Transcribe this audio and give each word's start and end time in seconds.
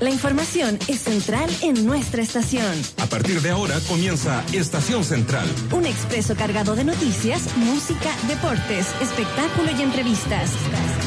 La 0.00 0.10
información 0.10 0.78
es 0.86 1.00
central 1.00 1.50
en 1.60 1.84
nuestra 1.84 2.22
estación. 2.22 2.72
A 2.98 3.06
partir 3.06 3.42
de 3.42 3.50
ahora 3.50 3.74
comienza 3.88 4.44
Estación 4.52 5.02
Central. 5.02 5.48
Un 5.72 5.86
expreso 5.86 6.36
cargado 6.36 6.76
de 6.76 6.84
noticias, 6.84 7.56
música, 7.56 8.08
deportes, 8.28 8.86
espectáculo 9.02 9.72
y 9.76 9.82
entrevistas. 9.82 10.52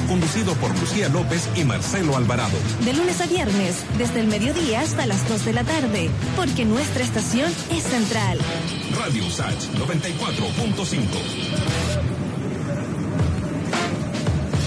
Conducido 0.09 0.55
por 0.55 0.77
Lucía 0.77 1.07
López 1.07 1.47
y 1.55 1.63
Marcelo 1.63 2.17
Alvarado. 2.17 2.57
De 2.83 2.93
lunes 2.93 3.21
a 3.21 3.27
viernes, 3.27 3.77
desde 3.97 4.19
el 4.19 4.27
mediodía 4.27 4.81
hasta 4.81 5.05
las 5.05 5.25
2 5.29 5.45
de 5.45 5.53
la 5.53 5.63
tarde, 5.63 6.09
porque 6.35 6.65
nuestra 6.65 7.01
estación 7.01 7.49
es 7.71 7.83
central. 7.83 8.39
Radio 8.97 9.29
Sach 9.29 9.55
94.5. 9.77 12.00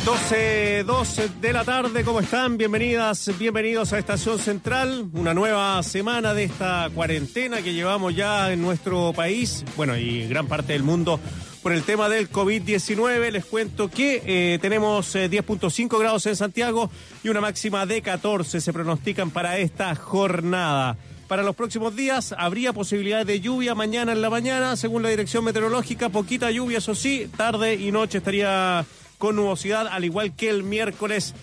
12, 0.05 0.85
12 0.85 1.29
de 1.41 1.53
la 1.55 1.65
tarde, 1.65 2.05
¿cómo 2.05 2.21
están? 2.21 2.59
Bienvenidas, 2.59 3.31
bienvenidos 3.39 3.95
a 3.95 3.99
Estación 3.99 4.39
Central, 4.39 5.09
una 5.15 5.33
nueva 5.33 5.83
semana 5.83 6.35
de 6.35 6.45
esta 6.45 6.91
cuarentena 6.95 7.63
que 7.63 7.73
llevamos 7.73 8.15
ya 8.15 8.53
en 8.53 8.61
nuestro 8.61 9.15
país, 9.15 9.65
bueno, 9.79 9.97
y 9.97 10.29
gran 10.29 10.47
parte 10.47 10.75
del 10.75 10.83
mundo 10.83 11.19
por 11.63 11.73
el 11.73 11.85
tema 11.85 12.11
del 12.11 12.31
COVID-19. 12.31 13.31
Les 13.31 13.47
cuento 13.47 13.89
que 13.89 14.23
eh, 14.27 14.59
tenemos 14.61 15.15
10.5 15.15 15.99
grados 15.99 16.27
en 16.27 16.37
Santiago 16.37 16.91
y 17.23 17.31
una 17.31 17.41
máxima 17.41 17.87
de 17.87 18.03
14 18.03 18.61
se 18.61 18.73
pronostican 18.75 19.31
para 19.31 19.57
esta 19.57 19.95
jornada. 19.95 20.99
Para 21.29 21.43
los 21.43 21.57
próximos 21.57 21.97
días 21.97 22.35
habría 22.37 22.75
posibilidad 22.75 23.25
de 23.25 23.41
lluvia 23.41 23.75
mañana 23.75 24.13
en 24.13 24.21
la 24.21 24.29
mañana, 24.29 24.77
según 24.77 25.03
la 25.03 25.09
dirección 25.09 25.45
meteorológica, 25.45 26.11
poquita 26.11 26.51
lluvia, 26.51 26.79
eso 26.79 26.95
sí, 26.95 27.31
tarde 27.35 27.77
y 27.77 27.91
noche 27.91 28.19
estaría 28.19 28.85
con 29.19 29.37
nubosidad, 29.37 29.87
al 29.89 30.05
igual 30.05 30.35
que 30.35 30.51
el 30.51 30.63
miércoles. 30.63 31.35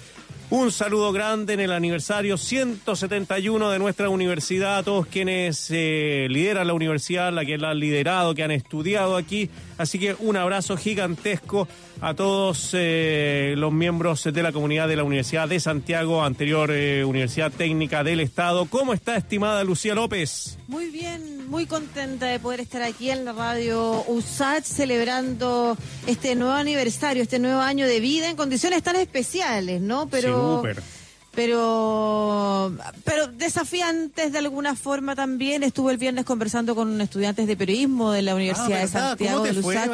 Un 0.50 0.73
saludo 0.73 1.14
grande 1.14 1.53
en 1.53 1.61
el 1.61 1.72
aniversario 1.72 2.36
171 2.36 3.69
de 3.69 3.80
nuestra 3.80 4.09
universidad, 4.09 4.80
a 4.80 4.83
todos 4.83 5.08
quienes 5.08 5.67
eh, 5.72 6.27
lideran 6.30 6.67
la 6.67 6.73
universidad, 6.73 7.31
la 7.31 7.45
que 7.45 7.58
la 7.58 7.69
han 7.69 7.80
liderado, 7.80 8.36
que 8.36 8.44
han 8.44 8.52
estudiado 8.52 9.16
aquí. 9.16 9.49
Así 9.81 9.99
que 9.99 10.15
un 10.19 10.37
abrazo 10.37 10.77
gigantesco 10.77 11.67
a 12.01 12.13
todos 12.13 12.69
eh, 12.73 13.55
los 13.57 13.73
miembros 13.73 14.23
de 14.23 14.43
la 14.43 14.51
comunidad 14.51 14.87
de 14.87 14.95
la 14.95 15.03
Universidad 15.03 15.49
de 15.49 15.59
Santiago, 15.59 16.23
anterior 16.23 16.71
eh, 16.71 17.03
Universidad 17.03 17.51
Técnica 17.51 18.03
del 18.03 18.19
Estado. 18.19 18.65
¿Cómo 18.65 18.93
está, 18.93 19.17
estimada 19.17 19.63
Lucía 19.63 19.95
López? 19.95 20.57
Muy 20.67 20.89
bien, 20.89 21.49
muy 21.49 21.65
contenta 21.65 22.27
de 22.27 22.39
poder 22.39 22.59
estar 22.59 22.83
aquí 22.83 23.09
en 23.09 23.25
la 23.25 23.33
radio 23.33 24.03
USACH 24.07 24.63
celebrando 24.63 25.75
este 26.05 26.35
nuevo 26.35 26.53
aniversario, 26.53 27.23
este 27.23 27.39
nuevo 27.39 27.61
año 27.61 27.87
de 27.87 27.99
vida 27.99 28.29
en 28.29 28.35
condiciones 28.35 28.83
tan 28.83 28.95
especiales, 28.95 29.81
¿no? 29.81 30.07
Pero 30.07 30.63
pero 31.33 32.75
pero 33.03 33.27
desafiantes 33.27 34.31
de 34.31 34.37
alguna 34.39 34.75
forma 34.75 35.15
también. 35.15 35.63
Estuve 35.63 35.91
el 35.93 35.97
viernes 35.97 36.25
conversando 36.25 36.75
con 36.75 36.99
estudiantes 37.01 37.47
de 37.47 37.55
periodismo 37.57 38.11
de 38.11 38.21
la 38.21 38.35
Universidad 38.35 38.73
Ah, 38.73 38.81
de 38.81 38.87
Santiago 38.87 39.43
de 39.43 39.53
Lusach. 39.53 39.89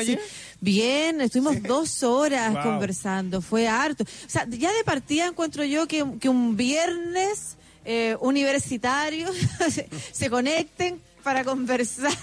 Bien, 0.60 1.22
estuvimos 1.22 1.62
dos 1.64 2.04
horas 2.04 2.54
Wow. 2.54 2.64
conversando, 2.64 3.42
fue 3.42 3.68
harto. 3.68 4.04
O 4.04 4.30
sea, 4.30 4.46
ya 4.50 4.72
de 4.74 4.84
partida 4.84 5.28
encuentro 5.28 5.64
yo 5.64 5.88
que, 5.88 6.04
que 6.20 6.30
un 6.30 6.58
viernes 6.58 7.58
eh, 7.86 8.18
universitario 8.20 9.28
se, 9.70 9.88
se 10.12 10.30
conecten 10.30 11.00
para 11.24 11.44
conversar 11.44 12.18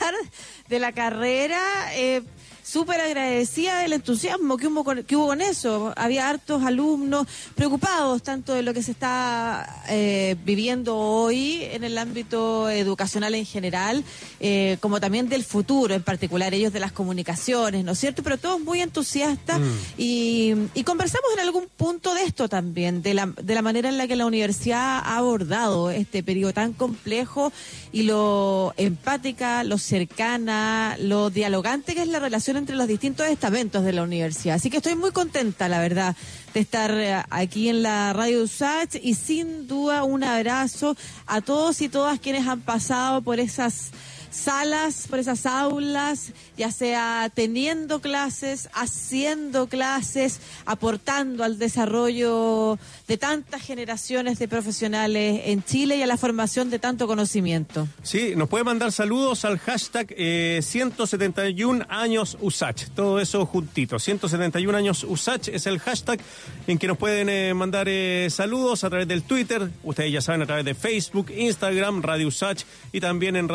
de 0.68 0.78
la 0.78 0.92
carrera. 0.92 1.60
Eh, 1.94 2.22
Súper 2.66 2.98
agradecida 2.98 3.80
del 3.80 3.92
entusiasmo 3.92 4.56
que 4.56 4.68
hubo, 4.68 4.84
con, 4.84 5.04
que 5.04 5.16
hubo 5.16 5.26
con 5.26 5.42
eso. 5.42 5.92
Había 5.96 6.30
hartos 6.30 6.64
alumnos 6.64 7.26
preocupados 7.54 8.22
tanto 8.22 8.54
de 8.54 8.62
lo 8.62 8.72
que 8.72 8.82
se 8.82 8.92
está 8.92 9.82
eh, 9.90 10.34
viviendo 10.46 10.96
hoy 10.96 11.58
en 11.60 11.84
el 11.84 11.98
ámbito 11.98 12.70
educacional 12.70 13.34
en 13.34 13.44
general, 13.44 14.02
eh, 14.40 14.78
como 14.80 14.98
también 14.98 15.28
del 15.28 15.44
futuro, 15.44 15.94
en 15.94 16.02
particular 16.02 16.54
ellos 16.54 16.72
de 16.72 16.80
las 16.80 16.92
comunicaciones, 16.92 17.84
¿no 17.84 17.92
es 17.92 17.98
cierto? 17.98 18.22
Pero 18.22 18.38
todos 18.38 18.58
muy 18.60 18.80
entusiastas 18.80 19.60
y, 19.98 20.54
y 20.72 20.84
conversamos 20.84 21.30
en 21.34 21.40
algún 21.40 21.66
punto 21.76 22.14
de 22.14 22.22
esto 22.22 22.48
también, 22.48 23.02
de 23.02 23.12
la, 23.12 23.26
de 23.26 23.54
la 23.54 23.60
manera 23.60 23.90
en 23.90 23.98
la 23.98 24.08
que 24.08 24.16
la 24.16 24.24
universidad 24.24 25.02
ha 25.04 25.18
abordado 25.18 25.90
este 25.90 26.22
periodo 26.22 26.54
tan 26.54 26.72
complejo 26.72 27.52
y 27.92 28.04
lo 28.04 28.72
empática, 28.78 29.64
lo 29.64 29.76
cercana, 29.76 30.96
lo 30.98 31.28
dialogante 31.28 31.94
que 31.94 32.00
es 32.00 32.08
la 32.08 32.20
relación 32.20 32.53
entre 32.58 32.76
los 32.76 32.88
distintos 32.88 33.26
estamentos 33.26 33.84
de 33.84 33.92
la 33.92 34.02
universidad. 34.02 34.56
Así 34.56 34.70
que 34.70 34.78
estoy 34.78 34.94
muy 34.94 35.10
contenta, 35.10 35.68
la 35.68 35.80
verdad, 35.80 36.16
de 36.52 36.60
estar 36.60 36.90
eh, 36.92 37.22
aquí 37.30 37.68
en 37.68 37.82
la 37.82 38.12
Radio 38.12 38.42
USACH 38.42 38.96
y 39.02 39.14
sin 39.14 39.66
duda 39.66 40.04
un 40.04 40.24
abrazo 40.24 40.96
a 41.26 41.40
todos 41.40 41.80
y 41.80 41.88
todas 41.88 42.20
quienes 42.20 42.46
han 42.46 42.60
pasado 42.60 43.22
por 43.22 43.40
esas 43.40 43.90
salas, 44.34 45.06
por 45.08 45.18
esas 45.18 45.46
aulas, 45.46 46.32
ya 46.56 46.70
sea 46.70 47.30
teniendo 47.32 48.00
clases, 48.00 48.68
haciendo 48.74 49.68
clases, 49.68 50.40
aportando 50.66 51.44
al 51.44 51.58
desarrollo 51.58 52.78
de 53.06 53.16
tantas 53.16 53.62
generaciones 53.62 54.38
de 54.38 54.48
profesionales 54.48 55.42
en 55.46 55.62
Chile 55.62 55.96
y 55.96 56.02
a 56.02 56.06
la 56.06 56.16
formación 56.16 56.70
de 56.70 56.78
tanto 56.78 57.06
conocimiento. 57.06 57.86
Sí, 58.02 58.34
nos 58.36 58.48
puede 58.48 58.64
mandar 58.64 58.92
saludos 58.92 59.44
al 59.44 59.58
hashtag 59.58 60.08
eh, 60.10 60.60
171 60.62 61.86
años 61.88 62.36
USACH. 62.40 62.88
Todo 62.94 63.20
eso 63.20 63.46
juntito. 63.46 63.98
171 63.98 64.76
años 64.76 65.04
USACH 65.04 65.48
es 65.48 65.66
el 65.66 65.78
hashtag 65.78 66.18
en 66.66 66.78
que 66.78 66.86
nos 66.88 66.98
pueden 66.98 67.28
eh, 67.28 67.54
mandar 67.54 67.86
eh, 67.88 68.28
saludos 68.30 68.84
a 68.84 68.90
través 68.90 69.06
del 69.06 69.22
Twitter. 69.22 69.70
Ustedes 69.82 70.12
ya 70.12 70.20
saben, 70.20 70.42
a 70.42 70.46
través 70.46 70.64
de 70.64 70.74
Facebook, 70.74 71.30
Instagram, 71.30 72.02
Radio 72.02 72.28
USACH 72.28 72.64
y 72.92 73.00
también 73.00 73.36
en 73.36 73.48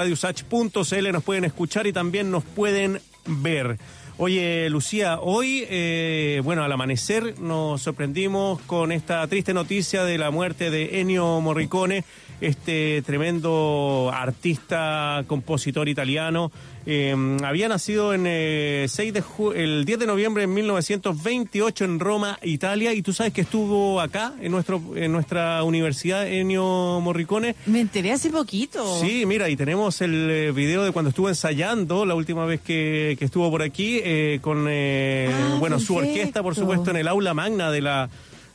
radiousach.cl 0.70 1.12
nos 1.12 1.24
pueden 1.24 1.46
escuchar 1.46 1.88
y 1.88 1.94
también 1.94 2.32
nos 2.32 2.44
pueden 2.44 3.02
ver. 3.26 3.78
Oye, 4.18 4.70
Lucía, 4.70 5.20
hoy, 5.22 5.66
eh, 5.70 6.42
bueno, 6.44 6.64
al 6.64 6.72
amanecer 6.72 7.40
nos 7.40 7.82
sorprendimos 7.82 8.60
con 8.62 8.92
esta 8.92 9.26
triste 9.28 9.54
noticia 9.54 10.04
de 10.04 10.18
la 10.18 10.30
muerte 10.30 10.70
de 10.70 11.00
Ennio 11.00 11.40
Morricone, 11.40 12.04
este 12.42 13.02
tremendo 13.04 14.12
artista, 14.14 15.24
compositor 15.28 15.88
italiano. 15.88 16.52
Eh, 16.86 17.16
había 17.44 17.68
nacido 17.68 18.14
en 18.14 18.24
eh, 18.26 18.86
6 18.90 19.14
de 19.14 19.22
ju- 19.22 19.54
el 19.56 19.86
10 19.86 20.00
de 20.00 20.08
noviembre 20.08 20.42
de 20.42 20.48
1928 20.48 21.86
en 21.86 22.00
Roma, 22.00 22.40
Italia, 22.42 22.94
y 22.94 23.02
tú 23.02 23.14
sabes 23.14 23.34
que 23.34 23.42
estuvo 23.42 24.02
acá, 24.02 24.34
en, 24.42 24.52
nuestro, 24.52 24.82
en 24.96 25.12
nuestra 25.12 25.64
universidad, 25.64 26.28
Ennio 26.28 27.00
Morricone. 27.02 27.56
Me 27.66 27.82
enteré 27.82 28.12
hace 28.12 28.30
poquito. 28.30 29.00
Sí, 29.02 29.26
mira, 29.26 29.50
y 29.50 29.56
tenemos 29.56 30.02
el 30.02 30.30
eh, 30.32 30.52
video 30.52 30.84
de 30.84 30.92
cuando 30.92 31.10
estuvo 31.10 31.30
ensayando 31.30 32.06
la 32.06 32.16
última 32.16 32.46
vez 32.46 32.62
que, 32.62 33.16
que 33.20 33.26
estuvo 33.26 33.50
por 33.52 33.62
aquí 33.62 34.00
eh, 34.04 34.40
con 34.42 34.66
eh, 34.70 35.30
Ah, 35.32 35.58
bueno 35.60 35.80
su 35.80 35.96
orquesta, 35.96 36.42
por 36.42 36.56
supuesto, 36.56 36.90
en 36.92 36.98
el 36.98 37.08
aula 37.08 37.34
magna 37.34 37.72
de 37.72 37.82
la 37.82 38.10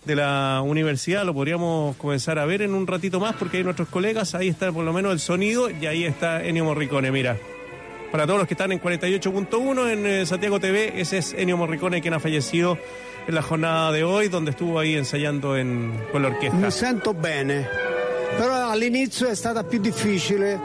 de 0.05 0.17
la 0.17 0.61
universidad. 0.63 1.25
Lo 1.25 1.33
podríamos 1.33 1.97
comenzar 1.97 2.39
a 2.39 2.45
ver 2.45 2.61
en 2.63 2.75
un 2.75 2.87
ratito 2.87 3.21
más 3.21 3.37
porque 3.37 3.57
hay 3.59 3.65
nuestros 3.65 3.89
colegas. 3.89 4.35
Ahí 4.35 4.49
está 4.49 4.71
por 4.71 4.85
lo 4.85 4.93
menos 4.93 5.13
el 5.13 5.19
sonido 5.21 5.71
y 5.71 5.87
ahí 5.87 6.05
está 6.05 6.45
Ennio 6.45 6.65
Morricone, 6.67 7.11
mira. 7.11 7.39
Para 8.15 8.29
todos 8.29 8.39
los 8.39 8.47
que 8.47 8.55
están 8.55 8.71
en 8.71 8.81
48.1 8.81 9.91
en 9.91 10.07
eh, 10.07 10.25
Santiago 10.25 10.61
TV, 10.61 11.01
ese 11.01 11.19
es 11.19 11.35
Ennio 11.37 11.57
Morricone 11.57 12.01
quien 12.01 12.15
ha 12.15 12.21
fallecido 12.21 12.79
en 13.27 13.35
la 13.35 13.43
jornada 13.43 13.91
de 13.91 14.05
hoy, 14.05 14.29
donde 14.29 14.53
estuvo 14.53 14.79
ahí 14.79 14.95
ensayando 14.95 15.57
en, 15.57 15.93
con 16.13 16.23
la 16.23 16.29
orquesta. 16.29 16.57
Mi 16.57 16.71
sento 16.71 17.13
bene, 17.13 17.69
però 18.39 18.71
all'inizio 18.71 19.27
è 19.27 19.35
stata 19.35 19.65
più 19.65 19.81
difficile 19.81 20.61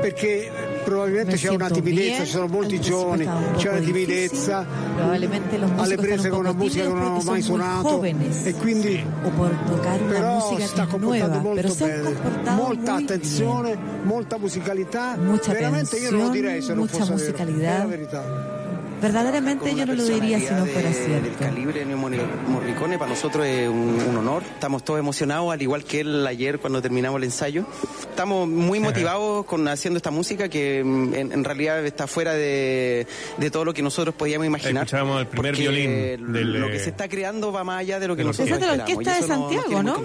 perché 0.00 0.50
probabilmente 0.84 1.32
Me 1.32 1.36
c'è 1.38 1.48
una 1.48 1.66
siento 1.66 1.74
timidezza, 1.74 2.10
bien, 2.12 2.24
ci 2.24 2.30
sono 2.30 2.46
molti 2.46 2.74
al 2.74 2.80
principio 2.80 2.98
giovani, 2.98 3.20
estaba 3.22 3.38
un 3.40 3.54
c'è 3.56 3.68
poco 3.68 3.76
una 3.76 3.80
timidezza, 3.86 4.58
difícil, 4.60 4.94
probablemente 4.94 5.58
los 5.58 5.70
músicos 5.70 5.84
alle 5.84 5.94
están 5.94 6.06
prese 6.06 6.26
un 6.26 6.30
con 6.30 6.40
una 6.40 6.48
poco 6.50 6.62
musica 6.64 6.82
che 6.84 6.88
non 6.88 6.98
tímidos 7.00 7.10
hanno 7.10 7.30
mai 7.30 7.40
porque 7.40 7.42
son 7.42 7.58
muy 7.58 7.64
suonato 7.64 7.88
jóvenes. 7.88 8.46
e 8.46 8.52
quindi 8.54 9.04
o 9.24 9.28
por 9.30 9.50
tocar 9.66 10.02
una 10.02 10.10
però 10.10 10.34
música 10.38 10.66
sta 10.66 10.82
que 10.82 10.82
es 10.82 10.88
comportando 10.90 11.40
nueva, 11.40 11.54
pero 11.54 11.68
molto 11.68 11.74
se 11.74 11.84
han 11.84 11.90
bene, 11.90 12.02
comportado 12.02 12.62
molta 12.62 12.92
muy 12.92 13.02
attenzione, 13.02 13.78
molta 14.04 14.38
musicalità, 14.38 15.14
bien. 15.16 15.26
Mucha 15.30 15.52
veramente 15.52 15.96
io 15.98 16.10
non 16.10 16.20
lo 16.20 16.28
direi 16.30 16.60
se 16.62 16.68
non 16.74 16.78
mucha 16.78 17.04
fosse 17.04 17.14
vero, 17.14 17.36
è 17.36 17.38
la 17.38 17.44
musicalidad. 17.44 17.86
verità. 17.88 18.58
Verdaderamente 19.00 19.74
yo 19.74 19.86
no 19.86 19.94
lo 19.94 20.04
diría 20.04 20.38
si 20.38 20.52
no 20.54 20.66
fuera 20.66 20.92
cierto. 20.92 21.38
calibre 21.38 21.84
de 21.84 21.96
Mor- 21.96 22.12
Morricone 22.48 22.98
para 22.98 23.10
nosotros 23.10 23.46
es 23.46 23.68
un, 23.68 23.98
un 24.08 24.16
honor. 24.16 24.42
Estamos 24.42 24.84
todos 24.84 25.00
emocionados, 25.00 25.52
al 25.52 25.62
igual 25.62 25.84
que 25.84 26.00
él 26.00 26.26
ayer 26.26 26.58
cuando 26.58 26.82
terminamos 26.82 27.18
el 27.18 27.24
ensayo. 27.24 27.64
Estamos 28.00 28.48
muy 28.48 28.80
motivados 28.80 29.46
con 29.46 29.66
haciendo 29.68 29.96
esta 29.96 30.10
música 30.10 30.48
que 30.48 30.82
mm, 30.84 31.14
en, 31.14 31.32
en 31.32 31.44
realidad 31.44 31.84
está 31.86 32.06
fuera 32.06 32.34
de, 32.34 33.06
de 33.38 33.50
todo 33.50 33.64
lo 33.64 33.72
que 33.72 33.82
nosotros 33.82 34.14
podíamos 34.14 34.46
imaginar. 34.46 34.84
Escuchamos 34.84 35.20
el 35.20 35.26
primer 35.28 35.56
violín 35.56 36.32
del, 36.32 36.60
lo 36.60 36.68
eh, 36.68 36.72
que 36.72 36.78
se 36.80 36.90
está 36.90 37.08
creando 37.08 37.52
va 37.52 37.64
más 37.64 37.80
allá 37.80 37.98
de 38.00 38.08
lo 38.08 38.16
que 38.16 38.24
nosotros 38.24 38.48
Esa 38.48 38.56
es 38.56 38.60
de 38.72 38.76
la 38.76 38.84
Orquesta 38.84 39.14
de 39.20 39.26
Santiago, 39.26 39.82
¿no? 39.82 40.04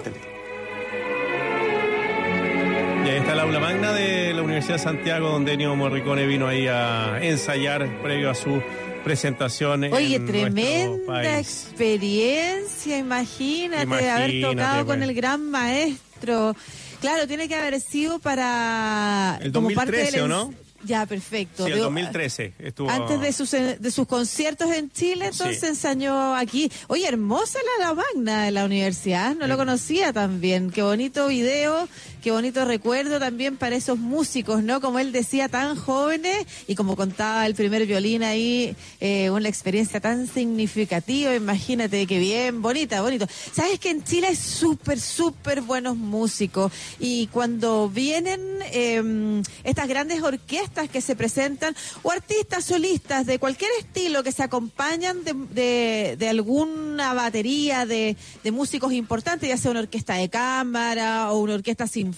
Y 3.04 3.08
ahí 3.08 3.18
está 3.18 3.34
el 3.34 3.40
aula 3.40 3.60
magna 3.60 3.92
de 3.92 4.32
la 4.34 4.42
Universidad 4.42 4.76
de 4.76 4.82
Santiago, 4.82 5.28
donde 5.28 5.52
Ennio 5.52 5.76
Morricone 5.76 6.26
vino 6.26 6.48
ahí 6.48 6.66
a 6.66 7.18
ensayar 7.22 8.02
previo 8.02 8.30
a 8.30 8.34
su 8.34 8.60
presentación. 9.06 9.84
Oye, 9.92 10.18
tremenda 10.20 11.38
experiencia, 11.38 12.98
imagínate, 12.98 13.82
haber 14.10 14.30
Imagínate, 14.30 14.40
tocado 14.56 14.86
con 14.86 15.02
el 15.02 15.14
gran 15.14 15.48
maestro. 15.48 16.56
Claro, 17.00 17.26
tiene 17.28 17.46
que 17.46 17.54
haber 17.54 17.80
sido 17.80 18.18
para... 18.18 19.38
El 19.40 19.52
como 19.52 19.70
parte 19.70 19.92
2013, 19.92 20.12
del 20.12 20.22
¿o 20.24 20.28
no? 20.28 20.54
Ya, 20.84 21.06
perfecto. 21.06 21.64
Sí, 21.64 21.70
el 21.70 21.76
Digo, 21.78 21.84
2013 21.86 22.52
estuvo. 22.58 22.90
Antes 22.90 23.20
de 23.20 23.32
sus, 23.32 23.50
de 23.50 23.90
sus 23.90 24.06
conciertos 24.06 24.72
en 24.72 24.90
Chile, 24.90 25.26
entonces 25.26 25.60
Sí. 25.60 25.66
ensañó 25.66 26.34
aquí. 26.36 26.70
Oye, 26.88 27.06
hermosa 27.08 27.58
la, 27.78 27.86
la 27.88 27.94
magna 27.94 28.44
de 28.44 28.50
la 28.50 28.64
universidad, 28.64 29.34
no 29.34 29.46
lo 29.46 29.56
conocía 29.56 30.12
también. 30.12 30.70
Qué 30.70 30.82
bonito 30.82 31.28
video, 31.28 31.88
qué 32.26 32.32
bonito 32.32 32.64
recuerdo 32.64 33.20
también 33.20 33.56
para 33.56 33.76
esos 33.76 34.00
músicos, 34.00 34.60
¿no? 34.60 34.80
Como 34.80 34.98
él 34.98 35.12
decía, 35.12 35.48
tan 35.48 35.76
jóvenes 35.76 36.44
y 36.66 36.74
como 36.74 36.96
contaba 36.96 37.46
el 37.46 37.54
primer 37.54 37.86
violín 37.86 38.24
ahí, 38.24 38.74
eh, 38.98 39.30
una 39.30 39.48
experiencia 39.48 40.00
tan 40.00 40.26
significativa, 40.26 41.36
imagínate, 41.36 42.04
qué 42.08 42.18
bien, 42.18 42.62
bonita, 42.62 43.00
bonito. 43.00 43.28
Sabes 43.52 43.78
que 43.78 43.90
en 43.90 44.02
Chile 44.02 44.26
hay 44.26 44.34
súper, 44.34 44.98
súper 44.98 45.60
buenos 45.60 45.96
músicos 45.96 46.72
y 46.98 47.28
cuando 47.28 47.88
vienen 47.88 48.40
eh, 48.72 49.40
estas 49.62 49.86
grandes 49.86 50.20
orquestas 50.20 50.88
que 50.88 51.00
se 51.00 51.14
presentan 51.14 51.76
o 52.02 52.10
artistas 52.10 52.64
solistas 52.64 53.26
de 53.26 53.38
cualquier 53.38 53.70
estilo 53.78 54.24
que 54.24 54.32
se 54.32 54.42
acompañan 54.42 55.18
de 55.22 56.28
alguna 56.28 57.14
batería 57.14 57.86
de, 57.86 58.16
de 58.42 58.50
músicos 58.50 58.92
importantes, 58.92 59.48
ya 59.48 59.56
sea 59.56 59.70
una 59.70 59.78
orquesta 59.78 60.14
de 60.14 60.28
cámara 60.28 61.30
o 61.30 61.38
una 61.38 61.54
orquesta 61.54 61.86
sinfónica, 61.86 62.15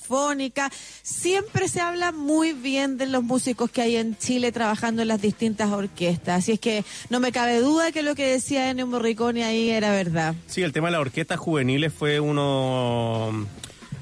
siempre 1.02 1.68
se 1.68 1.80
habla 1.80 2.12
muy 2.12 2.52
bien 2.52 2.96
de 2.96 3.06
los 3.06 3.22
músicos 3.22 3.70
que 3.70 3.82
hay 3.82 3.96
en 3.96 4.16
Chile 4.16 4.52
trabajando 4.52 5.02
en 5.02 5.08
las 5.08 5.20
distintas 5.20 5.70
orquestas. 5.70 6.38
Así 6.38 6.52
es 6.52 6.60
que 6.60 6.84
no 7.10 7.20
me 7.20 7.32
cabe 7.32 7.60
duda 7.60 7.92
que 7.92 8.02
lo 8.02 8.14
que 8.14 8.26
decía 8.26 8.70
Ennio 8.70 8.86
Morricone 8.86 9.44
ahí 9.44 9.70
era 9.70 9.90
verdad. 9.90 10.34
Sí, 10.46 10.62
el 10.62 10.72
tema 10.72 10.88
de 10.88 10.92
las 10.92 11.00
orquestas 11.00 11.38
juveniles 11.38 11.92
fue 11.92 12.20
uno, 12.20 13.46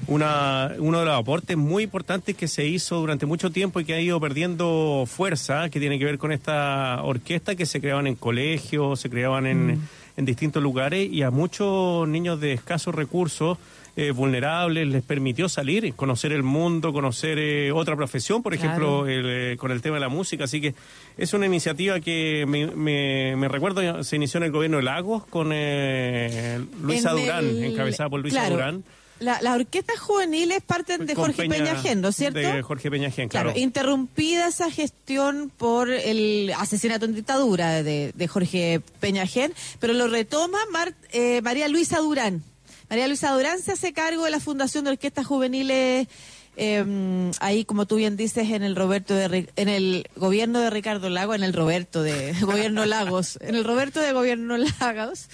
una, 0.07 0.71
uno 0.79 0.99
de 0.99 1.05
los 1.05 1.19
aportes 1.19 1.57
muy 1.57 1.83
importantes 1.83 2.35
que 2.35 2.47
se 2.47 2.65
hizo 2.65 2.97
durante 2.97 3.25
mucho 3.25 3.51
tiempo 3.51 3.79
y 3.79 3.85
que 3.85 3.93
ha 3.93 4.01
ido 4.01 4.19
perdiendo 4.19 5.03
fuerza, 5.05 5.69
que 5.69 5.79
tiene 5.79 5.99
que 5.99 6.05
ver 6.05 6.17
con 6.17 6.31
esta 6.31 7.01
orquesta 7.03 7.55
que 7.55 7.65
se 7.65 7.81
creaban 7.81 8.07
en 8.07 8.15
colegios, 8.15 8.99
se 8.99 9.09
creaban 9.09 9.45
en, 9.45 9.81
en 10.15 10.25
distintos 10.25 10.63
lugares 10.63 11.07
y 11.11 11.23
a 11.23 11.31
muchos 11.31 12.07
niños 12.07 12.39
de 12.39 12.53
escasos 12.53 12.95
recursos. 12.95 13.57
Eh, 13.97 14.11
vulnerables 14.11 14.87
les 14.87 15.03
permitió 15.03 15.49
salir, 15.49 15.93
conocer 15.95 16.31
el 16.31 16.43
mundo, 16.43 16.93
conocer 16.93 17.37
eh, 17.39 17.71
otra 17.71 17.95
profesión, 17.95 18.41
por 18.43 18.53
ejemplo, 18.53 19.03
Claro. 19.03 19.07
el, 19.07 19.25
eh, 19.53 19.57
con 19.57 19.71
el 19.71 19.81
tema 19.81 19.95
de 19.95 20.01
la 20.01 20.09
música. 20.09 20.43
Así 20.45 20.61
que 20.61 20.75
es 21.17 21.33
una 21.33 21.47
iniciativa 21.47 21.99
que 21.99 22.45
me, 22.47 22.67
me, 22.67 23.35
me 23.35 23.47
recuerdo, 23.47 24.03
se 24.03 24.15
inició 24.15 24.37
en 24.37 24.43
el 24.43 24.51
gobierno 24.51 24.77
de 24.77 24.83
Lagos 24.83 25.25
con 25.25 25.49
eh, 25.51 26.61
Luisa 26.81 27.11
En 27.11 27.17
Durán, 27.17 27.45
el- 27.45 27.63
encabezada 27.65 28.09
por 28.09 28.21
Luisa 28.21 28.39
claro, 28.39 28.55
Durán. 28.55 28.83
la- 29.19 29.41
las 29.41 29.55
orquestas 29.55 29.97
juveniles 29.99 30.61
parten 30.61 31.07
de 31.07 31.15
con 31.15 31.25
Jorge 31.33 31.49
Peñajén, 31.49 31.99
¿no 32.01 32.09
es 32.09 32.15
cierto? 32.17 32.37
De 32.37 32.61
Jorge 32.61 32.91
Peñajén, 32.91 33.29
claro. 33.29 33.49
Claro, 33.49 33.59
interrumpida 33.59 34.47
esa 34.47 34.69
gestión 34.69 35.51
por 35.57 35.89
el 35.89 36.53
asesinato 36.55 37.05
en 37.05 37.15
dictadura 37.15 37.81
de, 37.81 38.11
de 38.13 38.27
Jorge 38.27 38.79
Peñajén, 38.99 39.53
pero 39.79 39.93
lo 39.93 40.07
retoma 40.07 40.59
Mar- 40.71 40.93
eh, 41.13 41.41
María 41.41 41.67
Luisa 41.67 41.97
Durán. 41.97 42.43
María 42.89 43.07
Luisa 43.07 43.31
Durán 43.31 43.59
se 43.61 43.73
hace 43.73 43.91
cargo 43.91 44.23
de 44.23 44.31
la 44.31 44.39
Fundación 44.39 44.85
de 44.85 44.91
Orquestas 44.91 45.27
Juveniles, 45.27 46.07
eh, 46.55 47.31
ahí 47.39 47.65
como 47.65 47.85
tú 47.85 47.97
bien 47.97 48.15
dices, 48.17 48.49
en 48.49 48.63
el 48.63 48.75
Roberto 48.75 49.13
de, 49.13 49.49
en 49.55 49.69
el 49.69 50.07
gobierno 50.15 50.59
de 50.59 50.69
Ricardo 50.69 51.09
Lago, 51.09 51.35
en 51.35 51.43
el 51.43 51.53
Roberto 51.53 52.01
de 52.01 52.33
Gobierno 52.41 52.85
Lagos, 52.85 53.37
en 53.41 53.55
el 53.55 53.63
Roberto 53.63 53.99
de 53.99 54.13
Gobierno 54.13 54.57
Lagos. 54.57 55.27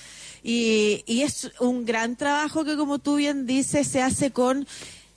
Y, 0.44 1.04
y 1.06 1.22
es 1.22 1.52
un 1.60 1.86
gran 1.86 2.18
trabajo 2.18 2.66
que, 2.66 2.76
como 2.76 3.00
tú 3.00 3.16
bien 3.16 3.46
dices, 3.46 3.88
se 3.88 4.02
hace 4.02 4.32
con 4.32 4.68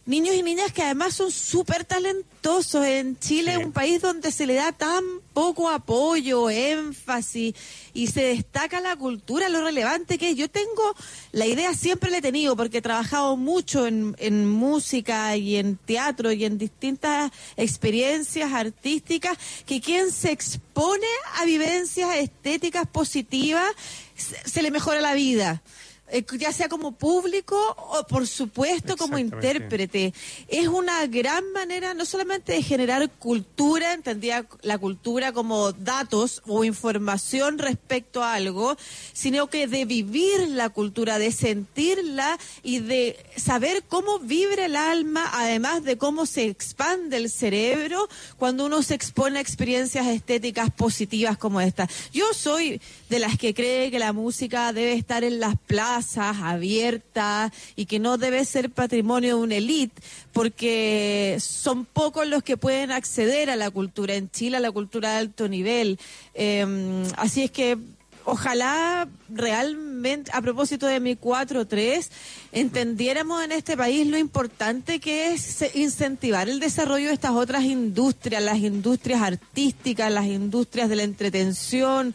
niños 0.07 0.35
y 0.37 0.43
niñas 0.43 0.73
que 0.73 0.83
además 0.83 1.15
son 1.15 1.31
súper 1.31 1.85
talentosos. 1.85 2.87
En 2.87 3.19
Chile, 3.19 3.57
Sí. 3.59 3.65
un 3.65 3.73
país 3.73 4.01
donde 4.01 4.31
se 4.31 4.47
le 4.47 4.55
da 4.55 4.71
tan 4.73 5.03
poco 5.33 5.69
apoyo, 5.69 6.49
énfasis 6.49 7.55
y 7.93 8.07
se 8.07 8.23
destaca 8.23 8.81
la 8.81 8.95
cultura, 8.97 9.49
lo 9.49 9.63
relevante 9.63 10.17
que 10.17 10.31
es. 10.31 10.37
Yo 10.37 10.49
tengo, 10.49 10.95
la 11.33 11.47
idea 11.47 11.75
siempre 11.75 12.11
la 12.11 12.19
he 12.19 12.23
tenido 12.23 12.57
porque 12.57 12.79
he 12.79 12.83
trabajado 12.83 13.37
mucho 13.37 13.87
en, 13.87 14.15
en 14.19 14.49
música 14.49 15.37
y 15.37 15.57
en 15.57 15.77
teatro 15.77 16.31
y 16.31 16.45
en 16.45 16.57
distintas 16.57 17.33
experiencias 17.57 18.53
artísticas, 18.53 19.37
que 19.67 19.81
quien 19.81 20.13
se 20.13 20.31
expone 20.31 21.07
a 21.35 21.45
vivencias 21.45 22.15
estéticas 22.17 22.87
positivas 22.87 23.69
se, 24.17 24.49
se 24.49 24.63
le 24.63 24.71
mejora 24.71 25.01
la 25.01 25.15
vida. 25.15 25.63
Eh, 26.09 26.25
ya 26.39 26.53
sea 26.53 26.69
como 26.69 26.93
público 26.93 27.57
o 27.77 28.07
por 28.07 28.29
supuesto 28.29 28.97
como 28.97 29.19
intérprete. 29.19 30.15
Es 30.47 30.69
una 30.69 31.05
gran 31.07 31.51
manera 31.51 31.95
no 31.95 32.05
solamente 32.05 32.53
de 32.53 32.63
generar 32.63 33.11
cultura, 33.11 33.93
entendía 33.93 34.47
la 34.63 34.79
cultura 34.79 35.33
como 35.33 35.73
datos 35.73 36.43
o 36.47 36.63
información 36.63 37.59
respecto 37.59 38.23
a 38.23 38.35
algo, 38.35 38.77
sino 39.13 39.49
que 39.49 39.67
de 39.67 39.85
vivir 39.85 40.49
la 40.49 40.69
cultura, 40.69 41.19
de 41.19 41.33
sentirla 41.33 42.39
y 42.63 42.79
de 42.79 43.19
saber 43.37 43.83
cómo 43.83 44.21
vibra 44.21 44.67
el 44.67 44.77
alma, 44.77 45.29
además 45.33 45.83
de 45.83 45.99
cómo 45.99 46.25
se 46.25 46.45
expande 46.45 47.17
el 47.17 47.31
cerebro 47.31 48.09
cuando 48.39 48.67
uno 48.67 48.83
se 48.83 48.95
expone 48.95 49.39
a 49.39 49.43
experiencias 49.43 50.07
estéticas 50.07 50.71
positivas 50.71 51.37
como 51.37 51.61
esta. 51.61 51.89
Yo 52.13 52.33
soy 52.33 52.81
de 53.09 53.19
las 53.19 53.37
que 53.37 53.55
cree 53.55 53.91
que 53.91 53.99
la 53.99 54.13
música 54.13 54.73
debe 54.73 54.93
estar 54.93 55.25
en 55.25 55.41
las 55.41 55.57
plazas, 55.67 55.96
abierta, 55.99 57.53
y 57.77 57.87
que 57.87 57.99
no 57.99 58.19
debe 58.19 58.45
ser 58.45 58.71
patrimonio 58.71 59.37
de 59.37 59.43
una 59.43 59.55
élite, 59.57 60.03
porque 60.33 61.37
son 61.41 61.85
pocos 61.85 62.27
los 62.27 62.43
que 62.43 62.57
pueden 62.57 62.91
acceder 62.91 63.51
a 63.51 63.57
la 63.57 63.71
cultura 63.71 64.15
en 64.15 64.31
Chile, 64.31 64.57
a 64.57 64.61
la 64.61 64.73
cultura 64.73 65.13
de 65.13 65.19
alto 65.19 65.49
nivel. 65.49 65.99
Eh, 66.35 67.05
así 67.17 67.45
es 67.45 67.51
que 67.51 67.79
ojalá 68.27 69.09
realmente, 69.29 70.31
a 70.35 70.43
propósito 70.43 70.87
de 70.87 71.01
mi 71.01 71.17
4-3, 71.17 72.11
entendiéramos 72.53 73.43
en 73.45 73.53
este 73.53 73.77
país 73.77 74.07
lo 74.07 74.19
importante 74.19 74.99
que 74.99 75.33
es 75.33 75.65
incentivar 75.77 76.49
el 76.49 76.59
desarrollo 76.59 77.07
de 77.07 77.15
estas 77.15 77.31
otras 77.31 77.63
industrias, 77.63 78.43
las 78.43 78.59
industrias 78.59 79.23
artísticas, 79.23 80.13
las 80.13 80.27
industrias 80.27 80.89
de 80.89 80.97
la 80.97 81.05
entretención, 81.05 82.15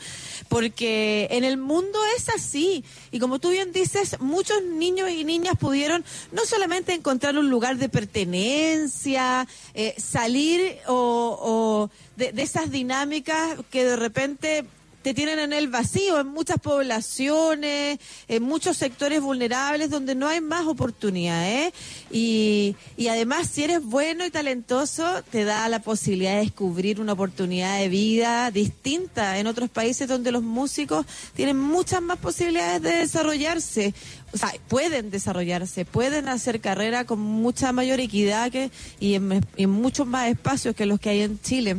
porque 0.49 1.29
en 1.31 1.45
el 1.45 1.57
mundo 1.57 1.97
es 2.17 2.27
así. 2.29 2.83
Y 3.11 3.19
como 3.19 3.39
tú 3.39 3.49
bien 3.49 3.71
dices, 3.71 4.19
muchos 4.19 4.61
niños 4.63 5.09
y 5.09 5.23
niñas 5.23 5.56
pudieron 5.57 6.03
no 6.33 6.45
solamente 6.45 6.94
encontrar 6.94 7.37
un 7.37 7.49
lugar 7.49 7.77
de 7.77 7.87
pertenencia, 7.87 9.47
eh, 9.73 9.95
salir 9.97 10.77
o, 10.87 11.89
de 12.18 12.33
esas 12.41 12.69
dinámicas 12.69 13.57
que 13.71 13.85
de 13.85 13.95
repente 13.95 14.65
te 15.01 15.13
tienen 15.13 15.39
en 15.39 15.53
el 15.53 15.67
vacío 15.67 16.19
en 16.19 16.27
muchas 16.27 16.59
poblaciones, 16.59 17.99
en 18.27 18.43
muchos 18.43 18.77
sectores 18.77 19.21
vulnerables 19.21 19.89
donde 19.89 20.15
no 20.15 20.27
hay 20.27 20.41
más 20.41 20.65
oportunidades. 20.67 21.73
Y, 22.11 22.75
y 22.97 23.07
además, 23.07 23.47
si 23.51 23.63
eres 23.63 23.83
bueno 23.83 24.25
y 24.25 24.31
talentoso, 24.31 25.23
te 25.31 25.43
da 25.43 25.67
la 25.69 25.81
posibilidad 25.81 26.35
de 26.35 26.41
descubrir 26.41 26.99
una 26.99 27.13
oportunidad 27.13 27.79
de 27.79 27.89
vida 27.89 28.51
distinta 28.51 29.39
en 29.39 29.47
otros 29.47 29.69
países 29.69 30.07
donde 30.07 30.31
los 30.31 30.43
músicos 30.43 31.05
tienen 31.35 31.57
muchas 31.57 32.01
más 32.01 32.17
posibilidades 32.19 32.81
de 32.81 32.95
desarrollarse. 32.97 33.93
O 34.33 34.37
sea, 34.37 34.53
pueden 34.67 35.09
desarrollarse, 35.11 35.85
pueden 35.85 36.29
hacer 36.29 36.61
carrera 36.61 37.05
con 37.05 37.19
mucha 37.19 37.73
mayor 37.73 37.99
equidad 37.99 38.51
que, 38.51 38.71
y 38.99 39.15
en, 39.15 39.45
en 39.57 39.69
muchos 39.69 40.07
más 40.07 40.29
espacios 40.29 40.75
que 40.75 40.85
los 40.85 40.99
que 40.99 41.09
hay 41.09 41.21
en 41.21 41.41
Chile. 41.41 41.77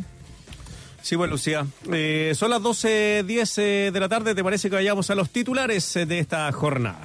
Sí, 1.02 1.16
bueno, 1.16 1.32
Lucía. 1.32 1.66
Eh, 1.92 2.32
son 2.36 2.50
las 2.50 2.60
12.10 2.60 3.58
eh, 3.58 3.90
de 3.92 4.00
la 4.00 4.08
tarde. 4.08 4.34
¿Te 4.34 4.44
parece 4.44 4.70
que 4.70 4.76
vayamos 4.76 5.10
a 5.10 5.14
los 5.14 5.30
titulares 5.30 5.96
eh, 5.96 6.06
de 6.06 6.20
esta 6.20 6.50
jornada? 6.52 7.02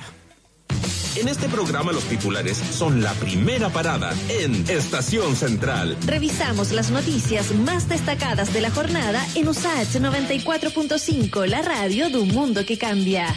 En 1.16 1.28
este 1.28 1.50
programa 1.50 1.92
los 1.92 2.04
titulares 2.04 2.58
son 2.58 3.02
la 3.02 3.12
primera 3.14 3.70
parada 3.70 4.14
en 4.30 4.54
Estación 4.70 5.36
Central. 5.36 5.98
Revisamos 6.06 6.72
las 6.72 6.92
noticias 6.92 7.56
más 7.56 7.90
destacadas 7.90 8.54
de 8.54 8.62
la 8.62 8.70
jornada 8.70 9.26
en 9.34 9.48
USAH 9.48 10.00
94.5, 10.00 11.48
la 11.48 11.64
radio 11.64 12.12
de 12.12 12.18
un 12.18 12.28
mundo 12.28 12.64
que 12.68 12.78
cambia. 12.78 13.34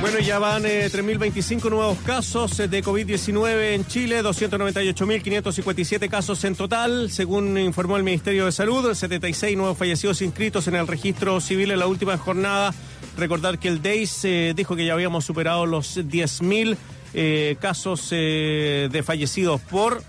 Bueno, 0.00 0.20
ya 0.20 0.38
van 0.38 0.64
eh, 0.64 0.88
3.025 0.92 1.70
nuevos 1.70 1.98
casos 2.06 2.60
eh, 2.60 2.68
de 2.68 2.84
COVID-19 2.84 3.74
en 3.74 3.84
Chile, 3.86 4.22
298.557 4.22 6.08
casos 6.08 6.44
en 6.44 6.54
total, 6.54 7.10
según 7.10 7.58
informó 7.58 7.96
el 7.96 8.04
Ministerio 8.04 8.44
de 8.44 8.52
Salud, 8.52 8.94
76 8.94 9.56
nuevos 9.56 9.76
fallecidos 9.76 10.22
inscritos 10.22 10.68
en 10.68 10.76
el 10.76 10.86
registro 10.86 11.40
civil 11.40 11.72
en 11.72 11.80
la 11.80 11.88
última 11.88 12.16
jornada. 12.16 12.72
Recordar 13.18 13.58
que 13.58 13.68
el 13.68 13.82
DEIS 13.82 14.24
eh, 14.24 14.54
dijo 14.54 14.76
que 14.76 14.86
ya 14.86 14.92
habíamos 14.92 15.24
superado 15.24 15.66
los 15.66 15.96
10.000 15.96 16.76
eh, 17.14 17.56
casos 17.60 18.10
eh, 18.12 18.88
de 18.92 19.02
fallecidos 19.02 19.60
por 19.62 20.04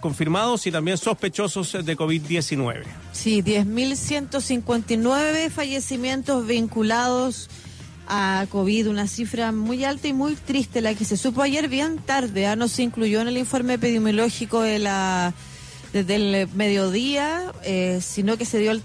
confirmados 0.00 0.66
y 0.66 0.72
también 0.72 0.98
sospechosos 0.98 1.84
de 1.84 1.96
COVID-19. 1.96 2.82
Sí, 3.12 3.42
10.159 3.42 5.50
fallecimientos 5.50 6.44
vinculados 6.46 7.48
a 8.10 8.46
COVID, 8.50 8.88
una 8.88 9.06
cifra 9.06 9.52
muy 9.52 9.84
alta 9.84 10.08
y 10.08 10.12
muy 10.12 10.34
triste, 10.34 10.80
la 10.80 10.94
que 10.94 11.04
se 11.04 11.16
supo 11.16 11.42
ayer 11.42 11.68
bien 11.68 11.98
tarde, 11.98 12.46
¿ah? 12.46 12.56
no 12.56 12.66
se 12.66 12.82
incluyó 12.82 13.20
en 13.20 13.28
el 13.28 13.38
informe 13.38 13.74
epidemiológico 13.74 14.60
de 14.62 14.80
la 14.80 15.32
desde 15.92 16.14
el 16.16 16.48
mediodía, 16.54 17.52
eh, 17.64 18.00
sino 18.00 18.36
que 18.36 18.44
se 18.44 18.58
dio 18.58 18.80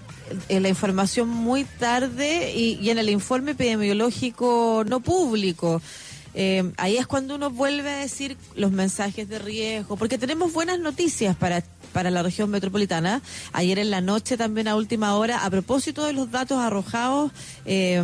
la 0.48 0.68
información 0.68 1.28
muy 1.28 1.64
tarde 1.64 2.52
y, 2.52 2.78
y 2.80 2.90
en 2.90 2.98
el 2.98 3.10
informe 3.10 3.52
epidemiológico 3.52 4.84
no 4.88 5.00
público. 5.00 5.80
Eh, 6.38 6.70
ahí 6.76 6.98
es 6.98 7.06
cuando 7.06 7.34
uno 7.34 7.48
vuelve 7.48 7.90
a 7.90 7.96
decir 7.96 8.36
los 8.54 8.70
mensajes 8.70 9.26
de 9.26 9.38
riesgo, 9.38 9.96
porque 9.96 10.18
tenemos 10.18 10.52
buenas 10.52 10.78
noticias 10.78 11.34
para, 11.34 11.62
para 11.92 12.10
la 12.10 12.22
región 12.22 12.50
metropolitana. 12.50 13.22
Ayer 13.52 13.78
en 13.78 13.90
la 13.90 14.00
noche, 14.00 14.36
también 14.36 14.68
a 14.68 14.76
última 14.76 15.14
hora, 15.14 15.44
a 15.44 15.50
propósito 15.50 16.04
de 16.04 16.12
los 16.12 16.30
datos 16.30 16.58
arrojados 16.58 17.32
eh, 17.64 17.96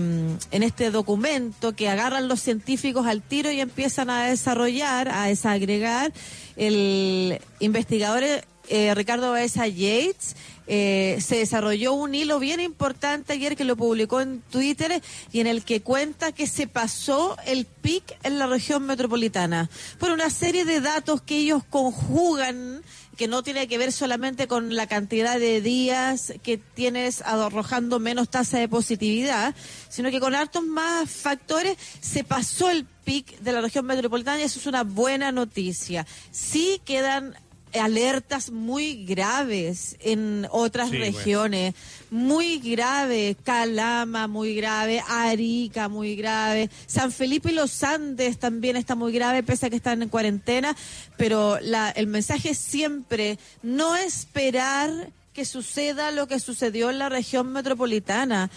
en 0.51 0.62
este 0.62 0.91
documento 0.91 1.75
que 1.75 1.89
agarran 1.89 2.29
los 2.29 2.41
científicos 2.41 3.07
al 3.07 3.23
tiro 3.23 3.51
y 3.51 3.61
empiezan 3.61 4.11
a 4.11 4.27
desarrollar, 4.27 5.09
a 5.09 5.27
desagregar, 5.27 6.12
el 6.57 7.41
investigador 7.61 8.23
eh, 8.69 8.95
Ricardo 8.95 9.31
Baeza 9.31 9.67
Yates 9.67 10.37
eh, 10.69 11.19
se 11.21 11.37
desarrolló 11.39 11.93
un 11.95 12.15
hilo 12.15 12.39
bien 12.39 12.61
importante 12.61 13.33
ayer 13.33 13.57
que 13.57 13.65
lo 13.65 13.77
publicó 13.77 14.21
en 14.21 14.41
Twitter 14.43 15.03
y 15.33 15.41
en 15.41 15.49
el 15.49 15.65
que 15.65 15.83
cuenta 15.83 16.31
que 16.31 16.47
se 16.47 16.69
pasó 16.69 17.37
el 17.47 17.67
pic 17.67 18.17
en 18.23 18.39
la 18.39 18.47
región 18.47 18.85
metropolitana 18.87 19.69
por 19.99 20.12
una 20.12 20.31
serie 20.31 20.65
de 20.65 20.81
datos 20.81 21.21
que 21.21 21.39
ellos 21.39 21.65
conjugan 21.69 22.83
que 23.16 23.28
no 23.28 23.42
tiene 23.42 23.69
que 23.69 23.78
ver 23.78 23.92
solamente 23.92 24.49
con 24.49 24.75
la 24.75 24.87
cantidad 24.87 25.38
de 25.38 25.61
días 25.61 26.33
que 26.42 26.59
tienes 26.59 27.23
arrojando 27.23 27.99
menos 27.99 28.28
tasa 28.28 28.59
de 28.59 28.69
positividad, 28.69 29.54
sino 29.88 30.11
que 30.11 30.21
con 30.21 30.35
hartos 30.35 30.64
más 30.64 31.11
factores 31.11 31.76
se 32.00 32.25
pasó 32.25 32.71
el 32.71 32.87
pic 33.04 33.38
de 33.40 33.52
la 33.52 33.61
región 33.61 33.87
metropolitana 33.87 34.40
y 34.40 34.45
eso 34.45 34.59
es 34.59 34.66
una 34.66 34.85
buena 34.85 35.33
noticia. 35.33 36.07
Sí 36.31 36.81
quedan 36.85 37.35
alertas 37.81 38.50
muy 38.50 39.05
graves 39.05 39.97
en 40.00 40.47
otras 40.50 40.91
regiones, 40.91 41.75
muy 42.11 42.59
grave, 42.59 43.37
Calama 43.43 44.26
muy 44.26 44.55
grave, 44.55 45.02
Arica 45.09 45.88
muy 45.88 46.17
grave, 46.17 46.71
San 46.87 47.12
Felipe 47.12 47.50
y 47.50 47.55
los 47.55 47.83
Andes 47.83 48.38
también 48.38 48.76
está 48.76 48.95
muy 48.95 49.12
grave, 49.12 49.43
pese 49.43 49.67
a 49.67 49.71
que 49.71 49.76
están 49.76 50.02
en 50.02 50.09
cuarentena, 50.09 50.76
pero 51.17 51.59
la, 51.61 51.91
el 51.91 52.07
mensaje 52.07 52.50
es 52.50 52.59
siempre 52.59 53.38
no 53.62 53.97
esperar 53.97 55.11
que 55.33 55.45
suceda 55.45 56.11
lo 56.11 56.26
que 56.29 56.38
sucedió 56.38 56.91
en 56.91 56.99
la 56.99 57.09
región 57.09 57.52
metropolitana. 57.52 58.50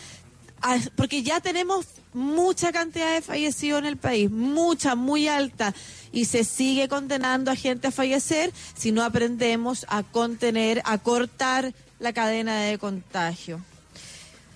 Porque 0.96 1.22
ya 1.22 1.42
tenemos 1.42 1.86
mucha 2.16 2.72
cantidad 2.72 3.14
de 3.14 3.22
fallecidos 3.22 3.80
en 3.80 3.86
el 3.86 3.98
país, 3.98 4.32
mucha, 4.32 4.96
muy 4.96 5.28
alta, 5.28 5.76
y 6.12 6.26
se 6.26 6.44
sigue 6.44 6.88
condenando 6.88 7.52
a 7.52 7.56
gente 7.56 7.88
a 7.88 7.92
fallecer 7.92 8.52
si 8.76 8.92
no 8.92 9.04
aprendemos 9.04 9.86
a 9.90 10.02
contener, 10.04 10.82
a 10.86 10.98
cortar 10.98 11.74
la 12.00 12.14
cadena 12.14 12.62
de 12.62 12.78
contagio. 12.78 13.62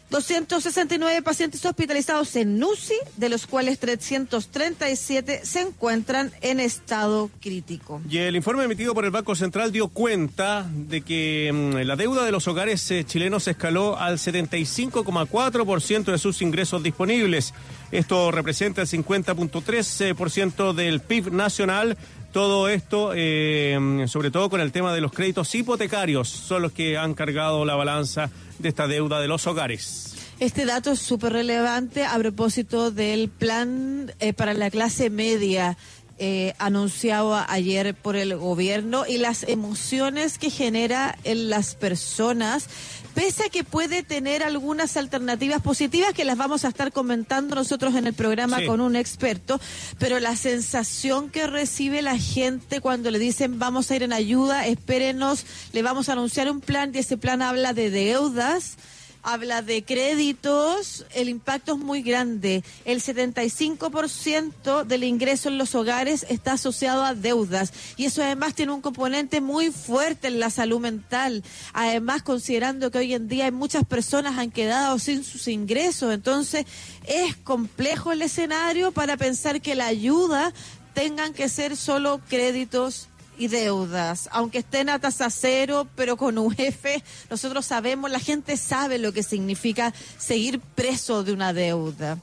269 0.10 1.22
pacientes 1.22 1.63
hospitalizados 1.66 2.36
en 2.36 2.62
UCI, 2.63 2.96
de 3.18 3.30
los 3.30 3.46
cuales 3.46 3.78
337 3.78 5.42
se 5.44 5.62
encuentran 5.62 6.32
en 6.42 6.60
estado 6.60 7.30
crítico. 7.39 8.01
Y 8.10 8.18
el 8.18 8.36
informe 8.36 8.63
emitido 8.63 8.96
por 8.96 9.06
el 9.06 9.12
Banco 9.12 9.36
Central 9.36 9.72
dio 9.72 9.88
cuenta 9.89 10.68
de 10.74 11.01
que 11.01 11.51
mm, 11.54 11.86
la 11.86 11.96
deuda 11.96 12.25
de 12.25 12.32
los 12.32 12.48
hogares 12.48 12.89
eh, 12.89 13.04
chilenos 13.04 13.48
escaló 13.48 14.00
al 14.00 14.18
75,4% 14.18 16.12
de 16.12 16.18
sus 16.18 16.42
ingresos 16.42 16.82
disponibles. 16.82 17.54
Esto 17.92 18.32
representa 18.32 18.82
el 18.82 18.88
50.3% 18.88 20.74
del 20.74 21.01
PIB 21.01 21.32
nacional. 21.32 21.98
Todo 22.32 22.70
esto, 22.70 23.12
eh, 23.16 24.06
sobre 24.08 24.30
todo 24.30 24.50
con 24.50 24.62
el 24.62 24.72
tema 24.72 24.94
de 24.94 25.01
los 25.01 25.12
créditos 25.12 25.54
hipotecarios, 25.54 26.30
son 26.30 26.62
los 26.62 26.72
que 26.72 26.98
han 26.98 27.16
cargado 27.16 27.66
la 27.66 27.75
balanza 27.75 28.30
de 28.60 28.70
esta 28.70 28.88
deuda 28.88 29.20
de 29.20 29.28
los 29.28 29.48
hogares. 29.48 30.16
Este 30.39 30.66
dato 30.66 30.92
es 30.92 31.00
súper 31.00 31.34
relevante 31.34 32.06
a 32.06 32.18
propósito 32.18 32.92
del 32.92 33.30
plan 33.30 34.13
eh, 34.20 34.32
para 34.34 34.54
la 34.54 34.70
clase 34.70 35.10
media. 35.10 35.78
Eh, 36.22 36.54
anunciado 36.58 37.34
ayer 37.48 37.96
por 37.96 38.18
el 38.18 38.36
gobierno 38.36 39.06
y 39.08 39.20
las 39.20 39.44
emociones 39.44 40.38
que 40.38 40.50
genera 40.50 41.18
en 41.24 41.50
las 41.50 41.75
personas, 41.75 42.68
pese 43.13 43.46
a 43.46 43.50
que 43.50 43.63
puede 43.63 44.04
tener 44.04 44.44
algunas 44.44 44.98
alternativas 44.98 45.62
positivas 45.62 46.13
que 46.13 46.25
las 46.25 46.38
vamos 46.38 46.66
a 46.66 46.70
estar 46.70 46.92
comentando 46.92 47.56
nosotros 47.56 47.96
en 47.96 48.08
el 48.08 48.13
programa 48.13 48.66
con 48.66 48.82
un 48.82 48.96
experto, 48.96 49.60
pero 49.98 50.20
la 50.20 50.36
sensación 50.36 51.30
que 51.30 51.48
recibe 51.48 52.01
la 52.01 52.18
gente 52.18 52.82
cuando 52.82 53.12
le 53.12 53.20
dicen 53.20 53.60
vamos 53.60 53.92
a 53.92 53.96
ir 53.96 54.04
en 54.04 54.13
ayuda, 54.13 54.68
espérenos, 54.68 55.46
le 55.74 55.82
vamos 55.82 56.10
a 56.10 56.13
anunciar 56.13 56.50
un 56.50 56.62
plan 56.62 56.92
y 56.94 57.00
ese 57.00 57.18
plan 57.18 57.42
habla 57.42 57.74
de 57.74 57.89
deudas 57.89 58.78
habla 59.24 59.62
de 59.62 59.84
créditos, 59.84 61.06
el 61.14 61.30
impacto 61.30 61.74
es 61.74 61.80
muy 61.80 62.02
grande. 62.02 62.64
El 62.86 63.02
75% 63.02 64.86
del 64.86 65.04
ingreso 65.04 65.50
en 65.50 65.58
los 65.58 65.76
hogares 65.76 66.26
está 66.30 66.54
asociado 66.54 67.04
a 67.04 67.14
deudas 67.14 67.74
y 67.98 68.06
eso 68.06 68.24
además 68.24 68.56
tiene 68.56 68.72
un 68.72 68.82
componente 68.82 69.42
muy 69.42 69.72
fuerte 69.72 70.28
en 70.28 70.40
la 70.40 70.50
salud 70.50 70.80
mental. 70.80 71.44
Además, 71.74 72.24
considerando 72.24 72.92
que 72.92 73.00
hoy 73.00 73.14
en 73.14 73.28
día 73.28 73.46
hay 73.46 73.52
muchas 73.52 73.86
personas 73.86 74.38
han 74.38 74.52
quedado 74.52 74.98
sin 75.00 75.24
sus 75.24 75.48
ingresos, 75.48 76.14
entonces 76.14 76.66
es 77.06 77.36
complejo 77.36 78.12
el 78.12 78.22
escenario 78.22 78.92
para 78.92 79.18
pensar 79.18 79.62
que 79.62 79.76
la 79.76 79.88
ayuda 79.88 80.54
tengan 80.94 81.34
que 81.34 81.50
ser 81.50 81.76
solo 81.76 82.22
créditos 82.30 83.09
y 83.39 83.48
deudas, 83.48 84.29
aunque 84.31 84.60
estén 84.60 84.89
a 84.89 85.00
tasa 85.00 85.29
cero, 85.29 85.88
pero 85.96 86.17
con 86.17 86.38
UF, 86.38 86.86
nosotros 87.29 87.65
sabemos, 87.65 88.12
la 88.12 88.19
gente 88.19 88.58
sabe 88.58 89.00
lo 89.00 89.13
que 89.13 89.24
significa 89.24 89.93
seguir 90.17 90.60
preso 90.60 91.24
de 91.24 91.31
una 91.34 91.53
deuda. 91.53 92.19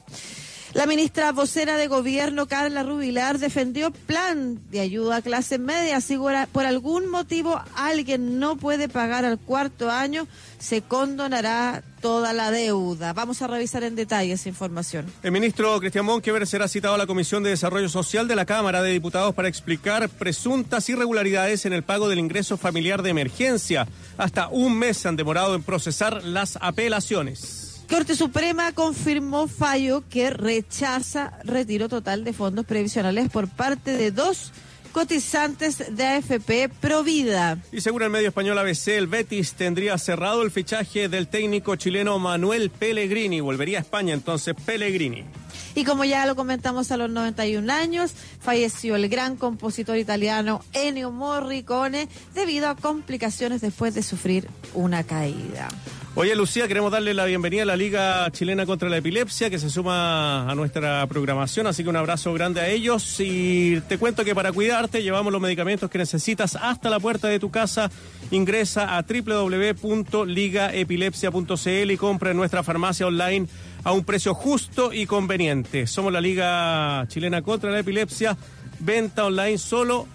La 0.76 0.84
ministra 0.84 1.32
vocera 1.32 1.78
de 1.78 1.86
gobierno, 1.86 2.48
Carla 2.48 2.82
Rubilar, 2.82 3.38
defendió 3.38 3.90
plan 3.90 4.60
de 4.70 4.80
ayuda 4.80 5.16
a 5.16 5.22
clase 5.22 5.56
media. 5.56 6.02
Si 6.02 6.18
por 6.18 6.66
algún 6.66 7.08
motivo 7.08 7.58
alguien 7.74 8.38
no 8.38 8.56
puede 8.56 8.90
pagar 8.90 9.24
al 9.24 9.38
cuarto 9.38 9.90
año, 9.90 10.28
se 10.58 10.82
condonará 10.82 11.82
toda 12.02 12.34
la 12.34 12.50
deuda. 12.50 13.14
Vamos 13.14 13.40
a 13.40 13.46
revisar 13.46 13.84
en 13.84 13.96
detalle 13.96 14.34
esa 14.34 14.50
información. 14.50 15.06
El 15.22 15.32
ministro 15.32 15.80
Cristian 15.80 16.04
Monkever 16.04 16.46
será 16.46 16.68
citado 16.68 16.94
a 16.94 16.98
la 16.98 17.06
Comisión 17.06 17.42
de 17.42 17.48
Desarrollo 17.48 17.88
Social 17.88 18.28
de 18.28 18.36
la 18.36 18.44
Cámara 18.44 18.82
de 18.82 18.92
Diputados 18.92 19.34
para 19.34 19.48
explicar 19.48 20.10
presuntas 20.10 20.86
irregularidades 20.90 21.64
en 21.64 21.72
el 21.72 21.84
pago 21.84 22.10
del 22.10 22.18
ingreso 22.18 22.58
familiar 22.58 23.00
de 23.00 23.08
emergencia. 23.08 23.88
Hasta 24.18 24.48
un 24.48 24.78
mes 24.78 24.98
se 24.98 25.08
han 25.08 25.16
demorado 25.16 25.54
en 25.54 25.62
procesar 25.62 26.22
las 26.22 26.58
apelaciones. 26.60 27.65
Corte 27.88 28.16
Suprema 28.16 28.72
confirmó 28.72 29.46
fallo 29.46 30.02
que 30.08 30.30
rechaza 30.30 31.38
retiro 31.44 31.88
total 31.88 32.24
de 32.24 32.32
fondos 32.32 32.66
previsionales 32.66 33.28
por 33.30 33.48
parte 33.48 33.96
de 33.96 34.10
dos 34.10 34.52
cotizantes 34.92 35.94
de 35.94 36.06
AFP 36.06 36.70
Provida. 36.80 37.58
Y 37.70 37.82
según 37.82 38.02
el 38.02 38.10
medio 38.10 38.28
español 38.28 38.58
ABC, 38.58 38.88
el 38.88 39.06
Betis 39.06 39.52
tendría 39.52 39.98
cerrado 39.98 40.42
el 40.42 40.50
fichaje 40.50 41.08
del 41.08 41.28
técnico 41.28 41.76
chileno 41.76 42.18
Manuel 42.18 42.70
Pellegrini. 42.70 43.40
Volvería 43.40 43.78
a 43.78 43.82
España 43.82 44.14
entonces 44.14 44.54
Pellegrini. 44.64 45.24
Y 45.76 45.84
como 45.84 46.04
ya 46.06 46.24
lo 46.24 46.34
comentamos 46.34 46.90
a 46.90 46.96
los 46.96 47.10
91 47.10 47.70
años, 47.70 48.14
falleció 48.40 48.96
el 48.96 49.10
gran 49.10 49.36
compositor 49.36 49.98
italiano 49.98 50.62
Ennio 50.72 51.12
Morricone 51.12 52.08
debido 52.34 52.70
a 52.70 52.76
complicaciones 52.76 53.60
después 53.60 53.94
de 53.94 54.02
sufrir 54.02 54.48
una 54.72 55.04
caída. 55.04 55.68
Oye, 56.14 56.34
Lucía, 56.34 56.66
queremos 56.66 56.90
darle 56.90 57.12
la 57.12 57.26
bienvenida 57.26 57.64
a 57.64 57.66
la 57.66 57.76
Liga 57.76 58.26
Chilena 58.30 58.64
contra 58.64 58.88
la 58.88 58.96
Epilepsia, 58.96 59.50
que 59.50 59.58
se 59.58 59.68
suma 59.68 60.50
a 60.50 60.54
nuestra 60.54 61.06
programación, 61.08 61.66
así 61.66 61.82
que 61.82 61.90
un 61.90 61.96
abrazo 61.96 62.32
grande 62.32 62.62
a 62.62 62.68
ellos. 62.68 63.20
Y 63.20 63.82
te 63.82 63.98
cuento 63.98 64.24
que 64.24 64.34
para 64.34 64.50
cuidarte 64.50 65.02
llevamos 65.02 65.30
los 65.30 65.42
medicamentos 65.42 65.90
que 65.90 65.98
necesitas 65.98 66.56
hasta 66.56 66.88
la 66.88 67.00
puerta 67.00 67.28
de 67.28 67.38
tu 67.38 67.50
casa. 67.50 67.90
Ingresa 68.30 68.96
a 68.96 69.02
www.ligaepilepsia.cl 69.02 71.90
y 71.90 71.96
compra 71.98 72.30
en 72.30 72.38
nuestra 72.38 72.62
farmacia 72.62 73.06
online 73.06 73.46
a 73.86 73.92
un 73.92 74.02
precio 74.02 74.34
justo 74.34 74.92
y 74.92 75.06
conveniente. 75.06 75.86
Somos 75.86 76.12
la 76.12 76.20
Liga 76.20 77.06
Chilena 77.06 77.40
contra 77.42 77.70
la 77.70 77.78
Epilepsia. 77.78 78.36
Venta 78.80 79.26
online 79.26 79.58
solo 79.58 80.08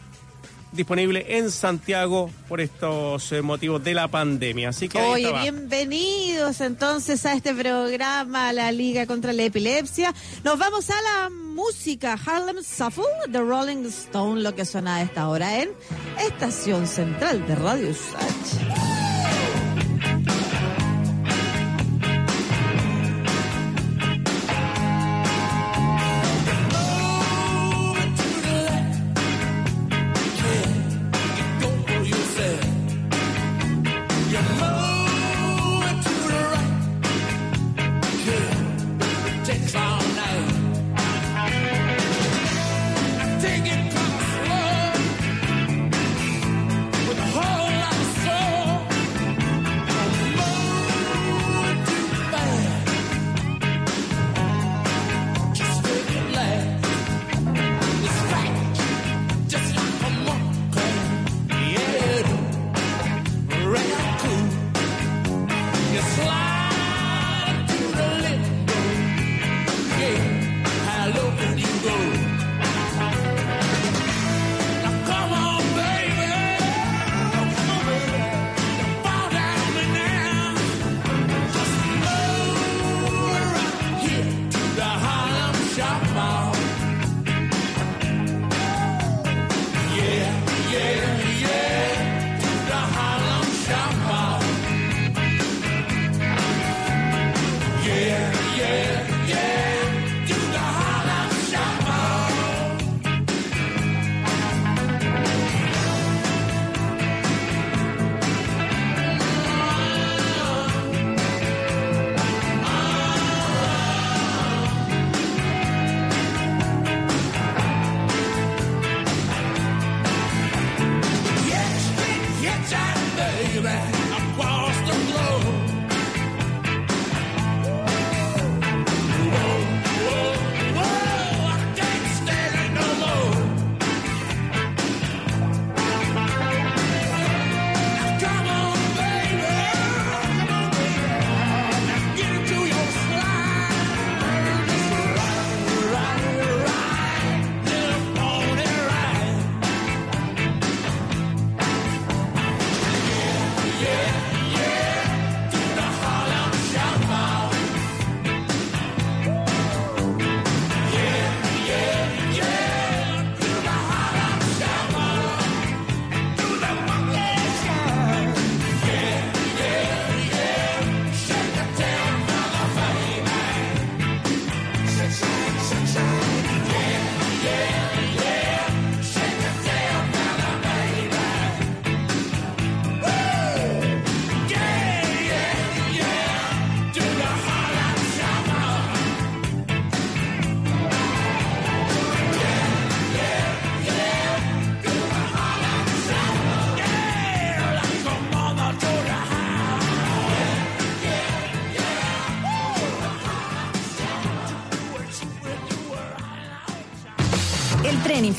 disponible 0.73 1.37
en 1.37 1.49
Santiago 1.49 2.29
por 2.49 2.59
estos 2.59 3.31
eh, 3.31 3.41
motivos 3.41 3.81
de 3.81 3.93
la 3.93 4.09
pandemia. 4.09 4.69
Así 4.69 4.89
que 4.89 4.99
Oye, 4.99 5.31
bienvenidos 5.41 6.59
entonces 6.59 7.25
a 7.25 7.33
este 7.33 7.55
programa, 7.55 8.51
la 8.51 8.73
Liga 8.73 9.05
contra 9.05 9.31
la 9.31 9.43
Epilepsia. 9.43 10.13
Nos 10.43 10.59
vamos 10.59 10.89
a 10.89 11.01
la 11.01 11.29
música, 11.29 12.19
Harlem 12.25 12.57
Shuffle, 12.57 13.05
The 13.31 13.39
Rolling 13.39 13.85
Stone, 13.85 14.41
lo 14.41 14.53
que 14.53 14.65
suena 14.65 14.97
a 14.97 15.01
esta 15.03 15.29
hora 15.29 15.61
en 15.61 15.69
Estación 16.19 16.87
Central 16.87 17.47
de 17.47 17.55
Radio 17.55 17.89
Usach. 17.89 18.80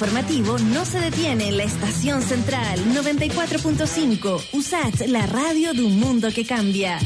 Informativo 0.02 0.58
no 0.58 0.84
se 0.84 0.98
detiene 0.98 1.50
en 1.50 1.58
la 1.58 1.62
estación 1.62 2.22
central 2.22 2.76
94.5. 2.92 4.48
USAT, 4.52 5.06
la 5.06 5.26
radio 5.26 5.72
de 5.74 5.84
un 5.84 6.00
mundo 6.00 6.28
que 6.34 6.44
cambia. 6.44 6.98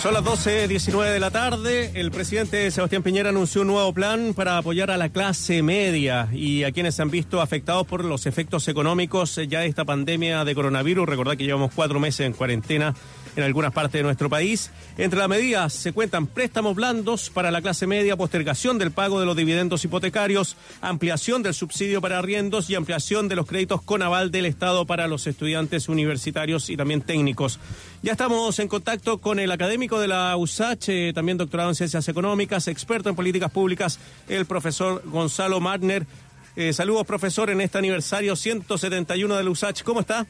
Son 0.00 0.14
las 0.14 0.24
12.19 0.24 1.12
de 1.12 1.20
la 1.20 1.30
tarde. 1.30 1.90
El 1.94 2.10
presidente 2.10 2.70
Sebastián 2.70 3.02
Piñera 3.02 3.28
anunció 3.28 3.60
un 3.60 3.66
nuevo 3.66 3.92
plan 3.92 4.32
para 4.34 4.56
apoyar 4.56 4.90
a 4.90 4.96
la 4.96 5.10
clase 5.10 5.62
media 5.62 6.30
y 6.32 6.64
a 6.64 6.72
quienes 6.72 6.94
se 6.94 7.02
han 7.02 7.10
visto 7.10 7.42
afectados 7.42 7.86
por 7.86 8.02
los 8.02 8.24
efectos 8.24 8.66
económicos 8.68 9.38
ya 9.46 9.60
de 9.60 9.66
esta 9.66 9.84
pandemia 9.84 10.46
de 10.46 10.54
coronavirus. 10.54 11.06
Recordad 11.06 11.36
que 11.36 11.44
llevamos 11.44 11.70
cuatro 11.74 12.00
meses 12.00 12.24
en 12.24 12.32
cuarentena 12.32 12.94
en 13.36 13.42
algunas 13.42 13.72
partes 13.72 13.98
de 13.98 14.04
nuestro 14.04 14.30
país. 14.30 14.70
Entre 14.96 15.18
las 15.18 15.28
medidas 15.28 15.72
se 15.72 15.92
cuentan 15.92 16.28
préstamos 16.28 16.76
blandos 16.76 17.28
para 17.28 17.50
la 17.50 17.60
clase 17.60 17.84
media, 17.84 18.16
postergación 18.16 18.78
del 18.78 18.92
pago 18.92 19.18
de 19.18 19.26
los 19.26 19.36
dividendos 19.36 19.84
hipotecarios, 19.84 20.56
ampliación 20.80 21.42
del 21.42 21.52
subsidio 21.52 22.00
para 22.00 22.20
arriendos 22.20 22.70
y 22.70 22.76
ampliación 22.76 23.26
de 23.26 23.34
los 23.34 23.46
créditos 23.46 23.82
con 23.82 24.02
aval 24.02 24.30
del 24.30 24.46
Estado 24.46 24.86
para 24.86 25.08
los 25.08 25.26
estudiantes 25.26 25.88
universitarios 25.88 26.70
y 26.70 26.76
también 26.76 27.00
técnicos. 27.00 27.58
Ya 28.02 28.12
estamos 28.12 28.56
en 28.60 28.68
contacto 28.68 29.18
con 29.18 29.40
el 29.40 29.50
académico 29.50 29.98
de 29.98 30.06
la 30.06 30.36
USACH, 30.36 30.88
eh, 30.88 31.12
también 31.12 31.38
doctorado 31.38 31.70
en 31.70 31.74
Ciencias 31.74 32.06
Económicas, 32.08 32.68
experto 32.68 33.08
en 33.08 33.16
políticas 33.16 33.50
públicas, 33.50 33.98
el 34.28 34.46
profesor 34.46 35.02
Gonzalo 35.06 35.58
Magner. 35.58 36.06
Eh, 36.54 36.72
saludos, 36.72 37.04
profesor, 37.04 37.50
en 37.50 37.60
este 37.60 37.78
aniversario 37.78 38.36
171 38.36 39.36
de 39.36 39.42
la 39.42 39.50
USACH. 39.50 39.82
¿Cómo 39.82 39.98
está? 39.98 40.24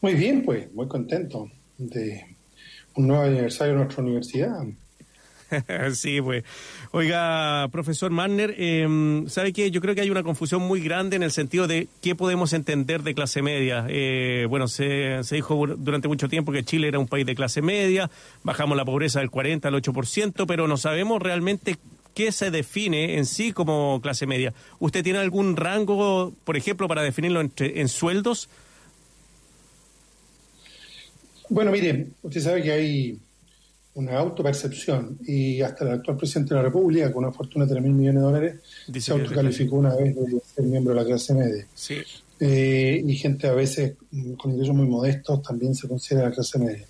Muy 0.00 0.14
bien, 0.14 0.42
pues, 0.42 0.72
muy 0.74 0.88
contento 0.88 1.48
de 1.78 2.39
un 2.94 3.08
nuevo 3.08 3.24
aniversario 3.24 3.74
de 3.74 3.80
nuestra 3.80 4.02
universidad. 4.02 4.64
sí, 5.94 6.20
pues. 6.20 6.44
Oiga, 6.92 7.68
profesor 7.70 8.10
Manner, 8.10 8.54
eh, 8.56 9.24
¿sabe 9.26 9.52
qué? 9.52 9.70
Yo 9.70 9.80
creo 9.80 9.94
que 9.94 10.00
hay 10.00 10.10
una 10.10 10.22
confusión 10.22 10.62
muy 10.62 10.80
grande 10.80 11.16
en 11.16 11.22
el 11.22 11.30
sentido 11.30 11.66
de 11.66 11.88
qué 12.02 12.14
podemos 12.14 12.52
entender 12.52 13.02
de 13.02 13.14
clase 13.14 13.42
media. 13.42 13.86
Eh, 13.88 14.46
bueno, 14.48 14.68
se, 14.68 15.22
se, 15.22 15.36
dijo 15.36 15.66
durante 15.66 16.08
mucho 16.08 16.28
tiempo 16.28 16.52
que 16.52 16.64
Chile 16.64 16.88
era 16.88 16.98
un 16.98 17.08
país 17.08 17.26
de 17.26 17.34
clase 17.34 17.62
media, 17.62 18.10
bajamos 18.42 18.76
la 18.76 18.84
pobreza 18.84 19.20
del 19.20 19.30
40 19.30 19.68
al 19.68 19.74
8%, 19.74 20.46
pero 20.46 20.68
no 20.68 20.76
sabemos 20.76 21.22
realmente 21.22 21.76
qué 22.14 22.32
se 22.32 22.50
define 22.50 23.18
en 23.18 23.26
sí 23.26 23.52
como 23.52 24.00
clase 24.02 24.26
media. 24.26 24.52
¿Usted 24.78 25.04
tiene 25.04 25.20
algún 25.20 25.56
rango, 25.56 26.32
por 26.44 26.56
ejemplo, 26.56 26.88
para 26.88 27.02
definirlo 27.02 27.40
entre, 27.40 27.80
en 27.80 27.88
sueldos? 27.88 28.48
Bueno, 31.50 31.72
mire, 31.72 32.06
usted 32.22 32.40
sabe 32.40 32.62
que 32.62 32.72
hay 32.72 33.18
una 33.94 34.18
autopercepción 34.18 35.18
y 35.26 35.60
hasta 35.60 35.84
el 35.84 35.90
actual 35.94 36.16
presidente 36.16 36.54
de 36.54 36.60
la 36.60 36.62
República, 36.62 37.12
con 37.12 37.24
una 37.24 37.32
fortuna 37.32 37.66
de 37.66 37.72
3 37.72 37.82
mil 37.82 37.92
millones 37.92 38.20
de 38.20 38.26
dólares, 38.26 38.54
Dice 38.86 39.06
se 39.06 39.12
autocalificó 39.12 39.76
una 39.76 39.94
vez 39.96 40.14
de 40.14 40.40
ser 40.54 40.64
miembro 40.64 40.94
de 40.94 41.00
la 41.00 41.06
clase 41.06 41.34
media. 41.34 41.66
Sí. 41.74 41.96
Eh, 42.38 43.04
y 43.04 43.16
gente 43.16 43.48
a 43.48 43.52
veces 43.52 43.94
con 44.38 44.52
ingresos 44.52 44.74
muy 44.74 44.86
modestos 44.86 45.42
también 45.42 45.74
se 45.74 45.88
considera 45.88 46.28
la 46.28 46.34
clase 46.34 46.58
media. 46.58 46.86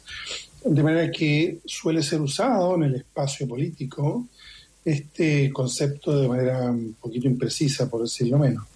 De 0.62 0.82
manera 0.82 1.10
que 1.10 1.58
suele 1.64 2.02
ser 2.02 2.20
usado 2.20 2.76
en 2.76 2.82
el 2.84 2.96
espacio 2.96 3.48
político 3.48 4.28
este 4.84 5.50
concepto 5.52 6.20
de 6.20 6.28
manera 6.28 6.70
un 6.70 6.96
poquito 7.00 7.26
imprecisa, 7.26 7.88
por 7.88 8.02
decirlo 8.02 8.38
menos. 8.38 8.66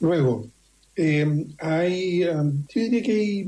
Luego, 0.00 0.46
eh, 0.94 1.46
hay, 1.58 2.24
um, 2.24 2.64
yo 2.72 2.80
diría 2.80 3.02
que 3.02 3.12
hay 3.12 3.46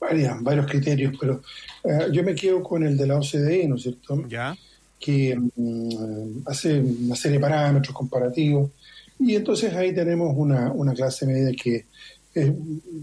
varios 0.00 0.66
criterios, 0.66 1.14
pero 1.20 1.42
eh, 1.84 2.08
yo 2.12 2.24
me 2.24 2.34
quedo 2.34 2.62
con 2.62 2.82
el 2.82 2.96
de 2.96 3.06
la 3.06 3.18
OCDE, 3.18 3.68
¿no 3.68 3.76
es 3.76 3.82
cierto? 3.82 4.26
Ya. 4.28 4.56
Que 4.98 5.36
mm, 5.36 6.42
hace 6.46 6.80
una 6.80 7.16
serie 7.16 7.38
de 7.38 7.42
parámetros 7.42 7.94
comparativos 7.94 8.70
y 9.18 9.36
entonces 9.36 9.74
ahí 9.74 9.94
tenemos 9.94 10.34
una, 10.36 10.72
una 10.72 10.94
clase 10.94 11.26
media 11.26 11.52
que 11.52 11.84
es 12.32 12.52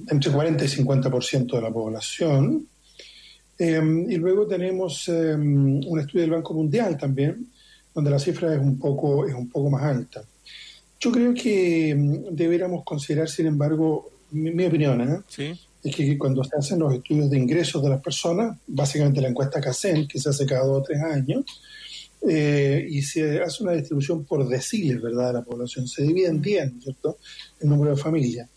entre 0.09 0.31
40 0.31 0.63
y 0.63 0.67
50% 0.67 1.55
de 1.55 1.61
la 1.61 1.71
población. 1.71 2.67
Em, 3.59 4.09
y 4.09 4.15
luego 4.15 4.47
tenemos 4.47 5.07
em, 5.09 5.81
un 5.85 5.99
estudio 5.99 6.21
del 6.21 6.31
Banco 6.31 6.53
Mundial 6.53 6.97
también, 6.97 7.47
donde 7.93 8.11
la 8.11 8.19
cifra 8.19 8.53
es 8.53 8.59
un 8.59 8.79
poco, 8.79 9.27
es 9.27 9.33
un 9.33 9.49
poco 9.49 9.69
más 9.69 9.83
alta. 9.83 10.23
Yo 10.99 11.11
creo 11.11 11.33
que 11.33 11.93
mm, 11.95 12.35
deberíamos 12.35 12.83
considerar, 12.83 13.29
sin 13.29 13.47
embargo, 13.47 14.09
mi, 14.31 14.51
mi 14.51 14.65
opinión, 14.65 15.01
¿eh? 15.01 15.19
Sí 15.27 15.53
es 15.89 15.95
que 15.95 16.17
cuando 16.17 16.43
se 16.43 16.57
hacen 16.57 16.79
los 16.79 16.93
estudios 16.93 17.29
de 17.29 17.37
ingresos 17.37 17.81
de 17.83 17.89
las 17.89 18.01
personas, 18.01 18.57
básicamente 18.67 19.21
la 19.21 19.29
encuesta 19.29 19.61
CACEN, 19.61 20.07
que 20.07 20.19
se 20.19 20.29
hace 20.29 20.45
cada 20.45 20.65
dos 20.65 20.79
o 20.79 20.83
tres 20.83 21.01
años, 21.01 21.45
eh, 22.27 22.85
y 22.89 23.01
se 23.01 23.41
hace 23.41 23.63
una 23.63 23.73
distribución 23.73 24.25
por 24.25 24.47
deciles, 24.47 25.01
¿verdad?, 25.01 25.27
de 25.27 25.33
la 25.33 25.43
población. 25.43 25.87
Se 25.87 26.03
divide 26.03 26.27
en 26.27 26.41
10, 26.41 26.73
¿cierto?, 26.83 27.17
el 27.59 27.69
número 27.69 27.95
de 27.95 28.01
familias. 28.01 28.49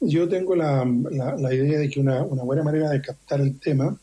Yo 0.00 0.28
tengo 0.28 0.54
la, 0.54 0.84
la, 0.84 1.52
idea 1.52 1.80
de 1.80 1.90
que 1.90 1.98
una, 1.98 2.22
una, 2.22 2.44
buena 2.44 2.62
manera 2.62 2.90
de 2.90 3.02
captar 3.02 3.40
el 3.40 3.58
tema 3.58 3.98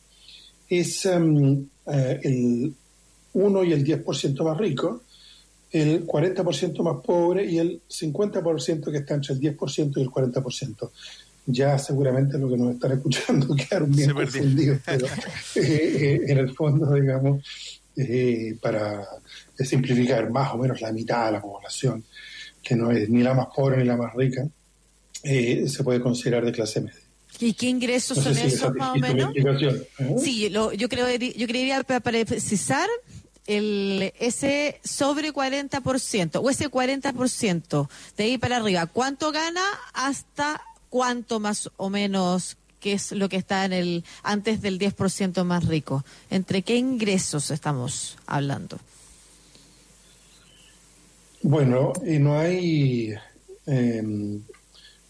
es 0.68 1.06
um, 1.06 1.66
eh, 1.88 2.20
el 2.24 2.74
1 3.34 3.64
y 3.64 3.72
el 3.72 3.86
10% 3.86 4.44
más 4.44 4.58
rico, 4.58 5.04
el 5.72 6.06
40% 6.06 6.84
más 6.84 7.04
pobre 7.06 7.46
y 7.46 7.60
el 7.60 7.82
50% 7.88 8.92
que 8.92 8.98
está 8.98 9.14
entre 9.14 9.34
el 9.34 9.40
10% 9.40 9.94
y 9.96 10.02
el 10.02 10.10
40% 10.10 10.90
ya 11.46 11.78
seguramente 11.78 12.38
lo 12.38 12.50
que 12.50 12.58
nos 12.58 12.74
están 12.74 12.94
escuchando 12.94 13.56
quedaron 13.70 13.92
bien 13.92 14.14
confundidos, 14.14 14.80
pero 14.86 15.06
eh, 15.56 15.62
eh, 15.62 16.22
en 16.28 16.38
el 16.38 16.54
fondo, 16.54 16.94
digamos, 16.94 17.44
eh, 17.96 18.58
para 18.62 19.08
simplificar, 19.58 20.30
más 20.30 20.54
o 20.54 20.58
menos 20.58 20.82
la 20.82 20.92
mitad 20.92 21.28
de 21.28 21.34
la 21.34 21.42
población, 21.42 22.04
que 22.62 22.76
no 22.76 22.92
es 22.92 23.10
ni 23.10 23.24
la 23.24 23.34
más 23.34 23.48
pobre 23.56 23.78
ni 23.78 23.86
la 23.86 23.96
más 23.96 24.14
rica, 24.16 24.48
se 25.24 25.84
puede 25.84 26.02
considerar 26.02 26.46
de 26.46 26.52
clase 26.52 26.82
media. 26.82 27.00
¿Y 27.40 27.54
qué 27.54 27.68
ingresos 27.68 28.18
son 28.18 28.38
esos 28.38 28.74
más 28.76 28.96
o 28.96 29.00
menos? 29.00 29.34
Sí, 30.22 30.50
lo, 30.50 30.72
yo 30.72 30.88
creo 30.88 31.08
yo 31.10 31.48
creería 31.48 31.84
para 31.84 32.00
precisar 32.00 32.88
el 33.48 34.14
ese 34.20 34.80
sobre 34.84 35.34
40% 35.34 36.42
o 36.42 36.50
ese 36.50 36.70
40% 36.70 37.90
de 38.18 38.24
ahí 38.24 38.38
para 38.38 38.58
arriba, 38.58 38.88
¿cuánto 38.88 39.32
gana 39.32 39.64
hasta 39.94 40.62
cuánto 40.96 41.42
más 41.42 41.70
o 41.76 41.90
menos 41.90 42.56
qué 42.80 42.94
es 42.94 43.12
lo 43.12 43.28
que 43.28 43.36
está 43.36 43.66
en 43.66 43.74
el 43.74 44.06
antes 44.24 44.62
del 44.62 44.80
10% 44.80 45.44
más 45.44 45.66
rico. 45.66 46.06
¿Entre 46.30 46.62
qué 46.62 46.78
ingresos 46.78 47.52
estamos 47.52 48.18
hablando? 48.26 48.80
Bueno, 51.42 51.92
y 52.08 52.18
no 52.18 52.40
hay, 52.40 53.14
em, 53.66 54.42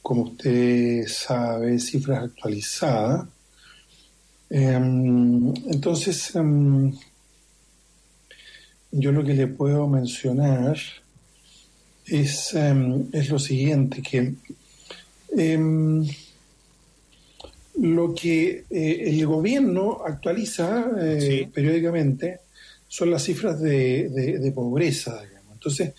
como 0.01 0.23
usted 0.23 1.07
sabe, 1.07 1.77
cifras 1.77 2.23
actualizadas. 2.31 3.27
Em, 4.49 5.53
entonces, 5.67 6.35
em, 6.35 6.97
yo 8.91 9.11
lo 9.11 9.23
que 9.23 9.35
le 9.35 9.45
puedo 9.45 9.87
mencionar 9.87 10.79
es, 12.07 12.55
es 12.55 13.29
lo 13.29 13.37
siguiente, 13.37 14.01
que 14.01 14.33
Em, 15.31 16.05
lo 17.77 18.13
que 18.13 18.65
eh, 18.69 19.03
el 19.05 19.25
gobierno 19.25 20.01
actualiza 20.05 20.91
eh, 20.99 21.49
periódicamente 21.53 22.39
son 22.87 23.11
las 23.11 23.23
cifras 23.23 23.59
de, 23.59 24.51
pobreza. 24.55 25.21
Entonces, 25.51 25.93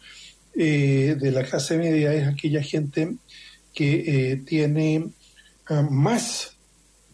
eh, 0.54 1.16
de 1.18 1.30
la 1.30 1.44
clase 1.44 1.78
media 1.78 2.12
es 2.12 2.26
aquella 2.26 2.62
gente 2.62 3.14
que 3.72 4.32
eh, 4.32 4.36
tiene 4.44 5.10
ah, 5.68 5.82
más 5.82 6.56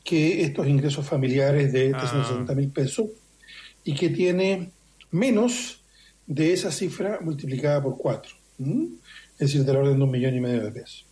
que 0.05 0.43
estos 0.43 0.67
ingresos 0.67 1.07
familiares 1.07 1.73
de 1.73 1.91
360 1.91 2.51
ah. 2.51 2.57
mil 2.57 2.71
pesos 2.71 3.07
y 3.85 3.95
que 3.95 4.09
tiene 4.09 4.71
menos 5.11 5.83
de 6.27 6.53
esa 6.53 6.71
cifra 6.71 7.21
multiplicada 7.21 7.83
por 7.83 7.97
cuatro, 7.97 8.35
es 8.59 9.39
decir, 9.39 9.65
del 9.65 9.77
orden 9.77 9.99
de 9.99 10.05
un 10.05 10.11
millón 10.11 10.35
y 10.35 10.41
medio 10.41 10.63
de 10.63 10.73
pesos. 10.73 11.07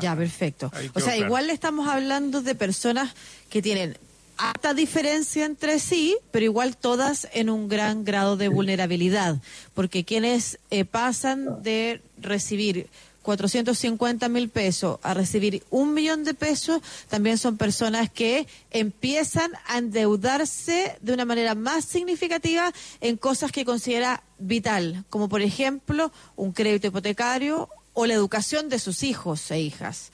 Ya, 0.00 0.16
perfecto. 0.16 0.70
O 0.94 1.00
sea, 1.00 1.16
igual 1.16 1.46
le 1.46 1.52
estamos 1.52 1.88
hablando 1.88 2.42
de 2.42 2.54
personas 2.54 3.14
que 3.50 3.62
tienen 3.62 3.96
alta 4.36 4.74
diferencia 4.74 5.44
entre 5.44 5.78
sí, 5.78 6.16
pero 6.30 6.44
igual 6.44 6.76
todas 6.76 7.28
en 7.32 7.50
un 7.50 7.68
gran 7.68 8.04
grado 8.04 8.36
de 8.36 8.48
vulnerabilidad, 8.48 9.36
porque 9.74 10.04
quienes 10.04 10.58
eh, 10.70 10.84
pasan 10.84 11.62
de 11.62 12.02
recibir 12.18 12.88
450 13.22 14.28
mil 14.28 14.48
pesos 14.50 15.00
a 15.02 15.12
recibir 15.12 15.64
un 15.70 15.94
millón 15.94 16.22
de 16.22 16.32
pesos, 16.32 16.80
también 17.08 17.38
son 17.38 17.56
personas 17.56 18.08
que 18.08 18.46
empiezan 18.70 19.50
a 19.66 19.78
endeudarse 19.78 20.96
de 21.00 21.12
una 21.12 21.24
manera 21.24 21.56
más 21.56 21.84
significativa 21.84 22.72
en 23.00 23.16
cosas 23.16 23.50
que 23.50 23.64
considera 23.64 24.22
vital, 24.38 25.04
como 25.10 25.28
por 25.28 25.42
ejemplo 25.42 26.12
un 26.36 26.52
crédito 26.52 26.86
hipotecario 26.86 27.68
o 27.96 28.04
la 28.04 28.12
educación 28.12 28.68
de 28.68 28.78
sus 28.78 29.02
hijos 29.02 29.50
e 29.50 29.58
hijas. 29.58 30.12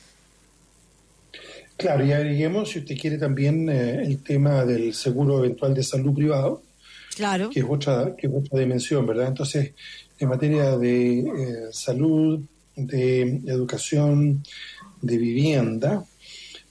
Claro, 1.76 2.06
y 2.06 2.12
agreguemos, 2.12 2.70
si 2.70 2.78
usted 2.78 2.96
quiere, 2.96 3.18
también 3.18 3.68
eh, 3.68 4.04
el 4.04 4.22
tema 4.22 4.64
del 4.64 4.94
seguro 4.94 5.40
eventual 5.40 5.74
de 5.74 5.82
salud 5.82 6.14
privado, 6.14 6.62
claro. 7.16 7.50
que, 7.50 7.58
es 7.58 7.66
otra, 7.68 8.14
que 8.16 8.28
es 8.28 8.32
otra 8.32 8.60
dimensión, 8.60 9.04
¿verdad? 9.04 9.26
Entonces, 9.26 9.72
en 10.16 10.28
materia 10.28 10.78
de 10.78 11.18
eh, 11.18 11.68
salud, 11.72 12.40
de 12.76 13.22
educación, 13.48 14.44
de 15.00 15.18
vivienda, 15.18 16.04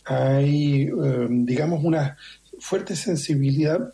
hay, 0.05 0.83
eh, 0.83 1.27
digamos, 1.29 1.83
una 1.83 2.15
fuerte 2.57 2.95
sensibilidad. 2.95 3.93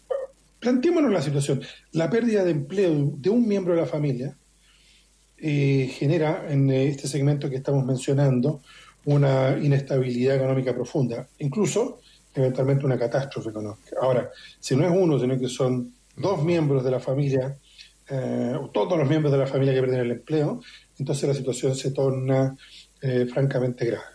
Planteémonos 0.59 1.11
la 1.11 1.23
situación. 1.23 1.63
La 1.93 2.11
pérdida 2.11 2.43
de 2.43 2.51
empleo 2.51 3.11
de 3.17 3.29
un 3.31 3.47
miembro 3.47 3.73
de 3.73 3.81
la 3.81 3.87
familia 3.87 4.36
genera 5.39 6.45
en 6.49 6.69
este 6.71 7.07
segmento 7.07 7.49
que 7.49 7.57
estamos 7.57 7.85
mencionando 7.85 8.61
una 9.05 9.57
inestabilidad 9.57 10.35
económica 10.35 10.73
profunda, 10.73 11.27
incluso 11.39 12.01
eventualmente 12.33 12.85
una 12.85 12.97
catástrofe 12.97 13.49
económica. 13.49 13.95
Ahora, 14.01 14.29
si 14.59 14.75
no 14.75 14.85
es 14.85 14.91
uno, 14.91 15.19
sino 15.19 15.39
que 15.39 15.47
son 15.47 15.93
dos 16.15 16.43
miembros 16.43 16.83
de 16.83 16.91
la 16.91 16.99
familia, 16.99 17.57
eh, 18.09 18.53
o 18.59 18.69
todos 18.69 18.97
los 18.97 19.07
miembros 19.07 19.31
de 19.31 19.39
la 19.39 19.47
familia 19.47 19.73
que 19.73 19.81
pierden 19.81 20.01
el 20.01 20.11
empleo, 20.11 20.61
entonces 20.97 21.27
la 21.27 21.35
situación 21.35 21.75
se 21.75 21.91
torna 21.91 22.55
eh, 23.01 23.27
francamente 23.31 23.85
grave. 23.85 24.05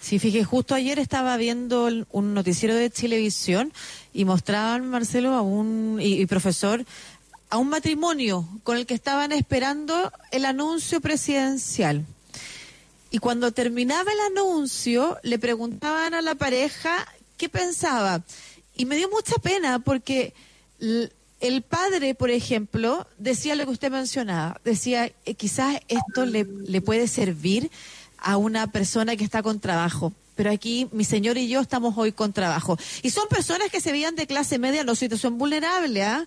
Sí, 0.00 0.18
fíjese, 0.18 0.44
justo 0.44 0.74
ayer 0.74 0.98
estaba 0.98 1.36
viendo 1.36 1.88
un 2.10 2.34
noticiero 2.34 2.74
de 2.74 2.90
televisión 2.90 3.72
y 4.12 4.24
mostraban, 4.24 4.88
Marcelo, 4.88 5.32
a 5.32 5.42
un 5.42 5.98
y 6.00 6.26
profesor, 6.26 6.84
a 7.50 7.58
un 7.58 7.68
matrimonio 7.68 8.48
con 8.64 8.76
el 8.76 8.86
que 8.86 8.94
estaban 8.94 9.32
esperando 9.32 10.12
el 10.30 10.44
anuncio 10.44 11.00
presidencial 11.00 12.04
y 13.10 13.18
cuando 13.18 13.52
terminaba 13.52 14.12
el 14.12 14.20
anuncio, 14.36 15.18
le 15.22 15.38
preguntaban 15.38 16.14
a 16.14 16.22
la 16.22 16.34
pareja 16.34 17.06
qué 17.36 17.48
pensaba. 17.48 18.22
Y 18.76 18.84
me 18.84 18.96
dio 18.96 19.08
mucha 19.08 19.36
pena 19.36 19.78
porque 19.78 20.34
el 20.78 21.62
padre, 21.62 22.14
por 22.14 22.30
ejemplo, 22.30 23.06
decía 23.16 23.54
lo 23.54 23.64
que 23.64 23.70
usted 23.70 23.90
mencionaba. 23.90 24.60
Decía, 24.64 25.12
eh, 25.24 25.34
quizás 25.34 25.80
esto 25.88 26.26
le, 26.26 26.44
le 26.44 26.80
puede 26.82 27.08
servir 27.08 27.70
a 28.18 28.36
una 28.36 28.70
persona 28.72 29.16
que 29.16 29.24
está 29.24 29.42
con 29.42 29.60
trabajo 29.60 30.12
pero 30.36 30.50
aquí 30.50 30.86
mi 30.92 31.04
señor 31.04 31.38
y 31.38 31.48
yo 31.48 31.60
estamos 31.60 31.96
hoy 31.96 32.12
con 32.12 32.32
trabajo. 32.34 32.78
Y 33.02 33.08
son 33.08 33.26
personas 33.26 33.70
que 33.70 33.80
se 33.80 33.90
veían 33.90 34.14
de 34.16 34.26
clase 34.26 34.58
media, 34.58 34.84
no 34.84 34.94
situación 34.94 35.38
vulnerable, 35.38 36.02
¿ah? 36.04 36.26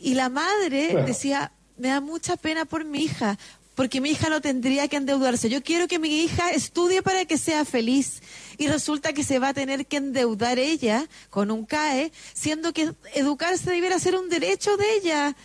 Y 0.00 0.14
la 0.14 0.30
madre 0.30 1.04
decía, 1.04 1.52
me 1.76 1.88
da 1.88 2.00
mucha 2.00 2.36
pena 2.36 2.64
por 2.64 2.84
mi 2.84 3.04
hija, 3.04 3.38
porque 3.74 4.00
mi 4.00 4.10
hija 4.10 4.30
no 4.30 4.40
tendría 4.40 4.88
que 4.88 4.96
endeudarse. 4.96 5.48
Yo 5.48 5.62
quiero 5.62 5.88
que 5.88 5.98
mi 5.98 6.22
hija 6.22 6.50
estudie 6.50 7.02
para 7.02 7.24
que 7.26 7.38
sea 7.38 7.64
feliz. 7.64 8.22
Y 8.58 8.66
resulta 8.66 9.12
que 9.12 9.24
se 9.24 9.38
va 9.38 9.48
a 9.48 9.54
tener 9.54 9.86
que 9.86 9.98
endeudar 9.98 10.58
ella 10.58 11.06
con 11.28 11.50
un 11.50 11.64
CAE, 11.64 12.12
siendo 12.32 12.72
que 12.72 12.92
educarse 13.14 13.70
debiera 13.70 13.98
ser 13.98 14.16
un 14.16 14.28
derecho 14.28 14.76
de 14.76 14.94
ella. 14.96 15.36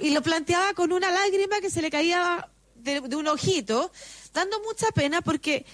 Y 0.00 0.10
lo 0.10 0.22
planteaba 0.22 0.74
con 0.74 0.92
una 0.92 1.10
lágrima 1.10 1.60
que 1.60 1.70
se 1.70 1.82
le 1.82 1.90
caía 1.90 2.48
de, 2.76 3.00
un 3.16 3.28
ojito, 3.28 3.90
dando 4.32 4.60
mucha 4.60 4.88
pena 4.88 5.22
porque 5.22 5.64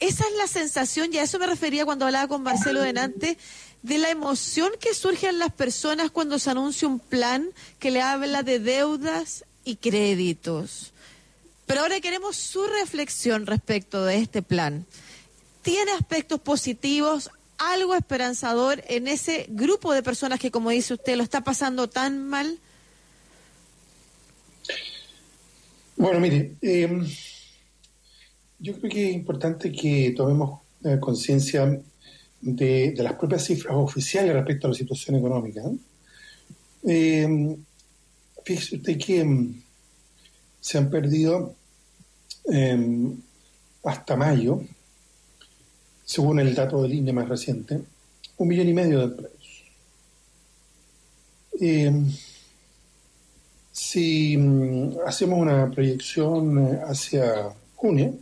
esa 0.00 0.24
es 0.26 0.36
la 0.36 0.46
sensación, 0.46 1.12
y 1.12 1.18
a 1.18 1.22
eso 1.22 1.38
me 1.38 1.46
refería 1.46 1.84
cuando 1.84 2.06
hablaba 2.06 2.28
con 2.28 2.42
Marcelo 2.42 2.80
Denante, 2.80 3.38
de 3.84 3.98
la 3.98 4.08
emoción 4.08 4.70
que 4.80 4.94
surge 4.94 5.28
en 5.28 5.38
las 5.38 5.52
personas 5.52 6.10
cuando 6.10 6.38
se 6.38 6.48
anuncia 6.48 6.88
un 6.88 6.98
plan 6.98 7.50
que 7.78 7.90
le 7.90 8.00
habla 8.00 8.42
de 8.42 8.58
deudas 8.58 9.44
y 9.62 9.76
créditos. 9.76 10.94
Pero 11.66 11.82
ahora 11.82 12.00
queremos 12.00 12.34
su 12.36 12.66
reflexión 12.66 13.44
respecto 13.44 14.02
de 14.06 14.16
este 14.16 14.40
plan. 14.40 14.86
¿Tiene 15.60 15.92
aspectos 15.92 16.40
positivos, 16.40 17.30
algo 17.58 17.94
esperanzador 17.94 18.82
en 18.88 19.06
ese 19.06 19.44
grupo 19.50 19.92
de 19.92 20.02
personas 20.02 20.40
que, 20.40 20.50
como 20.50 20.70
dice 20.70 20.94
usted, 20.94 21.16
lo 21.16 21.22
está 21.22 21.42
pasando 21.44 21.86
tan 21.86 22.26
mal? 22.26 22.58
Bueno, 25.96 26.20
mire, 26.20 26.54
em, 26.62 27.06
yo 28.58 28.78
creo 28.78 28.90
que 28.90 29.10
es 29.10 29.14
importante 29.14 29.70
que 29.70 30.14
tomemos 30.16 30.62
eh, 30.84 30.96
conciencia 30.98 31.82
de, 32.44 32.94
las 32.98 33.14
propias 33.14 33.44
cifras 33.44 33.74
oficiales 33.76 34.34
respecto 34.34 34.66
a 34.66 34.70
la 34.70 34.76
situación 34.76 35.16
económica. 35.16 35.62
Eh, 36.86 37.56
fíjese 38.44 38.76
usted 38.76 38.98
que 38.98 39.20
em, 39.20 39.62
se 40.60 40.78
han 40.78 40.90
perdido 40.90 41.54
em, 42.44 43.16
hasta 43.82 44.16
mayo, 44.16 44.62
según 46.04 46.40
el 46.40 46.54
dato 46.54 46.82
del 46.82 46.94
INE 46.94 47.12
más 47.12 47.28
reciente, 47.28 47.80
un 48.36 48.48
millón 48.48 48.68
y 48.68 48.74
medio 48.74 48.98
de 48.98 49.04
empleos. 49.04 49.64
Em, 51.60 52.12
si 53.72 54.36
mm, 54.36 54.98
hacemos 55.06 55.38
una 55.38 55.70
proyección 55.70 56.58
eh, 56.58 56.80
hacia 56.86 57.54
junio, 57.74 58.18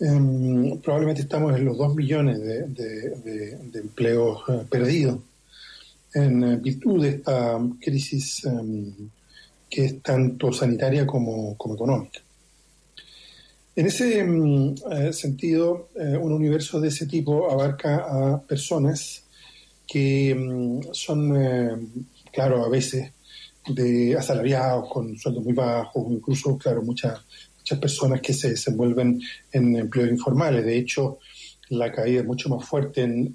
em, 0.00 0.78
probablemente 0.80 1.22
estamos 1.22 1.54
en 1.56 1.64
los 1.64 1.76
dos 1.76 1.94
millones 1.94 2.40
de, 2.40 3.58
empleos 3.74 4.42
eh, 4.48 4.64
perdidos 4.68 5.20
en 6.14 6.42
eh, 6.42 6.56
virtud 6.56 7.02
de 7.02 7.08
esta 7.10 7.60
crisis 7.80 8.42
que 9.68 9.84
es 9.84 10.02
tanto 10.02 10.52
sanitaria 10.52 11.06
como, 11.06 11.52
económica. 11.52 12.20
En 13.76 13.86
ese 13.86 14.24
mm, 14.24 14.74
eh, 14.90 15.12
sentido, 15.12 15.90
un 15.94 16.32
universo 16.32 16.80
de 16.80 16.88
ese 16.88 17.06
tipo 17.06 17.50
abarca 17.50 17.96
a 17.96 18.40
personas 18.40 19.24
que 19.86 20.80
son, 20.92 22.02
claro, 22.32 22.64
a 22.64 22.68
veces 22.68 23.12
de 23.68 24.16
asalariados 24.16 24.88
con 24.88 25.16
sueldos 25.18 25.44
muy 25.44 25.52
bajos, 25.52 26.06
incluso, 26.10 26.56
claro, 26.56 26.82
muchas, 26.82 27.20
muchas 27.70 27.78
personas 27.78 28.20
que 28.20 28.32
se 28.32 28.50
desenvuelven 28.50 29.20
en 29.52 29.76
empleos 29.76 30.10
informales. 30.10 30.64
De 30.64 30.76
hecho, 30.76 31.18
la 31.68 31.92
caída 31.92 32.20
es 32.20 32.26
mucho 32.26 32.48
más 32.48 32.66
fuerte 32.66 33.02
en 33.02 33.34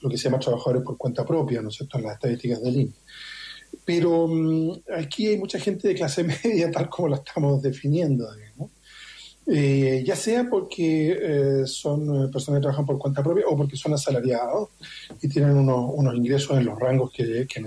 lo 0.00 0.08
que 0.08 0.16
se 0.16 0.24
llama 0.24 0.38
trabajadores 0.38 0.82
por 0.82 0.96
cuenta 0.96 1.24
propia, 1.24 1.60
¿no 1.60 1.68
es 1.68 1.76
cierto?, 1.76 1.98
en 1.98 2.04
las 2.04 2.14
estadísticas 2.14 2.62
del 2.62 2.76
INE. 2.76 2.92
Pero 3.84 4.26
mm, 4.28 4.72
aquí 4.96 5.28
hay 5.28 5.38
mucha 5.38 5.58
gente 5.58 5.88
de 5.88 5.94
clase 5.94 6.24
media, 6.44 6.70
tal 6.70 6.88
como 6.88 7.08
la 7.08 7.16
estamos 7.16 7.62
definiendo, 7.62 8.28
eh, 9.46 10.04
ya 10.06 10.14
sea 10.14 10.48
porque 10.48 11.18
eh, 11.20 11.66
son 11.66 12.02
eh, 12.02 12.28
personas 12.28 12.58
que 12.58 12.62
trabajan 12.62 12.86
por 12.86 12.98
cuenta 12.98 13.22
propia 13.22 13.46
o 13.48 13.56
porque 13.56 13.76
son 13.76 13.92
asalariados 13.94 14.68
y 15.20 15.28
tienen 15.28 15.56
unos, 15.56 16.14
ingresos 16.14 16.56
en 16.56 16.66
los 16.66 16.78
rangos 16.78 17.10
que, 17.12 17.46
que. 17.48 17.60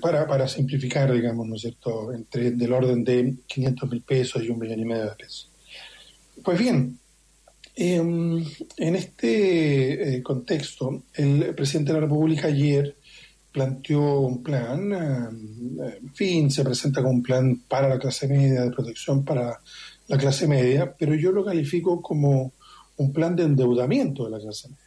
Para, 0.00 0.26
para 0.26 0.48
simplificar, 0.48 1.12
digamos, 1.12 1.46
¿no 1.46 1.54
es 1.56 1.62
cierto?, 1.62 2.12
entre 2.12 2.52
del 2.52 2.72
orden 2.72 3.04
de 3.04 3.36
500 3.46 3.90
mil 3.90 4.02
pesos 4.02 4.42
y 4.42 4.48
un 4.48 4.58
millón 4.58 4.80
y 4.80 4.84
medio 4.84 5.04
de 5.04 5.16
pesos. 5.16 5.50
Pues 6.42 6.58
bien, 6.58 6.98
em, 7.74 8.44
en 8.76 8.96
este 8.96 10.22
contexto, 10.22 11.04
el 11.14 11.54
presidente 11.54 11.92
de 11.92 12.00
la 12.00 12.06
República 12.06 12.48
ayer 12.48 12.96
planteó 13.56 14.20
un 14.20 14.42
plan, 14.42 14.92
eh, 14.92 15.98
en 16.02 16.14
fin, 16.14 16.50
se 16.50 16.62
presenta 16.62 17.00
como 17.00 17.14
un 17.14 17.22
plan 17.22 17.62
para 17.66 17.88
la 17.88 17.98
clase 17.98 18.28
media, 18.28 18.62
de 18.62 18.70
protección 18.70 19.24
para 19.24 19.58
la 20.08 20.18
clase 20.18 20.46
media, 20.46 20.94
pero 20.98 21.14
yo 21.14 21.32
lo 21.32 21.42
califico 21.42 22.02
como 22.02 22.52
un 22.98 23.12
plan 23.14 23.34
de 23.34 23.44
endeudamiento 23.44 24.26
de 24.26 24.30
la 24.30 24.40
clase 24.40 24.68
media. 24.68 24.85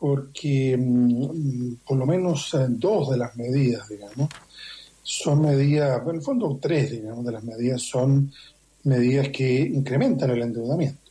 Porque 0.00 0.76
mm, 0.76 1.74
por 1.86 1.96
lo 1.96 2.06
menos 2.06 2.56
dos 2.70 3.10
de 3.10 3.18
las 3.18 3.36
medidas, 3.36 3.88
digamos, 3.88 4.28
son 5.02 5.42
medidas, 5.42 6.02
en 6.06 6.16
el 6.16 6.22
fondo 6.22 6.58
tres, 6.60 6.90
digamos, 6.90 7.24
de 7.24 7.32
las 7.32 7.44
medidas 7.44 7.82
son 7.82 8.32
medidas 8.84 9.28
que 9.28 9.60
incrementan 9.60 10.30
el 10.30 10.42
endeudamiento. 10.42 11.10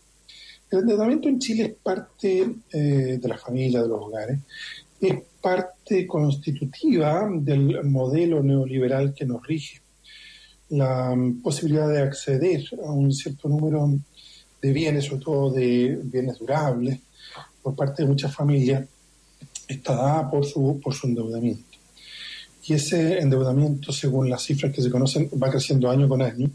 El 0.71 0.79
endeudamiento 0.79 1.29
en 1.29 1.39
Chile 1.39 1.63
es 1.63 1.73
parte 1.81 2.47
eh, 2.71 3.19
de 3.21 3.27
la 3.27 3.37
familia, 3.37 3.81
de 3.81 3.87
los 3.87 4.01
hogares, 4.01 4.39
es 5.01 5.15
parte 5.41 6.05
constitutiva 6.05 7.27
del 7.31 7.83
modelo 7.85 8.43
neoliberal 8.43 9.13
que 9.13 9.25
nos 9.25 9.45
rige. 9.45 9.81
La 10.69 11.15
posibilidad 11.41 11.89
de 11.89 12.01
acceder 12.01 12.63
a 12.85 12.91
un 12.91 13.11
cierto 13.11 13.49
número 13.49 13.89
de 14.61 14.73
bienes, 14.73 15.05
sobre 15.05 15.23
todo 15.23 15.51
de 15.51 15.99
bienes 16.03 16.37
durables, 16.37 16.99
por 17.61 17.75
parte 17.75 18.03
de 18.03 18.09
muchas 18.09 18.33
familias, 18.33 18.87
está 19.67 19.95
dada 19.95 20.29
por 20.29 20.45
su, 20.45 20.79
por 20.81 20.93
su 20.93 21.07
endeudamiento. 21.07 21.77
Y 22.65 22.73
ese 22.73 23.19
endeudamiento, 23.19 23.91
según 23.91 24.29
las 24.29 24.43
cifras 24.43 24.73
que 24.73 24.81
se 24.81 24.91
conocen, 24.91 25.29
va 25.41 25.49
creciendo 25.49 25.89
año 25.89 26.07
con 26.07 26.21
año 26.21 26.49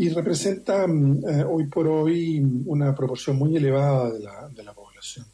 y 0.00 0.08
representa 0.08 0.86
mm, 0.86 1.28
eh, 1.28 1.44
hoy 1.44 1.66
por 1.66 1.86
hoy 1.86 2.40
una 2.64 2.94
proporción 2.94 3.36
muy 3.36 3.54
elevada 3.54 4.10
de 4.10 4.20
la, 4.20 4.48
de 4.48 4.62
la 4.62 4.72
población. 4.72 5.26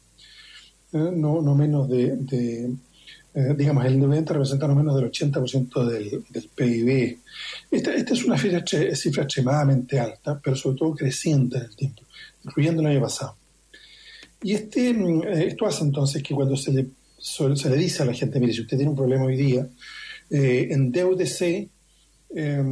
Eh, 0.91 1.11
no, 1.15 1.41
no 1.41 1.55
menos 1.55 1.87
de, 1.87 2.75
eh, 3.33 3.55
digamos, 3.55 3.85
el 3.85 3.93
endeudamiento 3.93 4.33
representa 4.33 4.67
no 4.67 4.75
menos 4.75 4.93
del 4.95 5.09
80% 5.09 5.85
del, 5.85 6.23
del 6.29 6.49
PIB. 6.53 7.17
Esta, 7.71 7.93
esta 7.93 8.13
es 8.13 8.25
una 8.25 8.37
cifra, 8.37 8.61
cifra 8.93 9.23
extremadamente 9.23 10.01
alta, 10.01 10.37
pero 10.43 10.57
sobre 10.57 10.77
todo 10.77 10.95
creciente 10.95 11.59
en 11.59 11.63
el 11.63 11.75
tiempo, 11.75 12.01
incluyendo 12.43 12.81
el 12.81 12.87
año 12.87 13.01
pasado. 13.01 13.36
Y 14.43 14.53
este, 14.53 14.93
mm, 14.93 15.23
esto 15.23 15.65
hace 15.65 15.83
entonces 15.83 16.21
que 16.23 16.33
cuando 16.33 16.55
se 16.55 16.71
le, 16.71 16.87
se 17.17 17.69
le 17.69 17.77
dice 17.77 18.03
a 18.03 18.05
la 18.05 18.13
gente, 18.13 18.39
mire, 18.39 18.53
si 18.53 18.61
usted 18.61 18.77
tiene 18.77 18.91
un 18.91 18.97
problema 18.97 19.25
hoy 19.25 19.37
día, 19.37 19.67
eh, 20.29 20.67
endeudese 20.71 21.69
eh, 22.35 22.63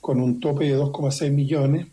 con 0.00 0.20
un 0.20 0.40
tope 0.40 0.64
de 0.66 0.76
2,6 0.76 1.30
millones 1.30 1.86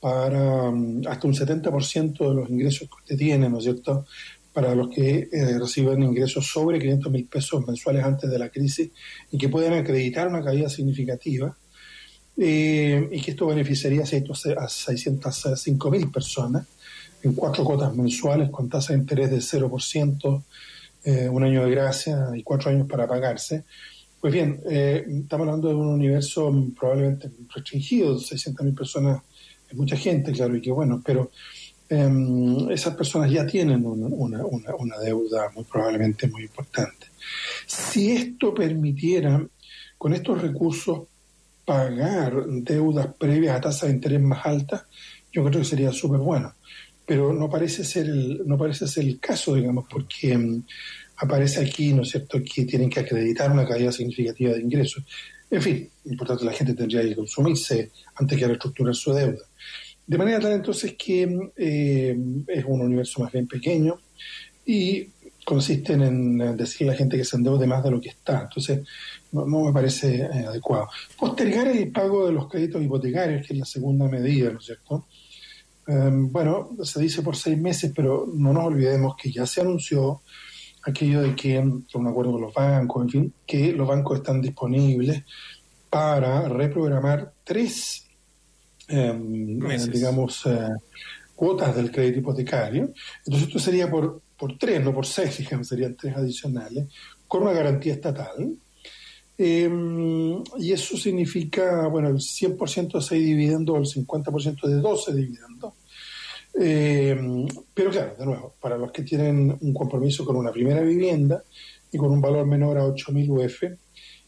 para 0.00 0.70
mm, 0.70 1.02
hasta 1.08 1.26
un 1.26 1.34
70% 1.34 2.28
de 2.28 2.34
los 2.34 2.50
ingresos 2.50 2.88
que 2.88 2.96
usted 3.02 3.16
tiene, 3.16 3.48
¿no 3.48 3.58
es 3.58 3.64
cierto? 3.64 4.06
Para 4.52 4.74
los 4.74 4.88
que 4.88 5.28
eh, 5.30 5.58
reciben 5.58 6.02
ingresos 6.02 6.46
sobre 6.46 6.78
500 6.78 7.12
mil 7.12 7.26
pesos 7.26 7.66
mensuales 7.66 8.04
antes 8.04 8.30
de 8.30 8.38
la 8.38 8.48
crisis 8.48 8.90
y 9.30 9.38
que 9.38 9.48
puedan 9.48 9.74
acreditar 9.74 10.28
una 10.28 10.42
caída 10.42 10.68
significativa 10.68 11.56
eh, 12.36 13.08
y 13.10 13.20
que 13.20 13.32
esto 13.32 13.46
beneficiaría 13.46 14.02
a 14.02 14.68
605 14.68 15.90
mil 15.90 16.10
personas 16.10 16.66
en 17.22 17.34
cuatro 17.34 17.64
cuotas 17.64 17.94
mensuales 17.94 18.50
con 18.50 18.68
tasa 18.68 18.92
de 18.92 19.00
interés 19.00 19.30
del 19.30 19.42
0%, 19.42 20.42
eh, 21.04 21.28
un 21.28 21.42
año 21.42 21.64
de 21.64 21.70
gracia 21.70 22.28
y 22.34 22.42
cuatro 22.42 22.70
años 22.70 22.88
para 22.88 23.06
pagarse. 23.06 23.64
Pues 24.20 24.32
bien, 24.32 24.60
eh, 24.68 25.04
estamos 25.06 25.46
hablando 25.46 25.68
de 25.68 25.74
un 25.74 25.88
universo 25.88 26.52
probablemente 26.78 27.30
restringido, 27.54 28.16
600.000 28.16 28.74
personas 28.74 29.22
es 29.68 29.76
mucha 29.76 29.96
gente, 29.96 30.32
claro, 30.32 30.56
y 30.56 30.60
que 30.60 30.72
bueno, 30.72 31.02
pero 31.04 31.30
em, 31.88 32.70
esas 32.70 32.96
personas 32.96 33.30
ya 33.30 33.46
tienen 33.46 33.84
una, 33.84 34.06
una, 34.08 34.74
una, 34.74 34.98
deuda 34.98 35.50
muy 35.54 35.64
probablemente 35.64 36.26
muy 36.26 36.42
importante. 36.42 37.06
Si 37.66 38.10
esto 38.10 38.54
permitiera, 38.54 39.46
con 39.96 40.14
estos 40.14 40.40
recursos, 40.40 41.02
pagar 41.64 42.46
deudas 42.46 43.08
previas 43.18 43.56
a 43.56 43.60
tasas 43.60 43.88
de 43.88 43.94
interés 43.94 44.20
más 44.22 44.44
altas, 44.46 44.84
yo 45.30 45.44
creo 45.44 45.60
que 45.60 45.66
sería 45.66 45.92
súper 45.92 46.20
bueno 46.20 46.54
pero 47.08 47.32
no 47.32 47.48
parece 47.48 47.84
ser 47.84 48.04
el, 48.04 48.42
no 48.46 48.58
parece 48.58 48.86
ser 48.86 49.04
el 49.04 49.18
caso, 49.18 49.54
digamos, 49.54 49.86
porque 49.90 50.36
mm, 50.36 50.62
aparece 51.16 51.62
aquí, 51.62 51.94
¿no 51.94 52.02
es 52.02 52.10
cierto?, 52.10 52.38
que 52.44 52.66
tienen 52.66 52.90
que 52.90 53.00
acreditar 53.00 53.50
una 53.50 53.66
caída 53.66 53.90
significativa 53.90 54.52
de 54.52 54.60
ingresos. 54.60 55.02
En 55.50 55.62
fin, 55.62 55.88
importante 56.04 56.44
la 56.44 56.52
gente 56.52 56.74
tendría 56.74 57.00
que 57.00 57.16
consumirse 57.16 57.92
antes 58.14 58.38
que 58.38 58.46
reestructurar 58.46 58.94
su 58.94 59.14
deuda. 59.14 59.42
De 60.06 60.18
manera 60.18 60.38
tal 60.38 60.52
entonces 60.52 60.96
que 60.98 61.26
mm, 61.26 61.50
eh, 61.56 62.16
es 62.46 62.64
un 62.66 62.82
universo 62.82 63.22
más 63.22 63.32
bien 63.32 63.48
pequeño 63.48 63.98
y 64.66 65.08
consiste 65.46 65.94
en 65.94 66.58
decirle 66.58 66.90
a 66.90 66.92
la 66.92 66.98
gente 66.98 67.16
que 67.16 67.24
se 67.24 67.36
endeude 67.38 67.66
más 67.66 67.82
de 67.82 67.90
lo 67.90 68.02
que 68.02 68.10
está. 68.10 68.42
Entonces, 68.42 68.86
no, 69.32 69.46
me 69.46 69.72
parece 69.72 70.16
eh, 70.16 70.44
adecuado. 70.46 70.88
Postergar 71.18 71.68
el 71.68 71.90
pago 71.90 72.26
de 72.26 72.34
los 72.34 72.48
créditos 72.48 72.82
hipotecarios, 72.82 73.46
que 73.46 73.54
es 73.54 73.58
la 73.58 73.64
segunda 73.64 74.06
medida, 74.08 74.52
¿no 74.52 74.58
es 74.58 74.66
cierto? 74.66 75.06
Em, 75.88 76.30
bueno, 76.30 76.76
se 76.82 77.00
dice 77.00 77.22
por 77.22 77.34
seis 77.34 77.58
meses, 77.58 77.92
pero 77.96 78.26
no 78.30 78.52
nos 78.52 78.66
olvidemos 78.66 79.16
que 79.16 79.32
ya 79.32 79.46
se 79.46 79.62
anunció 79.62 80.20
aquello 80.82 81.22
de 81.22 81.34
que, 81.34 81.58
un 81.58 82.06
acuerdo 82.06 82.32
con 82.32 82.42
los 82.42 82.52
bancos, 82.52 83.04
en 83.04 83.08
fin, 83.08 83.34
que 83.46 83.72
los 83.72 83.88
bancos 83.88 84.18
están 84.18 84.42
disponibles 84.42 85.24
para 85.88 86.46
reprogramar 86.46 87.32
tres, 87.42 88.06
em, 88.86 89.58
digamos, 89.90 90.44
eh, 90.44 90.68
cuotas 91.34 91.74
del 91.74 91.90
crédito 91.90 92.18
hipotecario. 92.18 92.92
Entonces 93.24 93.48
esto 93.48 93.58
sería 93.58 93.90
por, 93.90 94.20
por 94.36 94.58
tres, 94.58 94.84
no 94.84 94.92
por 94.92 95.06
seis, 95.06 95.34
fíjense, 95.36 95.70
serían 95.70 95.96
tres 95.96 96.14
adicionales, 96.16 96.86
con 97.26 97.42
una 97.44 97.52
garantía 97.52 97.94
estatal. 97.94 98.58
Em, 99.40 100.42
y 100.58 100.72
eso 100.72 100.96
significa, 100.96 101.86
bueno, 101.86 102.08
el 102.08 102.20
100% 102.20 102.98
de 102.98 103.04
6 103.04 103.24
dividendos 103.24 103.76
o 103.76 103.78
el 103.78 103.86
50% 103.86 104.66
de 104.66 104.80
12 104.80 105.14
dividendos. 105.14 105.74
Eh, 106.60 107.46
pero 107.72 107.90
claro, 107.90 108.14
de 108.18 108.26
nuevo, 108.26 108.54
para 108.60 108.76
los 108.76 108.90
que 108.90 109.02
tienen 109.02 109.56
un 109.60 109.74
compromiso 109.74 110.24
con 110.24 110.36
una 110.36 110.50
primera 110.50 110.80
vivienda 110.80 111.42
y 111.90 111.98
con 111.98 112.10
un 112.10 112.20
valor 112.20 112.46
menor 112.46 112.78
a 112.78 112.86
8.000 112.86 113.28
UF, 113.30 113.62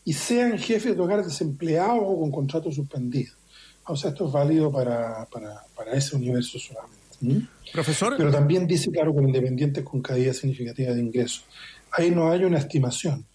y 0.05 0.13
sean 0.13 0.59
jefes 0.59 0.97
de 0.97 1.03
hogar 1.03 1.25
desempleados 1.25 2.03
o 2.03 2.21
con 2.21 2.31
contrato 2.31 2.71
suspendido. 2.73 3.35
O 3.87 3.97
sea, 3.97 4.11
esto 4.11 4.27
es 4.27 4.33
válido 4.33 4.71
para, 4.71 5.27
para, 5.27 5.63
para 5.75 5.93
ese 5.93 6.17
universo 6.17 6.59
solamente. 6.59 7.01
Profesor. 7.73 8.15
Pero 8.17 8.31
también 8.31 8.67
dice, 8.67 8.91
claro, 8.91 9.15
con 9.15 9.27
independientes 9.27 9.85
con 9.85 10.01
caída 10.01 10.33
significativa 10.33 10.95
de 10.95 11.01
ingresos. 11.01 11.45
Ahí 11.93 12.11
no 12.11 12.31
hay 12.31 12.45
una 12.45 12.59
estimación. 12.59 13.27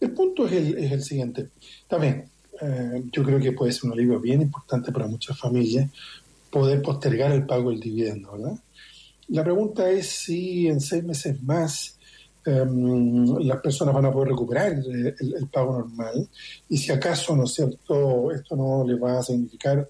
El 0.00 0.12
punto 0.12 0.46
es 0.46 0.52
el, 0.52 0.78
es 0.78 0.92
el 0.92 1.02
siguiente. 1.02 1.48
También, 1.88 2.28
eh, 2.60 3.02
yo 3.10 3.22
creo 3.22 3.40
que 3.40 3.52
puede 3.52 3.72
ser 3.72 3.84
un 3.84 3.92
alivio 3.92 4.20
bien 4.20 4.42
importante 4.42 4.92
para 4.92 5.06
muchas 5.06 5.38
familias, 5.38 5.90
poder 6.52 6.82
postergar 6.82 7.32
el 7.32 7.46
pago 7.46 7.70
del 7.70 7.80
dividendo, 7.80 8.32
¿verdad? 8.32 8.58
La 9.28 9.42
pregunta 9.42 9.90
es 9.90 10.06
si 10.08 10.68
en 10.68 10.80
seis 10.80 11.02
meses 11.02 11.42
más 11.42 11.98
em, 12.44 13.38
las 13.38 13.60
personas 13.62 13.94
van 13.94 14.04
a 14.04 14.12
poder 14.12 14.28
recuperar 14.28 14.72
el, 14.72 15.48
pago 15.50 15.78
normal 15.78 16.28
y 16.68 16.76
si 16.76 16.92
acaso, 16.92 17.34
¿no 17.34 17.44
es 17.44 17.54
cierto?, 17.54 18.30
esto 18.30 18.54
no 18.54 18.84
les 18.86 19.02
va 19.02 19.18
a 19.18 19.22
significar, 19.22 19.88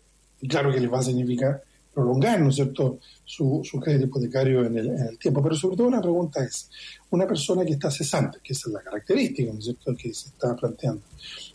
claro 0.49 0.73
que 0.73 0.81
les 0.81 0.93
va 0.93 1.01
a 1.01 1.03
significar 1.03 1.63
prolongar, 1.93 2.41
¿no 2.41 2.51
es 2.51 2.55
cierto?, 2.55 3.01
su, 3.25 3.63
su 3.65 3.81
crédito 3.81 4.07
hipotecario 4.07 4.65
en 4.65 4.79
el, 4.79 4.89
en 4.91 5.09
el, 5.09 5.19
tiempo. 5.19 5.43
Pero 5.43 5.57
sobre 5.57 5.77
todo 5.77 5.91
la 5.91 6.01
pregunta 6.01 6.45
es, 6.45 6.71
una 7.11 7.27
persona 7.27 7.65
que 7.65 7.73
está 7.73 7.91
cesante, 7.91 8.39
que 8.43 8.53
esa 8.53 8.69
es 8.69 8.75
la 8.75 8.81
característica, 8.83 9.53
¿no 9.53 9.59
es 9.59 9.65
cierto?, 9.65 9.97
que 9.97 10.15
se 10.15 10.29
está 10.29 10.55
planteando, 10.55 11.03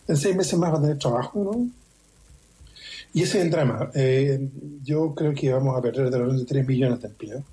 en 0.05 0.17
seis 0.17 0.35
meses 0.35 0.59
más 0.59 0.73
va 0.73 0.79
a 0.79 0.81
tener 0.81 0.97
trabajo, 0.97 1.43
¿no? 1.43 1.86
Y 3.17 3.23
ese 3.23 3.39
es 3.39 3.45
el 3.45 3.49
drama. 3.49 3.89
Eh, 3.95 4.47
yo 4.83 5.15
creo 5.15 5.33
que 5.33 5.51
vamos 5.51 5.75
a 5.75 5.81
perder 5.81 6.11
de 6.11 6.37
de 6.37 6.45
3 6.45 6.67
millones 6.67 7.01
de 7.01 7.07
empleos. 7.07 7.43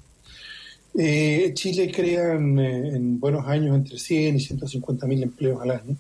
Eh, 0.94 1.52
Chile 1.54 1.90
crea 1.90 2.34
en, 2.34 3.18
buenos 3.18 3.46
años 3.46 3.74
entre 3.74 3.98
100 3.98 4.36
y 4.36 4.40
150 4.40 5.06
mil 5.06 5.22
empleos 5.22 5.62
al 5.62 5.70
año. 5.70 5.96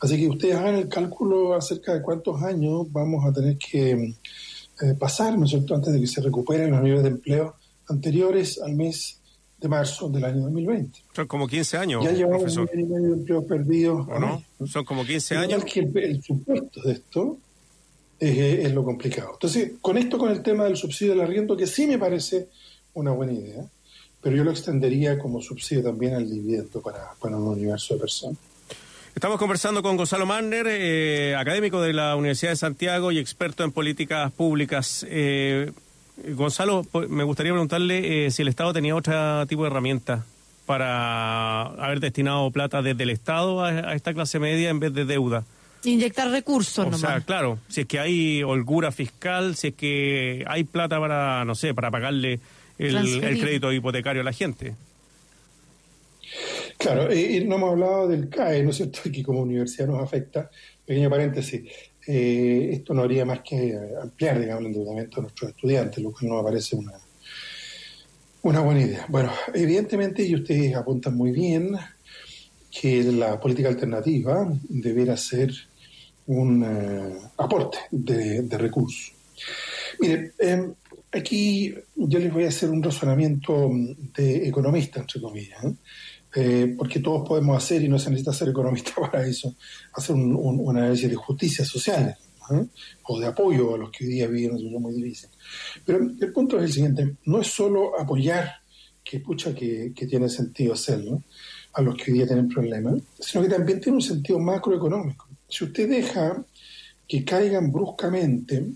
Así 0.00 0.18
que 0.18 0.28
ustedes 0.28 0.56
hagan 0.56 0.74
el 0.74 0.88
cálculo 0.90 1.54
acerca 1.54 1.94
de 1.94 2.02
cuántos 2.02 2.42
años 2.42 2.86
vamos 2.92 3.24
a 3.24 3.32
tener 3.32 3.56
que 3.56 3.92
eh, 3.92 4.94
pasar, 4.98 5.38
¿no 5.38 5.46
es 5.46 5.52
cierto?, 5.52 5.74
antes 5.74 5.90
de 5.90 6.00
que 6.00 6.06
se 6.06 6.20
recuperen 6.20 6.70
los 6.70 6.82
niveles 6.82 7.04
de 7.04 7.08
empleo 7.08 7.56
anteriores 7.88 8.60
al 8.60 8.74
mes 8.74 9.20
de 9.58 9.68
marzo 9.68 10.10
del 10.10 10.24
año 10.26 10.42
2020. 10.42 11.00
Son 11.16 11.26
como 11.26 11.48
15 11.48 11.78
años. 11.78 12.04
Ya 12.04 12.12
llevamos 12.12 12.54
un 12.58 12.68
y 12.74 12.82
medio 12.84 13.06
de 13.08 13.12
empleos 13.14 13.44
perdidos. 13.46 14.06
¿O 14.06 14.18
no? 14.18 14.44
Son 14.66 14.84
como 14.84 15.06
15 15.06 15.34
años. 15.34 15.64
Que 15.64 15.80
el 15.80 16.22
supuesto 16.22 16.82
de 16.82 16.92
esto 16.92 17.38
es, 18.20 18.72
lo 18.72 18.84
complicado. 18.84 19.30
Entonces, 19.34 19.72
con 19.80 19.96
esto, 19.98 20.18
con 20.18 20.30
el 20.30 20.42
tema 20.42 20.64
del 20.64 20.76
subsidio 20.76 21.12
del 21.12 21.22
arriendo, 21.22 21.56
que 21.56 21.66
sí 21.66 21.86
me 21.86 21.98
parece 21.98 22.48
una 22.94 23.12
buena 23.12 23.32
idea, 23.32 23.64
pero 24.20 24.36
yo 24.36 24.44
lo 24.44 24.50
extendería 24.50 25.18
como 25.18 25.40
subsidio 25.40 25.82
también 25.82 26.14
al 26.14 26.28
dividendo 26.28 26.80
para, 26.80 27.12
para 27.20 27.36
un 27.36 27.48
universo 27.48 27.94
de 27.94 28.00
personas. 28.00 28.38
Estamos 29.14 29.38
conversando 29.38 29.82
con 29.82 29.96
Gonzalo 29.96 30.26
Manner, 30.26 30.66
eh, 30.68 31.34
académico 31.34 31.80
de 31.82 31.92
la 31.92 32.14
Universidad 32.14 32.52
de 32.52 32.56
Santiago 32.56 33.10
y 33.10 33.18
experto 33.18 33.64
en 33.64 33.72
políticas 33.72 34.30
públicas. 34.30 35.04
Eh, 35.08 35.72
Gonzalo, 36.34 36.86
me 37.08 37.24
gustaría 37.24 37.52
preguntarle 37.52 38.26
eh, 38.26 38.30
si 38.30 38.42
el 38.42 38.48
Estado 38.48 38.72
tenía 38.72 38.94
otro 38.94 39.46
tipo 39.46 39.62
de 39.62 39.70
herramienta 39.70 40.24
para 40.66 41.62
haber 41.62 41.98
destinado 41.98 42.48
plata 42.50 42.82
desde 42.82 43.02
el 43.02 43.10
Estado 43.10 43.64
a 43.64 43.94
esta 43.94 44.14
clase 44.14 44.38
media 44.38 44.70
en 44.70 44.78
vez 44.78 44.92
de 44.92 45.04
deuda. 45.04 45.44
Inyectar 45.84 46.30
recursos, 46.30 46.86
O 46.92 46.98
sea, 46.98 47.20
claro, 47.20 47.58
si 47.68 47.82
es 47.82 47.86
que 47.86 48.00
hay 48.00 48.42
holgura 48.42 48.90
fiscal, 48.90 49.54
si 49.54 49.68
es 49.68 49.74
que 49.74 50.44
hay 50.46 50.64
plata 50.64 50.98
para, 50.98 51.44
no 51.44 51.54
sé, 51.54 51.72
para 51.72 51.90
pagarle 51.90 52.40
el, 52.78 53.20
crédito 53.20 53.72
hipotecario 53.72 54.22
a 54.22 54.24
la 54.24 54.32
gente. 54.32 54.74
Claro, 56.78 57.12
y 57.14 57.44
no 57.44 57.56
hemos 57.56 57.70
hablado 57.72 58.08
del 58.08 58.28
CAE, 58.28 58.62
¿no 58.62 58.70
es 58.70 58.76
cierto?, 58.76 59.00
que 59.12 59.22
como 59.22 59.40
universidad 59.40 59.86
nos 59.88 60.02
afecta. 60.02 60.50
Pequeño 60.84 61.10
paréntesis, 61.10 61.62
eh, 62.06 62.70
esto 62.72 62.94
no 62.94 63.02
haría 63.02 63.24
más 63.24 63.40
que 63.40 63.78
ampliar, 64.00 64.40
digamos, 64.40 64.62
el 64.62 64.66
endeudamiento 64.68 65.16
de 65.16 65.22
nuestros 65.22 65.50
estudiantes, 65.50 66.02
lo 66.02 66.12
cual 66.12 66.28
nos 66.28 66.44
parece 66.44 66.76
una, 66.76 66.92
una 68.42 68.60
buena 68.60 68.80
idea. 68.82 69.06
Bueno, 69.08 69.32
evidentemente, 69.54 70.24
y 70.24 70.34
ustedes 70.34 70.74
apuntan 70.74 71.16
muy 71.16 71.32
bien, 71.32 71.76
que 72.70 73.02
la 73.02 73.40
política 73.40 73.68
alternativa 73.68 74.48
debiera 74.68 75.16
ser 75.16 75.52
un 76.28 76.62
eh, 76.64 77.18
aporte 77.36 77.78
de, 77.90 78.58
recursos. 78.58 79.12
Mire, 80.00 80.32
em, 80.38 80.72
aquí 81.12 81.74
yo 81.96 82.18
les 82.18 82.32
voy 82.32 82.44
a 82.44 82.48
hacer 82.48 82.70
un 82.70 82.82
razonamiento 82.82 83.70
de 84.16 84.48
economista, 84.48 85.00
entre 85.00 85.20
comillas. 85.20 85.64
¿eh? 85.64 85.74
eh, 86.34 86.74
porque 86.76 87.00
todos 87.00 87.26
podemos 87.26 87.56
hacer, 87.56 87.82
y 87.82 87.88
no 87.88 87.98
se 87.98 88.10
necesita 88.10 88.32
ser 88.32 88.48
economista 88.50 88.92
para 89.00 89.26
eso, 89.26 89.56
hacer 89.92 90.14
un, 90.14 90.34
un, 90.36 90.60
un 90.60 90.76
análisis 90.76 91.08
de 91.08 91.16
justicia 91.16 91.64
social 91.64 92.16
o 93.02 93.20
de 93.20 93.26
apoyo 93.26 93.74
a 93.74 93.78
los 93.78 93.90
que 93.90 94.04
hoy 94.04 94.12
día 94.12 94.26
viven 94.26 94.52
una 94.52 94.58
situación 94.58 94.82
muy 94.82 94.94
difícil. 94.94 95.28
Pero 95.84 95.98
el 95.98 96.32
punto 96.32 96.56
es 96.58 96.64
el 96.64 96.72
siguiente, 96.72 97.16
no 97.26 97.40
es 97.40 97.46
solo 97.46 97.98
apoyar, 97.98 98.50
que 99.04 99.20
pucha 99.20 99.54
que, 99.54 99.92
que 99.94 100.06
tiene 100.06 100.28
sentido 100.28 100.72
hacerlo, 100.72 101.22
a 101.74 101.82
los 101.82 101.94
que 101.96 102.10
hoy 102.10 102.18
día 102.18 102.26
tienen 102.26 102.48
problemas, 102.48 103.02
sino 103.20 103.44
que 103.44 103.50
también 103.50 103.80
tiene 103.80 103.96
un 103.96 104.02
sentido 104.02 104.38
macroeconómico. 104.38 105.27
Si 105.48 105.64
usted 105.64 105.88
deja 105.88 106.44
que 107.06 107.24
caigan 107.24 107.72
bruscamente 107.72 108.66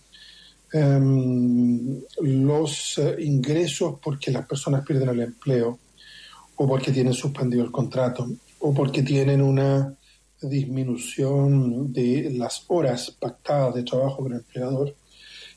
um, 0.72 2.00
los 2.20 2.98
uh, 2.98 3.18
ingresos 3.18 3.96
porque 4.02 4.30
las 4.30 4.46
personas 4.46 4.84
pierden 4.84 5.10
el 5.10 5.20
empleo, 5.20 5.78
o 6.56 6.66
porque 6.66 6.92
tienen 6.92 7.12
suspendido 7.12 7.64
el 7.64 7.70
contrato, 7.70 8.30
o 8.60 8.72
porque 8.72 9.02
tienen 9.02 9.42
una 9.42 9.94
disminución 10.40 11.92
de 11.92 12.30
las 12.36 12.64
horas 12.68 13.10
pactadas 13.18 13.74
de 13.74 13.82
trabajo 13.82 14.22
con 14.22 14.32
el 14.32 14.38
empleador, 14.38 14.94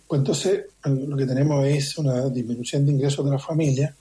pues 0.08 0.20
entonces 0.20 0.66
lo 0.84 1.18
que 1.18 1.26
tenemos 1.26 1.66
es 1.66 1.98
una 1.98 2.30
disminución 2.30 2.86
de 2.86 2.92
ingresos 2.92 3.26
de 3.26 3.32
la 3.32 3.40
familia, 3.40 3.96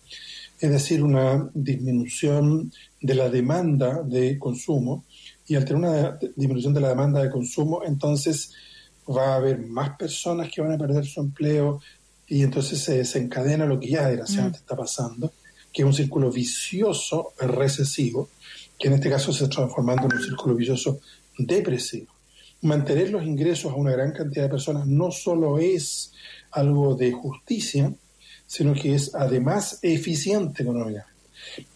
es 0.61 0.70
decir, 0.70 1.03
una 1.03 1.50
disminución 1.55 2.72
de 3.00 3.14
la 3.14 3.29
demanda 3.29 4.03
de 4.03 4.38
consumo, 4.38 5.05
y 5.46 5.57
al 5.57 5.64
tener 5.64 5.76
una 5.76 6.18
disminución 6.37 6.74
de 6.74 6.80
la 6.80 6.88
demanda 6.88 7.22
de 7.22 7.30
consumo, 7.30 7.83
entonces 7.85 8.52
va 9.09 9.33
a 9.33 9.37
haber 9.37 9.59
más 9.59 9.96
personas 9.96 10.50
que 10.50 10.62
van 10.62 10.72
a 10.72 10.78
perder 10.78 11.04
su 11.04 11.20
empleo 11.20 11.80
y 12.26 12.42
entonces 12.42 12.80
se 12.80 12.98
desencadena 12.98 13.66
lo 13.66 13.78
que 13.78 13.88
ya 13.88 14.07
desgraciadamente 14.09 14.59
mm. 14.59 14.62
está 14.62 14.76
pasando, 14.76 15.33
que 15.72 15.83
es 15.83 15.87
un 15.87 15.94
círculo 15.94 16.30
vicioso 16.30 17.33
recesivo, 17.38 18.30
que 18.78 18.88
en 18.88 18.94
este 18.94 19.11
caso 19.11 19.33
se 19.33 19.44
está 19.44 19.57
transformando 19.57 20.07
en 20.07 20.14
un 20.14 20.22
círculo 20.22 20.54
vicioso 20.54 21.00
depresivo. 21.37 22.12
Mantener 22.62 23.11
los 23.11 23.24
ingresos 23.24 23.72
a 23.72 23.76
una 23.76 23.92
gran 23.92 24.12
cantidad 24.12 24.44
de 24.44 24.50
personas 24.50 24.87
no 24.87 25.11
solo 25.11 25.59
es 25.59 26.12
algo 26.50 26.94
de 26.94 27.12
justicia, 27.12 27.92
sino 28.46 28.72
que 28.72 28.94
es 28.94 29.14
además 29.14 29.79
eficiente 29.83 30.62
económicamente. 30.62 31.12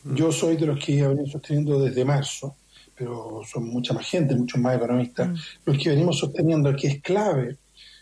Yo 0.04 0.32
soy 0.32 0.56
de 0.56 0.66
los 0.66 0.82
que 0.82 0.98
he 0.98 1.06
venido 1.06 1.26
sosteniendo 1.26 1.78
desde 1.80 2.04
marzo, 2.04 2.56
pero 2.98 3.40
son 3.50 3.68
mucha 3.68 3.94
más 3.94 4.06
gente, 4.06 4.34
muchos 4.34 4.60
más 4.60 4.76
economistas, 4.76 5.28
mm. 5.28 5.34
los 5.66 5.78
que 5.78 5.90
venimos 5.90 6.18
sosteniendo 6.18 6.74
que 6.74 6.88
es 6.88 7.02
clave 7.02 7.56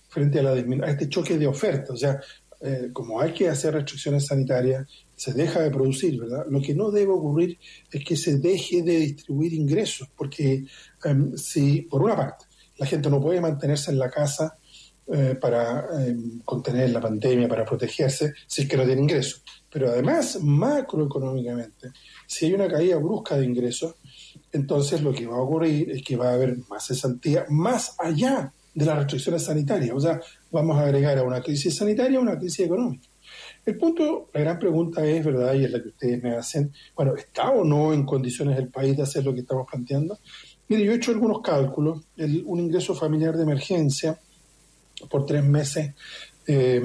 frente 0.09 0.38
a, 0.40 0.42
la, 0.42 0.51
a 0.53 0.90
este 0.90 1.09
choque 1.09 1.36
de 1.36 1.47
ofertas. 1.47 1.90
O 1.90 1.97
sea, 1.97 2.18
eh, 2.61 2.88
como 2.92 3.20
hay 3.20 3.32
que 3.32 3.49
hacer 3.49 3.74
restricciones 3.74 4.26
sanitarias, 4.26 4.86
se 5.14 5.34
deja 5.34 5.61
de 5.61 5.70
producir, 5.70 6.18
¿verdad? 6.18 6.47
Lo 6.49 6.61
que 6.61 6.74
no 6.74 6.90
debe 6.90 7.12
ocurrir 7.12 7.59
es 7.90 8.05
que 8.05 8.16
se 8.16 8.38
deje 8.38 8.82
de 8.82 8.99
distribuir 8.99 9.53
ingresos, 9.53 10.09
porque 10.16 10.64
um, 11.05 11.36
si, 11.36 11.82
por 11.82 12.03
una 12.03 12.16
parte, 12.16 12.47
la 12.78 12.86
gente 12.86 13.11
no 13.11 13.20
puede 13.20 13.40
mantenerse 13.40 13.90
en 13.90 13.99
la 13.99 14.11
casa 14.11 14.57
eh, 15.12 15.36
para 15.40 15.86
eh, 16.01 16.16
contener 16.44 16.90
la 16.90 17.01
pandemia, 17.01 17.47
para 17.47 17.64
protegerse, 17.64 18.32
si 18.47 18.62
es 18.62 18.68
que 18.68 18.76
no 18.76 18.84
tiene 18.84 19.03
ingresos. 19.03 19.42
Pero 19.70 19.90
además, 19.90 20.38
macroeconómicamente, 20.42 21.90
si 22.26 22.47
hay 22.47 22.55
una 22.55 22.68
caída 22.68 22.97
brusca 22.97 23.36
de 23.36 23.44
ingresos, 23.44 23.97
entonces 24.53 25.03
lo 25.03 25.12
que 25.12 25.26
va 25.26 25.37
a 25.37 25.41
ocurrir 25.41 25.91
es 25.91 26.03
que 26.03 26.16
va 26.16 26.30
a 26.30 26.34
haber 26.34 26.57
más 26.68 26.87
cesantía 26.87 27.47
más 27.49 27.95
allá 27.99 28.53
de 28.74 28.84
las 28.84 28.99
restricciones 28.99 29.43
sanitarias. 29.45 29.93
O 29.95 30.01
sea, 30.01 30.20
vamos 30.51 30.76
a 30.76 30.82
agregar 30.82 31.18
a 31.18 31.22
una 31.22 31.43
crisis 31.43 31.76
sanitaria 31.76 32.20
una 32.20 32.39
crisis 32.39 32.66
económica. 32.66 33.09
El 33.64 33.76
punto, 33.76 34.30
la 34.32 34.41
gran 34.41 34.59
pregunta 34.59 35.05
es, 35.05 35.24
¿verdad? 35.24 35.55
Y 35.55 35.64
es 35.64 35.70
la 35.72 35.82
que 35.82 35.89
ustedes 35.89 36.22
me 36.22 36.37
hacen, 36.37 36.72
bueno, 36.95 37.16
¿está 37.16 37.51
o 37.51 37.64
no 37.64 37.93
en 37.93 38.05
condiciones 38.05 38.57
el 38.59 38.68
país 38.68 38.97
de 38.97 39.03
hacer 39.03 39.24
lo 39.24 39.34
que 39.34 39.41
estamos 39.41 39.66
planteando? 39.68 40.18
Mire, 40.68 40.84
yo 40.84 40.93
he 40.93 40.97
hecho 40.97 41.11
algunos 41.11 41.41
cálculos. 41.41 42.03
El, 42.16 42.43
un 42.47 42.61
ingreso 42.61 42.95
familiar 42.95 43.37
de 43.37 43.43
emergencia 43.43 44.18
por 45.11 45.26
tres 45.26 45.45
meses 45.45 45.95
eh, 46.47 46.82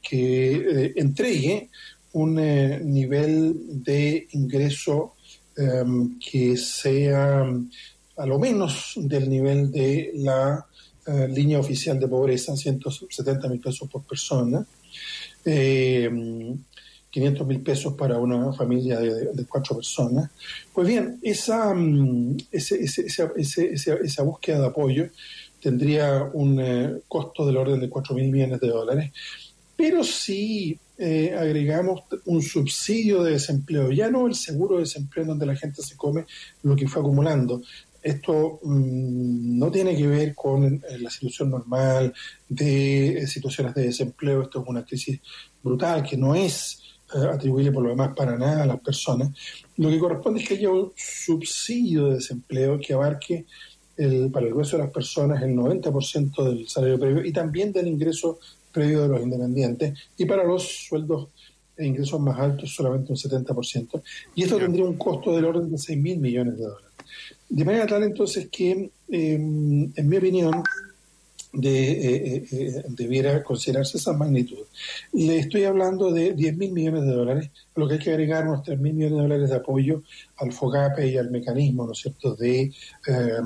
que 0.00 0.52
eh, 0.52 0.92
entregue 0.96 1.68
un 2.12 2.38
eh, 2.38 2.80
nivel 2.82 3.82
de 3.82 4.28
ingreso 4.30 5.14
Em, 5.60 6.18
que 6.18 6.56
sea 6.56 7.44
a 8.16 8.26
lo 8.26 8.38
menos 8.38 8.94
del 8.96 9.28
nivel 9.28 9.70
de 9.70 10.10
la 10.14 10.64
eh, 11.06 11.28
línea 11.28 11.58
oficial 11.58 12.00
de 12.00 12.08
pobreza, 12.08 12.56
170 12.56 13.46
mil 13.46 13.60
pesos 13.60 13.86
por 13.90 14.02
persona, 14.04 14.64
500 15.44 15.52
em, 15.52 17.46
mil 17.46 17.60
pesos 17.60 17.92
para 17.92 18.16
una 18.16 18.54
familia 18.54 19.00
de, 19.00 19.44
cuatro 19.44 19.76
personas. 19.76 20.30
Pues 20.72 20.88
bien, 20.88 21.18
esa, 21.22 21.74
mm, 21.74 22.38
esa 22.52 24.22
búsqueda 24.22 24.60
de 24.60 24.66
apoyo 24.66 25.10
tendría 25.60 26.22
un 26.32 26.58
eh, 26.58 27.02
costo 27.06 27.44
del 27.44 27.58
orden 27.58 27.80
de 27.80 27.90
4 27.90 28.14
mil 28.14 28.30
millones 28.30 28.60
de 28.60 28.68
dólares, 28.68 29.12
pero 29.76 30.02
si 30.04 30.78
eh, 31.00 31.34
agregamos 31.34 32.02
un 32.26 32.42
subsidio 32.42 33.22
de 33.22 33.32
desempleo, 33.32 33.90
ya 33.90 34.10
no 34.10 34.26
el 34.26 34.34
seguro 34.34 34.76
de 34.76 34.82
desempleo 34.82 35.24
donde 35.24 35.46
la 35.46 35.56
gente 35.56 35.80
se 35.82 35.96
come 35.96 36.26
lo 36.62 36.76
que 36.76 36.86
fue 36.86 37.00
acumulando. 37.00 37.62
Esto 38.02 38.60
mmm, 38.62 39.58
no 39.58 39.70
tiene 39.70 39.96
que 39.96 40.06
ver 40.06 40.34
con 40.34 40.64
eh, 40.64 40.98
la 40.98 41.10
situación 41.10 41.50
normal 41.50 42.12
de 42.48 43.18
eh, 43.18 43.26
situaciones 43.26 43.74
de 43.74 43.84
desempleo, 43.84 44.42
esto 44.42 44.62
es 44.62 44.68
una 44.68 44.84
crisis 44.84 45.20
brutal 45.62 46.02
que 46.02 46.16
no 46.16 46.34
es 46.34 46.82
eh, 47.14 47.26
atribuible 47.32 47.72
por 47.72 47.82
lo 47.82 47.90
demás 47.90 48.14
para 48.14 48.36
nada 48.36 48.62
a 48.62 48.66
las 48.66 48.80
personas. 48.80 49.30
Lo 49.76 49.88
que 49.88 49.98
corresponde 49.98 50.40
es 50.42 50.48
que 50.48 50.54
haya 50.54 50.70
un 50.70 50.92
subsidio 50.96 52.08
de 52.08 52.14
desempleo 52.16 52.78
que 52.78 52.92
abarque 52.92 53.46
el, 53.96 54.30
para 54.30 54.46
el 54.46 54.52
grueso 54.52 54.76
de 54.76 54.84
las 54.84 54.92
personas 54.92 55.42
el 55.42 55.54
90% 55.54 56.44
del 56.44 56.68
salario 56.68 56.98
previo 56.98 57.24
y 57.24 57.32
también 57.32 57.72
del 57.72 57.88
ingreso 57.88 58.38
previo 58.72 59.02
de 59.02 59.08
los 59.08 59.22
independientes 59.22 59.98
y 60.16 60.24
para 60.24 60.44
los 60.44 60.86
sueldos 60.88 61.28
e 61.76 61.86
ingresos 61.86 62.20
más 62.20 62.38
altos 62.38 62.74
solamente 62.74 63.12
un 63.12 63.18
70%. 63.18 64.02
Y 64.34 64.42
esto 64.42 64.58
tendría 64.58 64.84
un 64.84 64.96
costo 64.96 65.34
del 65.34 65.46
orden 65.46 65.70
de 65.70 65.78
6 65.78 65.98
mil 65.98 66.18
millones 66.18 66.58
de 66.58 66.64
dólares. 66.64 66.90
De 67.48 67.64
manera 67.64 67.86
tal 67.86 68.02
entonces 68.04 68.48
que, 68.48 68.90
em, 69.08 69.92
en 69.96 70.08
mi 70.08 70.16
opinión, 70.16 70.62
de, 71.52 71.90
eh, 71.90 72.36
eh, 72.36 72.46
eh, 72.52 72.84
debiera 72.88 73.42
considerarse 73.42 73.98
esa 73.98 74.12
magnitud. 74.12 74.66
Le 75.12 75.38
estoy 75.38 75.64
hablando 75.64 76.12
de 76.12 76.32
10 76.32 76.56
mil 76.56 76.72
millones 76.72 77.02
de 77.02 77.12
dólares, 77.12 77.50
lo 77.74 77.88
que 77.88 77.94
hay 77.94 78.00
que 78.00 78.10
agregar 78.10 78.46
unos 78.46 78.62
3 78.62 78.78
mil 78.78 78.94
millones 78.94 79.16
de 79.16 79.22
dólares 79.22 79.50
de 79.50 79.56
apoyo 79.56 80.02
al 80.36 80.52
FOGAPE 80.52 81.08
y 81.08 81.16
al 81.16 81.30
mecanismo, 81.30 81.86
¿no 81.86 81.92
es 81.92 81.98
cierto?, 81.98 82.34
de 82.34 82.72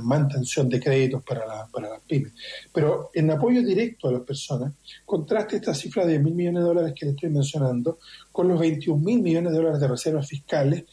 mantención 0.03 0.69
de 0.69 0.81
créditos 0.81 1.23
para, 1.23 1.47
la, 1.47 1.69
para 1.73 1.89
las 1.89 2.01
pymes. 2.03 2.33
Pero 2.73 3.11
en 3.15 3.31
apoyo 3.31 3.63
directo 3.63 4.09
a 4.09 4.13
las 4.13 4.23
personas, 4.23 4.73
contraste 5.05 5.57
esta 5.57 5.75
cifra 5.75 6.05
de 6.05 6.13
10 6.13 6.25
mil 6.25 6.35
millones 6.35 6.63
de 6.63 6.69
dólares 6.69 6.95
que 6.95 7.07
le 7.07 7.13
estoy 7.13 7.31
mencionando 7.31 7.99
con 8.31 8.49
los 8.49 8.59
21 8.59 9.03
mil 9.03 9.23
millones 9.23 9.53
de 9.53 9.59
dólares 9.59 9.81
de 9.81 9.89
reservas 9.89 10.29
fiscales 10.29 10.85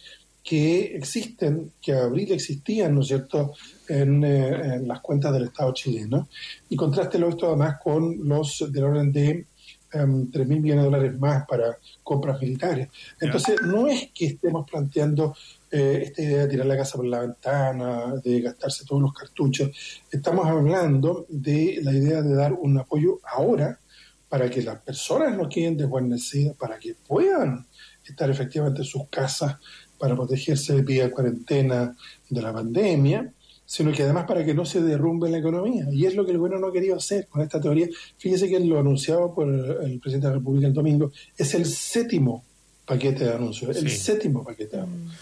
que 0.43 0.95
existen, 0.95 1.73
que 1.81 1.93
a 1.93 2.03
abril 2.03 2.31
existían, 2.31 2.95
¿no 2.95 3.01
es 3.01 3.07
cierto?, 3.07 3.53
eh, 3.87 4.01
en, 4.01 4.87
las 4.87 4.99
cuentas 5.01 5.33
del 5.33 5.45
Estado 5.45 5.73
chileno. 5.73 6.27
Y 6.69 6.75
contrástelo 6.75 7.29
esto 7.29 7.47
además 7.47 7.77
con 7.83 8.27
los 8.27 8.65
del 8.71 8.83
orden 8.83 9.11
de 9.11 9.45
um, 9.93 9.99
em, 10.01 10.31
3 10.31 10.47
mil 10.47 10.61
millones 10.61 10.83
de 10.83 10.89
dólares 10.89 11.19
más 11.19 11.45
para 11.45 11.77
compras 12.03 12.41
militares. 12.41 12.89
Entonces, 13.19 13.61
no 13.61 13.87
es 13.87 14.09
que 14.13 14.25
estemos 14.27 14.69
planteando 14.69 15.35
eh, 15.69 16.03
esta 16.05 16.21
idea 16.21 16.41
de 16.41 16.47
tirar 16.47 16.65
la 16.65 16.77
casa 16.77 16.97
por 16.97 17.05
la 17.05 17.19
ventana, 17.19 18.15
de 18.23 18.41
gastarse 18.41 18.85
todos 18.85 19.01
los 19.01 19.13
cartuchos. 19.13 19.69
Estamos 20.11 20.47
hablando 20.47 21.25
de 21.29 21.79
la 21.83 21.93
idea 21.93 22.21
de 22.21 22.33
dar 22.33 22.53
un 22.53 22.77
apoyo 22.79 23.19
ahora 23.31 23.79
para 24.27 24.49
que 24.49 24.61
las 24.63 24.79
personas 24.81 25.37
no 25.37 25.49
queden 25.49 25.77
desguarnecidas, 25.77 26.55
para 26.55 26.79
que 26.79 26.95
puedan 26.95 27.67
estar 28.05 28.29
efectivamente 28.29 28.81
en 28.81 28.87
sus 28.87 29.07
casas 29.09 29.57
para 30.01 30.15
protegerse 30.15 30.73
de 30.73 30.81
vía 30.81 31.11
cuarentena 31.11 31.95
de 32.27 32.41
la 32.41 32.51
pandemia, 32.51 33.31
sino 33.67 33.91
que 33.91 34.01
además 34.01 34.25
para 34.25 34.43
que 34.43 34.55
no 34.55 34.65
se 34.65 34.81
derrumbe 34.81 35.29
la 35.29 35.37
economía. 35.37 35.85
Y 35.91 36.07
es 36.07 36.15
lo 36.15 36.25
que 36.25 36.31
el 36.31 36.39
gobierno 36.39 36.59
no 36.59 36.67
ha 36.69 36.73
querido 36.73 36.95
hacer 36.95 37.27
con 37.27 37.43
esta 37.43 37.61
teoría. 37.61 37.87
Fíjese 38.17 38.49
que 38.49 38.59
lo 38.59 38.79
anunciado 38.79 39.33
por 39.33 39.47
el 39.47 39.99
presidente 39.99 40.27
de 40.27 40.33
la 40.33 40.39
República 40.39 40.67
el 40.67 40.73
domingo 40.73 41.11
es 41.37 41.53
el 41.53 41.67
séptimo 41.67 42.43
paquete 42.83 43.25
de 43.25 43.33
anuncios, 43.33 43.77
el 43.77 43.91
séptimo 43.91 44.43
paquete 44.43 44.77
de 44.77 44.81
anuncios. 44.81 45.19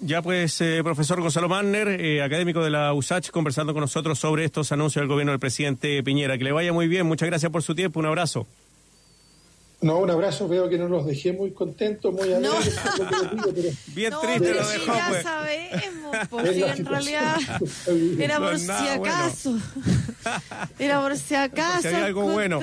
Ya 0.00 0.20
pues, 0.20 0.60
eh, 0.60 0.80
profesor 0.82 1.20
Gonzalo 1.20 1.48
Manner, 1.48 1.88
eh, 1.88 2.22
académico 2.22 2.62
de 2.62 2.70
la 2.70 2.92
USACH, 2.92 3.30
conversando 3.30 3.72
con 3.72 3.82
nosotros 3.82 4.18
sobre 4.18 4.44
estos 4.44 4.72
anuncios 4.72 5.00
del 5.00 5.08
gobierno 5.08 5.30
del 5.30 5.40
presidente 5.40 6.02
Piñera. 6.02 6.36
Que 6.36 6.44
le 6.44 6.52
vaya 6.52 6.72
muy 6.72 6.88
bien, 6.88 7.06
muchas 7.06 7.28
gracias 7.28 7.50
por 7.52 7.62
su 7.62 7.74
tiempo, 7.74 8.00
un 8.00 8.06
abrazo. 8.06 8.46
No, 9.86 9.98
un 9.98 10.10
abrazo, 10.10 10.48
veo 10.48 10.68
que 10.68 10.78
no 10.78 10.88
los 10.88 11.06
dejé 11.06 11.32
muy 11.32 11.52
contentos, 11.52 12.12
muy 12.12 12.32
alegres. 12.32 12.76
No. 13.36 13.44
Bien 13.94 14.12
triste 14.20 14.54
lo 14.54 14.68
dejó. 14.68 14.94
ya 14.94 15.06
pues. 15.08 15.22
sabemos, 15.22 16.16
porque 16.30 16.66
en 16.66 16.86
realidad 16.86 17.36
era 18.18 18.38
por 18.38 18.58
si 18.58 18.70
acaso. 18.70 19.58
Era 20.78 21.00
por 21.00 21.16
si 21.16 21.34
acaso. 21.34 21.88
Si 21.88 21.94
algo 21.94 22.22
bueno. 22.22 22.60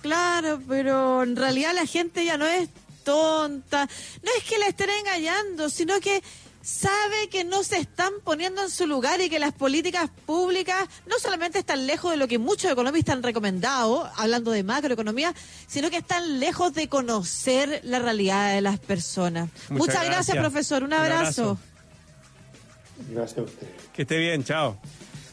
Claro, 0.00 0.60
pero 0.66 1.22
en 1.22 1.36
realidad 1.36 1.72
la 1.74 1.86
gente 1.86 2.24
ya 2.24 2.38
no 2.38 2.46
es 2.46 2.68
tonta. 3.04 3.88
No 4.22 4.30
es 4.38 4.44
que 4.44 4.58
la 4.58 4.68
estén 4.68 4.90
engañando, 4.90 5.68
sino 5.68 6.00
que 6.00 6.22
sabe 6.62 7.28
que 7.30 7.44
no 7.44 7.64
se 7.64 7.78
están 7.78 8.12
poniendo 8.24 8.62
en 8.62 8.70
su 8.70 8.86
lugar 8.86 9.20
y 9.20 9.28
que 9.28 9.38
las 9.38 9.52
políticas 9.52 10.10
públicas 10.26 10.88
no 11.06 11.18
solamente 11.18 11.58
están 11.58 11.86
lejos 11.86 12.12
de 12.12 12.16
lo 12.16 12.28
que 12.28 12.38
muchos 12.38 12.70
economistas 12.70 13.16
han 13.16 13.22
recomendado, 13.22 14.10
hablando 14.16 14.52
de 14.52 14.62
macroeconomía, 14.62 15.34
sino 15.66 15.90
que 15.90 15.98
están 15.98 16.40
lejos 16.40 16.72
de 16.72 16.88
conocer 16.88 17.80
la 17.84 17.98
realidad 17.98 18.54
de 18.54 18.60
las 18.60 18.78
personas. 18.78 19.50
Muchas, 19.68 20.04
gracias, 20.04 20.36
profesor. 20.36 20.84
Un 20.84 20.92
abrazo. 20.92 21.58
Gracias 23.08 23.38
a 23.38 23.42
usted. 23.42 23.66
Que 23.92 24.02
esté 24.02 24.18
bien, 24.18 24.44
chao. 24.44 24.78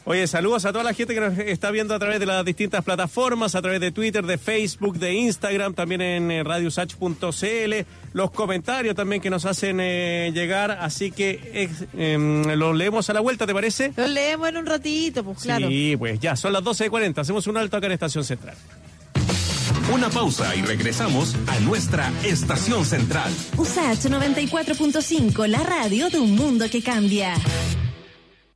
Oye, 0.04 0.26
saludos 0.26 0.64
a 0.64 0.72
toda 0.72 0.82
la 0.82 0.94
gente 0.94 1.14
que 1.14 1.20
nos 1.20 1.38
está 1.38 1.70
viendo 1.70 1.94
a 1.94 1.98
través 1.98 2.18
de 2.20 2.26
las 2.26 2.44
distintas 2.44 2.82
plataformas, 2.82 3.54
a 3.54 3.60
través 3.60 3.80
de 3.80 3.92
Twitter, 3.92 4.24
de 4.24 4.38
Facebook, 4.38 4.98
de 4.98 5.12
Instagram, 5.12 5.74
también 5.74 6.00
en 6.00 6.30
eh, 6.30 6.42
radiosach.cl, 6.42 7.74
los 8.14 8.30
comentarios 8.30 8.94
también 8.94 9.20
que 9.20 9.28
nos 9.28 9.44
hacen 9.44 9.78
eh, 9.80 10.30
llegar, 10.32 10.70
así 10.70 11.10
que 11.10 11.68
eh, 11.92 12.54
los 12.56 12.74
leemos 12.74 13.10
a 13.10 13.12
la 13.12 13.20
vuelta, 13.20 13.46
¿te 13.46 13.52
parece? 13.52 13.92
Los 13.94 14.08
leemos 14.08 14.48
en 14.48 14.56
un 14.56 14.66
ratito, 14.66 15.22
pues 15.22 15.40
claro. 15.40 15.68
Sí, 15.68 15.96
pues 15.98 16.18
ya, 16.18 16.34
son 16.34 16.54
las 16.54 16.62
12.40, 16.62 17.18
hacemos 17.18 17.46
un 17.46 17.58
alto 17.58 17.76
acá 17.76 17.86
en 17.86 17.92
Estación 17.92 18.24
Central. 18.24 18.56
Una 19.92 20.08
pausa 20.08 20.54
y 20.54 20.62
regresamos 20.62 21.36
a 21.48 21.58
nuestra 21.60 22.12
estación 22.24 22.84
central. 22.84 23.32
USACH 23.56 24.06
94.5, 24.06 25.46
la 25.48 25.62
radio 25.64 26.08
de 26.08 26.20
un 26.20 26.36
mundo 26.36 26.70
que 26.70 26.80
cambia. 26.80 27.34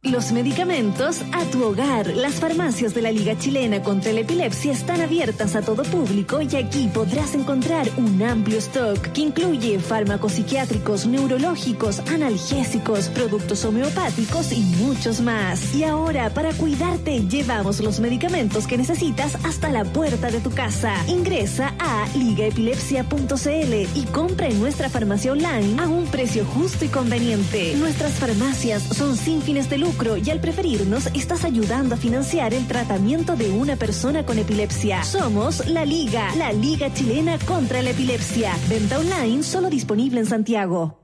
Los 0.04 0.32
medicamentos 0.32 1.22
a 1.32 1.46
tu 1.46 1.64
hogar. 1.64 2.08
Las 2.08 2.34
farmacias 2.34 2.92
de 2.92 3.00
la 3.00 3.10
Liga 3.10 3.38
Chilena 3.38 3.82
contra 3.82 4.12
la 4.12 4.20
Epilepsia 4.20 4.72
están 4.72 5.00
abiertas 5.00 5.56
a 5.56 5.62
todo 5.62 5.82
público 5.82 6.42
y 6.42 6.56
aquí 6.56 6.90
podrás 6.92 7.34
encontrar 7.34 7.88
un 7.96 8.22
amplio 8.22 8.58
stock 8.58 8.98
que 8.98 9.22
incluye 9.22 9.78
fármacos 9.78 10.32
psiquiátricos, 10.32 11.06
neurológicos, 11.06 12.00
analgésicos, 12.00 13.08
productos 13.08 13.64
homeopáticos 13.64 14.52
y 14.52 14.60
muchos 14.76 15.22
más. 15.22 15.74
Y 15.74 15.84
ahora, 15.84 16.28
para 16.28 16.52
cuidarte, 16.52 17.26
llevamos 17.26 17.80
los 17.80 17.98
medicamentos 17.98 18.66
que 18.66 18.76
necesitas 18.76 19.42
hasta 19.42 19.70
la 19.70 19.84
puerta 19.84 20.30
de 20.30 20.40
tu 20.40 20.50
casa. 20.50 20.94
Ingresa 21.06 21.72
a 21.78 22.06
ligaepilepsia.cl 22.14 23.98
y 23.98 24.04
compra 24.12 24.48
en 24.48 24.60
nuestra 24.60 24.90
farmacia 24.90 25.32
online 25.32 25.80
a 25.80 25.88
un 25.88 26.04
precio 26.08 26.44
justo 26.44 26.84
y 26.84 26.88
conveniente. 26.88 27.74
Nuestras 27.76 28.12
farmacias 28.12 28.82
son 28.82 29.16
sin 29.16 29.40
fines 29.40 29.70
de 29.70 29.78
lucro 29.78 29.93
y 30.24 30.30
al 30.30 30.40
preferirnos 30.40 31.06
estás 31.14 31.44
ayudando 31.44 31.94
a 31.94 31.98
financiar 31.98 32.52
el 32.52 32.66
tratamiento 32.66 33.36
de 33.36 33.50
una 33.50 33.76
persona 33.76 34.26
con 34.26 34.38
epilepsia. 34.38 35.02
Somos 35.04 35.66
La 35.68 35.84
Liga, 35.84 36.34
la 36.36 36.52
Liga 36.52 36.92
Chilena 36.92 37.38
contra 37.46 37.80
la 37.80 37.90
Epilepsia. 37.90 38.52
Venta 38.68 38.98
online 38.98 39.42
solo 39.42 39.70
disponible 39.70 40.20
en 40.20 40.26
Santiago. 40.26 41.03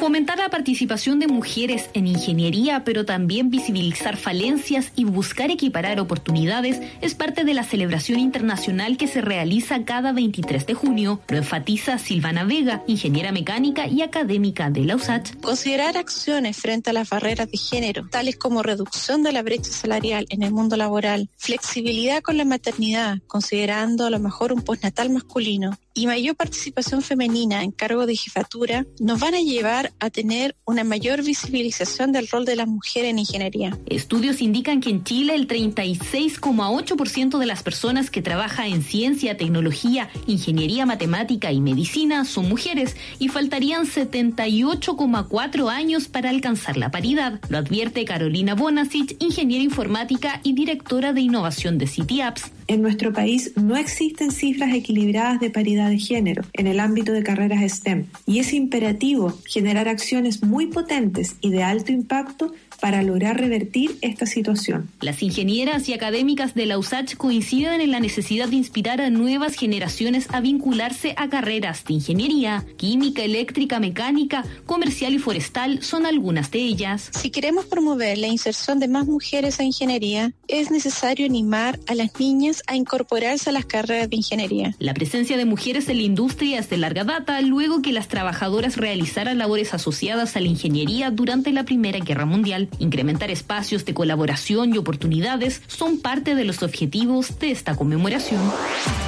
Fomentar 0.00 0.38
la 0.38 0.48
participación 0.48 1.18
de 1.18 1.26
mujeres 1.26 1.90
en 1.92 2.06
ingeniería, 2.06 2.84
pero 2.86 3.04
también 3.04 3.50
visibilizar 3.50 4.16
falencias 4.16 4.92
y 4.96 5.04
buscar 5.04 5.50
equiparar 5.50 6.00
oportunidades 6.00 6.80
es 7.02 7.14
parte 7.14 7.44
de 7.44 7.52
la 7.52 7.64
celebración 7.64 8.18
internacional 8.18 8.96
que 8.96 9.06
se 9.06 9.20
realiza 9.20 9.84
cada 9.84 10.12
23 10.12 10.64
de 10.64 10.72
junio. 10.72 11.20
Lo 11.28 11.36
enfatiza 11.36 11.98
Silvana 11.98 12.44
Vega, 12.44 12.82
ingeniera 12.86 13.30
mecánica 13.30 13.88
y 13.88 14.00
académica 14.00 14.70
de 14.70 14.86
la 14.86 14.96
USACH. 14.96 15.38
Considerar 15.42 15.98
acciones 15.98 16.56
frente 16.56 16.88
a 16.88 16.94
las 16.94 17.10
barreras 17.10 17.50
de 17.50 17.58
género, 17.58 18.08
tales 18.08 18.36
como 18.36 18.62
reducción 18.62 19.22
de 19.22 19.32
la 19.32 19.42
brecha 19.42 19.70
salarial 19.70 20.24
en 20.30 20.42
el 20.42 20.50
mundo 20.50 20.78
laboral, 20.78 21.28
flexibilidad 21.36 22.22
con 22.22 22.38
la 22.38 22.46
maternidad, 22.46 23.18
considerando 23.26 24.06
a 24.06 24.10
lo 24.10 24.18
mejor 24.18 24.54
un 24.54 24.62
postnatal 24.62 25.10
masculino, 25.10 25.78
y 25.94 26.06
mayor 26.06 26.36
participación 26.36 27.02
femenina 27.02 27.62
en 27.62 27.70
cargo 27.72 28.06
de 28.06 28.16
jefatura, 28.16 28.86
nos 28.98 29.20
van 29.20 29.34
a 29.34 29.40
llevar 29.40 29.92
a 29.98 30.10
tener 30.10 30.56
una 30.64 30.84
mayor 30.84 31.22
visibilización 31.22 32.12
del 32.12 32.28
rol 32.28 32.44
de 32.44 32.56
las 32.56 32.68
mujeres 32.68 33.10
en 33.10 33.18
ingeniería. 33.18 33.78
Estudios 33.86 34.40
indican 34.40 34.80
que 34.80 34.90
en 34.90 35.04
Chile 35.04 35.34
el 35.34 35.48
36,8% 35.48 37.38
de 37.38 37.46
las 37.46 37.62
personas 37.62 38.10
que 38.10 38.22
trabajan 38.22 38.66
en 38.66 38.82
ciencia, 38.82 39.36
tecnología, 39.36 40.10
ingeniería 40.26 40.86
matemática 40.86 41.52
y 41.52 41.60
medicina 41.60 42.24
son 42.24 42.48
mujeres 42.48 42.96
y 43.18 43.28
faltarían 43.28 43.86
78,4 43.86 45.70
años 45.70 46.08
para 46.08 46.30
alcanzar 46.30 46.76
la 46.76 46.90
paridad. 46.90 47.40
Lo 47.48 47.58
advierte 47.58 48.04
Carolina 48.04 48.54
Bonasic, 48.54 49.16
ingeniera 49.20 49.64
informática 49.64 50.40
y 50.42 50.52
directora 50.52 51.12
de 51.12 51.20
innovación 51.20 51.78
de 51.78 51.86
City 51.86 52.20
Apps. 52.20 52.50
En 52.70 52.82
nuestro 52.82 53.12
país 53.12 53.50
no 53.56 53.76
existen 53.76 54.30
cifras 54.30 54.72
equilibradas 54.72 55.40
de 55.40 55.50
paridad 55.50 55.90
de 55.90 55.98
género 55.98 56.44
en 56.52 56.68
el 56.68 56.78
ámbito 56.78 57.10
de 57.10 57.24
carreras 57.24 57.68
STEM 57.68 58.06
y 58.26 58.38
es 58.38 58.52
imperativo 58.52 59.36
generar 59.44 59.88
acciones 59.88 60.44
muy 60.44 60.68
potentes 60.68 61.34
y 61.40 61.50
de 61.50 61.64
alto 61.64 61.90
impacto 61.90 62.52
para 62.80 63.02
lograr 63.02 63.38
revertir 63.38 63.96
esta 64.00 64.26
situación. 64.26 64.88
Las 65.00 65.22
ingenieras 65.22 65.88
y 65.88 65.92
académicas 65.92 66.54
de 66.54 66.66
la 66.66 66.78
USACH 66.78 67.16
coinciden 67.16 67.80
en 67.80 67.90
la 67.90 68.00
necesidad 68.00 68.48
de 68.48 68.56
inspirar 68.56 69.00
a 69.00 69.10
nuevas 69.10 69.54
generaciones 69.54 70.26
a 70.30 70.40
vincularse 70.40 71.14
a 71.16 71.28
carreras 71.28 71.84
de 71.84 71.94
ingeniería, 71.94 72.64
química, 72.76 73.22
eléctrica, 73.22 73.80
mecánica, 73.80 74.44
comercial 74.66 75.14
y 75.14 75.18
forestal 75.18 75.82
son 75.82 76.06
algunas 76.06 76.50
de 76.50 76.60
ellas. 76.60 77.10
Si 77.12 77.30
queremos 77.30 77.66
promover 77.66 78.18
la 78.18 78.28
inserción 78.28 78.78
de 78.78 78.88
más 78.88 79.06
mujeres 79.06 79.60
a 79.60 79.64
ingeniería, 79.64 80.32
es 80.48 80.70
necesario 80.70 81.26
animar 81.26 81.78
a 81.86 81.94
las 81.94 82.18
niñas 82.18 82.62
a 82.66 82.76
incorporarse 82.76 83.50
a 83.50 83.52
las 83.52 83.66
carreras 83.66 84.08
de 84.10 84.16
ingeniería. 84.16 84.74
La 84.78 84.94
presencia 84.94 85.36
de 85.36 85.44
mujeres 85.44 85.88
en 85.88 85.98
la 85.98 86.02
industria 86.02 86.58
es 86.58 86.70
de 86.70 86.78
larga 86.78 87.04
data, 87.04 87.40
luego 87.42 87.82
que 87.82 87.92
las 87.92 88.08
trabajadoras 88.08 88.76
realizaran 88.76 89.38
labores 89.38 89.74
asociadas 89.74 90.36
a 90.36 90.40
la 90.40 90.48
ingeniería 90.48 91.10
durante 91.10 91.52
la 91.52 91.64
Primera 91.64 91.98
Guerra 91.98 92.26
Mundial. 92.26 92.69
Incrementar 92.78 93.30
espacios 93.30 93.84
de 93.84 93.94
colaboración 93.94 94.74
y 94.74 94.78
oportunidades 94.78 95.62
son 95.66 95.98
parte 96.00 96.34
de 96.34 96.44
los 96.44 96.62
objetivos 96.62 97.38
de 97.38 97.50
esta 97.50 97.76
conmemoración. 97.76 98.40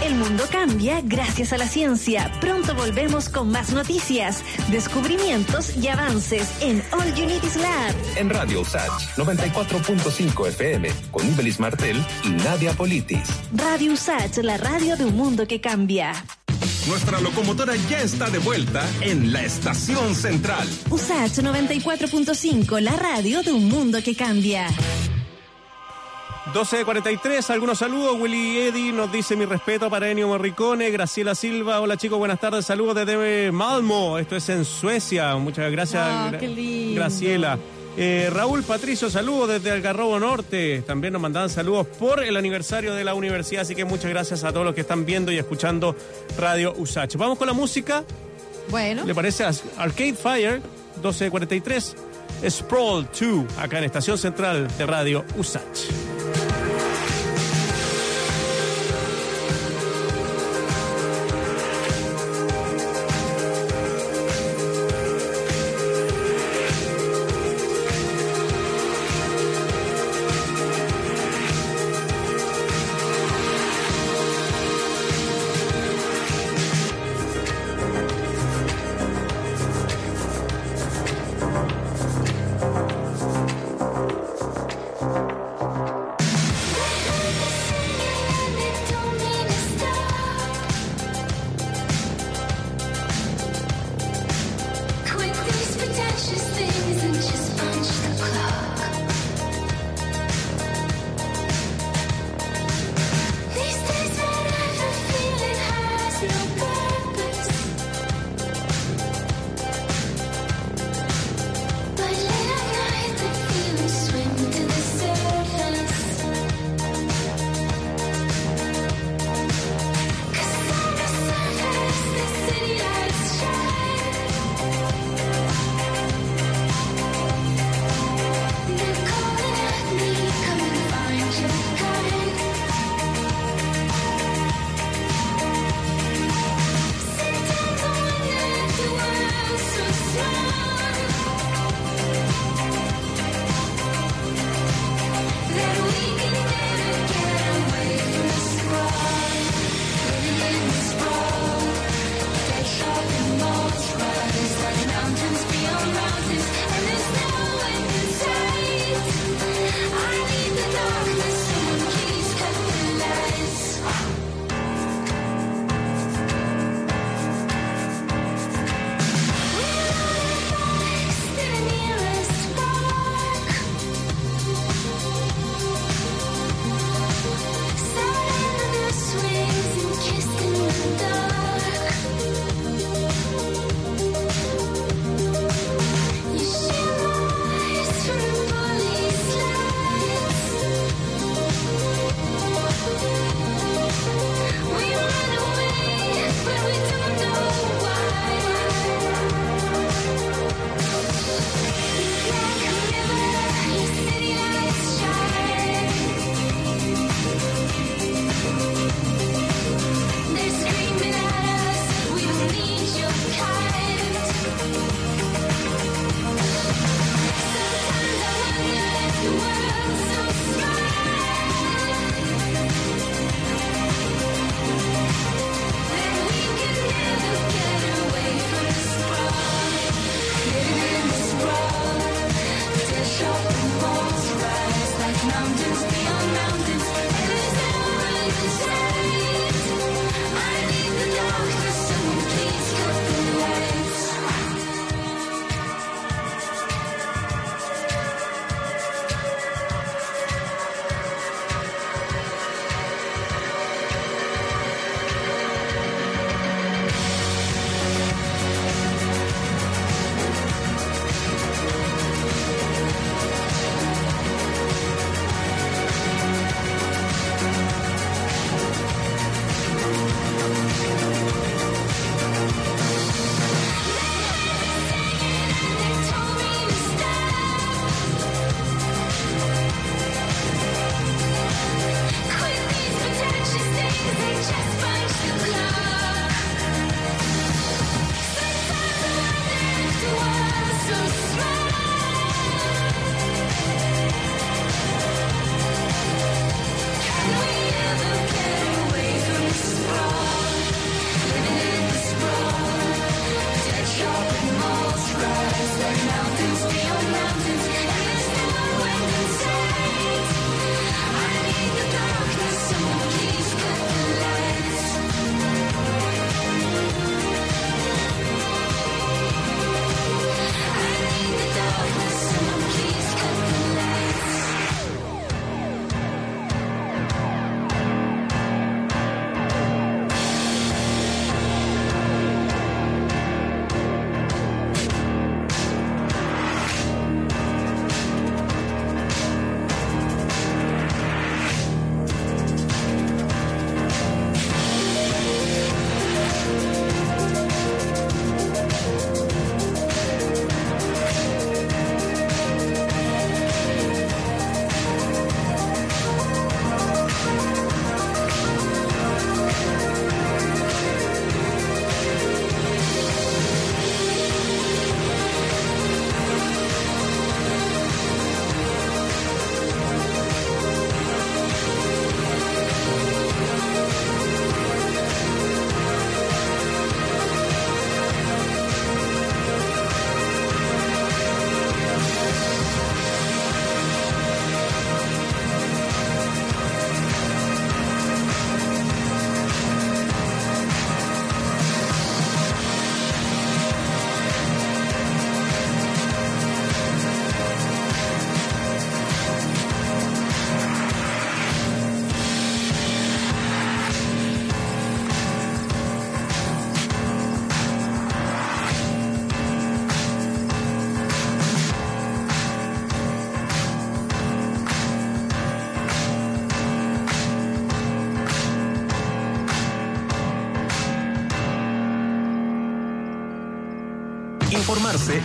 El 0.04 0.14
mundo 0.14 0.44
cambia 0.50 1.00
gracias 1.02 1.52
a 1.52 1.58
la 1.58 1.66
ciencia. 1.66 2.30
Pronto 2.40 2.74
volvemos 2.74 3.28
con 3.28 3.50
más 3.50 3.72
noticias, 3.72 4.42
descubrimientos 4.70 5.76
y 5.76 5.88
avances 5.88 6.50
en 6.60 6.82
All 6.92 7.08
Is 7.08 7.56
Lab. 7.56 7.94
En 8.16 8.30
Radio 8.30 8.60
USACH 8.60 9.16
94.5 9.16 10.48
FM 10.48 10.90
con 11.10 11.26
Ibelis 11.26 11.60
Martel 11.60 12.04
y 12.24 12.30
Nadia 12.30 12.72
Politis. 12.72 13.28
Radio 13.54 13.92
USACH, 13.92 14.38
la 14.38 14.56
radio 14.56 14.96
de 14.96 15.04
un 15.04 15.16
mundo 15.16 15.46
que 15.46 15.60
cambia. 15.60 16.12
Nuestra 16.88 17.20
locomotora 17.20 17.74
ya 17.88 18.00
está 18.00 18.28
de 18.28 18.38
vuelta 18.38 18.84
en 19.00 19.32
la 19.32 19.42
estación 19.42 20.14
central. 20.14 20.68
USACH 20.90 21.38
94.5, 21.38 22.80
la 22.80 22.96
radio 22.96 23.42
de 23.42 23.52
un 23.52 23.68
mundo 23.68 23.98
que 24.02 24.16
cambia. 24.16 24.66
12.43, 26.52 27.50
algunos 27.50 27.78
saludos. 27.78 28.16
Willy 28.20 28.58
Eddy 28.58 28.92
nos 28.92 29.10
dice 29.12 29.36
mi 29.36 29.44
respeto 29.46 29.88
para 29.88 30.10
Ennio 30.10 30.26
Morricone. 30.28 30.90
Graciela 30.90 31.34
Silva, 31.36 31.80
hola 31.80 31.96
chicos, 31.96 32.18
buenas 32.18 32.40
tardes. 32.40 32.66
Saludos 32.66 32.96
desde 32.96 33.52
Malmo, 33.52 34.18
esto 34.18 34.36
es 34.36 34.48
en 34.48 34.64
Suecia. 34.64 35.36
Muchas 35.36 35.70
gracias, 35.70 36.02
Ah, 36.04 36.30
Gra- 36.32 36.38
qué 36.40 36.48
lindo. 36.48 37.00
Graciela. 37.00 37.58
Eh, 37.96 38.30
Raúl 38.32 38.62
Patricio, 38.62 39.10
saludos 39.10 39.50
desde 39.50 39.70
Algarrobo 39.70 40.18
Norte. 40.18 40.82
También 40.86 41.12
nos 41.12 41.20
mandaban 41.20 41.50
saludos 41.50 41.86
por 41.86 42.24
el 42.24 42.36
aniversario 42.36 42.94
de 42.94 43.04
la 43.04 43.14
universidad, 43.14 43.62
así 43.62 43.74
que 43.74 43.84
muchas 43.84 44.10
gracias 44.10 44.44
a 44.44 44.52
todos 44.52 44.64
los 44.64 44.74
que 44.74 44.80
están 44.80 45.04
viendo 45.04 45.30
y 45.30 45.38
escuchando 45.38 45.94
Radio 46.38 46.72
USACH. 46.76 47.16
Vamos 47.16 47.38
con 47.38 47.46
la 47.46 47.52
música. 47.52 48.04
Bueno, 48.70 49.04
¿Le 49.04 49.14
parece? 49.14 49.44
Arcade 49.44 50.14
Fire, 50.14 50.62
1243, 50.96 51.96
Sprawl 52.48 53.08
2, 53.18 53.58
acá 53.58 53.78
en 53.78 53.84
Estación 53.84 54.16
Central 54.16 54.68
de 54.78 54.86
Radio 54.86 55.24
USACH. 55.36 56.71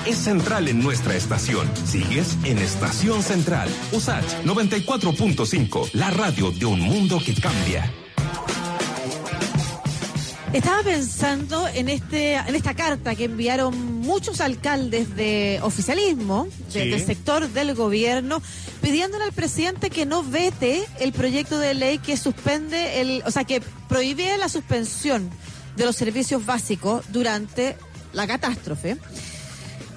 Es 0.05 0.17
central 0.17 0.67
en 0.67 0.81
nuestra 0.81 1.15
estación. 1.15 1.69
Sigues 1.85 2.37
en 2.43 2.57
Estación 2.57 3.23
Central. 3.23 3.69
USACH 3.91 4.43
94.5, 4.45 5.89
la 5.93 6.09
radio 6.11 6.51
de 6.51 6.65
un 6.65 6.79
mundo 6.81 7.19
que 7.23 7.33
cambia. 7.35 7.91
Estaba 10.53 10.81
pensando 10.81 11.67
en 11.67 11.89
este 11.89 12.35
en 12.35 12.55
esta 12.55 12.73
carta 12.73 13.15
que 13.15 13.25
enviaron 13.25 13.99
muchos 14.01 14.39
alcaldes 14.39 15.15
de 15.15 15.59
oficialismo, 15.61 16.47
de- 16.73 16.83
Sí. 16.83 16.89
del 16.89 17.05
sector 17.05 17.49
del 17.49 17.75
gobierno, 17.75 18.41
pidiéndole 18.81 19.25
al 19.25 19.33
presidente 19.33 19.89
que 19.89 20.05
no 20.05 20.23
vete 20.23 20.83
el 20.99 21.11
proyecto 21.11 21.59
de 21.59 21.73
ley 21.73 21.97
que 21.99 22.15
suspende 22.17 23.01
el, 23.01 23.23
o 23.25 23.31
sea, 23.31 23.43
que 23.43 23.61
prohíbe 23.89 24.37
la 24.37 24.47
suspensión 24.49 25.29
de 25.75 25.85
los 25.85 25.95
servicios 25.95 26.45
básicos 26.45 27.03
durante 27.09 27.75
la 28.13 28.25
catástrofe. 28.25 28.97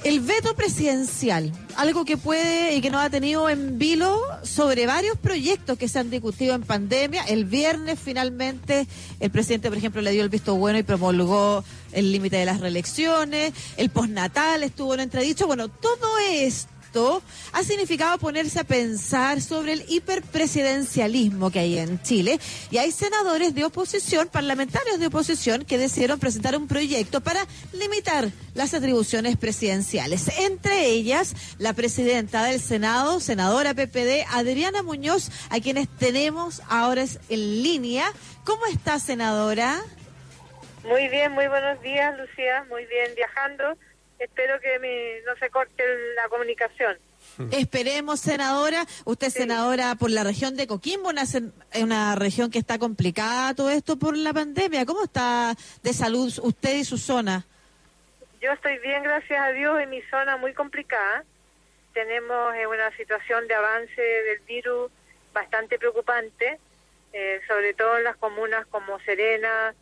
El 0.02 0.20
veto 0.20 0.54
presidencial, 0.54 1.52
algo 1.76 2.06
que 2.06 2.16
puede 2.16 2.74
y 2.74 2.80
que 2.80 2.88
nos 2.88 3.02
ha 3.02 3.10
tenido 3.10 3.50
en 3.50 3.78
vilo 3.78 4.18
sobre 4.42 4.86
varios 4.86 5.18
proyectos 5.18 5.76
que 5.76 5.88
se 5.88 5.98
han 5.98 6.08
discutido 6.08 6.54
en 6.54 6.62
pandemia. 6.62 7.22
El 7.24 7.44
viernes 7.44 7.98
finalmente 8.02 8.86
el 9.20 9.30
presidente, 9.30 9.68
por 9.68 9.76
ejemplo, 9.76 10.00
le 10.00 10.12
dio 10.12 10.22
el 10.22 10.30
visto 10.30 10.54
bueno 10.54 10.78
y 10.78 10.84
promulgó 10.84 11.62
el 11.92 12.12
límite 12.12 12.36
de 12.38 12.46
las 12.46 12.60
reelecciones. 12.60 13.52
El 13.76 13.90
postnatal 13.90 14.62
estuvo 14.62 14.94
en 14.94 15.00
entredicho. 15.00 15.46
Bueno, 15.46 15.68
todo 15.68 16.18
esto 16.30 16.79
ha 17.52 17.62
significado 17.62 18.18
ponerse 18.18 18.60
a 18.60 18.64
pensar 18.64 19.40
sobre 19.40 19.72
el 19.72 19.84
hiperpresidencialismo 19.88 21.50
que 21.50 21.60
hay 21.60 21.78
en 21.78 22.02
Chile. 22.02 22.38
Y 22.70 22.78
hay 22.78 22.90
senadores 22.92 23.54
de 23.54 23.64
oposición, 23.64 24.28
parlamentarios 24.28 24.98
de 24.98 25.06
oposición, 25.06 25.64
que 25.64 25.78
decidieron 25.78 26.18
presentar 26.18 26.56
un 26.56 26.66
proyecto 26.66 27.20
para 27.20 27.46
limitar 27.72 28.28
las 28.54 28.74
atribuciones 28.74 29.36
presidenciales. 29.36 30.28
Entre 30.38 30.86
ellas, 30.86 31.34
la 31.58 31.72
presidenta 31.72 32.44
del 32.44 32.60
Senado, 32.60 33.20
senadora 33.20 33.74
PPD, 33.74 34.26
Adriana 34.30 34.82
Muñoz, 34.82 35.30
a 35.50 35.60
quienes 35.60 35.88
tenemos 35.88 36.62
ahora 36.68 37.04
en 37.28 37.62
línea. 37.62 38.12
¿Cómo 38.44 38.66
está, 38.66 38.98
senadora? 38.98 39.80
Muy 40.84 41.08
bien, 41.08 41.32
muy 41.32 41.46
buenos 41.46 41.80
días, 41.82 42.18
Lucía. 42.18 42.64
Muy 42.68 42.84
bien, 42.86 43.10
viajando. 43.14 43.76
Espero 44.20 44.60
que 44.60 44.78
me- 44.78 45.20
no 45.26 45.34
se 45.38 45.50
corte 45.50 45.82
la 46.14 46.28
comunicación. 46.28 46.96
Esperemos, 47.52 48.20
senadora. 48.20 48.86
Usted 49.04 49.26
es 49.28 49.32
senadora 49.34 49.94
por 49.96 50.10
la 50.10 50.22
región 50.24 50.56
de 50.56 50.66
Coquimbo, 50.66 51.08
una, 51.08 51.22
sen- 51.22 51.52
una 51.82 52.14
región 52.14 52.50
que 52.50 52.58
está 52.58 52.78
complicada 52.78 53.54
todo 53.54 53.70
esto 53.70 53.96
por 53.98 54.16
la 54.16 54.32
pandemia. 54.32 54.86
¿Cómo 54.86 55.04
está 55.04 55.56
de 55.82 55.92
salud 55.92 56.32
usted 56.42 56.76
y 56.76 56.84
su 56.84 56.98
zona? 56.98 57.44
Yo 58.40 58.52
estoy 58.52 58.78
bien, 58.78 59.02
gracias 59.02 59.40
a 59.40 59.50
Dios, 59.52 59.80
en 59.80 59.90
mi 59.90 60.00
zona 60.02 60.36
muy 60.36 60.54
complicada. 60.54 61.24
Tenemos 61.92 62.54
eh, 62.54 62.66
una 62.66 62.94
situación 62.96 63.46
de 63.48 63.54
avance 63.54 64.00
del 64.00 64.38
virus 64.46 64.90
bastante 65.34 65.78
preocupante, 65.78 66.58
eh, 67.12 67.40
sobre 67.48 67.74
todo 67.74 67.98
en 67.98 68.04
las 68.04 68.16
comunas 68.16 68.66
como 68.68 68.98
Serena, 69.00 69.74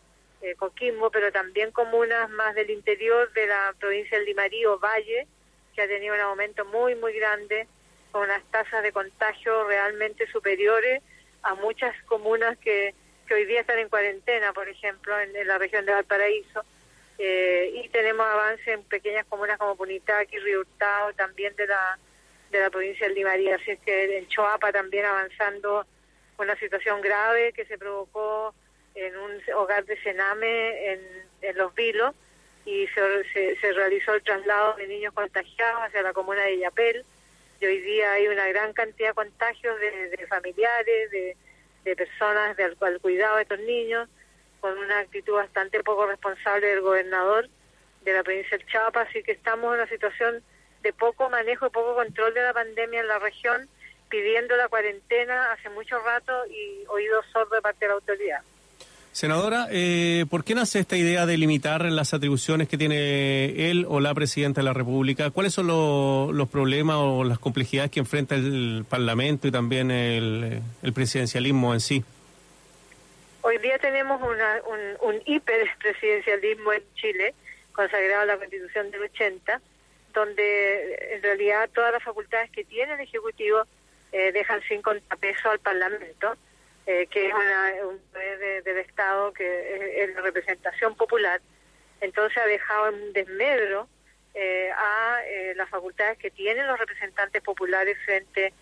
eh, 0.42 0.54
Coquimbo, 0.54 1.10
pero 1.10 1.32
también 1.32 1.72
comunas 1.72 2.30
más 2.30 2.54
del 2.54 2.70
interior 2.70 3.32
de 3.32 3.46
la 3.46 3.74
provincia 3.78 4.16
del 4.16 4.26
Limarío, 4.26 4.78
Valle, 4.78 5.26
que 5.74 5.82
ha 5.82 5.88
tenido 5.88 6.14
un 6.14 6.20
aumento 6.20 6.64
muy, 6.66 6.94
muy 6.94 7.12
grande, 7.12 7.66
con 8.12 8.22
unas 8.22 8.42
tasas 8.50 8.82
de 8.82 8.92
contagio 8.92 9.64
realmente 9.64 10.26
superiores 10.30 11.02
a 11.42 11.54
muchas 11.54 11.94
comunas 12.04 12.56
que, 12.58 12.94
hoy 13.30 13.44
día 13.44 13.60
están 13.60 13.78
en 13.78 13.90
cuarentena, 13.90 14.54
por 14.54 14.68
ejemplo, 14.68 15.18
en, 15.20 15.36
en 15.36 15.46
la 15.46 15.58
región 15.58 15.84
de 15.84 15.92
Valparaíso. 15.92 16.64
Eh, 17.18 17.72
y 17.74 17.88
tenemos 17.88 18.24
avance 18.24 18.72
en 18.72 18.84
pequeñas 18.84 19.26
comunas 19.26 19.58
como 19.58 19.76
Punitaqui, 19.76 20.38
Río 20.38 20.60
Hurtado, 20.60 21.12
también 21.14 21.54
de 21.56 21.66
la, 21.66 21.98
de 22.50 22.60
la 22.60 22.70
provincia 22.70 23.06
del 23.06 23.16
Limarí. 23.16 23.50
Así 23.50 23.72
es 23.72 23.80
que 23.80 24.18
en 24.18 24.28
Choapa 24.28 24.72
también 24.72 25.04
avanzando 25.04 25.84
una 26.38 26.56
situación 26.56 27.00
grave 27.00 27.52
que 27.52 27.64
se 27.66 27.76
provocó 27.76 28.54
en 28.98 29.16
un 29.16 29.40
hogar 29.54 29.84
de 29.84 29.96
Sename 30.02 30.92
en, 30.92 31.56
Los 31.56 31.74
Vilos 31.74 32.14
y 32.64 32.86
se, 32.88 33.56
se, 33.56 33.72
realizó 33.72 34.14
el 34.14 34.22
traslado 34.22 34.74
de 34.74 34.86
niños 34.86 35.14
contagiados 35.14 35.82
hacia 35.82 36.02
la 36.02 36.12
comuna 36.12 36.42
de 36.42 36.58
Yapel. 36.58 37.04
Y 37.60 37.66
hoy 37.66 37.80
día 37.80 38.12
hay 38.12 38.28
una 38.28 38.46
gran 38.48 38.72
cantidad 38.72 39.08
de 39.08 39.14
contagios 39.14 39.78
de, 39.80 40.10
de 40.10 40.26
familiares, 40.26 41.10
de, 41.10 41.36
de 41.84 41.96
personas 41.96 42.56
del 42.56 42.76
al 42.80 43.00
cuidado 43.00 43.36
de 43.36 43.42
estos 43.42 43.60
niños, 43.60 44.08
con 44.60 44.76
una 44.78 44.98
actitud 44.98 45.34
bastante 45.34 45.82
poco 45.82 46.06
responsable 46.06 46.66
del 46.66 46.80
gobernador 46.80 47.48
de 48.02 48.12
la 48.12 48.22
provincia 48.22 48.56
del 48.56 48.66
Chiapas, 48.66 49.08
así 49.08 49.22
que 49.22 49.32
estamos 49.32 49.74
en 49.74 49.80
una 49.80 49.88
situación 49.88 50.42
de 50.82 50.92
poco 50.92 51.28
manejo 51.28 51.66
y 51.66 51.70
poco 51.70 51.94
control 51.94 52.34
de 52.34 52.42
la 52.42 52.52
pandemia 52.52 53.00
en 53.00 53.08
la 53.08 53.18
región, 53.18 53.68
pidiendo 54.08 54.56
la 54.56 54.68
cuarentena 54.68 55.52
hace 55.52 55.68
mucho 55.70 55.98
rato 56.00 56.46
y 56.46 56.84
oídos 56.88 57.26
sordos 57.32 57.52
de 57.52 57.62
parte 57.62 57.84
de 57.84 57.88
la 57.88 57.94
autoridad. 57.94 58.42
Senadora, 59.12 59.66
eh, 59.72 60.26
¿por 60.30 60.44
qué 60.44 60.54
nace 60.54 60.78
esta 60.78 60.96
idea 60.96 61.26
de 61.26 61.36
limitar 61.38 61.82
las 61.86 62.14
atribuciones 62.14 62.68
que 62.68 62.78
tiene 62.78 63.68
él 63.70 63.84
o 63.88 63.98
la 63.98 64.14
presidenta 64.14 64.60
de 64.60 64.64
la 64.66 64.72
República? 64.74 65.30
¿Cuáles 65.30 65.52
son 65.54 65.66
lo- 65.66 66.30
los 66.32 66.48
problemas 66.48 66.96
o 67.00 67.24
las 67.24 67.38
complejidades 67.40 67.90
que 67.90 67.98
enfrenta 68.00 68.36
el 68.36 68.84
Parlamento 68.88 69.48
y 69.48 69.50
también 69.50 69.90
el, 69.90 70.60
presidencialismo 70.94 71.74
en 71.74 71.80
sí? 71.80 72.04
Hoy 73.42 73.58
día 73.58 73.78
tenemos 73.78 74.20
una, 74.22 74.60
un, 74.68 75.14
un 75.14 75.22
hiperpresidencialismo 75.26 76.72
en 76.74 76.82
Chile, 76.94 77.34
consagrado 77.72 78.22
en 78.22 78.28
la 78.28 78.36
Constitución 78.36 78.90
del 78.92 79.02
80, 79.02 79.60
donde 80.14 81.14
en 81.16 81.22
realidad 81.22 81.68
todas 81.74 81.92
las 81.92 82.02
facultades 82.04 82.50
que 82.50 82.62
tiene 82.64 82.94
el 82.94 83.00
Ejecutivo 83.00 83.62
eh, 84.12 84.30
dejan 84.32 84.60
sin 84.68 84.80
contrapeso 84.80 85.50
al 85.50 85.58
Parlamento, 85.58 86.36
eh, 86.90 87.06
que 87.10 87.26
es 87.28 87.34
una, 87.34 87.86
un 87.86 87.98
poder 88.12 88.38
de- 88.38 88.62
del 88.62 88.78
Estado 88.78 89.32
que 89.34 89.44
es, 90.04 90.14
la 90.14 90.22
representación 90.22 90.96
popular. 90.96 91.38
Entonces 92.00 92.38
ha 92.38 92.46
dejado 92.46 92.88
en 92.88 93.12
desmedro 93.12 93.88
eh, 94.34 94.70
a 94.74 95.20
eh, 95.26 95.52
las 95.54 95.68
facultades 95.68 96.16
que 96.18 96.30
tienen 96.30 96.66
los 96.66 96.78
representantes 96.78 97.42
populares 97.42 97.96
frente 98.06 98.52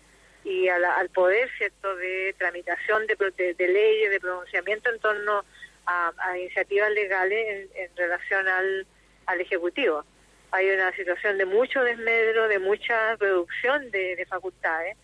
y 0.43 0.67
al 0.67 1.09
poder 1.09 1.49
cierto 1.57 1.95
de 1.95 2.35
tramitación 2.37 3.05
de, 3.07 3.15
de- 3.37 3.53
de 3.53 3.67
leyes, 3.67 4.09
de 4.11 4.19
pronunciamiento 4.19 4.89
en 4.91 4.99
torno 4.99 5.45
a, 5.85 6.11
iniciativas 6.37 6.91
legales 6.91 7.69
en, 7.75 7.83
en 7.83 7.95
relación 7.95 8.47
al, 8.47 8.85
al 9.25 9.41
Ejecutivo. 9.41 10.03
Hay 10.51 10.69
una 10.69 10.91
situación 10.93 11.37
de 11.37 11.45
mucho 11.45 11.81
desmedro, 11.83 12.47
de 12.49 12.59
mucha 12.59 13.15
reducción 13.17 13.89
de 13.91 14.25
facultades. 14.29 14.97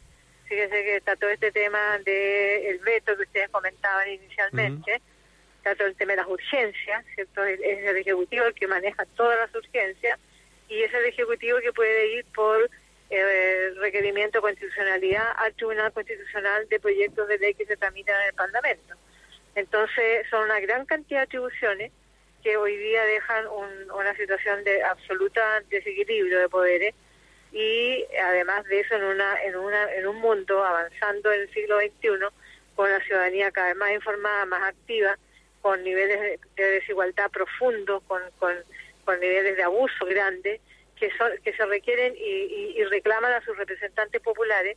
Fíjese 0.54 0.84
que 0.84 0.96
está 0.98 1.16
todo 1.16 1.32
este 1.32 1.52
tema 1.52 1.98
del 2.06 2.66
el 2.68 2.78
veto 2.80 3.18
que 3.18 3.24
ustedes 3.24 3.50
comentaban 3.50 4.08
inicialmente, 4.08 5.02
está 5.58 5.74
todo 5.74 5.88
el 5.88 5.96
tema 5.96 6.12
de 6.12 6.18
las 6.18 6.28
urgencias, 6.28 7.04
¿cierto? 7.16 7.44
Es 7.44 7.60
es 7.60 7.80
el 7.86 7.98
Ejecutivo 7.98 8.46
el 8.46 8.54
que 8.54 8.68
maneja 8.68 9.04
todas 9.16 9.36
las 9.40 9.56
urgencias 9.56 10.20
y 10.70 10.84
es 10.84 10.94
el 10.94 11.06
Ejecutivo 11.06 11.58
que 11.60 11.74
puede 11.74 12.18
ir 12.18 12.26
por 12.36 12.70
eh, 13.10 13.72
requerimiento 13.80 14.38
de 14.38 14.42
constitucionalidad 14.44 15.26
al 15.38 15.56
Tribunal 15.56 15.92
Constitucional 15.92 16.70
de 16.70 16.80
proyectos 16.80 17.28
de 17.28 17.40
ley 17.40 17.56
que 17.56 17.66
se 17.66 17.76
tramitan 17.76 18.22
en 18.22 18.28
el 18.28 18.34
Parlamento. 18.36 18.94
Entonces, 19.56 20.28
son 20.30 20.44
una 20.46 20.60
gran 20.60 20.86
cantidad 20.86 21.22
de 21.22 21.24
atribuciones 21.26 21.92
que 22.44 22.58
hoy 22.58 22.78
día 22.78 23.04
dejan 23.06 23.48
un- 23.48 23.90
una 23.92 24.16
situación 24.18 24.64
de 24.64 24.84
absoluta 24.84 25.62
desequilibrio 25.70 26.38
de 26.40 26.50
poderes 26.50 26.94
y 27.54 28.04
además 28.22 28.66
de 28.66 28.80
eso 28.82 28.96
en 28.96 29.04
una 29.04 29.44
en 29.44 29.56
una 29.56 29.94
en 29.94 30.08
un 30.08 30.16
mundo 30.18 30.64
avanzando 30.66 31.32
en 31.32 31.42
el 31.42 31.54
siglo 31.54 31.80
XXI 31.80 32.10
con 32.76 32.90
la 32.92 33.00
ciudadanía 33.02 33.52
cada 33.52 33.68
vez 33.68 33.78
más 33.78 33.92
informada, 33.92 34.46
más 34.46 34.64
activa, 34.64 35.18
con 35.62 35.84
niveles 35.84 36.20
de, 36.20 36.40
de 36.56 36.64
desigualdad 36.72 37.30
profundos, 37.30 38.02
con, 38.08 38.22
con, 38.40 38.56
con 39.06 39.20
niveles 39.20 39.56
de 39.56 39.64
abuso 39.64 40.06
grandes 40.06 40.60
que 41.00 41.10
son 41.18 41.32
que 41.44 41.54
se 41.54 41.66
requieren 41.66 42.16
y, 42.18 42.22
y- 42.22 42.74
y 42.80 42.84
reclaman 42.86 43.32
a 43.34 43.42
sus 43.46 43.56
representantes 43.58 44.20
populares 44.22 44.76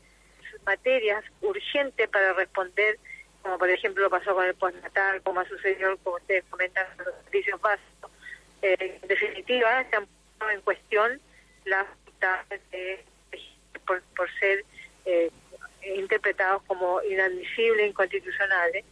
materias 0.64 1.24
urgentes 1.42 2.08
para 2.08 2.32
responder 2.34 2.98
como 3.42 3.58
por 3.58 3.70
ejemplo 3.70 4.10
pasó 4.10 4.34
con 4.34 4.44
el 4.44 4.54
postnatal, 4.54 5.22
como 5.22 5.40
ha 5.40 5.48
sucedido, 5.48 5.96
como 5.98 6.16
ustedes 6.16 6.42
comentan, 6.50 6.84
los 6.98 7.14
servicios 7.24 7.60
básicos. 7.60 8.10
Eh, 8.62 8.98
en 9.02 9.08
definitiva, 9.08 9.84
se 9.88 9.96
han 9.96 10.06
puesto 10.06 10.50
en 10.50 10.60
cuestión 10.62 11.20
las 11.64 11.86
por, 13.86 14.30
ser 14.38 14.64
eh, 15.04 15.30
interpretados 15.96 16.62
como 16.64 17.02
inadmisibles, 17.02 17.88
inconstitucionales. 17.88 18.84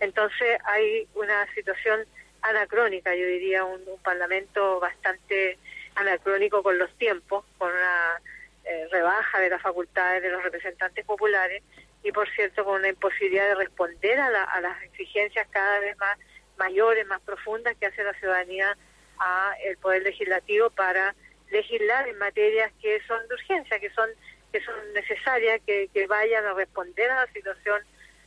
Entonces 0.00 0.58
hay 0.64 1.06
una 1.14 1.46
situación 1.54 2.04
anacrónica, 2.42 3.14
yo 3.14 3.26
diría, 3.26 3.64
un, 3.64 3.80
un 3.86 3.98
parlamento 4.02 4.80
bastante 4.80 5.58
anacrónico 5.94 6.62
con 6.62 6.76
los 6.78 6.90
tiempos, 6.98 7.44
con 7.58 7.70
una 7.70 8.20
eh, 8.64 8.88
rebaja 8.90 9.40
de 9.40 9.50
las 9.50 9.62
facultades 9.62 10.22
de 10.22 10.30
los 10.30 10.42
representantes 10.42 11.04
populares 11.04 11.62
y, 12.02 12.10
por 12.12 12.28
cierto, 12.30 12.64
con 12.64 12.80
una 12.80 12.88
imposibilidad 12.88 13.48
de 13.48 13.54
responder 13.54 14.18
a, 14.18 14.30
la- 14.30 14.44
a 14.44 14.60
las 14.60 14.82
exigencias 14.82 15.46
cada 15.50 15.78
vez 15.80 15.96
más 15.98 16.18
mayores, 16.58 17.06
más 17.06 17.20
profundas 17.22 17.76
que 17.78 17.86
hace 17.86 18.02
la 18.02 18.12
ciudadanía 18.14 18.76
a 19.18 19.54
el 19.64 19.76
poder 19.78 20.02
legislativo 20.02 20.70
para 20.70 21.14
legislar 21.52 22.08
en 22.08 22.18
materias 22.18 22.72
que 22.80 23.00
son 23.06 23.20
de 23.28 23.34
urgencia, 23.34 23.78
que 23.78 23.90
son 23.90 24.08
que 24.50 24.62
son 24.62 24.74
necesarias, 24.92 25.62
que, 25.66 25.88
que 25.94 26.06
vayan 26.06 26.44
a 26.44 26.52
responder 26.52 27.10
a 27.10 27.24
la 27.24 27.32
situación 27.32 27.80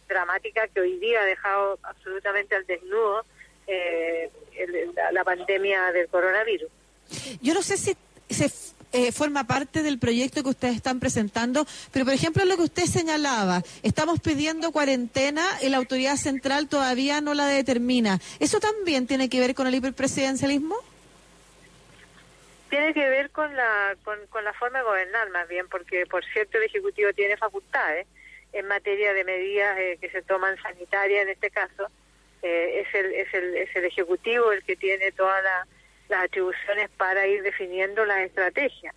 dramática 0.08 0.68
que 0.68 0.82
hoy 0.82 0.98
día 0.98 1.22
ha 1.22 1.26
dejado 1.26 1.80
absolutamente 1.84 2.56
al 2.56 2.66
desnudo 2.66 3.26
eh, 3.68 4.30
la, 5.12 5.24
pandemia 5.24 5.92
del 5.92 6.08
coronavirus. 6.08 6.70
Yo 7.42 7.54
no 7.54 7.62
sé 7.62 7.78
si 7.78 7.96
se 8.30 8.52
eh, 8.94 9.12
forma 9.12 9.46
parte 9.46 9.84
del 9.84 10.00
proyecto 10.00 10.44
que 10.44 10.50
ustedes 10.50 10.76
están 10.76 11.00
presentando, 11.00 11.68
pero 11.92 12.06
por 12.06 12.14
ejemplo 12.14 12.46
lo 12.46 12.56
que 12.56 12.64
usted 12.64 12.86
señalaba, 12.86 13.64
estamos 13.84 14.20
pidiendo 14.20 14.72
cuarentena 14.72 15.46
y 15.62 15.70
la 15.70 15.78
autoridad 15.78 16.16
central 16.16 16.70
todavía 16.70 17.22
no 17.22 17.34
la 17.34 17.48
determina. 17.48 18.20
¿Eso 18.40 18.60
también 18.60 19.08
tiene 19.08 19.30
que 19.30 19.40
ver 19.40 19.56
con 19.56 19.68
el 19.68 19.76
hiperpresidencialismo? 19.76 20.76
Tiene 22.70 22.94
que 22.94 23.08
ver 23.10 23.30
con 23.30 23.56
la, 23.56 23.96
con, 24.04 24.44
la 24.44 24.54
forma 24.54 24.80
de 24.80 24.86
gobernar 24.86 25.30
más 25.30 25.48
bien, 25.48 25.68
porque 25.70 26.06
por 26.06 26.26
cierto 26.26 26.58
el 26.58 26.64
Ejecutivo 26.64 27.14
tiene 27.14 27.38
facultades 27.38 28.08
en 28.54 28.68
materia 28.68 29.14
de 29.14 29.24
medidas 29.24 29.78
eh, 29.78 29.98
que 30.02 30.10
se 30.10 30.22
toman 30.24 30.58
sanitarias 30.62 31.24
en 31.24 31.30
este 31.30 31.52
caso. 31.52 31.88
Eh, 32.42 32.86
es, 32.86 32.96
el, 32.96 33.14
es, 33.14 33.34
el, 33.34 33.56
es 33.56 33.76
el 33.76 33.86
Ejecutivo 33.86 34.52
el 34.52 34.64
que 34.64 34.76
tiene 34.76 35.12
todas 35.12 35.44
las 36.10 36.24
atribuciones 36.24 36.90
para 36.98 37.28
ir 37.28 37.44
definiendo 37.44 38.04
las 38.06 38.20
estrategias. 38.20 38.96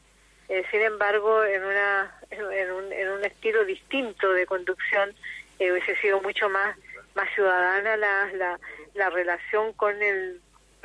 Eh, 0.48 0.64
sin 0.70 0.80
embargo, 0.80 1.44
en, 1.44 1.62
una, 1.62 2.18
en, 2.30 2.72
un, 2.72 2.92
en 2.92 3.08
un 3.10 3.24
estilo 3.24 3.64
distinto 3.64 4.32
de 4.32 4.46
conducción, 4.46 5.14
hubiese 5.58 5.96
sido 5.96 6.22
mucho 6.22 6.48
más, 6.48 6.76
más 7.14 7.28
ciudadana 7.34 7.96
la, 7.96 8.32
la, 8.32 8.60
la 8.94 9.10
relación 9.10 9.72
con 9.74 10.00
el 10.02 10.40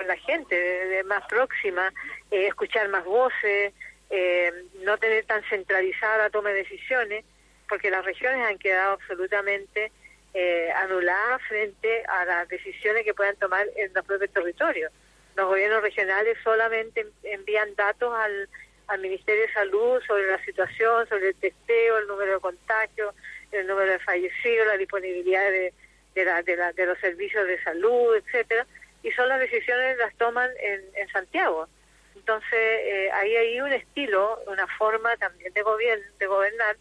la 0.08 0.18
gente, 0.18 0.56
de, 0.56 1.04
más 1.04 1.26
próxima, 1.28 1.92
eh, 2.32 2.48
escuchar 2.48 2.88
más 2.90 3.04
voces, 3.06 3.74
eh, 4.10 4.54
no 4.84 4.98
tener 4.98 5.26
tan 5.26 5.44
centralizada 5.46 6.18
la 6.18 6.30
toma 6.30 6.50
de 6.50 6.64
decisiones, 6.64 7.26
porque 7.68 7.90
las 7.90 8.06
regiones 8.06 8.48
han 8.48 8.58
quedado 8.58 8.94
absolutamente 8.94 9.92
eh, 10.34 10.72
anuladas 10.76 11.42
frente 11.48 12.04
a 12.06 12.26
las 12.26 12.48
decisiones 12.48 13.04
que 13.04 13.14
puedan 13.14 13.36
tomar 13.38 13.66
en 13.76 13.92
los 13.94 14.06
propios 14.06 14.32
territorios. 14.32 14.92
Los 15.36 15.48
gobiernos 15.48 15.82
regionales 15.82 16.38
solamente 16.44 17.08
envían 17.24 17.74
datos 17.76 18.14
al, 18.14 18.50
al 18.88 19.00
Ministerio 19.00 19.42
de 19.48 19.54
Salud 19.54 20.02
sobre 20.06 20.28
la 20.28 20.44
situación, 20.46 21.08
sobre 21.08 21.30
el 21.30 21.36
testeo, 21.36 21.98
el 21.98 22.08
número 22.08 22.34
de 22.34 22.40
contagios, 22.40 23.16
el 23.52 23.66
número 23.66 23.92
de 23.94 24.00
fallecidos, 24.00 24.68
la 24.68 24.78
disponibilidad 24.78 25.50
de, 25.50 25.74
de, 26.14 26.26
la, 26.26 26.44
de, 26.44 26.56
la, 26.56 26.72
de 26.74 26.86
los 26.86 27.00
servicios 27.00 27.48
de 27.48 27.62
salud, 27.64 28.16
etcétera 28.16 28.68
y 29.04 29.12
son 29.12 29.28
las 29.30 29.40
decisiones 29.40 29.98
las 29.98 30.16
toman 30.16 30.50
en, 30.60 30.82
en 30.96 31.08
Santiago. 31.10 31.68
Entonces, 32.16 32.52
eh, 32.54 33.10
ahí 33.12 33.36
hay 33.36 33.62
un 33.62 33.74
estilo, 33.74 34.40
una 34.48 34.66
forma 34.78 35.16
también 35.18 35.54
de, 35.54 35.62
gobierno, 35.62 36.06
de 36.20 36.26
gobernar 36.26 36.78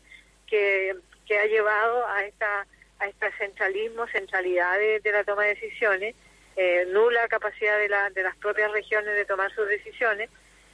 que, 0.47 0.95
que 1.27 1.39
ha 1.39 1.47
llevado 1.47 2.07
a 2.07 2.25
esta 2.25 2.67
a 3.03 3.07
este 3.07 3.33
centralismo, 3.33 4.07
centralidad 4.07 4.79
de, 4.79 5.13
la 5.13 5.25
toma 5.25 5.43
de 5.43 5.55
decisiones, 5.55 6.15
eh, 6.55 6.87
nula 6.91 7.27
capacidad 7.27 7.77
de, 7.79 7.89
la, 7.89 8.11
de 8.11 8.23
las 8.23 8.37
propias 8.37 8.71
regiones 8.71 9.17
de 9.17 9.25
tomar 9.25 9.53
sus 9.53 9.69
decisiones 9.69 10.31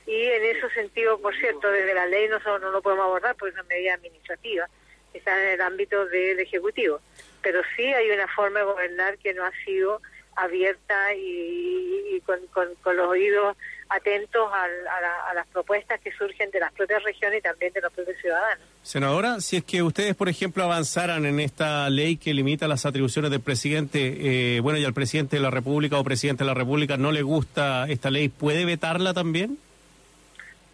y 0.07 0.24
en 0.24 0.44
ese 0.44 0.68
sentido, 0.70 1.18
por 1.20 1.34
cierto, 1.36 1.70
desde 1.70 1.94
la 1.94 2.07
ley 2.07 2.28
nosotros 2.28 2.61
no 2.61 2.70
lo 2.70 2.82
podemos 2.82 3.05
abordar 3.05 3.36
porque 3.36 3.51
es 3.51 3.61
una 3.61 3.68
medida 3.68 3.94
administrativa, 3.94 4.66
está 5.14 5.42
en 5.42 5.49
el 5.51 5.61
ámbito 5.61 6.07
del 6.07 6.40
Ejecutivo. 6.40 7.01
Pero 7.42 7.62
sí 7.76 7.84
hay 7.84 8.11
una 8.11 8.26
forma 8.28 8.61
de 8.61 8.64
gobernar 8.64 9.18
que 9.18 9.34
no 9.34 9.44
ha 9.44 9.53
sido 9.64 10.01
abierta 10.39 11.14
y, 11.14 12.20
con, 12.24 12.39
con, 12.82 12.97
los 12.97 13.09
oídos 13.09 13.57
atentos 13.89 14.51
a, 14.53 15.34
las 15.34 15.47
propuestas 15.49 16.01
que 16.01 16.12
surgen 16.12 16.51
de 16.51 16.61
las 16.61 16.72
propias 16.72 17.03
regiones 17.03 17.41
y 17.41 17.43
también 17.43 17.72
de 17.72 17.80
los 17.80 17.93
propios 17.93 18.16
ciudadanos. 18.18 18.64
Senadora, 18.82 19.41
si 19.41 19.57
es 19.57 19.64
que 19.64 19.82
ustedes, 19.82 20.14
por 20.14 20.28
ejemplo, 20.28 20.62
avanzaran 20.62 21.26
en 21.26 21.41
esta 21.41 21.89
ley 21.91 22.16
que 22.16 22.34
limita 22.34 22.68
las 22.68 22.86
atribuciones 22.86 23.30
del 23.30 23.41
presidente, 23.41 24.57
eh, 24.57 24.61
bueno, 24.61 24.78
y 24.78 24.84
al 24.84 24.95
presidente 24.95 25.36
de 25.36 25.43
la 25.43 25.51
República 25.51 25.99
o 25.99 26.05
presidente 26.05 26.45
de 26.45 26.49
la 26.49 26.55
República 26.55 26.97
no 26.97 27.12
le 27.12 27.22
gusta 27.22 27.86
esta 27.89 28.11
ley, 28.11 28.28
¿puede 28.28 28.64
vetarla 28.64 29.14
también? 29.14 29.59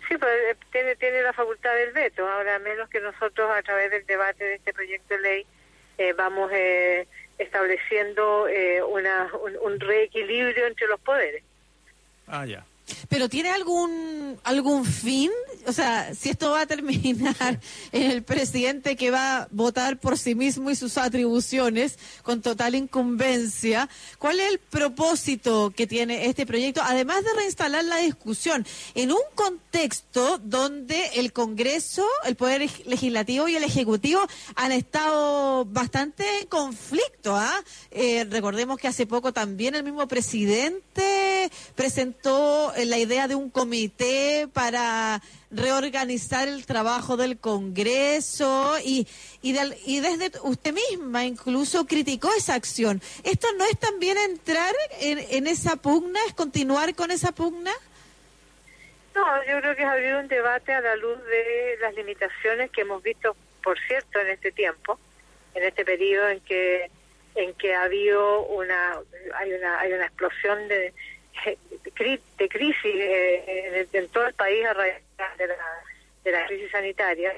Sí, 0.09 0.17
pues 0.19 0.33
eh, 0.51 0.57
tiene, 0.71 0.97
tiene 0.97 1.23
la 1.23 1.33
facultad 1.33 1.75
del 1.75 1.93
veto, 1.93 2.29
ahora 2.29 2.59
menos 2.59 2.89
que 2.91 3.01
nosotros 3.01 3.51
a 3.51 3.63
través 3.63 3.91
del 3.91 4.05
debate 4.07 4.45
de 4.45 4.55
este 4.57 4.73
proyecto 4.73 5.15
de 5.15 5.21
ley 5.21 5.47
eh, 5.99 6.13
vamos... 6.13 6.51
Eh, 6.53 7.07
estableciendo 7.39 8.49
eh, 8.49 8.83
una, 8.83 9.31
un, 9.63 9.81
reequilibrio 9.81 10.67
entre 10.67 10.87
los 10.87 11.01
poderes. 11.01 11.43
Ah, 12.27 12.47
ya. 12.47 12.65
Pero 13.09 13.29
tiene 13.29 13.51
algún 13.51 14.25
algún 14.43 14.85
fin, 14.85 15.31
o 15.67 15.73
sea, 15.73 16.15
si 16.15 16.31
esto 16.31 16.51
va 16.51 16.63
a 16.63 16.67
terminar 16.67 17.61
en 17.93 18.11
el 18.11 18.23
presidente 18.23 18.97
que 18.97 19.11
va 19.11 19.37
a 19.39 19.49
votar 19.51 19.99
por 19.99 20.19
sí 20.19 20.35
mismo 20.35 20.71
y 20.71 20.77
sus 20.77 20.99
atribuciones 20.99 21.99
con 22.23 22.43
total 22.43 22.75
incumbencia, 22.75 23.89
¿cuál 24.19 24.41
es 24.41 24.53
el 24.53 24.59
propósito 24.59 25.73
que 25.75 25.87
tiene 25.87 26.27
este 26.27 26.47
proyecto? 26.47 26.83
Además 26.85 27.25
de 27.25 27.33
reinstalar 27.35 27.85
la 27.85 27.99
discusión 27.99 28.67
en 28.95 29.13
un 29.13 29.23
contexto 29.35 30.39
donde 30.39 31.11
el 31.15 31.33
Congreso, 31.33 32.07
el 32.25 32.37
Poder 32.37 32.69
Legislativo 32.87 33.49
y 33.49 33.57
el 33.57 33.65
Ejecutivo 33.65 34.21
han 34.57 34.73
estado 34.73 35.65
bastante 35.65 36.25
en 36.41 36.47
conflicto. 36.47 37.37
¿ah? 37.37 37.63
Eh, 37.91 38.27
recordemos 38.29 38.79
que 38.79 38.89
hace 38.89 39.07
poco 39.07 39.33
también 39.33 39.75
el 39.75 39.85
mismo 39.85 40.07
presidente 40.07 41.51
presentó 41.75 42.74
la 42.77 42.99
idea 42.99 43.29
de 43.29 43.35
un 43.35 43.51
comité 43.51 44.49
para 44.53 45.21
reorganizar 45.51 46.49
el 46.49 46.67
trabajo 46.67 47.17
del 47.17 47.39
Congreso 47.39 48.77
y, 48.85 49.07
y, 49.43 49.53
desde 50.01 50.33
usted 50.43 50.73
misma 50.73 51.25
incluso 51.25 51.87
criticó 51.87 52.31
esa 52.37 52.55
acción. 52.55 53.01
¿Esto 53.23 53.49
no 53.57 53.65
es 53.65 53.79
también 53.79 54.19
entrar 54.19 54.75
en, 55.01 55.47
esa 55.47 55.77
pugna, 55.77 56.19
es 56.27 56.35
continuar 56.35 56.95
con 56.95 57.11
esa 57.11 57.33
pugna? 57.33 57.73
No, 59.15 59.45
yo 59.45 59.61
creo 59.61 59.77
que 59.77 59.83
es 59.83 59.89
abrir 59.89 60.15
un 60.17 60.29
debate 60.29 60.73
a 60.73 60.81
la 60.81 60.97
luz 60.97 61.19
de 61.25 61.77
las 61.81 61.95
limitaciones 61.95 62.71
que 62.71 62.81
hemos 62.81 63.03
visto, 63.03 63.37
por 63.63 63.79
cierto, 63.87 64.19
en 64.19 64.29
este 64.29 64.51
tiempo, 64.51 64.99
en 65.55 65.63
este 65.63 65.85
periodo 65.85 66.29
en 66.29 66.41
que 66.41 66.91
en 67.37 67.53
que 67.55 67.75
ha 67.75 67.83
habido 67.83 68.43
una 68.47 68.97
hay 69.35 69.53
una 69.53 69.81
hay 69.81 69.93
una 69.93 70.07
explosión 70.07 70.69
de 70.69 70.95
de 72.39 72.49
crisis 72.49 72.85
eh, 72.85 73.87
en, 73.93 74.09
todo 74.09 74.27
el 74.27 74.35
país 74.35 74.65
a 74.67 74.73
raíz 74.73 74.95
de 75.39 75.47
la, 75.47 75.57
de 76.25 76.33
la 76.33 76.47
crisis 76.47 76.71
sanitaria 76.71 77.33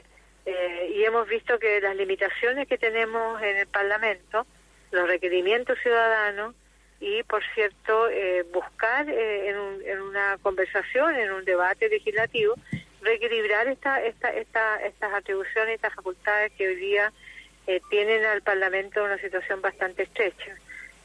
eh, 0.45 0.93
y 0.95 1.05
hemos 1.05 1.29
visto 1.29 1.59
que 1.59 1.81
las 1.81 1.97
limitaciones 1.97 2.69
que 2.69 2.79
tenemos 2.79 3.43
en 3.43 3.57
el 3.57 3.67
Parlamento, 3.67 4.47
los 4.93 5.09
requerimientos 5.09 5.79
ciudadanos 5.83 6.55
y, 7.01 7.23
por 7.25 7.43
cierto, 7.55 8.09
eh, 8.09 8.45
buscar 8.53 9.09
en, 9.09 9.57
en, 9.85 10.01
una 10.01 10.39
conversación, 10.41 11.17
en 11.17 11.33
un 11.33 11.45
debate 11.45 11.89
legislativo, 11.89 12.55
reequilibrar 13.03 13.67
esta, 13.67 14.03
esta, 14.03 14.31
esta, 14.31 14.77
estas 14.87 15.13
atribuciones, 15.13 15.75
estas 15.75 15.95
facultades 15.95 16.53
que 16.53 16.69
hoy 16.69 16.77
día 16.77 17.13
tienen 17.91 18.25
al 18.25 18.43
Parlamento 18.43 19.03
una 19.03 19.19
situación 19.19 19.61
bastante 19.61 20.05
estrecha. 20.05 20.57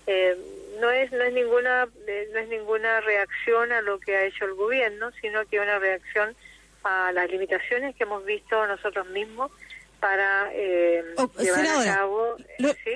Eh, 0.07 0.37
no 0.79 0.89
es 0.91 1.11
no 1.11 1.23
es 1.23 1.33
ninguna 1.33 1.87
eh, 2.07 2.29
no 2.33 2.39
es 2.39 2.47
ninguna 2.49 3.01
reacción 3.01 3.71
a 3.71 3.81
lo 3.81 3.99
que 3.99 4.15
ha 4.15 4.25
hecho 4.25 4.45
el 4.45 4.53
gobierno 4.53 5.11
sino 5.21 5.45
que 5.47 5.59
una 5.59 5.79
reacción 5.79 6.35
a 6.83 7.11
las 7.11 7.29
limitaciones 7.29 7.95
que 7.95 8.03
hemos 8.03 8.25
visto 8.25 8.65
nosotros 8.67 9.07
mismos 9.07 9.51
para 9.99 10.49
eh, 10.53 11.03
oh, 11.17 11.29
llevar 11.39 11.65
a 11.65 11.95
cabo 11.95 12.37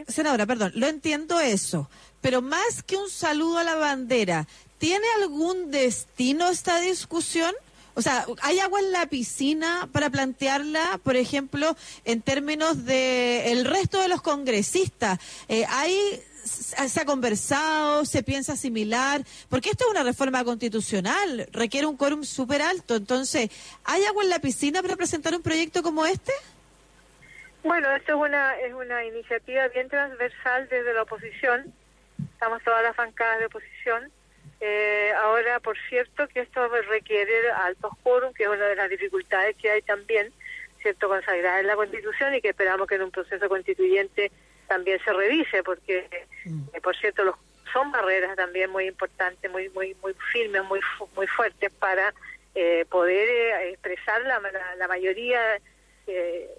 senadora 0.07 0.45
perdón 0.45 0.71
lo 0.75 0.87
entiendo 0.87 1.39
eso 1.39 1.89
pero 2.21 2.41
más 2.41 2.83
que 2.83 2.97
un 2.97 3.09
saludo 3.09 3.59
a 3.59 3.63
la 3.63 3.75
bandera 3.75 4.47
tiene 4.77 5.05
algún 5.21 5.71
destino 5.71 6.49
esta 6.49 6.79
discusión 6.79 7.53
o 7.97 8.01
sea, 8.01 8.25
¿hay 8.41 8.59
agua 8.59 8.81
en 8.81 8.91
la 8.91 9.05
piscina 9.05 9.87
para 9.93 10.09
plantearla, 10.09 10.99
por 11.01 11.15
ejemplo, 11.15 11.77
en 12.03 12.21
términos 12.21 12.83
de 12.83 13.53
el 13.53 13.63
resto 13.63 14.01
de 14.01 14.09
los 14.09 14.21
congresistas? 14.21 15.17
Eh, 15.47 15.65
¿Hay 15.69 16.21
se 16.45 17.01
ha 17.01 17.05
conversado, 17.05 18.05
se 18.05 18.23
piensa 18.23 18.55
similar, 18.55 19.21
porque 19.49 19.69
esto 19.69 19.85
es 19.85 19.91
una 19.91 20.03
reforma 20.03 20.43
constitucional, 20.43 21.47
requiere 21.51 21.87
un 21.87 21.97
quórum 21.97 22.23
súper 22.23 22.61
alto. 22.61 22.95
Entonces, 22.95 23.49
¿hay 23.83 24.03
agua 24.05 24.23
en 24.23 24.29
la 24.29 24.39
piscina 24.39 24.81
para 24.81 24.95
presentar 24.95 25.33
un 25.33 25.41
proyecto 25.41 25.81
como 25.81 26.05
este? 26.05 26.31
Bueno, 27.63 27.89
esto 27.95 28.11
es 28.11 28.29
una, 28.29 28.55
es 28.59 28.73
una 28.73 29.03
iniciativa 29.05 29.67
bien 29.69 29.89
transversal 29.89 30.69
desde 30.69 30.93
la 30.93 31.01
oposición. 31.01 31.73
Estamos 32.33 32.61
todas 32.63 32.83
las 32.83 32.95
bancadas 32.95 33.39
de 33.39 33.47
oposición. 33.47 34.11
Eh, 34.61 35.11
ahora, 35.23 35.59
por 35.59 35.75
cierto, 35.89 36.27
que 36.27 36.41
esto 36.41 36.67
requiere 36.89 37.49
altos 37.51 37.91
quórum, 38.03 38.33
que 38.33 38.43
es 38.43 38.49
una 38.49 38.65
de 38.67 38.75
las 38.75 38.89
dificultades 38.89 39.55
que 39.57 39.71
hay 39.71 39.81
también, 39.81 40.31
¿cierto?, 40.81 41.09
consagrada 41.09 41.59
en 41.59 41.67
la 41.67 41.75
Constitución 41.75 42.35
y 42.35 42.41
que 42.41 42.49
esperamos 42.49 42.87
que 42.87 42.95
en 42.95 43.01
un 43.01 43.11
proceso 43.11 43.49
constituyente 43.49 44.31
también 44.67 44.99
se 45.03 45.13
revise, 45.13 45.63
porque, 45.63 46.27
mm. 46.45 46.63
eh, 46.73 46.81
por 46.81 46.95
cierto, 46.95 47.23
los, 47.23 47.35
son 47.73 47.91
barreras 47.91 48.35
también 48.35 48.69
muy 48.69 48.87
importantes, 48.87 49.51
muy 49.51 49.69
muy 49.69 49.95
muy 50.01 50.15
firmes, 50.31 50.63
muy 50.63 50.79
muy 51.15 51.27
fuertes 51.27 51.71
para 51.71 52.13
eh, 52.57 52.85
poder 52.89 53.27
eh, 53.27 53.71
expresar 53.71 54.21
la, 54.21 54.41
la, 54.77 54.87
mayoría 54.87 55.59
eh, 56.07 56.49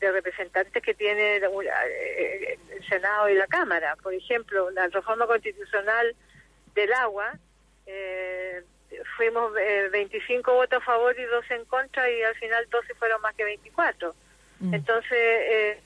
de 0.00 0.10
representantes 0.10 0.82
que 0.82 0.92
tiene 0.92 1.36
el 1.36 2.84
Senado 2.88 3.28
y 3.28 3.34
la 3.34 3.46
Cámara. 3.46 3.94
Por 4.02 4.12
ejemplo, 4.12 4.70
la 4.72 4.88
reforma 4.88 5.24
constitucional 5.28 6.16
del 6.74 6.92
agua, 6.94 7.38
fuimos 9.16 9.52
25 9.92 10.52
votos 10.52 10.82
a 10.82 10.84
favor 10.84 11.16
y 11.16 11.22
12 11.22 11.54
en 11.54 11.64
contra 11.66 12.10
y 12.10 12.22
al 12.24 12.34
final 12.34 12.66
12 12.68 12.94
fueron 12.94 13.22
más 13.22 13.34
que 13.36 13.44
24. 13.44 14.16
Mm. 14.58 14.74
Entonces, 14.74 15.78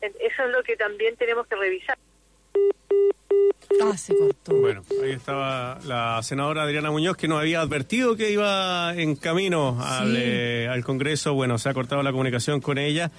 eso 0.00 0.44
es 0.44 0.50
lo 0.50 0.62
que 0.62 0.76
también 0.76 1.16
tenemos 1.16 1.46
que 1.46 1.56
revisar. 1.56 1.98
Ah, 3.82 3.96
se 3.96 4.16
cortó. 4.16 4.56
Bueno, 4.56 4.82
ahí 5.02 5.12
estaba 5.12 5.78
la 5.84 6.20
senadora 6.22 6.62
Adriana 6.62 6.90
Muñoz 6.90 7.16
que 7.16 7.28
nos 7.28 7.40
había 7.40 7.60
advertido 7.60 8.16
que 8.16 8.30
iba 8.30 8.92
en 8.94 9.14
camino 9.16 9.78
al, 9.80 10.14
eh, 10.16 10.68
al 10.68 10.84
Congreso. 10.84 11.34
Bueno, 11.34 11.56
se 11.58 11.68
ha 11.68 11.74
cortado 11.74 12.02
la 12.02 12.10
comunicación 12.10 12.60
con 12.60 12.78
ella. 12.78 13.10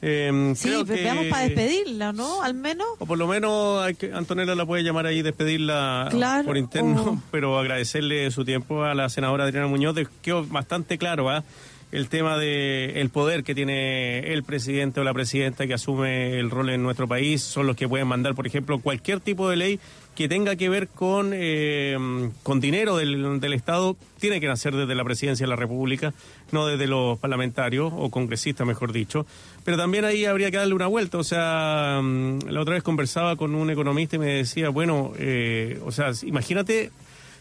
Eh, 0.00 0.52
sí, 0.54 0.70
veamos 0.86 1.26
para 1.26 1.44
despedirla, 1.44 2.12
¿no? 2.12 2.42
Al 2.42 2.54
menos. 2.54 2.86
O 2.98 3.06
por 3.06 3.18
lo 3.18 3.26
menos 3.26 3.82
hay 3.82 3.94
que, 3.94 4.12
Antonella 4.12 4.54
la 4.54 4.64
puede 4.64 4.84
llamar 4.84 5.06
ahí 5.06 5.18
y 5.18 5.22
despedirla 5.22 6.08
por 6.44 6.56
interno, 6.56 7.20
pero 7.32 7.58
agradecerle 7.58 8.30
su 8.30 8.44
tiempo 8.44 8.84
a 8.84 8.94
la 8.94 9.08
senadora 9.08 9.44
Adriana 9.44 9.66
Muñoz. 9.66 9.96
Quedó 10.22 10.46
bastante 10.46 10.98
claro, 10.98 11.28
¿ah? 11.28 11.42
El 11.90 12.08
tema 12.08 12.36
de 12.36 13.00
el 13.00 13.08
poder 13.10 13.44
que 13.44 13.54
tiene 13.54 14.32
el 14.32 14.42
presidente 14.42 15.00
o 15.00 15.04
la 15.04 15.14
presidenta 15.14 15.66
que 15.66 15.74
asume 15.74 16.38
el 16.38 16.50
rol 16.50 16.70
en 16.70 16.82
nuestro 16.82 17.08
país 17.08 17.42
son 17.42 17.66
los 17.66 17.76
que 17.76 17.88
pueden 17.88 18.06
mandar, 18.06 18.34
por 18.34 18.46
ejemplo, 18.46 18.78
cualquier 18.78 19.20
tipo 19.20 19.48
de 19.48 19.56
ley 19.56 19.80
que 20.14 20.28
tenga 20.28 20.56
que 20.56 20.68
ver 20.68 20.88
con, 20.88 21.30
eh, 21.32 21.96
con 22.42 22.58
dinero 22.58 22.96
del, 22.96 23.38
del, 23.38 23.52
Estado, 23.52 23.96
tiene 24.18 24.40
que 24.40 24.48
nacer 24.48 24.74
desde 24.74 24.96
la 24.96 25.04
presidencia 25.04 25.46
de 25.46 25.50
la 25.50 25.54
República, 25.54 26.12
no 26.50 26.66
desde 26.66 26.88
los 26.88 27.20
parlamentarios 27.20 27.92
o 27.96 28.10
congresistas, 28.10 28.66
mejor 28.66 28.92
dicho. 28.92 29.26
Pero 29.64 29.76
también 29.76 30.04
ahí 30.04 30.24
habría 30.24 30.50
que 30.50 30.56
darle 30.56 30.74
una 30.74 30.88
vuelta. 30.88 31.18
O 31.18 31.22
sea, 31.24 32.00
mm, 32.02 32.48
la 32.48 32.60
otra 32.60 32.74
vez 32.74 32.82
conversaba 32.82 33.36
con 33.36 33.54
un 33.54 33.70
economista 33.70 34.16
y 34.16 34.18
me 34.18 34.32
decía, 34.34 34.70
bueno, 34.70 35.12
eh, 35.18 35.78
o 35.84 35.92
sea, 35.92 36.10
imagínate 36.24 36.90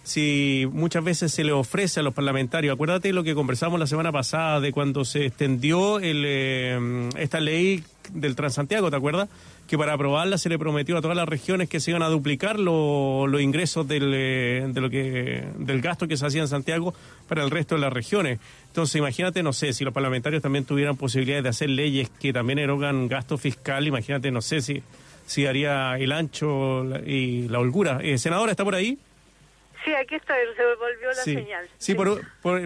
si 0.07 0.65
muchas 0.71 1.03
veces 1.03 1.33
se 1.33 1.43
le 1.43 1.51
ofrece 1.51 1.99
a 1.99 2.03
los 2.03 2.13
parlamentarios, 2.13 2.73
acuérdate 2.73 3.11
lo 3.11 3.25
que 3.25 3.35
conversamos 3.35 3.77
la 3.77 3.87
semana 3.87 4.13
pasada 4.13 4.61
de 4.61 4.71
cuando 4.71 5.03
se 5.03 5.25
extendió 5.25 5.99
el, 5.99 6.23
eh, 6.25 7.09
esta 7.17 7.41
ley 7.41 7.83
del 8.13 8.33
Transantiago, 8.33 8.89
¿te 8.89 8.95
acuerdas? 8.95 9.27
Que 9.67 9.77
para 9.77 9.91
aprobarla 9.91 10.37
se 10.37 10.47
le 10.47 10.57
prometió 10.57 10.97
a 10.97 11.01
todas 11.01 11.17
las 11.17 11.27
regiones 11.27 11.67
que 11.67 11.81
se 11.81 11.91
iban 11.91 12.03
a 12.03 12.07
duplicar 12.07 12.57
los 12.57 13.41
ingresos 13.41 13.85
del, 13.85 14.13
eh, 14.15 14.65
de 14.69 14.79
lo 14.79 14.89
que, 14.89 15.43
del 15.57 15.81
gasto 15.81 16.07
que 16.07 16.15
se 16.15 16.25
hacía 16.25 16.39
en 16.39 16.47
Santiago 16.47 16.93
para 17.27 17.43
el 17.43 17.51
resto 17.51 17.75
de 17.75 17.81
las 17.81 17.91
regiones. 17.91 18.39
Entonces, 18.67 18.95
imagínate, 18.95 19.43
no 19.43 19.51
sé, 19.51 19.73
si 19.73 19.83
los 19.83 19.93
parlamentarios 19.93 20.41
también 20.41 20.63
tuvieran 20.63 20.95
posibilidades 20.95 21.43
de 21.43 21.49
hacer 21.49 21.69
leyes 21.69 22.09
que 22.17 22.31
también 22.31 22.59
erogan 22.59 23.09
gasto 23.09 23.37
fiscal, 23.37 23.85
imagínate, 23.85 24.31
no 24.31 24.41
sé 24.41 24.61
si, 24.61 24.81
si 25.25 25.45
haría 25.45 25.97
el 25.97 26.13
ancho 26.13 26.85
y 27.05 27.49
la 27.49 27.59
holgura. 27.59 27.99
Eh, 28.01 28.17
senadora, 28.17 28.51
¿está 28.51 28.63
por 28.63 28.75
ahí? 28.75 28.97
Sí, 29.87 29.93
aquí 29.95 30.15
está, 30.15 30.33
se 30.35 30.63
volvió 30.75 31.07
la 31.07 31.23
señal. 31.23 31.69
Sí, 31.77 31.95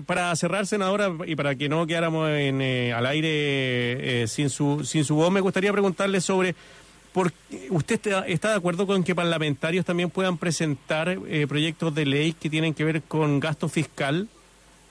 para 0.07 0.35
cerrar, 0.35 0.65
senadora, 0.65 1.11
y 1.27 1.35
para 1.35 1.53
que 1.53 1.69
no 1.69 1.85
quedáramos 1.85 2.31
en, 2.31 2.63
eh, 2.63 2.93
al 2.93 3.05
aire 3.05 4.23
eh, 4.23 4.27
sin, 4.27 4.49
su, 4.49 4.83
sin 4.83 5.05
su 5.05 5.13
voz, 5.13 5.31
me 5.31 5.39
gustaría 5.39 5.71
preguntarle 5.71 6.19
sobre, 6.19 6.55
por, 7.13 7.31
¿usted 7.69 8.01
está, 8.25 8.49
de 8.49 8.55
acuerdo 8.55 8.87
con 8.87 9.03
que 9.03 9.13
parlamentarios 9.13 9.85
también 9.85 10.09
puedan 10.09 10.39
presentar 10.39 11.09
eh, 11.27 11.45
proyectos 11.47 11.93
de 11.93 12.07
ley 12.07 12.33
que 12.33 12.49
tienen 12.49 12.73
que 12.73 12.85
ver 12.85 13.03
con 13.03 13.39
gasto 13.39 13.69
fiscal? 13.69 14.27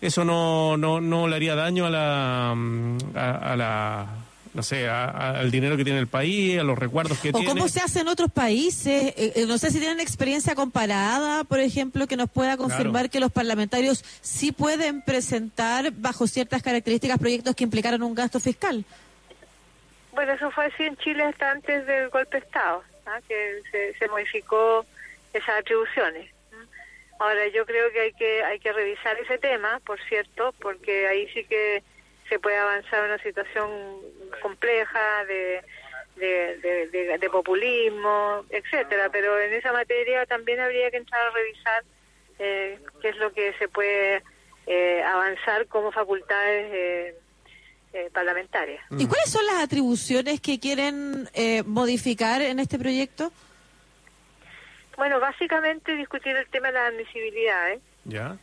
¿Eso 0.00 0.24
no, 0.24 0.76
no, 0.76 1.00
no 1.00 1.26
le 1.26 1.34
haría 1.34 1.56
daño 1.56 1.86
a 1.86 1.90
la, 1.90 2.54
mm, 2.56 2.98
a 3.16 3.56
la 3.56 4.06
no 4.52 4.62
sé, 4.62 4.88
al 4.88 5.50
dinero 5.50 5.76
que 5.76 5.84
tiene 5.84 6.00
el 6.00 6.08
país, 6.08 6.58
a 6.58 6.64
los 6.64 6.78
recuerdos 6.78 7.18
que 7.18 7.32
tiene. 7.32 7.46
O 7.46 7.50
cómo 7.50 7.68
se 7.68 7.80
hace 7.80 8.00
en 8.00 8.08
otros 8.08 8.32
países. 8.32 9.14
Eh, 9.16 9.32
eh, 9.36 9.44
no 9.46 9.58
sé 9.58 9.70
si 9.70 9.78
tienen 9.78 10.00
experiencia 10.00 10.54
comparada, 10.54 11.44
por 11.44 11.60
ejemplo, 11.60 12.06
que 12.06 12.16
nos 12.16 12.28
pueda 12.30 12.56
confirmar 12.56 13.10
que 13.10 13.20
los 13.20 13.30
parlamentarios 13.30 14.04
sí 14.20 14.50
pueden 14.50 15.02
presentar, 15.02 15.92
bajo 15.92 16.26
ciertas 16.26 16.62
características, 16.62 17.18
proyectos 17.18 17.54
que 17.54 17.64
implicaron 17.64 18.02
un 18.02 18.14
gasto 18.14 18.40
fiscal. 18.40 18.84
Bueno, 20.12 20.32
eso 20.32 20.50
fue 20.50 20.66
así 20.66 20.82
en 20.82 20.96
Chile 20.96 21.22
hasta 21.22 21.52
antes 21.52 21.86
del 21.86 22.08
golpe 22.08 22.40
de 22.40 22.46
Estado, 22.46 22.82
¿ah? 23.06 23.20
que 23.28 23.62
se, 23.70 23.94
se 23.98 24.08
modificó 24.08 24.84
esas 25.32 25.60
atribuciones. 25.60 26.28
Ahora, 27.20 27.46
yo 27.48 27.66
creo 27.66 27.92
que 27.92 28.00
hay 28.00 28.12
que 28.14 28.42
hay 28.42 28.58
que 28.58 28.72
revisar 28.72 29.16
ese 29.18 29.38
tema, 29.38 29.80
por 29.84 30.00
cierto, 30.08 30.54
porque 30.58 31.06
ahí 31.06 31.28
sí 31.34 31.44
que 31.44 31.82
se 32.30 32.38
puede 32.38 32.56
avanzar 32.56 33.00
en 33.00 33.10
una 33.12 33.22
situación 33.22 33.68
compleja 34.40 35.24
de, 35.26 35.62
de, 36.16 37.28
populismo, 37.30 38.44
etcétera. 38.48 39.10
Pero 39.10 39.38
en 39.38 39.52
esa 39.52 39.72
materia 39.72 40.24
también 40.26 40.60
habría 40.60 40.90
que 40.90 40.96
entrar 40.98 41.26
a 41.26 41.30
revisar 41.30 41.84
eh, 42.38 42.78
qué 43.02 43.08
es 43.10 43.16
lo 43.16 43.32
que 43.32 43.52
se 43.58 43.68
puede 43.68 44.22
eh, 44.66 45.02
avanzar 45.02 45.66
como 45.66 45.92
facultades 45.92 46.72
eh, 47.92 48.10
parlamentarias. 48.12 48.82
¿Y 48.90 49.06
cuáles 49.06 49.30
son 49.30 49.44
las 49.46 49.64
atribuciones 49.64 50.40
que 50.40 50.60
quieren 50.60 51.28
modificar 51.66 52.40
en 52.40 52.60
este 52.60 52.78
proyecto? 52.78 53.32
Bueno, 54.96 55.18
básicamente 55.18 55.96
discutir 55.96 56.36
el 56.36 56.46
tema 56.48 56.68
de 56.68 56.74
la 56.74 56.86
admisibilidad, 56.86 57.72
¿eh? 57.72 57.80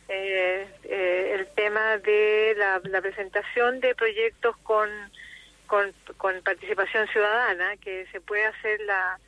Eh, 0.08 0.66
eh, 0.84 1.32
el 1.34 1.46
tema 1.48 1.98
de 1.98 2.54
la, 2.56 3.00
presentación 3.00 3.80
de 3.80 3.94
proyectos 3.94 4.56
con, 4.58 4.88
con, 5.66 5.92
participación 6.42 7.06
ciudadana, 7.08 7.76
que 7.76 8.06
se 8.12 8.20
puede 8.20 8.46
hacer 8.46 8.80
la, 8.82 9.18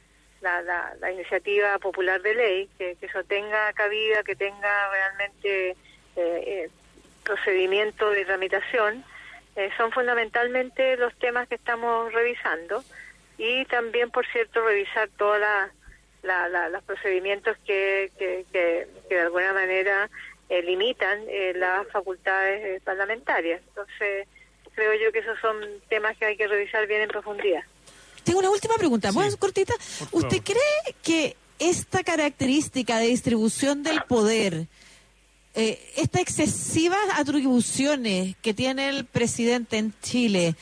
la, 0.41 0.95
la, 0.99 1.13
iniciativa 1.13 1.79
popular 1.79 2.23
de 2.23 2.35
ley, 2.35 2.71
que, 2.79 2.97
eso 3.01 3.25
tenga 3.25 3.73
cabida, 3.75 4.23
que 4.23 4.37
tenga 4.37 4.91
realmente 4.91 5.77
eh, 6.17 6.71
procedimiento 7.25 8.11
de 8.11 8.25
tramitación, 8.25 9.05
son 9.77 9.93
fundamentalmente 9.93 10.97
los 10.97 11.15
temas 11.19 11.47
que 11.47 11.57
estamos 11.57 12.11
revisando. 12.15 12.83
Y 13.37 13.67
también, 13.67 14.11
por 14.11 14.27
cierto, 14.27 14.65
revisar 14.65 15.11
todas 15.19 15.41
las 15.41 15.71
la, 16.23 16.69
los 16.69 16.83
procedimientos 16.85 17.57
que, 17.67 18.11
que, 18.19 18.45
que, 18.53 18.87
de 19.09 19.21
alguna 19.21 19.53
manera 19.53 20.11
eh, 20.51 20.63
limitan 20.63 21.21
eh, 21.29 21.53
las 21.55 21.87
facultades 21.89 22.63
eh, 22.65 22.81
parlamentarias. 22.85 23.63
Entonces, 23.69 24.27
creo 24.75 24.93
yo 24.95 25.13
que 25.13 25.21
esos 25.21 25.39
son 25.41 25.57
temas 25.89 26.17
que 26.19 26.27
hay 26.27 26.37
que 26.37 26.49
revisar 26.49 26.87
bien 26.87 27.03
en 27.03 27.09
profundidad. 27.09 27.63
Tengo 28.25 28.41
una 28.41 28.51
última 28.51 28.75
pregunta, 28.75 29.13
muy 29.13 29.35
cortita. 29.37 29.75
¿Usted 30.11 30.43
cree 30.43 30.95
que 31.03 31.37
esta 31.59 32.03
característica 32.03 32.99
de 32.99 33.07
distribución 33.07 33.83
del 33.83 34.03
poder, 34.03 34.67
eh, 35.55 35.81
estas 35.97 36.23
excesivas 36.23 36.99
atribuciones 37.15 38.35
que 38.43 38.53
tiene 38.53 38.89
el 38.89 39.05
presidente 39.05 39.79
en 39.79 39.95
Chile, 40.03 40.57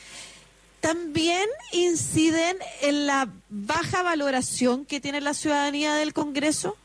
también 0.81 1.49
inciden 1.71 2.57
en 2.81 3.07
la 3.07 3.29
baja 3.49 4.03
valoración 4.03 4.85
que 4.85 5.01
tiene 5.01 5.19
la 5.19 5.33
ciudadanía 5.33 5.95
del 5.95 6.13
Congreso? 6.13 6.77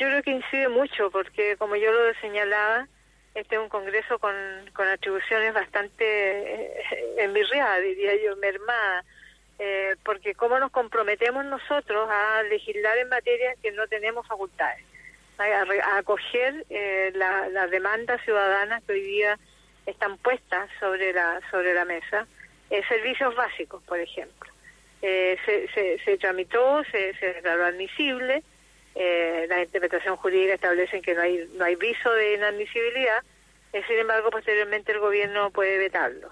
Yo 0.00 0.06
creo 0.08 0.22
que 0.22 0.30
incide 0.30 0.68
mucho, 0.70 1.10
porque 1.10 1.58
como 1.58 1.76
yo 1.76 1.92
lo 1.92 2.14
señalaba, 2.22 2.88
este 3.34 3.56
es 3.56 3.60
un 3.60 3.68
Congreso 3.68 4.18
con, 4.18 4.34
con 4.72 4.88
atribuciones 4.88 5.52
bastante 5.52 6.04
eh, 6.04 7.14
envirriadas, 7.18 7.82
diría 7.82 8.12
yo, 8.24 8.34
mermadas, 8.38 9.04
eh, 9.58 9.96
porque 10.02 10.34
cómo 10.34 10.58
nos 10.58 10.70
comprometemos 10.70 11.44
nosotros 11.44 12.08
a 12.10 12.42
legislar 12.44 12.96
en 12.96 13.10
materias 13.10 13.58
que 13.62 13.72
no 13.72 13.86
tenemos 13.88 14.26
facultades, 14.26 14.82
a, 15.38 15.98
acoger 15.98 16.64
eh, 16.70 17.12
las 17.14 17.70
demandas 17.70 18.22
ciudadanas 18.24 18.82
que 18.84 18.94
hoy 18.94 19.02
día 19.02 19.38
están 19.84 20.16
puestas 20.16 20.70
sobre 20.80 21.12
la 21.12 21.42
sobre 21.50 21.74
la 21.74 21.84
mesa 21.84 22.26
eh, 22.70 22.82
servicios 22.88 23.34
básicos, 23.34 23.82
por 23.82 23.98
ejemplo. 23.98 24.50
Eh, 25.02 25.36
se, 25.44 25.98
se, 26.04 26.18
tramitó, 26.18 26.84
se, 26.84 27.14
se 27.18 27.34
declaró 27.34 27.66
admisible, 27.66 28.42
eh, 28.94 29.46
la 29.48 29.62
interpretación 29.62 30.16
jurídica 30.16 30.54
establece 30.54 31.00
que 31.00 31.14
no 31.14 31.22
hay, 31.22 31.48
no 31.54 31.64
hay 31.64 31.76
viso 31.76 32.12
de 32.12 32.34
inadmisibilidad, 32.34 33.22
sin 33.72 33.98
embargo, 33.98 34.30
posteriormente 34.30 34.92
el 34.92 34.98
gobierno 34.98 35.50
puede 35.50 35.78
vetarlo. 35.78 36.28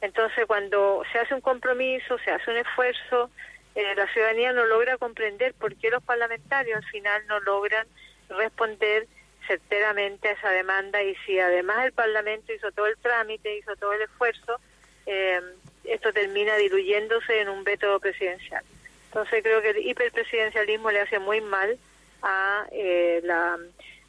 Entonces, 0.00 0.46
cuando 0.46 1.02
se 1.10 1.18
hace 1.18 1.34
un 1.34 1.40
compromiso, 1.40 2.16
se 2.18 2.30
hace 2.30 2.50
un 2.50 2.58
esfuerzo, 2.58 3.30
la 3.74 4.06
ciudadanía 4.12 4.52
no 4.52 4.64
logra 4.66 4.96
comprender 4.96 5.52
por 5.54 5.74
qué 5.74 5.90
los 5.90 6.02
parlamentarios 6.02 6.76
al 6.76 6.90
final 6.90 7.26
no 7.26 7.40
logran 7.40 7.86
responder 8.28 9.06
certeramente 9.46 10.28
a 10.28 10.32
esa 10.32 10.50
demanda 10.50 11.02
y 11.02 11.14
si 11.26 11.38
además 11.38 11.84
el 11.84 11.92
Parlamento 11.92 12.52
hizo 12.52 12.70
todo 12.72 12.86
el 12.86 12.96
trámite, 12.98 13.58
hizo 13.58 13.76
todo 13.76 13.92
el 13.92 14.02
esfuerzo, 14.02 14.60
eh, 15.06 15.40
esto 15.84 16.12
termina 16.12 16.56
diluyéndose 16.56 17.40
en 17.40 17.48
un 17.48 17.64
veto 17.64 17.98
presidencial. 18.00 18.64
Entonces 19.08 19.42
creo 19.42 19.62
que 19.62 19.70
el 19.70 19.86
hiperpresidencialismo 19.86 20.90
le 20.90 21.00
hace 21.00 21.18
muy 21.18 21.40
mal 21.40 21.78
a, 22.26 22.66
eh, 22.72 23.20
la, 23.24 23.56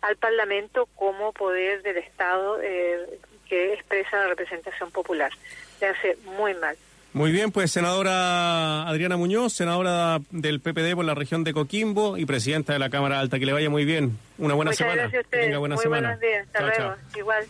al 0.02 0.16
Parlamento 0.18 0.88
como 0.96 1.32
poder 1.34 1.84
del 1.84 1.98
Estado 1.98 2.60
eh, 2.62 3.20
que 3.48 3.74
expresa 3.74 4.18
la 4.18 4.28
representación 4.28 4.92
popular. 4.92 5.32
Le 5.80 5.88
hace 5.88 6.18
muy 6.38 6.54
mal. 6.56 6.76
Muy 7.14 7.32
bien, 7.32 7.52
pues 7.52 7.72
senadora 7.72 8.88
Adriana 8.88 9.18
Muñoz, 9.18 9.54
senadora 9.54 10.20
del 10.30 10.60
PPD 10.60 10.94
por 10.96 11.06
la 11.06 11.16
región 11.16 11.44
de 11.44 11.54
Coquimbo 11.54 12.18
y 12.18 12.26
presidenta 12.26 12.74
de 12.74 12.80
la 12.80 12.90
Cámara 12.90 13.20
Alta. 13.20 13.40
Que 13.40 13.46
le 13.46 13.54
vaya 13.54 13.70
muy 13.70 13.86
bien. 13.86 14.18
Una 14.38 14.54
buena 14.54 14.70
Muchas 14.72 14.78
semana. 14.80 15.02
gracias 15.04 15.20
a 15.20 15.22
Que 15.22 15.26
ustedes. 15.28 15.46
tenga 15.46 15.58
buena 15.60 15.76
muy 15.76 15.84
semana. 15.84 16.08
buenos 16.10 16.22
días. 16.22 16.46
Hasta 16.48 16.60
Chao, 16.60 16.68
luego. 16.68 16.96
chao. 17.12 17.20
Igual. 17.20 17.46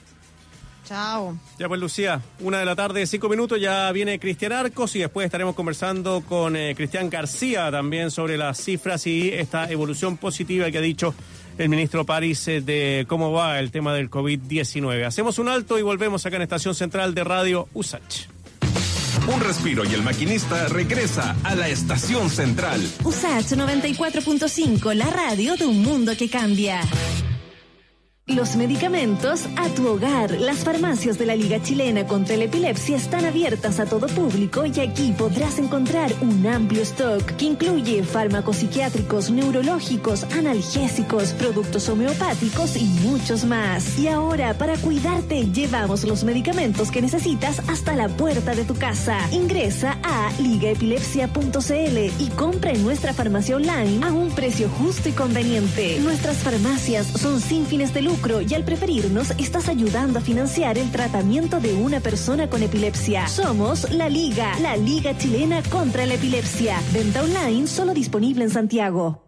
Chao. 0.87 1.37
Ya 1.59 1.67
pues 1.67 1.81
Lucía, 1.81 2.21
una 2.39 2.59
de 2.59 2.65
la 2.65 2.75
tarde, 2.75 3.05
cinco 3.05 3.27
minutos, 3.27 3.59
ya 3.59 3.91
viene 3.91 4.19
Cristian 4.19 4.53
Arcos 4.53 4.95
y 4.95 4.99
después 4.99 5.25
estaremos 5.25 5.53
conversando 5.53 6.21
con 6.21 6.55
eh, 6.55 6.75
Cristian 6.75 7.09
García 7.09 7.69
también 7.71 8.09
sobre 8.09 8.37
las 8.37 8.57
cifras 8.57 9.05
y 9.05 9.29
esta 9.29 9.69
evolución 9.69 10.15
positiva 10.15 10.71
que 10.71 10.77
ha 10.77 10.81
dicho 10.81 11.13
el 11.57 11.67
ministro 11.67 12.05
París 12.05 12.47
eh, 12.47 12.61
de 12.61 13.05
cómo 13.07 13.33
va 13.33 13.59
el 13.59 13.71
tema 13.71 13.93
del 13.93 14.09
COVID-19. 14.09 15.05
Hacemos 15.05 15.39
un 15.39 15.49
alto 15.49 15.77
y 15.77 15.81
volvemos 15.81 16.25
acá 16.25 16.37
en 16.37 16.43
Estación 16.43 16.73
Central 16.73 17.13
de 17.13 17.23
Radio 17.25 17.67
USACH. 17.73 18.27
Un 19.27 19.41
respiro 19.41 19.83
y 19.83 19.93
el 19.93 20.03
maquinista 20.03 20.67
regresa 20.69 21.35
a 21.43 21.53
la 21.53 21.67
estación 21.67 22.29
central. 22.29 22.79
USACH 23.03 23.53
94.5, 23.53 24.93
la 24.93 25.09
radio 25.09 25.57
de 25.57 25.65
un 25.65 25.81
mundo 25.81 26.15
que 26.15 26.29
cambia. 26.29 26.81
Los 28.27 28.57
medicamentos 28.57 29.45
a 29.55 29.69
tu 29.69 29.87
hogar. 29.87 30.31
Las 30.31 30.57
farmacias 30.57 31.17
de 31.17 31.25
la 31.25 31.33
Liga 31.33 31.63
Chilena 31.63 32.05
contra 32.05 32.35
la 32.35 32.43
Epilepsia 32.43 32.97
están 32.97 33.23
abiertas 33.23 33.79
a 33.79 33.85
todo 33.85 34.07
público 34.07 34.65
y 34.65 34.81
aquí 34.81 35.13
podrás 35.17 35.59
encontrar 35.59 36.11
un 36.19 36.45
amplio 36.45 36.81
stock 36.81 37.23
que 37.37 37.45
incluye 37.45 38.03
fármacos 38.03 38.57
psiquiátricos, 38.57 39.31
neurológicos, 39.31 40.25
analgésicos, 40.35 41.31
productos 41.31 41.87
homeopáticos 41.87 42.75
y 42.75 42.83
muchos 43.01 43.45
más. 43.45 43.97
Y 43.97 44.09
ahora, 44.09 44.57
para 44.57 44.75
cuidarte, 44.75 45.45
llevamos 45.45 46.03
los 46.03 46.25
medicamentos 46.25 46.91
que 46.91 47.01
necesitas 47.01 47.61
hasta 47.69 47.95
la 47.95 48.09
puerta 48.09 48.53
de 48.53 48.65
tu 48.65 48.75
casa. 48.75 49.19
Ingresa 49.31 49.99
a 50.03 50.33
ligaepilepsia.cl 50.41 52.21
y 52.21 52.29
compra 52.35 52.71
en 52.71 52.83
nuestra 52.83 53.13
farmacia 53.13 53.55
online 53.55 54.05
a 54.05 54.11
un 54.11 54.31
precio 54.31 54.67
justo 54.67 55.07
y 55.07 55.13
conveniente. 55.13 55.97
Nuestras 56.01 56.35
farmacias 56.39 57.07
son 57.07 57.39
sin 57.39 57.65
fines 57.65 57.93
de 57.93 58.01
lucro 58.01 58.16
y 58.47 58.53
al 58.53 58.63
preferirnos 58.63 59.31
estás 59.37 59.69
ayudando 59.69 60.19
a 60.19 60.21
financiar 60.21 60.77
el 60.77 60.91
tratamiento 60.91 61.59
de 61.59 61.73
una 61.75 61.99
persona 61.99 62.49
con 62.49 62.63
epilepsia. 62.63 63.27
Somos 63.27 63.91
La 63.91 64.09
Liga, 64.09 64.57
la 64.59 64.75
Liga 64.75 65.17
Chilena 65.17 65.61
contra 65.63 66.05
la 66.05 66.15
Epilepsia. 66.15 66.81
Venta 66.93 67.23
online 67.23 67.67
solo 67.67 67.93
disponible 67.93 68.43
en 68.43 68.49
Santiago. 68.49 69.23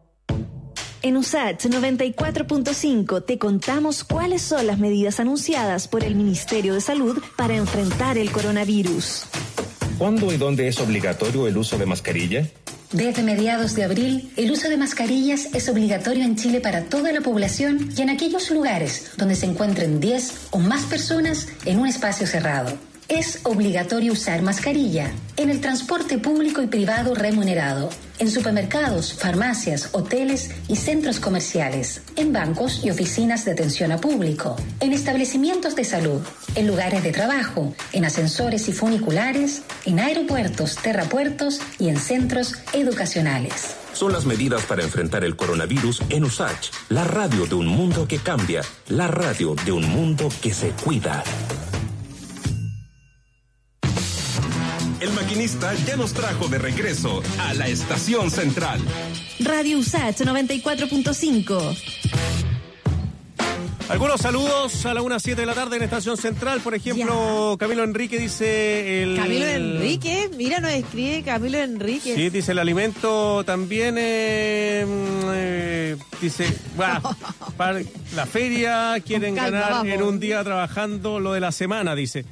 En 1.01 1.15
USACH 1.15 1.67
94.5 1.67 3.23
te 3.23 3.37
contamos 3.37 4.03
cuáles 4.03 4.41
son 4.41 4.67
las 4.67 4.79
medidas 4.79 5.19
anunciadas 5.21 5.87
por 5.87 6.03
el 6.03 6.15
Ministerio 6.15 6.73
de 6.73 6.81
Salud 6.81 7.17
para 7.37 7.55
enfrentar 7.55 8.17
el 8.17 8.31
coronavirus. 8.31 9.25
¿Cuándo 9.99 10.31
y 10.31 10.37
dónde 10.37 10.69
es 10.69 10.79
obligatorio 10.79 11.45
el 11.45 11.57
uso 11.57 11.77
de 11.77 11.85
mascarilla? 11.85 12.47
Desde 12.93 13.21
mediados 13.21 13.75
de 13.75 13.83
abril, 13.83 14.31
el 14.37 14.49
uso 14.49 14.69
de 14.69 14.77
mascarillas 14.77 15.49
es 15.53 15.67
obligatorio 15.67 16.23
en 16.23 16.37
Chile 16.37 16.61
para 16.61 16.85
toda 16.85 17.11
la 17.11 17.19
población 17.19 17.89
y 17.97 18.01
en 18.01 18.09
aquellos 18.09 18.49
lugares 18.49 19.11
donde 19.17 19.35
se 19.35 19.45
encuentren 19.45 19.99
10 19.99 20.47
o 20.51 20.59
más 20.59 20.83
personas 20.83 21.49
en 21.65 21.79
un 21.79 21.87
espacio 21.87 22.25
cerrado. 22.25 22.77
Es 23.09 23.39
obligatorio 23.43 24.13
usar 24.13 24.43
mascarilla 24.43 25.11
en 25.35 25.49
el 25.49 25.61
transporte 25.61 26.19
público 26.19 26.61
y 26.61 26.67
privado 26.67 27.15
remunerado, 27.15 27.89
en 28.19 28.29
supermercados, 28.29 29.13
farmacias, 29.13 29.89
hoteles 29.93 30.51
y 30.67 30.75
centros 30.75 31.19
comerciales, 31.19 32.03
en 32.15 32.31
bancos 32.31 32.81
y 32.83 32.91
oficinas 32.91 33.45
de 33.45 33.53
atención 33.53 33.91
a 33.91 33.97
público, 33.97 34.55
en 34.79 34.93
establecimientos 34.93 35.75
de 35.75 35.85
salud, 35.85 36.21
en 36.53 36.67
lugares 36.67 37.01
de 37.01 37.11
trabajo, 37.11 37.73
en 37.93 38.05
ascensores 38.05 38.69
y 38.69 38.73
funiculares, 38.73 39.63
en 39.85 39.99
aeropuertos, 39.99 40.75
terrapuertos 40.75 41.61
y 41.79 41.89
en 41.89 41.97
centros 41.97 42.57
educacionales. 42.73 43.75
Son 43.91 44.13
las 44.13 44.27
medidas 44.27 44.61
para 44.65 44.83
enfrentar 44.83 45.23
el 45.23 45.35
coronavirus 45.35 46.03
en 46.09 46.25
USACH, 46.25 46.69
la 46.89 47.05
radio 47.05 47.47
de 47.47 47.55
un 47.55 47.65
mundo 47.65 48.07
que 48.07 48.19
cambia, 48.19 48.61
la 48.87 49.07
radio 49.07 49.55
de 49.65 49.71
un 49.71 49.89
mundo 49.89 50.29
que 50.43 50.53
se 50.53 50.69
cuida. 50.69 51.23
El 54.99 55.13
maquinista 55.13 55.73
ya 55.85 55.95
nos 55.95 56.13
trajo 56.13 56.49
de 56.49 56.57
regreso 56.57 57.23
a 57.39 57.53
la 57.53 57.67
estación 57.67 58.29
central. 58.29 58.81
Radio 59.39 59.77
USACH 59.77 60.21
94.5. 60.21 61.77
Algunos 63.87 64.19
saludos 64.19 64.85
a 64.85 64.93
la 64.93 65.01
1.07 65.01 65.35
de 65.35 65.45
la 65.45 65.53
tarde 65.55 65.77
en 65.77 65.83
Estación 65.83 66.17
Central. 66.17 66.59
Por 66.59 66.75
ejemplo, 66.75 67.55
Camilo 67.57 67.83
Enrique 67.83 68.19
dice... 68.19 69.01
El... 69.03 69.15
Camilo 69.15 69.45
Enrique, 69.45 70.29
mira, 70.35 70.59
nos 70.59 70.71
escribe 70.71 71.23
Camilo 71.23 71.57
Enrique. 71.57 72.13
Sí, 72.13 72.29
dice 72.29 72.51
el 72.51 72.59
alimento 72.59 73.43
también, 73.45 73.95
eh, 73.97 74.85
mm, 74.85 75.29
eh, 75.33 75.97
dice, 76.21 76.45
bah, 76.77 77.01
para 77.57 77.79
la 78.15 78.25
feria 78.27 78.95
quieren 79.03 79.33
calma, 79.33 79.59
ganar 79.59 79.71
vamos. 79.71 79.93
en 79.93 80.03
un 80.03 80.19
día 80.19 80.43
trabajando 80.43 81.19
lo 81.19 81.33
de 81.33 81.39
la 81.39 81.51
semana, 81.51 81.95
dice. 81.95 82.25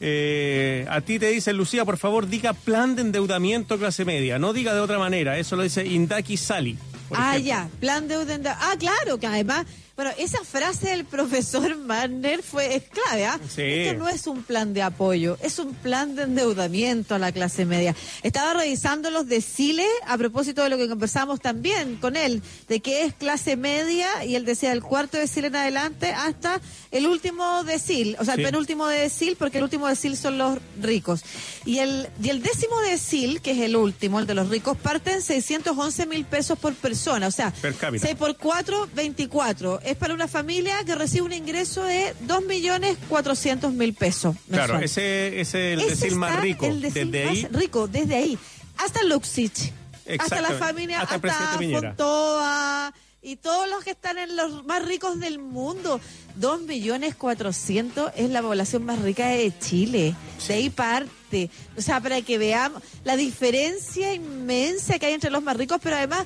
Eh, 0.00 0.86
a 0.88 1.00
ti 1.00 1.18
te 1.18 1.28
dice 1.28 1.52
Lucía, 1.52 1.84
por 1.84 1.98
favor, 1.98 2.28
diga 2.28 2.52
plan 2.52 2.94
de 2.94 3.02
endeudamiento 3.02 3.78
clase 3.78 4.04
media, 4.04 4.38
no 4.38 4.52
diga 4.52 4.74
de 4.74 4.80
otra 4.80 4.98
manera, 4.98 5.38
eso 5.38 5.56
lo 5.56 5.62
dice 5.62 5.86
Indaki 5.86 6.36
Sali. 6.36 6.78
Ah, 7.10 7.36
ejemplo. 7.36 7.48
ya, 7.48 7.68
plan 7.80 8.06
de 8.06 8.14
endeudamiento. 8.14 8.50
Ah, 8.60 8.74
claro, 8.78 9.18
que 9.18 9.26
además, 9.26 9.66
bueno, 9.98 10.12
esa 10.16 10.44
frase 10.44 10.90
del 10.90 11.04
profesor 11.04 11.76
Manner 11.76 12.40
fue 12.44 12.76
es 12.76 12.84
clave, 12.84 13.26
¿ah? 13.26 13.40
Sí. 13.48 13.62
Esto 13.62 13.98
no 13.98 14.08
es 14.08 14.28
un 14.28 14.44
plan 14.44 14.72
de 14.72 14.80
apoyo, 14.82 15.36
es 15.42 15.58
un 15.58 15.74
plan 15.74 16.14
de 16.14 16.22
endeudamiento 16.22 17.16
a 17.16 17.18
la 17.18 17.32
clase 17.32 17.64
media. 17.64 17.96
Estaba 18.22 18.54
revisando 18.54 19.10
los 19.10 19.26
deciles 19.26 19.88
a 20.06 20.16
propósito 20.16 20.62
de 20.62 20.68
lo 20.68 20.76
que 20.76 20.88
conversamos 20.88 21.40
también 21.40 21.96
con 21.96 22.14
él, 22.14 22.42
de 22.68 22.78
qué 22.78 23.06
es 23.06 23.12
clase 23.12 23.56
media, 23.56 24.24
y 24.24 24.36
él 24.36 24.44
decía 24.44 24.70
el 24.70 24.84
cuarto 24.84 25.18
decil 25.18 25.46
en 25.46 25.56
adelante 25.56 26.12
hasta 26.12 26.60
el 26.92 27.04
último 27.08 27.64
decil, 27.64 28.16
o 28.20 28.24
sea, 28.24 28.34
el 28.34 28.44
penúltimo 28.44 28.86
decil, 28.86 29.34
porque 29.36 29.58
el 29.58 29.64
último 29.64 29.88
decil 29.88 30.16
son 30.16 30.38
los 30.38 30.58
ricos. 30.80 31.24
Y 31.64 31.80
el, 31.80 32.08
y 32.22 32.28
el 32.28 32.40
décimo 32.40 32.80
decil, 32.82 33.40
que 33.40 33.50
es 33.50 33.58
el 33.58 33.74
último, 33.74 34.20
el 34.20 34.28
de 34.28 34.34
los 34.34 34.48
ricos, 34.48 34.76
parte 34.76 35.10
en 35.10 35.22
611 35.22 36.06
mil 36.06 36.24
pesos 36.24 36.56
por 36.56 36.72
persona, 36.74 37.26
o 37.26 37.32
sea, 37.32 37.50
Per 37.50 37.74
cápita. 37.74 38.06
6 38.06 38.16
por 38.16 38.36
4, 38.36 38.90
24. 38.94 39.87
Es 39.90 39.96
para 39.96 40.12
una 40.14 40.28
familia 40.28 40.84
que 40.84 40.94
recibe 40.94 41.22
un 41.22 41.32
ingreso 41.32 41.82
de 41.84 42.14
2 42.20 42.44
millones 42.44 42.96
400 43.08 43.72
mil 43.72 43.94
pesos. 43.94 44.36
Claro, 44.50 44.74
mensual. 44.78 44.84
ese 44.84 45.40
es 45.40 45.54
el 45.54 45.80
Ese 45.80 45.90
decir 45.90 46.14
más 46.14 46.40
rico. 46.40 46.66
el 46.66 46.82
decil 46.82 47.10
Desde 47.10 47.24
más 47.26 47.34
ahí, 47.34 47.46
rico, 47.52 47.88
desde 47.88 48.16
ahí. 48.16 48.38
Hasta 48.76 49.02
Luxich. 49.04 49.72
Hasta 50.18 50.40
la 50.40 50.52
familia, 50.52 51.00
Hasta 51.00 51.14
hasta. 51.16 51.58
Fontoa 51.58 52.94
y 53.20 53.36
todos 53.36 53.68
los 53.68 53.82
que 53.84 53.90
están 53.90 54.16
en 54.16 54.36
los 54.36 54.64
más 54.64 54.84
ricos 54.84 55.18
del 55.18 55.38
mundo. 55.38 56.00
2 56.36 56.62
millones 56.62 57.14
400 57.16 58.12
es 58.16 58.30
la 58.30 58.40
población 58.42 58.84
más 58.84 59.00
rica 59.02 59.26
de 59.28 59.52
Chile. 59.58 60.14
De 60.46 60.54
ahí 60.54 60.70
parte. 60.70 61.50
O 61.76 61.82
sea, 61.82 62.00
para 62.00 62.22
que 62.22 62.38
veamos 62.38 62.82
la 63.04 63.16
diferencia 63.16 64.14
inmensa 64.14 64.98
que 64.98 65.06
hay 65.06 65.12
entre 65.14 65.30
los 65.30 65.42
más 65.42 65.56
ricos, 65.56 65.78
pero 65.82 65.96
además 65.96 66.24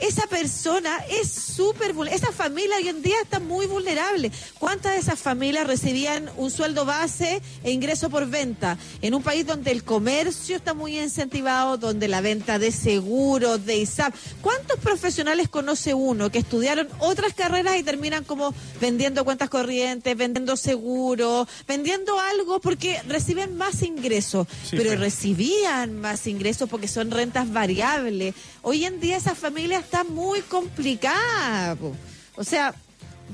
esa 0.00 0.26
persona 0.26 0.98
es 1.08 1.30
súper 1.30 1.92
vulnerable. 1.92 2.24
Esa 2.24 2.32
familia 2.32 2.76
hoy 2.76 2.88
en 2.88 3.02
día 3.02 3.16
está 3.22 3.40
muy 3.40 3.66
vulnerable. 3.66 4.30
¿Cuántas 4.58 4.92
de 4.94 4.98
esas 4.98 5.18
familias 5.18 5.66
recibían 5.66 6.30
un 6.36 6.50
sueldo 6.50 6.84
base 6.84 7.40
e 7.62 7.70
ingreso 7.70 8.10
por 8.10 8.26
venta? 8.28 8.76
En 9.02 9.14
un 9.14 9.22
país 9.22 9.46
donde 9.46 9.70
el 9.70 9.84
comercio 9.84 10.56
está 10.56 10.74
muy 10.74 10.98
incentivado, 10.98 11.78
donde 11.78 12.08
la 12.08 12.20
venta 12.20 12.58
de 12.58 12.72
seguros, 12.72 13.64
de 13.64 13.76
ISAP. 13.78 14.14
¿Cuántos 14.40 14.78
profesionales 14.80 15.48
conoce 15.48 15.94
uno 15.94 16.30
que 16.30 16.38
estudiaron 16.38 16.88
otras 16.98 17.34
carreras 17.34 17.76
y 17.76 17.82
terminan 17.82 18.24
como 18.24 18.54
vendiendo 18.80 19.24
cuentas 19.24 19.48
corrientes, 19.48 20.16
vendiendo 20.16 20.56
seguros, 20.56 21.48
vendiendo 21.66 22.18
algo 22.18 22.60
porque 22.60 23.00
reciben 23.08 23.56
más 23.56 23.82
ingresos? 23.82 24.46
Sí, 24.64 24.76
pero 24.76 24.90
pero- 24.90 25.00
recibían 25.00 25.98
más 26.00 26.26
ingresos 26.26 26.68
porque 26.68 26.88
son 26.88 27.10
rentas 27.10 27.52
variables. 27.52 28.34
Hoy 28.64 28.86
en 28.86 28.98
día 28.98 29.18
esa 29.18 29.34
familia 29.34 29.78
está 29.78 30.04
muy 30.04 30.40
complicada. 30.40 31.76
po. 31.76 31.94
O 32.36 32.44
sea, 32.44 32.74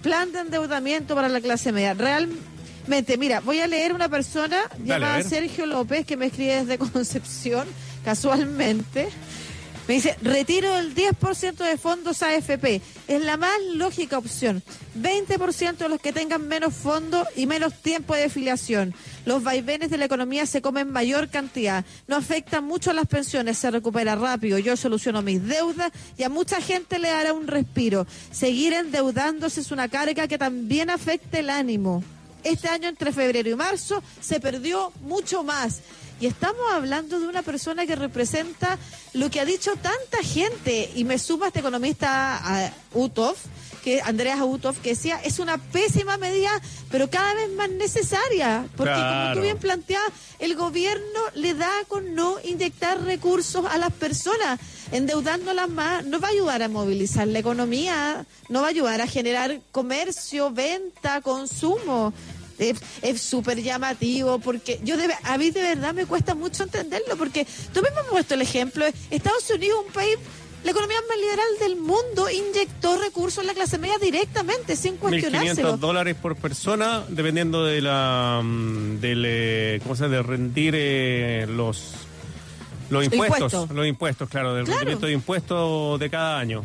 plan 0.03 0.33
de 0.33 0.41
endeudamiento 0.41 1.15
para 1.15 1.29
la 1.29 1.41
clase 1.41 1.71
media. 1.71 1.95
Realmente, 1.95 3.17
mira, 3.17 3.41
voy 3.41 3.61
a 3.61 3.69
leer 3.69 3.93
una 3.93 4.09
persona 4.09 4.63
Dale, 4.79 4.85
llamada. 4.89 5.23
Sergio 5.23 5.67
López 5.67 6.05
que 6.05 6.17
me 6.17 6.27
escribe 6.27 6.57
desde 6.57 6.79
Concepción, 6.93 7.67
casualmente. 8.05 9.09
Me 9.91 9.97
dice, 9.97 10.17
retiro 10.23 10.79
el 10.79 10.95
10% 10.95 11.57
de 11.57 11.77
fondos 11.77 12.23
AFP. 12.23 12.81
Es 13.09 13.25
la 13.25 13.37
más 13.37 13.61
lógica 13.75 14.19
opción. 14.19 14.63
20% 14.97 15.79
de 15.79 15.89
los 15.89 16.01
que 16.01 16.13
tengan 16.13 16.47
menos 16.47 16.75
fondos 16.75 17.27
y 17.35 17.47
menos 17.47 17.75
tiempo 17.75 18.15
de 18.15 18.27
afiliación. 18.27 18.95
Los 19.25 19.43
vaivenes 19.43 19.91
de 19.91 19.97
la 19.97 20.05
economía 20.05 20.47
se 20.47 20.63
comen 20.63 20.93
mayor 20.93 21.29
cantidad. 21.29 21.85
No 22.07 22.15
afectan 22.15 22.63
mucho 22.63 22.93
a 22.93 22.95
las 22.95 23.09
pensiones, 23.09 23.59
se 23.59 23.69
recupera 23.69 24.15
rápido. 24.15 24.61
Yo 24.61 24.77
soluciono 24.77 25.23
mis 25.23 25.45
deudas 25.45 25.91
y 26.17 26.23
a 26.23 26.29
mucha 26.29 26.61
gente 26.61 27.01
le 27.01 27.09
dará 27.09 27.33
un 27.33 27.49
respiro. 27.49 28.07
Seguir 28.31 28.75
endeudándose 28.75 29.61
es 29.61 29.73
una 29.73 29.89
carga 29.89 30.29
que 30.29 30.39
también 30.39 30.91
afecta 30.91 31.41
el 31.41 31.51
ánimo. 31.51 32.05
Este 32.45 32.69
año 32.69 32.89
entre 32.89 33.11
febrero 33.11 33.51
y 33.51 33.57
marzo 33.57 34.05
se 34.21 34.39
perdió 34.39 34.93
mucho 35.03 35.43
más. 35.43 35.81
Y 36.21 36.27
estamos 36.27 36.61
hablando 36.71 37.19
de 37.19 37.27
una 37.27 37.41
persona 37.41 37.87
que 37.87 37.97
representa 37.97 38.79
lo 39.15 39.31
que 39.31 39.41
ha 39.41 39.47
dicho 39.47 39.73
tanta 39.77 40.19
gente. 40.23 40.91
Y 40.95 41.05
me 41.05 41.19
suma 41.19 41.47
este 41.47 41.61
economista 41.61 42.37
a 42.37 42.73
Utov, 42.93 43.37
que 43.83 44.03
Andreas 44.03 44.39
Utov, 44.43 44.77
que 44.83 44.91
decía, 44.91 45.19
es 45.25 45.39
una 45.39 45.57
pésima 45.57 46.19
medida, 46.19 46.51
pero 46.91 47.09
cada 47.09 47.33
vez 47.33 47.51
más 47.53 47.71
necesaria. 47.71 48.67
Porque 48.77 48.93
como 48.93 49.33
tú 49.33 49.41
bien 49.41 49.57
planteabas, 49.57 50.13
el 50.39 50.57
gobierno 50.57 51.21
le 51.35 51.55
da 51.55 51.73
con 51.89 52.15
no 52.15 52.37
inyectar 52.45 53.03
recursos 53.03 53.65
a 53.65 53.79
las 53.79 53.93
personas, 53.95 54.61
endeudándolas 54.93 55.71
más, 55.71 56.05
no 56.05 56.21
va 56.21 56.29
a 56.29 56.33
ayudar 56.33 56.63
a 56.63 56.69
movilizar 56.69 57.29
la 57.29 57.39
economía, 57.39 58.27
no 58.51 58.61
va 58.61 58.67
a 58.67 58.71
ayudar 58.71 59.01
a 59.01 59.07
generar 59.07 59.59
comercio, 59.73 60.51
venta, 60.51 61.23
consumo. 61.23 62.13
Es 63.03 63.21
súper 63.23 63.63
llamativo 63.63 64.39
porque 64.39 64.79
yo 64.85 64.97
de, 64.97 65.09
a 65.25 65.39
mí 65.39 65.51
de 65.51 65.63
verdad 65.63 65.95
me 65.95 66.07
cuesta 66.07 66.35
mucho 66.35 66.63
entenderlo 66.65 67.17
porque 67.17 67.47
tú 67.73 67.81
mismo 67.83 67.99
has 68.01 68.07
puesto 68.09 68.35
el 68.35 68.43
ejemplo. 68.43 68.85
Estados 69.11 69.49
Unidos, 69.51 69.79
un 69.87 69.93
país, 69.93 70.17
la 70.63 70.73
economía 70.73 70.99
más 71.09 71.17
liberal 71.19 71.47
del 71.61 71.77
mundo, 71.77 72.29
inyectó 72.31 72.99
recursos 72.99 73.39
en 73.43 73.47
la 73.47 73.55
clase 73.55 73.79
media 73.79 73.97
directamente, 74.01 74.77
sin 74.77 74.95
1.500 74.95 74.99
cuestionárselo. 74.99 75.77
dólares 75.79 76.17
por 76.21 76.37
persona, 76.37 77.03
dependiendo 77.09 77.65
de 77.65 77.81
la 77.81 78.41
mm, 78.45 79.01
del, 79.01 79.25
eh, 79.27 79.81
¿cómo 79.83 79.97
se 79.97 80.09
de 80.09 80.23
rendir 80.23 80.75
eh, 80.77 81.47
los 81.49 81.95
los 82.91 83.05
impuestos, 83.05 83.41
Impuestos. 83.53 83.71
los 83.77 83.87
impuestos, 83.87 84.29
claro, 84.29 84.53
del 84.53 84.65
Claro. 84.65 84.81
rendimiento 84.81 85.07
de 85.07 85.13
impuestos 85.13 86.01
de 86.01 86.11
cada 86.11 86.39
año. 86.41 86.65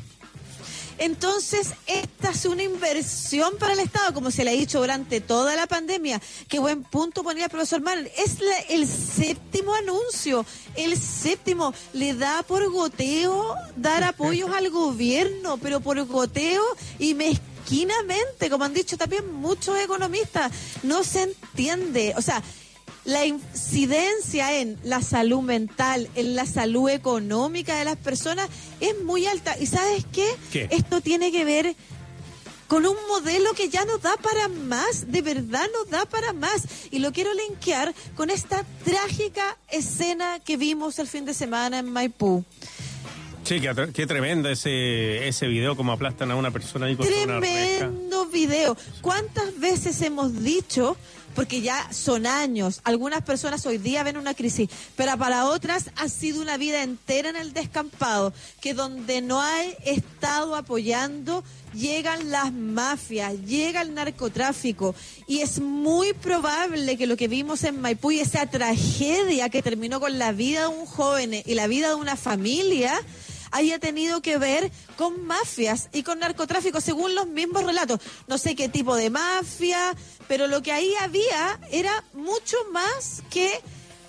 Entonces, 0.98 1.70
esta 1.88 2.32
es 2.32 2.46
una 2.46 2.64
inversión 2.64 3.58
para 3.60 3.74
el 3.74 3.80
Estado, 3.80 4.14
como 4.14 4.32
se 4.32 4.44
le 4.44 4.52
ha 4.52 4.54
dicho 4.54 4.80
durante 4.80 5.22
toda 5.22 5.56
la 5.56 5.68
pandemia. 5.68 6.22
Qué 6.48 6.60
buen 6.60 6.84
punto 6.84 7.24
ponía 7.24 7.46
el 7.46 7.50
profesor 7.50 7.82
Manuel. 7.82 8.12
Es 8.18 8.40
la- 8.40 8.60
el 8.70 8.88
séptimo 8.88 9.74
anuncio, 9.76 10.46
el 10.76 11.00
séptimo. 11.00 11.74
Le 11.94 12.14
da 12.14 12.44
por 12.44 12.70
goteo 12.72 13.56
dar 13.76 14.04
apoyos 14.04 14.52
al 14.52 14.70
gobierno, 14.70 15.58
pero 15.58 15.82
por 15.82 16.04
goteo 16.06 16.64
y 16.98 17.14
mezquinamente, 17.14 18.50
como 18.50 18.64
han 18.64 18.74
dicho 18.74 18.98
también 18.98 19.32
muchos 19.34 19.78
economistas. 19.80 20.52
No 20.84 21.04
se 21.04 21.24
entiende. 21.24 22.14
O 22.18 22.22
sea, 22.22 22.42
la 23.06 23.26
incidencia 23.26 24.60
en 24.60 24.78
la 24.84 25.02
salud 25.02 25.42
mental, 25.42 26.10
en 26.16 26.36
la 26.36 26.46
salud 26.46 26.90
económica 26.90 27.78
de 27.78 27.86
las 27.86 27.98
personas 27.98 28.50
es 28.80 29.02
muy 29.04 29.26
alta. 29.28 29.58
¿Y 29.60 29.68
sabes 29.68 30.06
qué? 30.12 30.28
¿Qué? 30.52 30.68
Esto 30.72 31.02
tiene 31.02 31.32
que 31.32 31.46
ver 31.46 31.76
con 32.68 32.86
un 32.86 32.98
modelo 33.08 33.54
que 33.54 33.70
ya 33.70 33.86
no 33.86 34.00
da 34.00 34.18
para 34.18 34.48
más, 34.48 35.12
de 35.12 35.22
verdad 35.22 35.66
no 35.72 35.86
da 35.86 36.06
para 36.06 36.34
más. 36.34 36.64
Y 36.92 37.00
lo 37.00 37.12
quiero 37.12 37.32
linkear 37.34 37.94
con 38.16 38.30
esta 38.30 38.66
trágica 38.84 39.58
escena 39.70 40.40
que 40.40 40.58
vimos 40.58 40.98
el 41.00 41.08
fin 41.08 41.26
de 41.26 41.34
semana 41.34 41.80
en 41.80 41.90
Maipú. 41.90 42.44
Sí, 43.44 43.62
qué, 43.62 43.92
qué 43.94 44.08
tremendo 44.08 44.50
ese 44.50 45.28
ese 45.28 45.48
video, 45.48 45.76
como 45.76 45.92
aplastan 45.92 46.32
a 46.32 46.36
una 46.36 46.50
persona 46.50 46.88
ahí 46.88 46.96
una 46.96 47.40
reja. 47.40 47.78
Tremendo 47.78 48.26
video. 48.26 48.76
¿Cuántas 49.02 49.60
veces 49.60 50.02
hemos 50.02 50.42
dicho, 50.42 50.98
porque 51.36 51.62
ya 51.62 51.92
son 51.92 52.26
años, 52.26 52.82
algunas 52.84 53.22
personas 53.24 53.66
hoy 53.66 53.78
día 53.78 54.04
ven 54.04 54.18
una 54.18 54.34
crisis, 54.34 54.70
pero 54.96 55.18
para 55.18 55.46
otras 55.46 55.92
ha 55.98 56.10
sido 56.10 56.42
una 56.42 56.58
vida 56.58 56.82
entera 56.82 57.30
en 57.30 57.36
el 57.36 57.54
descampado, 57.54 58.34
que 58.62 58.74
donde 58.74 59.22
no 59.22 59.42
hay 59.42 59.76
Estado 59.86 60.56
apoyando, 60.56 61.44
llegan 61.74 62.32
las 62.32 62.54
mafias, 62.54 63.34
llega 63.46 63.82
el 63.82 63.94
narcotráfico, 63.94 64.96
y 65.28 65.42
es 65.42 65.60
muy 65.60 66.14
probable 66.14 66.98
que 66.98 67.08
lo 67.08 67.18
que 67.18 67.28
vimos 67.28 67.64
en 67.64 67.82
Maipú 67.82 68.12
y 68.12 68.22
esa 68.22 68.46
tragedia 68.46 69.50
que 69.50 69.62
terminó 69.62 70.00
con 70.00 70.18
la 70.18 70.32
vida 70.32 70.62
de 70.62 70.68
un 70.70 70.86
joven 70.86 71.34
y 71.46 71.54
la 71.54 71.68
vida 71.68 71.90
de 71.90 71.96
una 71.96 72.16
familia, 72.16 72.94
haya 73.56 73.80
tenido 73.80 74.22
que 74.22 74.38
ver 74.38 74.70
con 74.98 75.26
mafias 75.26 75.88
y 75.94 76.04
con 76.04 76.20
narcotráfico, 76.20 76.82
según 76.82 77.16
los 77.16 77.28
mismos 77.28 77.64
relatos. 77.64 78.02
No 78.28 78.38
sé 78.38 78.54
qué 78.54 78.68
tipo 78.68 78.98
de 78.98 79.10
mafia, 79.10 79.96
pero 80.28 80.48
lo 80.48 80.62
que 80.62 80.74
ahí 80.74 80.94
había 81.00 81.58
era 81.72 82.04
mucho 82.14 82.58
más 82.74 83.24
que 83.30 83.62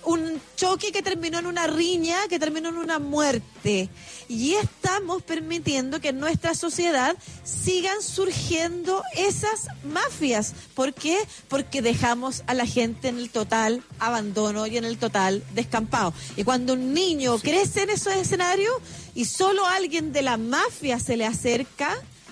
un 0.03 0.41
choque 0.55 0.91
que 0.91 1.01
terminó 1.01 1.39
en 1.39 1.47
una 1.47 1.67
riña, 1.67 2.27
que 2.29 2.39
terminó 2.39 2.69
en 2.69 2.77
una 2.77 2.97
muerte. 2.97 3.89
Y 4.29 4.53
estamos 4.53 5.21
permitiendo 5.21 5.99
que 5.99 6.09
en 6.09 6.19
nuestra 6.19 6.55
sociedad 6.55 7.15
sigan 7.43 8.01
surgiendo 8.01 9.03
esas 9.15 9.67
mafias. 9.83 10.53
¿Por 10.75 10.93
qué? 10.93 11.17
Porque 11.49 11.81
dejamos 11.81 12.43
a 12.47 12.53
la 12.53 12.65
gente 12.65 13.09
en 13.09 13.17
el 13.17 13.29
total 13.29 13.83
abandono 13.99 14.65
y 14.67 14.77
en 14.77 14.85
el 14.85 14.97
total 14.97 15.43
descampado. 15.53 16.13
Y 16.37 16.43
cuando 16.45 16.73
un 16.73 16.93
niño 16.93 17.37
crece 17.39 17.83
en 17.83 17.89
esos 17.89 18.13
escenarios 18.13 18.75
y 19.17 19.25
solo 19.25 19.65
alguien 19.65 20.13
de 20.13 20.21
la 20.21 20.37
mafia 20.37 20.99
se 20.99 21.17
le 21.17 21.25
acerca, 21.25 21.89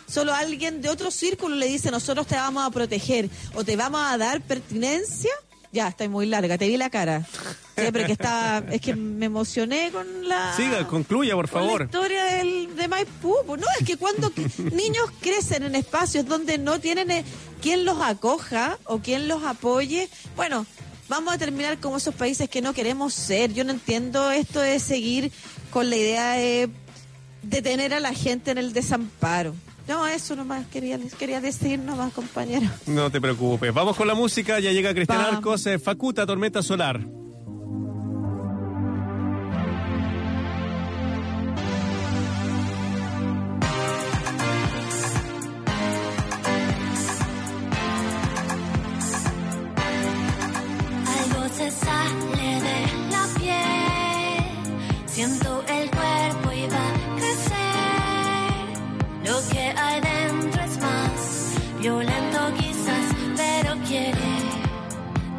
solo 0.08 0.36
alguien 0.36 0.84
de 0.84 0.90
otro 0.90 1.10
círculo 1.10 1.56
le 1.56 1.66
dice 1.66 1.90
nosotros 1.90 2.28
te 2.28 2.36
vamos 2.36 2.64
a 2.64 2.70
proteger 2.70 3.28
o 3.56 3.64
te 3.64 3.76
vamos 3.76 4.02
a 4.04 4.16
dar 4.20 4.40
pertinencia, 4.42 5.32
ya, 5.72 5.88
está 5.88 6.08
muy 6.08 6.28
larga, 6.28 6.60
te 6.60 6.68
vi 6.68 6.78
la 6.78 6.92
cara. 6.92 7.26
Siempre 7.76 8.06
que 8.06 8.12
estaba, 8.12 8.64
es 8.72 8.80
que 8.82 8.96
me 8.96 9.26
emocioné 9.26 9.90
con 9.92 10.30
la... 10.30 10.56
Siga, 10.56 10.88
concluya, 10.88 11.34
por 11.34 11.50
con 11.50 11.62
la 11.62 11.68
favor. 11.68 11.82
historia 11.86 12.24
del, 12.26 12.76
de 12.76 12.88
Maipú. 12.88 13.36
pues, 13.48 13.60
No, 13.60 13.68
es 13.80 13.86
que 13.86 13.98
cuando 13.98 14.32
niños 14.72 15.10
crecen 15.20 15.64
en 15.64 15.74
espacios 15.74 16.28
donde 16.28 16.60
no 16.60 16.80
tienen 16.80 17.10
eh, 17.10 17.26
quien 17.64 17.84
los 17.84 18.00
acoja 18.00 18.78
o 18.86 19.00
quien 19.00 19.28
los 19.28 19.44
apoye, 19.44 20.08
bueno, 20.38 20.68
vamos 21.10 21.34
a 21.34 21.38
terminar 21.38 21.80
como 21.80 21.98
esos 21.98 22.16
países 22.16 22.50
que 22.50 22.62
no 22.62 22.74
queremos 22.74 23.14
ser. 23.14 23.54
Yo 23.54 23.64
no 23.64 23.72
entiendo 23.72 24.32
esto 24.32 24.60
de 24.62 24.80
seguir 24.80 25.32
con 25.76 25.90
la 25.90 25.98
idea 25.98 26.32
de 26.36 26.70
detener 27.44 27.94
a 27.94 28.00
la 28.00 28.14
gente 28.14 28.52
en 28.52 28.58
el 28.58 28.72
desamparo. 28.72 29.54
No, 29.90 30.08
eso 30.08 30.34
nomás 30.34 30.66
quería, 30.68 30.98
les 30.98 31.14
quería 31.16 31.42
decir 31.42 31.80
nomás, 31.80 32.14
compañero. 32.14 32.66
No 32.86 33.12
te 33.12 33.20
preocupes. 33.20 33.74
Vamos 33.74 33.98
con 33.98 34.08
la 34.08 34.16
música. 34.16 34.62
Ya 34.62 34.72
llega 34.72 34.94
Cristian 34.94 35.18
Vamos. 35.18 35.36
Arcos, 35.36 35.68
eh, 35.68 35.78
Facuta, 35.78 36.26
Tormenta 36.26 36.64
Solar. 36.64 37.02
Algo 51.20 51.50
se 51.58 51.70
sale 51.70 52.45
siento 55.16 55.64
el 55.70 55.90
cuerpo 55.92 56.52
y 56.52 56.68
va 56.68 56.88
a 56.90 57.16
crecer. 57.16 58.66
Lo 59.24 59.50
que 59.50 59.62
hay 59.62 60.02
dentro 60.02 60.62
es 60.62 60.78
más 60.82 61.54
violento 61.80 62.40
quizás, 62.60 63.16
pero 63.38 63.78
quiere 63.88 64.34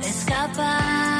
escapar. 0.00 1.15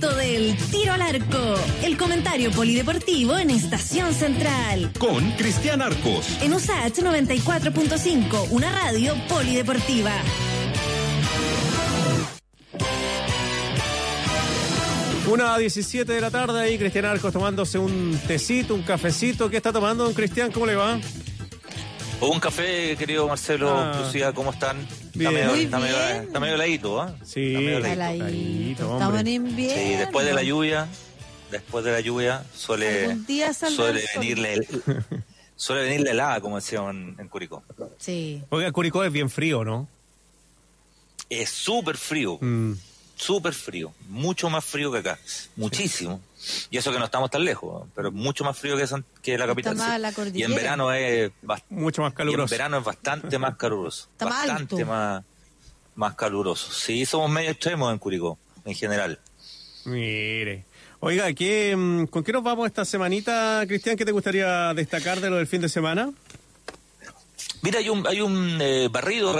Momento 0.00 0.16
del 0.16 0.56
tiro 0.70 0.92
al 0.94 1.02
arco, 1.02 1.54
el 1.82 1.96
comentario 1.98 2.50
polideportivo 2.52 3.36
en 3.36 3.50
Estación 3.50 4.14
Central. 4.14 4.92
Con 4.98 5.30
Cristian 5.32 5.82
Arcos. 5.82 6.26
En 6.40 6.54
USAH 6.54 7.02
94.5, 7.02 8.46
una 8.50 8.72
radio 8.72 9.14
polideportiva. 9.28 10.12
Una 15.28 15.54
a 15.54 15.58
17 15.58 16.10
de 16.10 16.20
la 16.20 16.30
tarde 16.30 16.60
ahí, 16.60 16.78
Cristian 16.78 17.04
Arcos 17.04 17.32
tomándose 17.32 17.78
un 17.78 18.18
tecito, 18.26 18.74
un 18.74 18.82
cafecito. 18.82 19.50
¿Qué 19.50 19.58
está 19.58 19.72
tomando, 19.72 20.04
don 20.04 20.14
Cristian? 20.14 20.50
¿Cómo 20.50 20.64
le 20.66 20.76
va? 20.76 20.98
Un 22.22 22.40
café, 22.40 22.96
querido 22.96 23.28
Marcelo, 23.28 23.70
Ah. 23.70 24.00
Lucía, 24.02 24.32
¿cómo 24.32 24.50
están? 24.50 24.78
Bien. 25.20 25.30
Está 25.36 25.38
medio, 25.38 25.54
Muy 25.54 25.64
está 25.64 25.78
medio- 25.78 25.96
bien. 25.96 26.22
está 26.24 26.40
medio 26.40 26.54
heladito, 26.54 27.00
¿ah? 27.00 27.14
Sí, 27.24 27.54
Está 27.54 27.92
heladito. 27.92 28.26
heladito, 28.26 28.92
Estamos 28.94 29.20
en 29.20 29.26
invierno. 29.28 29.82
Sí, 29.82 29.88
después 29.96 30.26
de 30.26 30.32
la 30.32 30.42
lluvia, 30.42 30.88
después 31.50 31.84
de 31.84 31.92
la 31.92 32.00
lluvia 32.00 32.44
suele, 32.54 33.16
suele 33.74 34.02
venirle 34.14 34.54
el- 34.54 34.66
suele 35.56 35.82
venirle 35.82 36.10
helada, 36.12 36.40
como 36.40 36.56
decíamos 36.56 36.90
en, 36.94 37.16
en 37.18 37.28
Curicó. 37.28 37.62
Sí. 37.98 38.42
Oiga, 38.48 38.72
Curicó 38.72 39.04
es 39.04 39.12
bien 39.12 39.28
frío, 39.30 39.64
¿no? 39.64 39.86
Es 41.28 41.50
súper 41.50 41.96
frío, 41.96 42.38
Mm. 42.40 42.72
súper 43.14 43.52
frío, 43.54 43.92
mucho 44.08 44.50
más 44.50 44.64
frío 44.64 44.90
que 44.90 44.98
acá, 44.98 45.18
muchísimo. 45.56 46.20
Y 46.70 46.78
eso 46.78 46.90
que 46.92 46.98
no 46.98 47.04
estamos 47.04 47.30
tan 47.30 47.44
lejos, 47.44 47.86
pero 47.94 48.10
mucho 48.12 48.44
más 48.44 48.56
frío 48.58 48.76
que, 48.76 48.86
San- 48.86 49.04
que 49.22 49.36
la 49.36 49.46
capital. 49.46 49.76
más 49.76 49.86
sí. 49.86 49.92
a 49.92 49.98
la 49.98 50.08
y 50.08 50.10
en 50.10 50.14
cordillera. 50.14 50.54
verano 50.54 50.92
es 50.92 51.30
Mucho 51.68 52.02
más 52.02 52.10
y 52.10 52.12
en 52.12 52.16
caluroso. 52.16 52.50
verano 52.50 52.78
es 52.78 52.84
bastante 52.84 53.38
más 53.38 53.56
caluroso. 53.56 54.08
Está 54.12 54.24
más 54.26 54.34
bastante 54.46 54.74
alto. 54.76 54.86
más, 54.86 55.24
más 55.96 56.14
caluroso. 56.14 56.72
Sí, 56.72 57.04
somos 57.04 57.30
medio 57.30 57.50
extremos 57.50 57.92
en 57.92 57.98
Curicó, 57.98 58.38
en 58.64 58.74
general. 58.74 59.18
Mire. 59.84 60.64
Oiga, 61.00 61.32
¿qué, 61.32 61.74
mm, 61.76 62.06
¿con 62.06 62.22
qué 62.24 62.32
nos 62.32 62.42
vamos 62.42 62.66
esta 62.66 62.84
semanita, 62.84 63.62
Cristian? 63.66 63.96
¿Qué 63.96 64.04
te 64.04 64.12
gustaría 64.12 64.72
destacar 64.74 65.20
de 65.20 65.30
lo 65.30 65.36
del 65.36 65.46
fin 65.46 65.60
de 65.62 65.68
semana? 65.68 66.12
Mira, 67.62 67.78
hay 67.78 67.88
un, 67.88 68.06
hay 68.06 68.20
un 68.20 68.58
eh, 68.60 68.88
barrido 68.90 69.32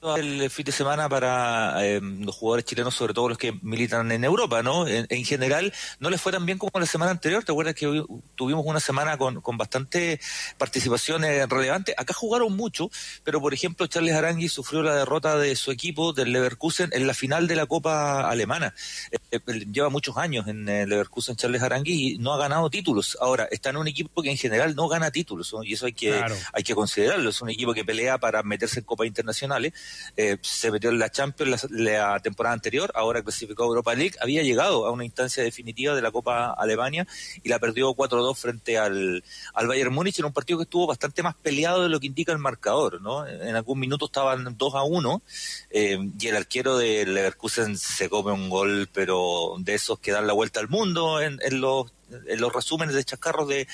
al 0.00 0.48
fin 0.50 0.64
de 0.64 0.70
semana 0.72 1.08
para 1.08 1.84
eh, 1.84 2.00
los 2.00 2.34
jugadores 2.36 2.64
chilenos, 2.64 2.94
sobre 2.94 3.14
todo 3.14 3.28
los 3.30 3.38
que 3.38 3.52
militan 3.62 4.12
en 4.12 4.22
Europa, 4.22 4.62
¿no? 4.62 4.86
En, 4.86 5.06
en 5.08 5.24
general, 5.24 5.72
no 5.98 6.08
les 6.08 6.20
fue 6.20 6.30
tan 6.30 6.46
bien 6.46 6.56
como 6.56 6.70
la 6.78 6.86
semana 6.86 7.10
anterior. 7.10 7.42
¿Te 7.42 7.50
acuerdas 7.50 7.74
que 7.74 7.86
hoy 7.88 8.04
tuvimos 8.36 8.64
una 8.64 8.78
semana 8.78 9.18
con, 9.18 9.40
con 9.40 9.56
bastante 9.56 10.20
participación 10.56 11.24
eh, 11.24 11.46
relevante? 11.46 11.94
Acá 11.96 12.14
jugaron 12.14 12.54
mucho, 12.56 12.90
pero 13.24 13.40
por 13.40 13.52
ejemplo, 13.54 13.88
Charles 13.88 14.14
Arangui 14.14 14.48
sufrió 14.48 14.82
la 14.82 14.94
derrota 14.94 15.36
de 15.36 15.56
su 15.56 15.72
equipo, 15.72 16.12
del 16.12 16.32
Leverkusen, 16.32 16.90
en 16.92 17.06
la 17.06 17.14
final 17.14 17.48
de 17.48 17.56
la 17.56 17.66
Copa 17.66 18.28
Alemana. 18.30 18.74
Eh, 19.10 19.18
eh, 19.32 19.66
lleva 19.72 19.88
muchos 19.88 20.16
años 20.16 20.46
en 20.46 20.64
Leverkusen 20.64 21.34
Charles 21.34 21.62
Arangui 21.62 22.12
y 22.14 22.18
no 22.18 22.32
ha 22.34 22.38
ganado 22.38 22.70
títulos. 22.70 23.18
Ahora, 23.20 23.48
está 23.50 23.70
en 23.70 23.78
un 23.78 23.88
equipo 23.88 24.22
que 24.22 24.30
en 24.30 24.36
general 24.36 24.76
no 24.76 24.86
gana 24.86 25.10
títulos, 25.10 25.52
¿no? 25.52 25.64
y 25.64 25.72
eso 25.72 25.86
hay 25.86 25.92
que, 25.92 26.10
Claro. 26.10 26.36
hay 26.52 26.62
que 26.62 26.74
considerarlo. 26.76 27.30
Es 27.30 27.42
un 27.42 27.50
equipo 27.50 27.74
que 27.74 27.84
pelea 27.84 28.18
para 28.18 28.44
meterse 28.44 28.78
en 28.78 28.84
copas 28.84 29.06
internacionales. 29.08 29.72
Eh, 30.16 30.38
se 30.42 30.70
metió 30.70 30.90
en 30.90 30.98
la 30.98 31.10
Champions 31.10 31.66
la, 31.70 32.08
la 32.08 32.20
temporada 32.20 32.54
anterior, 32.54 32.90
ahora 32.94 33.22
clasificó 33.22 33.64
a 33.64 33.66
Europa 33.66 33.94
League. 33.94 34.16
Había 34.20 34.42
llegado 34.42 34.86
a 34.86 34.90
una 34.90 35.04
instancia 35.04 35.42
definitiva 35.42 35.94
de 35.94 36.02
la 36.02 36.10
Copa 36.10 36.52
Alemania 36.52 37.06
y 37.42 37.48
la 37.48 37.58
perdió 37.58 37.94
4-2 37.94 38.36
frente 38.36 38.78
al, 38.78 39.22
al 39.54 39.66
Bayern 39.66 39.92
Múnich 39.92 40.18
en 40.18 40.24
un 40.24 40.32
partido 40.32 40.58
que 40.58 40.64
estuvo 40.64 40.86
bastante 40.86 41.22
más 41.22 41.34
peleado 41.36 41.82
de 41.82 41.88
lo 41.88 42.00
que 42.00 42.06
indica 42.06 42.32
el 42.32 42.38
marcador. 42.38 43.00
¿no? 43.00 43.26
En 43.26 43.54
algún 43.54 43.78
minuto 43.78 44.06
estaban 44.06 44.56
2 44.56 44.74
a 44.74 44.82
1 44.82 45.22
eh, 45.70 45.98
y 46.18 46.26
el 46.26 46.36
arquero 46.36 46.76
de 46.76 47.06
Leverkusen 47.06 47.76
se 47.76 48.08
come 48.08 48.32
un 48.32 48.48
gol, 48.48 48.88
pero 48.92 49.54
de 49.58 49.74
esos 49.74 49.98
que 49.98 50.12
dan 50.12 50.26
la 50.26 50.32
vuelta 50.32 50.60
al 50.60 50.68
mundo 50.68 51.20
en, 51.20 51.38
los 51.60 51.92
los 52.36 52.52
resúmenes 52.52 52.94
de 52.94 53.04
chascarros 53.04 53.48
de, 53.48 53.66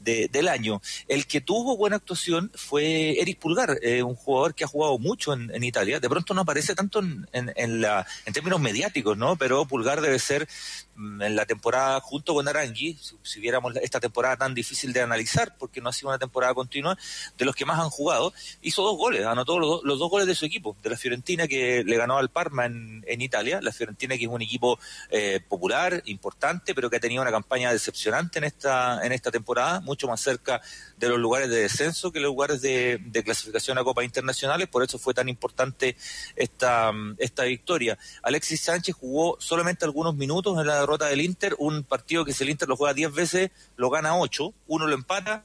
de- 0.00 0.28
del 0.30 0.48
año. 0.48 0.80
El 1.08 1.26
que 1.26 1.40
tuvo 1.40 1.76
buena 1.76 1.96
actuación 1.96 2.50
fue 2.54 3.20
Eric 3.20 3.38
Pulgar, 3.38 3.78
eh, 3.82 4.02
un 4.02 4.14
jugador 4.14 4.54
que 4.54 4.64
ha 4.64 4.68
jugado 4.68 4.98
mucho 4.98 5.32
en, 5.32 5.50
en 5.54 5.64
Italia. 5.64 6.00
De 6.00 6.08
pronto 6.08 6.34
no 6.34 6.42
aparece 6.42 6.74
tanto 6.74 6.98
en, 7.00 7.26
en, 7.32 7.52
en 7.56 7.80
la, 7.80 8.06
en 8.26 8.32
términos 8.32 8.60
mediáticos, 8.60 9.16
¿no? 9.16 9.36
Pero 9.36 9.64
Pulgar 9.66 10.00
debe 10.00 10.18
ser 10.18 10.48
mm, 10.96 11.22
en 11.22 11.36
la 11.36 11.46
temporada 11.46 12.00
junto 12.00 12.34
con 12.34 12.48
Arangui, 12.48 12.98
si, 13.00 13.16
si 13.22 13.40
viéramos 13.40 13.74
esta 13.76 14.00
temporada 14.00 14.36
tan 14.36 14.54
difícil 14.54 14.92
de 14.92 15.00
analizar, 15.02 15.56
porque 15.58 15.80
no 15.80 15.88
ha 15.88 15.92
sido 15.92 16.08
una 16.08 16.18
temporada 16.18 16.54
continua, 16.54 16.96
de 17.36 17.44
los 17.44 17.54
que 17.54 17.64
más 17.64 17.78
han 17.78 17.90
jugado, 17.90 18.32
hizo 18.62 18.82
dos 18.82 18.96
goles, 18.96 19.24
anotó 19.26 19.58
los, 19.58 19.82
los 19.84 19.98
dos 19.98 20.10
goles 20.10 20.26
de 20.26 20.34
su 20.34 20.44
equipo, 20.44 20.76
de 20.82 20.90
la 20.90 20.96
Fiorentina 20.96 21.46
que 21.48 21.82
le 21.84 21.96
ganó 21.96 22.18
al 22.18 22.30
Parma 22.30 22.66
en, 22.66 23.04
en 23.06 23.20
Italia, 23.20 23.60
la 23.62 23.72
Fiorentina 23.72 24.16
que 24.16 24.24
es 24.24 24.30
un 24.30 24.42
equipo 24.42 24.78
eh, 25.10 25.40
popular, 25.48 26.02
importante, 26.06 26.74
pero 26.74 26.88
que 26.90 26.96
ha 26.96 27.00
tenido 27.00 27.22
una 27.22 27.30
campaña 27.30 27.70
decepcionante 27.82 28.38
en 28.38 28.44
esta, 28.44 29.04
en 29.04 29.10
esta 29.12 29.30
temporada, 29.32 29.80
mucho 29.80 30.06
más 30.06 30.20
cerca 30.20 30.60
de 30.96 31.08
los 31.08 31.18
lugares 31.18 31.50
de 31.50 31.62
descenso 31.62 32.12
que 32.12 32.20
los 32.20 32.28
lugares 32.30 32.62
de, 32.62 32.98
de 33.04 33.24
clasificación 33.24 33.76
a 33.78 33.84
copas 33.84 34.04
internacionales, 34.04 34.68
por 34.68 34.84
eso 34.84 34.98
fue 34.98 35.12
tan 35.14 35.28
importante 35.28 35.96
esta, 36.36 36.92
esta 37.18 37.42
victoria. 37.44 37.98
Alexis 38.22 38.60
Sánchez 38.62 38.94
jugó 38.94 39.36
solamente 39.40 39.84
algunos 39.84 40.14
minutos 40.14 40.58
en 40.58 40.66
la 40.66 40.78
derrota 40.80 41.06
del 41.06 41.20
Inter, 41.20 41.56
un 41.58 41.82
partido 41.82 42.24
que 42.24 42.32
si 42.32 42.44
el 42.44 42.50
Inter 42.50 42.68
lo 42.68 42.76
juega 42.76 42.94
10 42.94 43.12
veces, 43.12 43.50
lo 43.76 43.90
gana 43.90 44.16
8, 44.16 44.54
uno 44.68 44.86
lo 44.86 44.94
empata, 44.94 45.44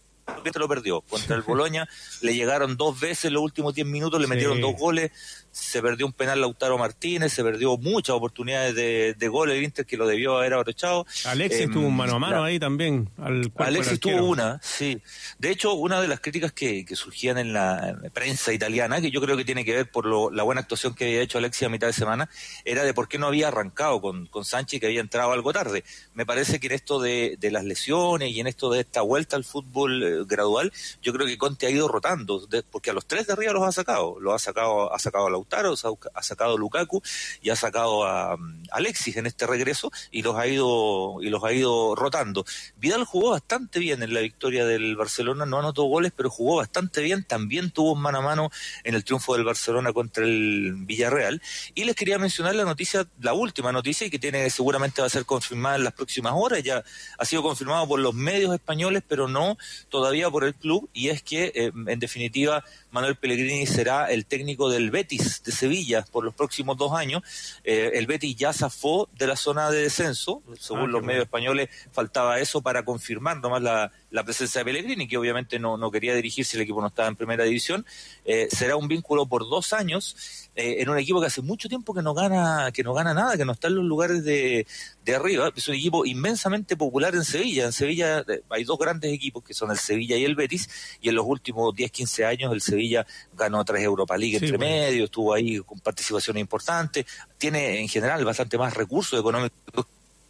lo 0.56 0.68
perdió. 0.68 1.02
Contra 1.02 1.36
el 1.36 1.42
Boloña 1.48 1.88
le 2.22 2.36
llegaron 2.36 2.78
dos 2.78 3.00
veces 3.00 3.26
en 3.26 3.34
los 3.34 3.44
últimos 3.44 3.74
10 3.74 3.88
minutos, 3.88 4.20
le 4.20 4.28
Sí. 4.28 4.30
metieron 4.34 4.62
dos 4.62 4.76
goles, 4.78 5.12
se 5.60 5.82
perdió 5.82 6.06
un 6.06 6.14
penal 6.14 6.40
Lautaro 6.40 6.78
Martínez, 6.78 7.34
se 7.34 7.44
perdió 7.44 7.78
muchas 7.78 8.16
oportunidades 8.16 8.76
de, 8.76 9.16
de 9.18 9.28
gol 9.28 9.50
el 9.52 9.64
Inter 9.64 9.86
que 9.86 9.98
lo 9.98 10.08
debió 10.08 10.38
haber 10.38 10.54
aprovechado. 10.54 11.06
Alexis 11.26 11.62
Em, 11.64 11.74
tuvo 11.74 11.88
un 11.88 11.96
mano 11.96 12.16
a 12.16 12.20
mano 12.20 12.42
la- 12.42 12.46
ahí 12.46 12.60
también. 12.60 13.10
Al 13.18 13.52
Alexis 13.58 14.00
tuvo 14.00 14.26
una, 14.28 14.60
sí. 14.64 15.02
De 15.40 15.50
hecho, 15.50 15.74
una 15.74 16.00
de 16.02 16.08
las 16.08 16.20
críticas 16.20 16.52
que, 16.54 16.86
que 16.86 16.96
surgían 16.96 17.38
en 17.38 17.54
la 17.54 18.00
prensa 18.14 18.54
italiana, 18.54 19.02
que 19.02 19.10
yo 19.12 19.20
creo 19.22 19.36
que 19.36 19.46
tiene 19.46 19.66
que 19.66 19.74
ver 19.74 19.90
por 19.92 20.06
lo- 20.06 20.30
la 20.32 20.44
buena 20.44 20.62
actuación 20.62 20.94
que 20.94 21.06
había 21.06 21.22
hecho 21.22 21.38
Alexis 21.40 21.64
a 21.68 21.70
mitad 21.70 21.88
de 21.88 21.94
semana, 21.94 22.30
era 22.64 22.84
de 22.84 22.94
por 22.94 23.08
qué 23.08 23.18
no 23.18 23.28
había 23.28 23.48
arrancado 23.48 24.00
con, 24.00 24.28
con 24.28 24.46
Sánchez, 24.46 24.80
que 24.80 24.86
había 24.88 25.02
entrado 25.02 25.32
algo 25.32 25.52
tarde. 25.54 25.84
Me 26.14 26.26
parece 26.26 26.60
que 26.60 26.68
en 26.68 26.74
esto 26.74 27.00
de, 27.00 27.36
de 27.40 27.52
las 27.52 27.64
lesiones 27.64 28.32
y 28.32 28.40
en 28.40 28.48
esto 28.48 28.70
de 28.70 28.82
esta 28.82 29.02
vuelta 29.02 29.36
al 29.36 29.44
fútbol 29.44 30.04
eh, 30.04 30.24
gradual, 30.28 30.72
yo 31.02 31.14
creo 31.14 31.26
que 31.26 31.38
Conte 31.38 31.66
ha 31.66 31.70
ido 31.70 31.88
rotando, 31.88 32.46
de- 32.48 32.64
porque 32.64 32.90
a 32.92 32.94
los 32.94 33.06
tres 33.06 33.28
de 33.28 33.34
arriba 33.34 33.54
los 33.54 33.64
ha 33.64 33.72
sacado. 33.72 34.20
Lo 34.20 34.34
ha 34.34 34.40
sacado, 34.40 34.94
ha 34.94 35.00
sacado 35.00 35.28
a 35.28 35.30
Lautaro, 35.30 35.47
ha 35.56 35.98
ha 36.14 36.24
sacado 36.24 36.58
Lukaku 36.58 37.02
y 37.42 37.50
ha 37.50 37.56
sacado 37.56 38.06
a, 38.06 38.38
mm, 38.38 38.64
Alexis 38.72 39.18
en 39.18 39.26
este 39.26 39.48
regreso 39.48 39.92
y 40.12 40.22
los 40.22 40.36
ha 40.36 40.48
ido 40.48 41.18
y 41.22 41.30
los 41.30 41.44
ha 41.44 41.54
ido 41.54 41.96
rotando. 41.96 42.46
Vidal 42.78 43.06
jugó 43.06 43.32
bastante 43.32 43.80
bien 43.80 44.04
en 44.04 44.14
la 44.14 44.22
victoria 44.22 44.66
del 44.66 44.96
Barcelona, 44.96 45.46
no 45.46 45.60
anotó 45.60 45.84
goles, 45.84 46.12
pero 46.16 46.30
jugó 46.30 46.58
bastante 46.58 47.02
bien, 47.02 47.24
también 47.24 47.72
tuvo 47.72 47.94
un 47.94 48.02
mano 48.02 48.20
a 48.20 48.22
mano 48.22 48.52
en 48.84 48.96
el 48.96 49.04
triunfo 49.04 49.34
del 49.34 49.44
Barcelona 49.44 49.94
contra 49.94 50.24
el 50.24 50.74
Villarreal. 50.80 51.42
Y 51.76 51.84
les 51.86 51.96
quería 51.96 52.18
mencionar 52.18 52.56
la 52.56 52.66
noticia, 52.66 53.08
la 53.22 53.34
última 53.34 53.72
noticia, 53.72 54.08
y 54.08 54.10
que 54.10 54.20
tiene 54.20 54.50
seguramente 54.50 55.02
va 55.02 55.08
a 55.08 55.10
ser 55.10 55.26
confirmada 55.26 55.76
en 55.76 55.84
las 55.84 55.94
próximas 55.94 56.34
horas, 56.36 56.64
ya 56.64 56.84
ha 57.18 57.26
sido 57.26 57.44
confirmado 57.44 57.88
por 57.88 58.00
los 58.00 58.14
medios 58.14 58.54
españoles, 58.54 59.04
pero 59.08 59.28
no 59.28 59.58
todavía 59.90 60.30
por 60.30 60.44
el 60.44 60.56
club, 60.56 60.90
y 60.94 61.10
es 61.10 61.22
que 61.22 61.52
eh, 61.56 61.72
en 61.74 62.00
definitiva 62.00 62.64
Manuel 62.98 63.16
Pellegrini 63.16 63.68
será 63.68 64.12
el 64.12 64.26
técnico 64.26 64.70
del 64.72 64.90
Betis 64.90 65.44
de 65.44 65.52
Sevilla 65.52 66.04
por 66.12 66.26
los 66.26 66.34
próximos 66.34 66.78
dos 66.78 66.94
años. 66.94 67.22
Eh, 67.64 67.92
el 67.94 68.08
Betis 68.08 68.36
ya 68.36 68.52
zafó 68.54 69.08
de 69.14 69.28
la 69.28 69.36
zona 69.36 69.70
de 69.70 69.84
descenso, 69.84 70.42
según 70.60 70.80
Ah, 70.82 70.86
qué 70.86 70.92
los 70.92 70.92
bueno. 70.94 71.02
medios 71.06 71.24
españoles 71.26 71.70
faltaba 71.92 72.40
eso 72.40 72.64
para 72.64 72.84
confirmar 72.84 73.38
nomás 73.38 73.62
la, 73.62 73.92
la 74.10 74.24
presencia 74.24 74.62
de 74.62 74.66
Pellegrini, 74.66 75.08
que 75.08 75.16
obviamente 75.18 75.60
no, 75.60 75.78
no 75.78 75.92
quería 75.92 76.16
dirigir 76.16 76.44
si 76.44 76.58
el 76.58 76.64
equipo 76.64 76.82
no 76.82 76.88
estaba 76.88 77.08
en 77.08 77.16
primera 77.16 77.44
división. 77.44 77.86
Eh, 78.26 78.48
será 78.50 78.76
un 78.78 78.88
vínculo 78.88 79.28
por 79.28 79.48
dos 79.48 79.74
años 79.74 80.47
eh, 80.58 80.82
en 80.82 80.90
un 80.90 80.98
equipo 80.98 81.22
que 81.22 81.28
hace 81.28 81.42
mucho 81.42 81.70
tiempo 81.70 81.94
que 81.94 82.02
no 82.02 82.14
gana 82.14 82.72
que 82.74 82.84
no 82.84 82.94
gana 82.94 83.14
nada, 83.14 83.38
que 83.38 83.46
no 83.46 83.54
está 83.54 83.68
en 83.70 83.76
los 83.76 83.86
lugares 83.86 84.24
de, 84.26 84.68
de 85.06 85.16
arriba. 85.16 85.52
Es 85.56 85.68
un 85.70 85.76
equipo 85.76 86.06
inmensamente 86.06 86.76
popular 86.76 87.16
en 87.16 87.24
Sevilla. 87.24 87.66
En 87.66 87.72
Sevilla 87.72 88.26
eh, 88.28 88.42
hay 88.50 88.64
dos 88.66 88.78
grandes 88.78 89.14
equipos 89.14 89.44
que 89.44 89.54
son 89.54 89.72
el 89.72 89.78
Sevilla 89.78 90.18
y 90.18 90.26
el 90.26 90.36
Betis, 90.36 90.68
y 91.00 91.10
en 91.10 91.16
los 91.16 91.26
últimos 91.26 91.74
10, 91.76 91.92
15 91.92 92.26
años 92.26 92.52
el 92.52 92.62
Sevilla 92.62 93.06
ganó 93.34 93.64
tres 93.64 93.84
Europa 93.84 94.18
League 94.18 94.40
Sí, 94.40 94.46
entre 94.46 94.58
bueno. 94.58 94.72
medio, 94.74 95.06
estuvo 95.06 95.34
ahí 95.34 95.60
con 95.60 95.80
participaciones 95.80 96.42
importantes, 96.42 97.06
tiene 97.38 97.80
en 97.80 97.88
general 97.88 98.26
bastante 98.26 98.58
más 98.58 98.74
recursos 98.74 99.18
económicos 99.20 99.86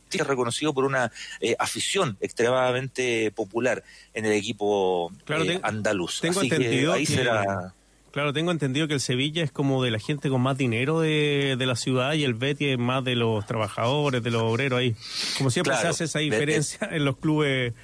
es 0.09 0.25
reconocido 0.25 0.73
por 0.73 0.85
una 0.85 1.11
eh, 1.41 1.55
afición 1.59 2.17
extremadamente 2.21 3.29
popular 3.31 3.83
en 4.13 4.25
el 4.25 4.31
equipo 4.33 5.11
Claro, 5.25 5.43
eh, 5.43 5.59
andaluz. 5.63 6.21
tengo 6.21 6.39
Así 6.39 6.49
que 6.49 6.55
entendido 6.55 6.93
ahí 6.93 7.05
que- 7.05 7.13
será. 7.15 7.73
Claro, 8.18 8.34
tengo 8.34 8.49
entendido 8.49 8.88
que 8.88 8.95
el 8.95 8.99
Sevilla 8.99 9.44
es 9.44 9.52
como 9.52 9.84
de 9.84 9.91
la 9.91 9.99
gente 9.99 10.30
con 10.30 10.41
más 10.41 10.57
dinero 10.57 11.02
de, 11.02 11.56
de 11.56 11.65
la 11.68 11.76
ciudad 11.76 12.14
y 12.14 12.23
el 12.23 12.34
Betis 12.34 12.69
es 12.69 12.80
más 12.80 13.03
de 13.03 13.15
los 13.15 13.45
trabajadores, 13.45 14.23
de 14.23 14.31
los 14.31 14.41
obreros 14.41 14.80
ahí. 14.80 14.95
Como 15.38 15.52
siempre 15.52 15.73
Claro, 15.73 15.84
se 15.84 15.88
hace 15.89 16.03
esa 16.06 16.18
diferencia 16.18 16.89
en 16.91 17.06
los 17.06 17.18
clubes 17.18 17.76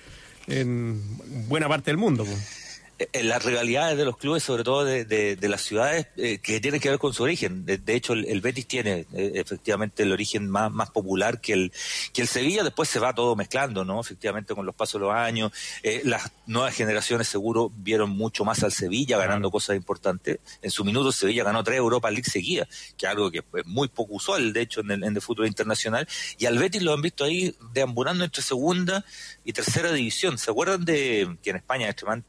en 0.47 0.99
buena 1.47 1.68
parte 1.68 1.91
del 1.91 1.97
mundo. 1.99 2.26
pues. 2.26 2.62
En 3.11 3.27
las 3.27 3.43
rivalidades 3.43 3.97
de 3.97 4.05
los 4.05 4.17
clubes, 4.17 4.43
sobre 4.43 4.63
todo 4.63 4.85
de, 4.85 5.05
de- 5.05 5.35
de 5.35 5.47
las 5.49 5.61
ciudades, 5.61 6.07
eh, 6.17 6.38
que 6.39 6.59
tienen 6.61 6.80
que 6.80 6.89
ver 6.89 6.99
con 6.99 7.13
su 7.13 7.23
origen. 7.23 7.65
De, 7.65 7.77
de 7.77 7.95
hecho, 7.95 8.13
el, 8.13 8.25
el 8.25 8.41
Betis 8.41 8.67
tiene 8.67 9.05
eh, 9.13 9.31
efectivamente 9.35 10.03
el 10.03 10.11
origen 10.11 10.49
más, 10.49 10.71
más 10.71 10.89
popular 10.91 11.41
que 11.41 11.53
el, 11.53 11.71
que 12.13 12.21
el 12.21 12.27
Sevilla. 12.27 12.63
Después 12.63 12.88
se 12.89 12.99
va 12.99 13.13
todo 13.13 13.35
mezclando, 13.35 13.84
¿no? 13.84 13.99
Efectivamente, 13.99 14.53
con 14.55 14.65
los 14.65 14.75
pasos 14.75 15.01
de 15.01 15.07
los 15.07 15.15
años. 15.15 15.51
Eh, 15.81 16.01
las 16.05 16.31
nuevas 16.45 16.73
generaciones 16.75 17.27
seguro 17.27 17.71
vieron 17.75 18.09
mucho 18.11 18.45
más 18.45 18.63
al 18.63 18.71
Sevilla 18.71 19.17
ganando 19.17 19.49
cosas 19.51 19.75
importantes. 19.75 20.39
En 20.61 20.71
su 20.71 20.85
minuto, 20.85 21.11
Sevilla 21.11 21.43
ganó 21.43 21.63
tres 21.63 21.77
Europa 21.77 22.09
League 22.11 22.30
seguidas, 22.30 22.67
que 22.97 23.05
es 23.05 23.11
algo 23.11 23.31
que 23.31 23.39
es 23.39 23.65
muy 23.65 23.88
poco 23.88 24.13
usual, 24.15 24.53
de 24.53 24.61
hecho, 24.61 24.81
en 24.81 24.91
el, 24.91 25.03
en 25.03 25.15
el 25.15 25.21
fútbol 25.21 25.47
internacional. 25.47 26.07
Y 26.38 26.45
al 26.45 26.57
Betis 26.57 26.81
lo 26.81 26.93
han 26.93 27.01
visto 27.01 27.23
ahí 27.23 27.55
deambulando 27.73 28.23
entre 28.23 28.41
segunda 28.41 29.03
y 29.43 29.53
tercera 29.53 29.91
división. 29.91 30.38
¿Se 30.38 30.51
acuerdan 30.51 30.85
de 30.85 31.38
que 31.41 31.49
en 31.51 31.55
España 31.57 31.89
es 31.89 31.95
extreman- 31.95 32.23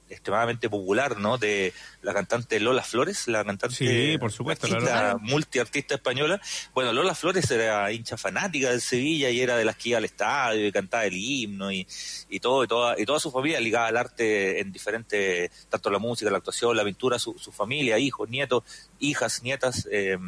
popular, 0.69 1.19
¿no? 1.19 1.39
De 1.39 1.73
la 2.03 2.13
cantante 2.13 2.61
Lola 2.61 2.83
Flores, 2.83 3.29
la 3.29 3.45
cantante 3.45 3.75
Sí, 3.75 4.19
por 4.19 4.33
supuesto, 4.33 4.67
artista, 4.67 5.17
multiartista 5.21 5.95
española. 5.95 6.41
Bueno, 6.75 6.93
Lola 6.93 7.15
Flores 7.15 7.51
era 7.51 7.91
hincha 7.93 8.17
fanática 8.17 8.71
del 8.71 8.81
Sevilla 8.81 9.31
y 9.31 9.41
era 9.41 9.57
de 9.57 9.65
las 9.65 9.77
que 9.77 9.91
iba 9.91 9.99
al 9.99 10.05
estadio 10.05 10.67
y 10.67 10.73
cantaba 10.73 11.05
el 11.05 11.15
himno 11.17 11.73
y, 11.73 11.87
y 12.29 12.41
todo, 12.41 12.65
y 12.65 12.67
toda, 12.67 13.01
y 13.01 13.05
toda 13.05 13.21
su 13.21 13.31
familia 13.31 13.61
ligada 13.61 13.89
al 13.89 13.97
arte 13.97 14.61
en 14.61 14.73
diferentes, 14.73 15.51
tanto 15.69 15.91
la 15.91 15.99
música, 15.99 16.31
la 16.31 16.39
actuación, 16.39 16.77
la 16.77 16.85
pintura, 16.85 17.19
su, 17.19 17.39
su 17.39 17.53
familia, 17.53 17.99
hijos, 17.99 18.29
nietos, 18.29 18.65
hijas, 19.01 19.43
nietas, 19.43 19.89
eh, 19.91 20.19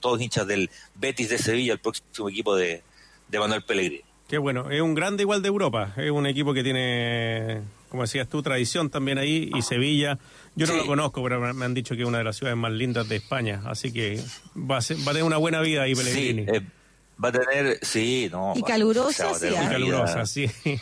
todos 0.00 0.20
hinchas 0.20 0.46
del 0.46 0.70
Betis 0.94 1.28
de 1.28 1.38
Sevilla, 1.38 1.72
el 1.72 1.80
próximo 1.80 2.28
equipo 2.28 2.56
de, 2.56 2.82
de 3.28 3.38
Manuel 3.38 3.62
Pellegrini. 3.62 4.04
Qué 4.28 4.38
bueno, 4.38 4.70
es 4.70 4.80
un 4.80 4.94
grande 4.94 5.24
igual 5.24 5.42
de 5.42 5.48
Europa, 5.48 5.92
es 5.96 6.10
un 6.10 6.24
equipo 6.24 6.54
que 6.54 6.62
tiene, 6.62 7.62
como 7.90 8.02
decías 8.04 8.26
tú, 8.28 8.42
tradición 8.42 8.88
también 8.88 9.18
ahí 9.18 9.50
y 9.54 9.60
Sevilla. 9.60 10.18
Yo 10.56 10.66
no 10.66 10.72
Sí. 10.72 10.78
lo 10.78 10.86
conozco, 10.86 11.22
pero 11.22 11.52
me 11.52 11.64
han 11.66 11.74
dicho 11.74 11.94
que 11.96 12.02
es 12.02 12.08
una 12.08 12.18
de 12.18 12.24
las 12.24 12.36
ciudades 12.36 12.56
más 12.58 12.72
lindas 12.72 13.06
de 13.08 13.16
España, 13.16 13.60
así 13.66 13.92
que 13.92 14.18
va 14.56 14.78
a, 14.78 14.80
ser- 14.80 14.96
va 14.98 15.10
a 15.10 15.14
tener 15.14 15.24
una 15.24 15.36
buena 15.36 15.60
vida 15.60 15.82
ahí 15.82 15.94
Pellegrini. 15.94 16.44
Sí, 16.44 16.50
eh, 16.54 16.62
va 17.22 17.28
a 17.28 17.32
tener, 17.32 17.78
sí, 17.82 18.28
no. 18.32 18.54
Y 18.56 18.62
va- 18.62 18.66
calurosa, 18.68 19.26
va 19.26 19.36
a 19.36 19.38
tener 19.38 19.54
sí, 19.54 19.60
vida- 19.60 19.70
calurosa, 19.70 20.26
sí. 20.26 20.46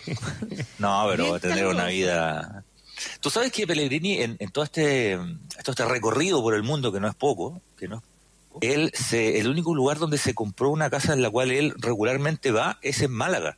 No, 0.79 1.07
pero 1.11 1.23
Bien 1.25 1.33
va 1.33 1.37
a 1.37 1.41
tener 1.41 1.67
una 1.67 1.87
vida. 1.87 2.65
Tú 3.21 3.31
sabes 3.31 3.53
que 3.53 3.67
Pellegrini, 3.67 4.23
en, 4.23 4.37
en 4.39 4.51
todo 4.51 4.65
este, 4.65 5.17
todo 5.65 5.73
este 5.73 5.85
recorrido 5.85 6.43
por 6.43 6.55
el 6.55 6.63
mundo, 6.63 6.93
que 6.93 7.01
no 7.01 7.09
es 7.09 7.15
poco, 7.15 7.61
que 7.77 7.89
no 7.89 7.97
es 7.97 8.03
poco, 8.03 8.59
él 8.61 8.91
se, 8.93 9.39
el 9.39 9.49
único 9.49 9.75
lugar 9.75 9.99
donde 9.99 10.19
se 10.19 10.35
compró 10.35 10.71
una 10.71 10.91
casa 10.91 11.13
en 11.13 11.23
la 11.23 11.31
cual 11.31 11.51
él 11.53 11.75
regularmente 11.79 12.51
va 12.51 12.79
es 12.83 13.01
en 13.03 13.13
Málaga. 13.13 13.57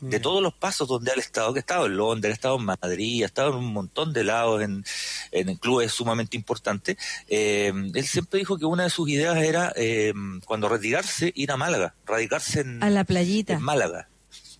De 0.00 0.20
todos 0.20 0.42
los 0.42 0.54
pasos 0.54 0.86
donde 0.88 1.10
él 1.12 1.18
ha 1.18 1.22
estado, 1.22 1.52
que 1.52 1.58
ha 1.58 1.60
estado 1.60 1.86
en 1.86 1.96
Londres, 1.96 2.30
ha 2.32 2.34
estado 2.34 2.56
en 2.56 2.64
Madrid, 2.64 3.22
ha 3.22 3.26
estado 3.26 3.50
en 3.50 3.56
un 3.56 3.72
montón 3.72 4.12
de 4.12 4.24
lados, 4.24 4.62
en, 4.62 4.84
en 5.32 5.56
clubes 5.56 5.92
sumamente 5.92 6.36
importantes, 6.36 6.96
eh, 7.28 7.72
él 7.94 8.06
siempre 8.06 8.38
dijo 8.38 8.58
que 8.58 8.64
una 8.64 8.84
de 8.84 8.90
sus 8.90 9.08
ideas 9.08 9.36
era, 9.38 9.72
eh, 9.76 10.12
cuando 10.46 10.68
retirarse, 10.68 11.32
ir 11.34 11.50
a 11.50 11.56
Málaga, 11.56 11.94
radicarse 12.06 12.60
en, 12.60 12.82
A 12.82 12.90
la 12.90 13.04
playita. 13.04 13.54
en 13.54 13.62
Málaga. 13.62 14.08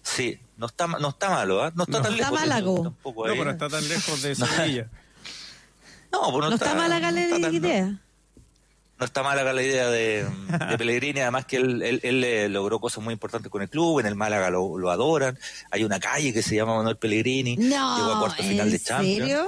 Sí, 0.02 0.38
no 0.56 0.66
está, 0.66 0.86
no 0.86 1.10
está 1.10 1.28
malo, 1.30 1.62
¿ah? 1.62 1.70
No 1.74 1.84
está 1.84 1.98
No. 1.98 2.04
tan 2.04 2.14
Está 2.14 2.30
lejos. 2.30 2.30
de 2.40 2.46
eso, 2.46 2.48
Málago. 2.48 2.82
tampoco, 2.82 3.26
No, 3.26 3.32
¿eh? 3.32 3.36
pero 3.38 3.50
está 3.50 3.68
tan 3.68 3.88
lejos 3.88 4.22
de 4.22 4.34
No. 4.38 4.46
Sevilla. 4.46 4.88
No, 6.10 6.20
pues 6.32 6.48
No 6.48 6.54
está 6.54 6.74
no 6.74 6.82
está 6.84 6.88
la 6.88 7.40
tan- 7.40 7.54
idea. 7.54 8.00
No 8.98 9.06
está 9.06 9.22
mala 9.22 9.52
la 9.52 9.62
idea 9.62 9.88
de, 9.90 10.24
de 10.70 10.78
Pellegrini, 10.78 11.20
además 11.20 11.46
que 11.46 11.56
él, 11.56 11.82
él, 11.82 12.00
él, 12.02 12.24
eh, 12.24 12.48
logró 12.48 12.80
cosas 12.80 13.02
muy 13.04 13.12
importantes 13.12 13.48
con 13.50 13.62
el 13.62 13.68
club, 13.68 14.00
en 14.00 14.06
el 14.06 14.16
Málaga 14.16 14.50
lo, 14.50 14.76
lo 14.76 14.90
adoran, 14.90 15.38
hay 15.70 15.84
una 15.84 16.00
calle 16.00 16.32
que 16.32 16.42
se 16.42 16.56
llama 16.56 16.76
Manuel 16.76 16.96
Pellegrini, 16.96 17.56
No, 17.56 17.96
llegó 17.96 18.12
a 18.14 18.18
cuarto 18.18 18.42
final 18.42 18.66
¿en 18.66 18.72
de 18.72 18.80
Champions. 18.80 19.18
serio? 19.20 19.46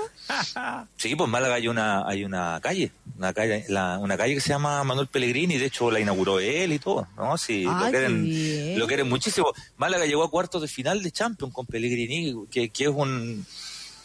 Sí, 0.97 1.17
pues 1.17 1.27
en 1.27 1.31
Málaga 1.33 1.55
hay 1.57 1.67
una, 1.67 2.07
hay 2.07 2.25
una 2.25 2.61
calle, 2.63 2.93
una 3.19 3.33
calle, 3.33 3.65
la- 3.69 3.99
una 3.99 4.17
calle 4.17 4.35
que 4.35 4.41
se 4.41 4.51
llama 4.51 4.85
Manuel 4.85 5.09
Pellegrini, 5.09 5.59
de 5.59 5.67
hecho 5.67 5.91
la 5.91 5.99
inauguró 5.99 6.39
él 6.39 6.73
y 6.73 6.79
todo, 6.79 7.09
¿no? 7.17 7.37
Sí, 7.37 7.67
Ay, 7.69 7.85
lo 7.87 7.91
quieren, 7.91 8.79
lo 8.79 8.87
quieren 8.87 9.09
muchísimo. 9.09 9.53
Málaga 9.79 10.07
llegó 10.07 10.23
a 10.23 10.31
cuartos 10.31 10.63
de 10.63 10.69
final 10.69 11.03
de 11.03 11.11
Champions 11.11 11.53
con 11.53 11.67
Pellegrini, 11.67 12.35
que, 12.51 12.69
que 12.71 12.85
es 12.85 12.91
un, 12.91 13.45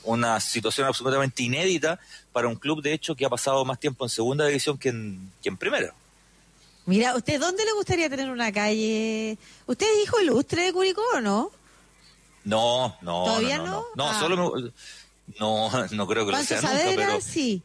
una 0.06 0.40
situación 0.40 0.88
absolutamente 0.88 1.44
inédita 1.44 2.00
para 2.36 2.50
un 2.50 2.56
club, 2.58 2.82
de 2.82 2.92
hecho, 2.92 3.16
que 3.16 3.24
ha 3.26 3.30
pasado 3.30 3.64
más 3.64 3.80
tiempo 3.80 4.04
en 4.04 4.10
segunda 4.10 4.46
división 4.46 4.78
que 4.78 4.90
en, 4.90 5.32
que 5.42 5.48
en 5.48 5.56
primera. 5.56 5.94
Mira, 6.86 7.16
¿usted 7.16 7.40
dónde 7.40 7.64
le 7.64 7.72
gustaría 7.72 8.10
tener 8.10 8.30
una 8.30 8.52
calle? 8.52 9.38
¿Usted 9.66 9.86
es 9.96 10.04
hijo 10.04 10.20
ilustre 10.20 10.64
de 10.64 10.74
Curicó 10.74 11.02
o 11.16 11.22
no? 11.22 11.50
No, 12.44 12.94
no, 13.02 13.24
¿Todavía 13.24 13.58
no, 13.60 13.64
no, 13.66 13.72
no? 13.72 13.82
no, 13.96 14.04
No, 14.04 14.10
Ah. 14.10 14.20
solo 14.20 14.36
me- 14.54 14.72
no, 15.40 15.70
no 15.92 16.08
creo 16.08 16.26
que 16.26 16.32
lo 16.34 16.38
Pancho 16.38 16.48
sea 16.48 16.62
nunca, 16.62 16.78
Saavedra, 16.78 17.06
pero 17.08 17.22
sí. 17.22 17.62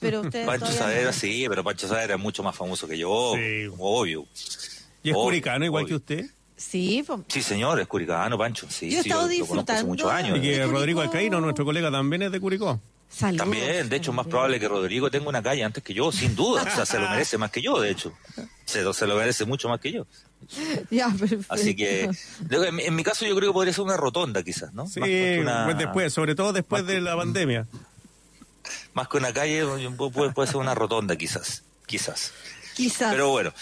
Pero 0.00 0.20
usted 0.20 0.44
Pancho 0.46 0.66
no. 0.66 1.12
sí, 1.14 1.46
pero 1.48 1.64
Pancho 1.64 1.88
Saavedra 1.88 2.14
es 2.16 2.20
mucho 2.20 2.42
más 2.42 2.54
famoso 2.54 2.86
que 2.86 2.98
yo, 2.98 3.32
Sí. 3.36 3.70
obvio. 3.78 4.26
¿Y 5.02 5.08
es 5.10 5.14
Obvio, 5.16 5.24
curicano 5.24 5.64
igual 5.64 5.86
que 5.86 5.94
usted? 5.94 6.26
Sí, 6.58 7.02
pues, 7.06 7.20
Sí, 7.28 7.40
señor, 7.42 7.80
es 7.80 7.86
curicano, 7.88 8.36
Pancho. 8.36 8.66
Sí, 8.70 8.90
Yo 8.90 9.00
he 9.00 9.02
sí, 9.02 9.08
estado 9.08 9.26
lo, 9.28 9.32
lo 9.34 9.46
conozco 9.46 9.72
hace 9.72 9.82
disfrutando 9.82 9.86
muchos 9.88 10.10
años. 10.10 10.38
Y 10.38 10.42
que 10.42 10.66
Rodrigo. 10.66 11.00
Alcaíno, 11.00 11.40
nuestro 11.40 11.64
colega, 11.64 11.90
también 11.90 12.20
es 12.22 12.30
de 12.32 12.38
Curicó. 12.38 12.78
Saludos. 13.08 13.38
También, 13.38 13.88
de 13.88 13.96
hecho, 13.96 14.10
es 14.10 14.16
más 14.16 14.26
probable 14.26 14.58
que 14.60 14.68
Rodrigo 14.68 15.10
tenga 15.10 15.28
una 15.28 15.42
calle 15.42 15.62
antes 15.64 15.82
que 15.82 15.94
yo, 15.94 16.10
sin 16.12 16.34
duda. 16.36 16.62
O 16.62 16.70
sea, 16.70 16.84
se 16.86 16.98
lo 16.98 17.08
merece 17.08 17.38
más 17.38 17.50
que 17.50 17.62
yo, 17.62 17.80
de 17.80 17.90
hecho. 17.90 18.12
Se 18.64 18.82
lo, 18.82 18.92
se 18.92 19.06
lo 19.06 19.16
merece 19.16 19.44
mucho 19.44 19.68
más 19.68 19.80
que 19.80 19.92
yo. 19.92 20.06
Ya, 20.90 21.08
perfecto. 21.08 21.46
Así 21.48 21.74
que, 21.74 22.10
en, 22.50 22.74
mi- 22.74 22.82
en 22.84 22.94
mi 22.94 23.02
caso, 23.02 23.24
yo 23.26 23.34
creo 23.36 23.50
que 23.50 23.54
podría 23.54 23.72
ser 23.72 23.84
una 23.84 23.96
rotonda, 23.96 24.42
quizás, 24.42 24.72
¿no? 24.74 24.86
Sí, 24.86 25.00
más, 25.00 25.08
que 25.08 25.38
una, 25.40 25.64
pues 25.64 25.78
después, 25.78 26.12
sobre 26.12 26.34
todo 26.34 26.52
después 26.52 26.86
de 26.86 27.00
la 27.00 27.16
pandemia. 27.16 27.66
más 28.92 29.08
que 29.08 29.16
una 29.16 29.32
calle, 29.32 29.64
puede, 30.12 30.32
puede 30.32 30.46
ser 30.48 30.56
una 30.56 30.74
rotonda, 30.74 31.16
quizás. 31.16 31.62
Quizás. 31.86 32.32
Quizás. 32.74 33.12
Pero 33.12 33.30
bueno, 33.30 33.52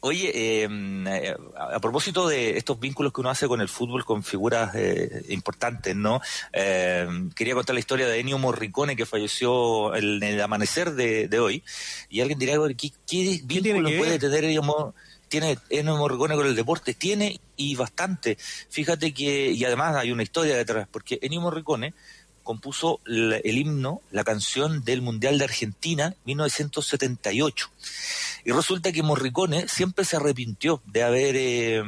oye, 0.00 0.30
eh, 0.34 0.68
eh, 1.06 1.36
a, 1.56 1.76
a 1.76 1.80
propósito 1.80 2.26
de 2.28 2.56
estos 2.56 2.80
vínculos 2.80 3.12
que 3.12 3.20
uno 3.20 3.30
hace 3.30 3.46
con 3.48 3.60
el 3.60 3.68
fútbol, 3.68 4.04
con 4.04 4.22
figuras 4.22 4.74
eh, 4.74 5.22
importantes, 5.28 5.94
¿no? 5.94 6.20
Eh, 6.52 7.06
quería 7.34 7.54
contar 7.54 7.74
la 7.74 7.80
historia 7.80 8.06
de 8.08 8.18
Ennio 8.18 8.38
Morricone, 8.38 8.96
que 8.96 9.06
falleció 9.06 9.94
en 9.94 10.22
el 10.22 10.40
amanecer 10.40 10.92
de, 10.92 11.28
de 11.28 11.38
hoy. 11.40 11.62
Y 12.08 12.20
alguien 12.20 12.38
dirá, 12.38 12.58
"Bueno, 12.58 12.74
¿qué, 12.78 12.90
qué 13.06 13.40
vínculo 13.44 13.88
puede 13.98 14.18
tener 14.18 14.44
Ennio, 14.44 14.62
Mo- 14.62 14.94
tiene 15.28 15.58
Ennio 15.68 15.96
Morricone 15.96 16.34
con 16.34 16.46
el 16.46 16.56
deporte? 16.56 16.94
Tiene 16.94 17.38
y 17.56 17.74
bastante. 17.76 18.36
Fíjate 18.70 19.12
que, 19.12 19.50
y 19.52 19.64
además 19.64 19.94
hay 19.96 20.10
una 20.12 20.22
historia 20.22 20.56
detrás, 20.56 20.88
porque 20.90 21.18
Ennio 21.22 21.40
Morricone 21.42 21.92
compuso 22.54 23.00
la- 23.04 23.36
el 23.36 23.58
himno, 23.58 24.00
la 24.10 24.24
canción 24.24 24.82
del 24.84 25.02
Mundial 25.02 25.38
de 25.38 25.44
Argentina 25.44 26.14
1978. 26.24 27.70
Y 28.44 28.52
resulta 28.52 28.90
que 28.92 29.02
Morricone 29.02 29.68
siempre 29.68 30.04
se 30.04 30.16
arrepintió 30.16 30.82
de 30.86 31.02
haber 31.02 31.34
eh, 31.36 31.82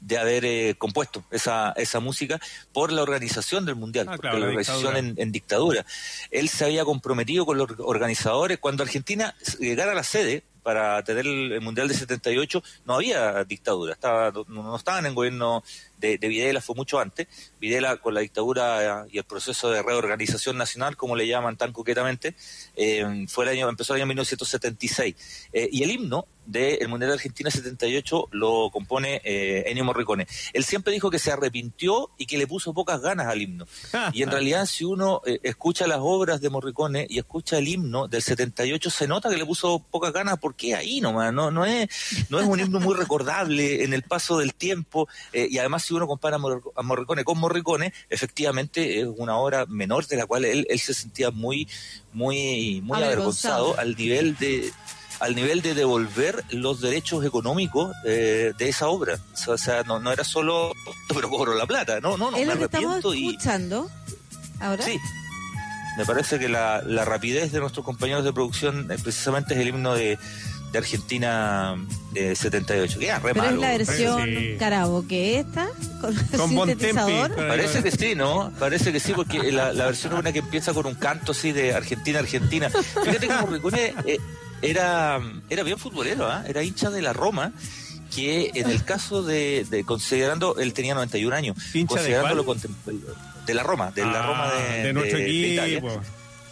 de 0.00 0.18
haber 0.18 0.44
eh, 0.44 0.74
compuesto 0.78 1.24
esa, 1.30 1.72
esa 1.76 2.00
música 2.00 2.40
por 2.72 2.90
la 2.90 3.02
organización 3.02 3.64
del 3.64 3.76
Mundial, 3.76 4.06
Ah, 4.08 4.12
porque 4.16 4.22
claro, 4.28 4.38
la 4.38 4.46
la 4.46 4.46
organización 4.50 4.94
dictadura. 4.94 4.98
en, 4.98 5.14
en 5.22 5.32
dictadura. 5.32 5.86
Él 6.32 6.48
se 6.48 6.64
había 6.64 6.84
comprometido 6.84 7.46
con 7.46 7.56
los 7.58 7.68
organizadores. 7.78 8.58
Cuando 8.58 8.82
Argentina 8.82 9.34
llegara 9.60 9.92
a 9.92 9.94
la 9.94 10.02
sede 10.02 10.42
para 10.64 11.02
tener 11.04 11.24
el, 11.26 11.52
el 11.52 11.60
Mundial 11.60 11.86
de 11.88 11.94
78, 11.94 12.62
no 12.84 12.94
había 12.94 13.44
dictadura, 13.44 13.92
estaba, 13.94 14.32
no, 14.32 14.44
no 14.64 14.76
estaban 14.76 15.06
en 15.06 15.14
gobierno 15.14 15.62
de, 16.02 16.18
de 16.18 16.28
Videla, 16.28 16.60
fue 16.60 16.74
mucho 16.74 16.98
antes. 16.98 17.28
Videla 17.60 17.96
con 17.96 18.12
la 18.12 18.20
dictadura 18.20 19.04
eh, 19.04 19.08
y 19.12 19.18
el 19.18 19.24
proceso 19.24 19.70
de 19.70 19.82
reorganización 19.82 20.58
nacional, 20.58 20.96
como 20.96 21.16
le 21.16 21.26
llaman 21.26 21.56
tan 21.56 21.72
coquetamente, 21.72 22.34
eh, 22.76 23.24
fue 23.28 23.44
el 23.44 23.52
año, 23.52 23.68
empezó 23.68 23.94
el 23.94 24.00
año 24.02 24.08
1976. 24.08 25.14
Eh, 25.52 25.68
y 25.72 25.82
el 25.84 25.92
himno 25.92 26.26
del 26.46 26.88
Mundial 26.88 27.10
de 27.10 27.14
Argentina 27.14 27.50
78 27.50 28.28
lo 28.32 28.70
compone 28.72 29.20
eh, 29.24 29.64
Ennio 29.66 29.84
Morricone. 29.84 30.26
Él 30.52 30.64
siempre 30.64 30.92
dijo 30.92 31.10
que 31.10 31.18
se 31.18 31.30
arrepintió 31.30 32.10
y 32.18 32.26
que 32.26 32.36
le 32.38 32.46
puso 32.46 32.74
pocas 32.74 33.00
ganas 33.00 33.26
al 33.26 33.40
himno. 33.40 33.66
Y 34.12 34.22
en 34.22 34.30
realidad, 34.30 34.66
si 34.66 34.84
uno 34.84 35.22
eh, 35.24 35.38
escucha 35.42 35.86
las 35.86 35.98
obras 36.00 36.40
de 36.40 36.50
Morricone 36.50 37.06
y 37.08 37.18
escucha 37.18 37.58
el 37.58 37.68
himno 37.68 38.08
del 38.08 38.20
78, 38.22 38.90
se 38.90 39.06
nota 39.06 39.30
que 39.30 39.36
le 39.36 39.46
puso 39.46 39.78
pocas 39.78 40.12
ganas 40.12 40.38
porque 40.38 40.74
ahí 40.74 41.00
nomás, 41.00 41.32
no, 41.32 41.50
no, 41.50 41.64
es, 41.64 41.88
no 42.28 42.40
es 42.40 42.46
un 42.46 42.60
himno 42.60 42.80
muy 42.80 42.94
recordable 42.94 43.84
en 43.84 43.94
el 43.94 44.02
paso 44.02 44.38
del 44.38 44.54
tiempo. 44.54 45.08
eh, 45.32 45.46
y 45.50 45.58
además, 45.58 45.84
si 45.92 45.96
uno 45.96 46.06
compara 46.06 46.36
a 46.36 46.38
Mor- 46.38 46.72
a 46.74 46.82
Morricone 46.82 47.22
con 47.24 47.38
Morricone, 47.38 47.92
efectivamente 48.08 49.00
es 49.00 49.06
una 49.16 49.36
obra 49.36 49.66
menor 49.66 50.06
de 50.06 50.16
la 50.16 50.26
cual 50.26 50.44
él, 50.46 50.66
él 50.70 50.78
se 50.80 50.94
sentía 50.94 51.30
muy, 51.30 51.68
muy, 52.12 52.80
muy 52.82 52.96
Avergonzado. 53.02 53.74
avergonzado 53.74 53.78
al 53.78 53.94
nivel 53.96 54.36
de 54.38 54.72
al 55.20 55.36
nivel 55.36 55.62
de 55.62 55.74
devolver 55.74 56.42
los 56.50 56.80
derechos 56.80 57.24
económicos 57.24 57.94
eh, 58.04 58.52
de 58.58 58.68
esa 58.68 58.88
obra. 58.88 59.20
O 59.46 59.56
sea, 59.56 59.84
no, 59.84 60.00
no 60.00 60.10
era 60.10 60.24
solo, 60.24 60.72
pero 61.14 61.30
cobro 61.30 61.54
la 61.54 61.66
plata, 61.66 62.00
no, 62.00 62.16
no, 62.16 62.32
no, 62.32 62.36
es 62.36 62.46
me 62.46 62.54
lo 62.54 62.68
que 62.68 62.76
arrepiento 62.76 63.14
y... 63.14 63.28
escuchando 63.28 63.88
ahora. 64.58 64.84
Sí. 64.84 64.98
Me 65.98 66.06
parece 66.06 66.38
que 66.38 66.48
la, 66.48 66.82
la 66.84 67.04
rapidez 67.04 67.52
de 67.52 67.60
nuestros 67.60 67.84
compañeros 67.84 68.24
de 68.24 68.32
producción 68.32 68.90
eh, 68.90 68.96
precisamente 69.00 69.54
es 69.54 69.60
el 69.60 69.68
himno 69.68 69.94
de, 69.94 70.18
de 70.72 70.78
Argentina 70.78 71.76
eh, 72.14 72.34
78. 72.34 72.98
Queda 72.98 73.18
re 73.18 73.34
Pero 73.34 73.44
es 73.44 73.50
malo. 73.50 73.60
la 73.60 73.68
versión 73.76 74.24
Sí. 74.24 74.56
karaoke 74.58 75.38
esta, 75.40 75.68
con, 76.00 76.14
Con 76.36 76.48
sintetizador. 76.48 77.34
Parece 77.36 77.82
que 77.82 77.90
sí, 77.90 78.14
¿no? 78.14 78.50
Parece 78.58 78.92
que 78.92 78.98
sí, 79.00 79.12
porque 79.14 79.52
la, 79.52 79.72
la 79.72 79.84
versión 79.86 80.14
es 80.14 80.18
una 80.20 80.32
que 80.32 80.38
empieza 80.40 80.72
con 80.72 80.86
un 80.86 80.94
canto 80.94 81.32
así 81.32 81.52
de 81.52 81.74
Argentina, 81.74 82.18
Argentina. 82.20 82.70
Fíjate 82.70 83.28
que 83.28 83.34
Morricone 83.34 83.94
eh, 84.06 84.18
era, 84.62 85.20
era 85.50 85.62
bien 85.62 85.78
futbolero, 85.78 86.26
¿ah? 86.26 86.44
era 86.48 86.62
hincha 86.62 86.88
de 86.90 87.02
la 87.02 87.12
Roma, 87.12 87.52
que 88.14 88.50
en 88.54 88.70
el 88.70 88.84
caso 88.84 89.22
de, 89.22 89.66
de 89.70 89.84
considerando, 89.84 90.56
él 90.58 90.72
tenía 90.72 90.94
91 90.94 91.34
años, 91.34 91.56
¿Hincha 91.74 92.00
de 92.02 92.18
contem- 92.20 92.70
de 93.46 93.54
la 93.54 93.62
Roma, 93.62 93.90
de 93.90 94.04
la 94.06 94.22
Ah, 94.22 94.26
Roma 94.26 94.52
de, 94.52 94.82
de 94.84 94.92
nuestro 94.92 95.18
de- 95.18 95.24
de 95.24 95.30
Italia. 95.30 95.82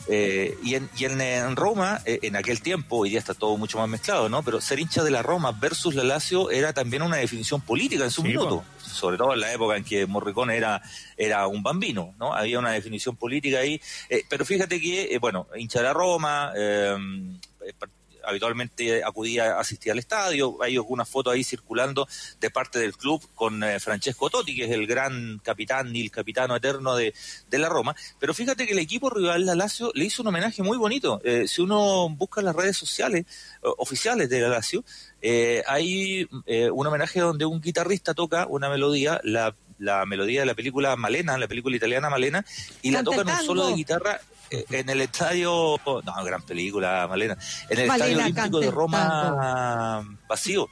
Eh, 0.08 0.56
y 0.64 0.74
en, 0.74 0.88
y 0.96 1.04
en, 1.04 1.20
en 1.20 1.56
Roma, 1.56 2.00
eh, 2.04 2.18
en 2.22 2.36
aquel 2.36 2.62
tiempo, 2.62 2.96
hoy 2.96 3.10
día 3.10 3.18
está 3.18 3.34
todo 3.34 3.56
mucho 3.56 3.78
más 3.78 3.88
mezclado, 3.88 4.28
¿no? 4.28 4.42
Pero 4.42 4.60
ser 4.60 4.78
hincha 4.80 5.04
de 5.04 5.10
la 5.10 5.22
Roma 5.22 5.52
versus 5.52 5.94
la 5.94 6.02
Lazio 6.04 6.50
era 6.50 6.72
también 6.72 7.02
una 7.02 7.16
definición 7.16 7.60
política 7.60 8.04
en 8.04 8.10
su 8.10 8.22
Sí, 8.22 8.28
minuto. 8.28 8.64
Sobre 8.82 9.16
todo 9.16 9.34
en 9.34 9.40
la 9.40 9.52
época 9.52 9.76
en 9.76 9.84
que 9.84 10.06
Morricone 10.06 10.56
era, 10.56 10.82
era 11.16 11.46
un 11.46 11.62
bambino, 11.62 12.14
¿no? 12.18 12.34
Había 12.34 12.58
una 12.58 12.72
definición 12.72 13.14
política 13.16 13.58
ahí. 13.58 13.80
Eh, 14.08 14.24
pero 14.28 14.44
fíjate 14.44 14.80
que, 14.80 15.14
eh, 15.14 15.18
bueno, 15.18 15.46
hincha 15.56 15.78
de 15.78 15.84
la 15.84 15.92
Roma, 15.92 16.52
eh, 16.56 16.96
habitualmente 18.24 19.02
acudía 19.04 19.56
a 19.56 19.60
asistir 19.60 19.92
al 19.92 19.98
estadio. 19.98 20.62
Hay 20.62 20.76
algunas 20.76 21.08
fotos 21.08 21.32
ahí 21.32 21.44
circulando 21.44 22.08
de 22.40 22.50
parte 22.50 22.78
del 22.78 22.96
club 22.96 23.26
con 23.34 23.62
eh, 23.62 23.80
Francesco 23.80 24.30
Totti, 24.30 24.54
que 24.54 24.64
es 24.64 24.70
el 24.70 24.86
gran 24.86 25.40
capitán 25.42 25.94
y 25.94 26.02
el 26.02 26.10
capitano 26.10 26.56
eterno 26.56 26.96
de, 26.96 27.14
de 27.48 27.58
la 27.58 27.68
Roma. 27.68 27.94
Pero 28.18 28.34
fíjate 28.34 28.66
que 28.66 28.72
el 28.72 28.78
equipo 28.78 29.10
rival, 29.10 29.46
la 29.46 29.54
Lazio, 29.54 29.90
le 29.94 30.04
hizo 30.04 30.22
un 30.22 30.28
homenaje 30.28 30.62
muy 30.62 30.78
bonito. 30.78 31.20
Eh, 31.24 31.46
si 31.46 31.62
uno 31.62 32.08
busca 32.10 32.42
las 32.42 32.54
redes 32.56 32.76
sociales 32.76 33.26
eh, 33.62 33.68
oficiales 33.78 34.28
de 34.28 34.40
la 34.40 34.48
Lazio, 34.48 34.84
eh, 35.22 35.62
hay 35.66 36.28
eh, 36.46 36.70
un 36.70 36.86
homenaje 36.86 37.20
donde 37.20 37.44
un 37.44 37.60
guitarrista 37.60 38.14
toca 38.14 38.46
una 38.46 38.70
melodía, 38.70 39.20
la, 39.22 39.54
la 39.78 40.06
melodía 40.06 40.40
de 40.40 40.46
la 40.46 40.54
película 40.54 40.96
Malena, 40.96 41.36
la 41.36 41.48
película 41.48 41.76
italiana 41.76 42.08
Malena, 42.08 42.44
y 42.82 42.90
la 42.90 43.02
toca 43.02 43.20
en 43.22 43.28
un 43.28 43.44
solo 43.44 43.66
de 43.66 43.74
guitarra 43.74 44.20
en 44.50 44.88
el 44.90 45.00
estadio, 45.00 45.76
no, 45.86 46.24
gran 46.24 46.42
película, 46.42 47.06
Malena, 47.08 47.36
en 47.68 47.78
el 47.78 47.86
Malena 47.88 48.06
estadio 48.06 48.24
olímpico 48.24 48.60
de 48.60 48.70
Roma 48.70 50.18
vacío. 50.28 50.68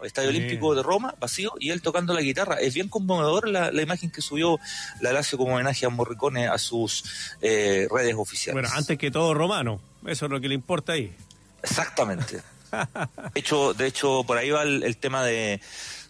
el 0.00 0.06
Estadio 0.06 0.30
Sí. 0.30 0.36
Olímpico 0.36 0.74
de 0.74 0.82
Roma, 0.82 1.14
vacío, 1.20 1.52
y 1.60 1.70
él 1.70 1.82
tocando 1.82 2.14
la 2.14 2.22
guitarra. 2.22 2.54
Es 2.56 2.72
bien 2.72 2.88
conmovedor 2.88 3.48
la, 3.48 3.70
la 3.70 3.82
imagen 3.82 4.10
que 4.10 4.22
subió 4.22 4.58
la 5.00 5.12
Lazio 5.12 5.36
como 5.36 5.54
homenaje 5.54 5.84
a 5.84 5.90
Morricone 5.90 6.48
a 6.48 6.56
sus 6.56 7.04
eh, 7.42 7.86
redes 7.90 8.14
oficiales. 8.16 8.54
Bueno, 8.62 8.74
antes 8.76 8.96
que 8.96 9.10
todo 9.10 9.34
romano. 9.34 9.80
Eso 10.06 10.24
es 10.24 10.32
lo 10.32 10.40
que 10.40 10.48
le 10.48 10.54
importa 10.54 10.92
ahí. 10.92 11.14
Exactamente. 11.62 12.40
De 13.34 13.40
hecho, 13.40 13.74
de 13.74 13.86
hecho 13.88 14.22
por 14.24 14.38
ahí 14.38 14.50
va 14.50 14.62
el, 14.62 14.84
el 14.84 14.96
tema 14.96 15.24
de, 15.24 15.60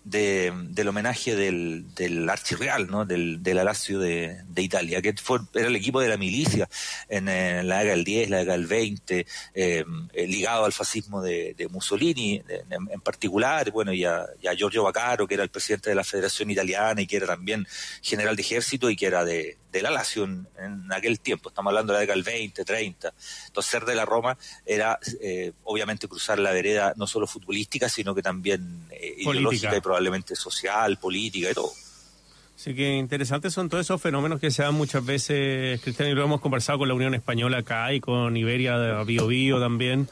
de- 0.05 0.53
del 0.71 0.89
homenaje 0.89 1.35
del, 1.37 1.85
del 1.95 2.29
archirreal, 2.29 2.91
¿no? 2.91 3.05
Del, 3.05 3.43
del 3.43 3.57
Lazio 3.65 3.99
de, 3.99 4.41
de 4.49 4.63
Italia, 4.63 5.03
que 5.03 5.15
fue, 5.15 5.41
era 5.55 5.69
el 5.69 5.77
equipo 5.77 6.01
de 6.01 6.09
la 6.09 6.17
milicia 6.17 6.69
en, 7.09 7.29
eh, 7.29 7.63
la 7.63 7.79
década 7.79 7.97
del 7.97 8.05
10, 8.05 8.31
la 8.31 8.39
década 8.39 8.57
del 8.59 8.67
20, 8.67 9.27
eh, 9.55 9.85
eh, 10.15 10.27
ligado 10.27 10.65
al 10.65 10.73
fascismo 10.73 11.21
de, 11.23 11.55
de 11.57 11.69
Mussolini 11.69 12.43
en, 12.49 12.89
en 12.91 13.01
particular, 13.01 13.71
bueno, 13.71 13.93
y 13.93 14.05
a, 14.05 14.25
y 14.41 14.47
a 14.49 14.55
Giorgio 14.55 14.83
Vaccaro, 14.85 15.27
que 15.27 15.35
era 15.35 15.43
el 15.43 15.51
presidente 15.51 15.91
de 15.91 15.97
la 15.97 16.05
Federación 16.05 16.51
Italiana 16.51 17.01
y 17.03 17.07
que 17.07 17.17
era 17.17 17.27
también 17.27 17.67
general 18.03 18.37
de 18.37 18.43
ejército 18.43 18.89
y 18.91 18.97
que 18.97 19.07
era 19.07 19.25
de, 19.25 19.59
de 19.71 19.83
la 19.83 19.91
Lazio 19.91 20.25
en, 20.25 20.47
en 20.59 20.93
aquel 20.93 21.21
tiempo, 21.21 21.51
estamos 21.51 21.71
hablando 21.71 21.93
de 21.93 21.99
la 21.99 22.01
década 22.01 22.15
del 22.17 22.25
20, 22.25 22.65
30. 22.65 23.13
Entonces, 23.47 23.71
ser 23.71 23.85
de 23.85 23.95
la 23.95 24.05
Roma 24.05 24.37
era 24.67 24.99
eh, 25.21 25.53
obviamente 25.65 26.09
cruzar 26.09 26.39
la 26.39 26.51
vereda 26.53 26.95
no 26.97 27.07
solo 27.07 27.27
futbolística, 27.27 27.89
sino 27.89 28.15
que 28.15 28.23
también 28.23 28.87
eh, 28.91 29.15
ideológica 29.19 29.69
y 29.77 29.81
probablemente 29.91 30.37
social, 30.37 30.99
política 30.99 31.51
y 31.51 31.55
todo. 31.55 31.73
Así 32.55 32.75
que 32.75 32.97
interesantes 32.97 33.53
son 33.53 33.69
todos 33.69 33.87
esos 33.87 34.01
fenómenos 34.01 34.39
que 34.39 34.53
se 34.53 34.63
dan 34.63 34.75
muchas 34.75 35.05
veces, 35.05 35.81
Cristian, 35.81 36.11
y 36.11 36.15
lo 36.15 36.23
hemos 36.23 36.41
conversado 36.41 36.79
con 36.79 36.87
la 36.87 36.95
Unión 36.95 37.13
Española 37.15 37.59
acá 37.59 37.93
y 37.93 38.01
con 38.01 38.37
Iberia 38.37 39.03
Bio 39.03 39.27
Bio 39.27 39.59
también. 39.59 40.09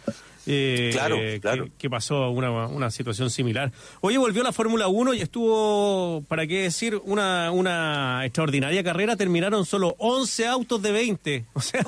Eh, 0.51 0.91
Claro, 0.93 1.17
que- 1.17 1.39
claro. 1.41 1.69
Que, 1.79 1.89
pasó 1.91 2.31
una, 2.31 2.51
una 2.67 2.91
situación 2.91 3.31
similar. 3.31 3.71
Oye, 4.01 4.19
volvió 4.19 4.43
la 4.43 4.53
Fórmula 4.53 4.89
1 4.89 5.15
y 5.15 5.21
estuvo, 5.21 6.23
para 6.27 6.47
qué 6.47 6.63
decir, 6.63 7.01
una, 7.05 7.51
una 7.53 8.23
extraordinaria 8.25 8.83
carrera. 8.83 9.17
Terminaron 9.17 9.65
solo 9.67 9.95
11 9.99 10.47
autos 10.47 10.81
de 10.83 10.93
20. 10.93 11.45
O 11.55 11.61
sea, 11.61 11.85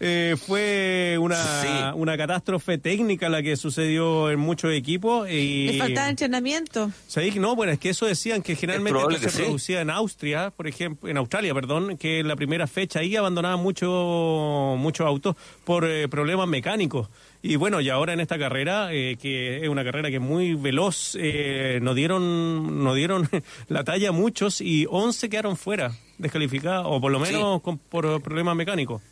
eh, 0.00 0.36
fue 0.46 1.16
una, 1.20 1.36
Sí. 1.62 1.68
una 1.94 2.16
catástrofe 2.16 2.78
técnica 2.78 3.28
la 3.28 3.42
que 3.42 3.56
sucedió 3.56 4.30
en 4.30 4.38
muchos 4.38 4.72
equipos. 4.72 5.28
Y, 5.30 5.68
Le 5.68 5.78
faltaba 5.78 6.08
entrenamiento. 6.10 6.90
¿Sabéis? 7.06 7.36
No, 7.36 7.56
bueno, 7.56 7.72
es 7.72 7.78
que 7.78 7.88
eso 7.90 8.04
decían 8.06 8.42
que 8.42 8.54
generalmente 8.56 9.00
se 9.18 9.20
que 9.20 9.30
sí. 9.30 9.42
producía 9.42 9.80
en 9.80 9.90
Austria, 9.90 10.50
por 10.54 10.66
ejemplo, 10.68 11.08
en 11.08 11.16
Australia, 11.16 11.54
perdón, 11.54 11.96
que 11.96 12.20
en 12.20 12.28
la 12.28 12.36
primera 12.36 12.66
fecha 12.66 13.00
ahí 13.00 13.16
abandonaban 13.16 13.60
mucho, 13.60 14.74
muchos 14.78 15.06
autos 15.06 15.36
por 15.64 15.84
eh, 15.84 16.08
problemas 16.08 16.48
mecánicos. 16.48 17.08
Y 17.46 17.56
bueno, 17.56 17.82
y 17.82 17.90
ahora 17.90 18.14
en 18.14 18.20
esta 18.20 18.38
carrera, 18.38 18.88
eh, 18.90 19.18
que 19.20 19.62
es 19.62 19.68
una 19.68 19.84
carrera 19.84 20.08
que 20.08 20.16
es 20.16 20.22
muy 20.22 20.54
veloz, 20.54 21.14
eh, 21.20 21.78
nos 21.82 21.94
dieron, 21.94 22.82
nos 22.82 22.96
dieron 22.96 23.28
la 23.68 23.84
talla 23.84 24.12
muchos 24.12 24.62
y 24.62 24.86
11 24.88 25.28
quedaron 25.28 25.58
fuera, 25.58 25.92
descalificados, 26.16 26.86
o 26.88 27.02
por 27.02 27.12
lo 27.12 27.20
menos 27.20 27.60
con- 27.60 27.76
por 27.76 28.22
problemas 28.22 28.56
mecánicos. 28.56 29.02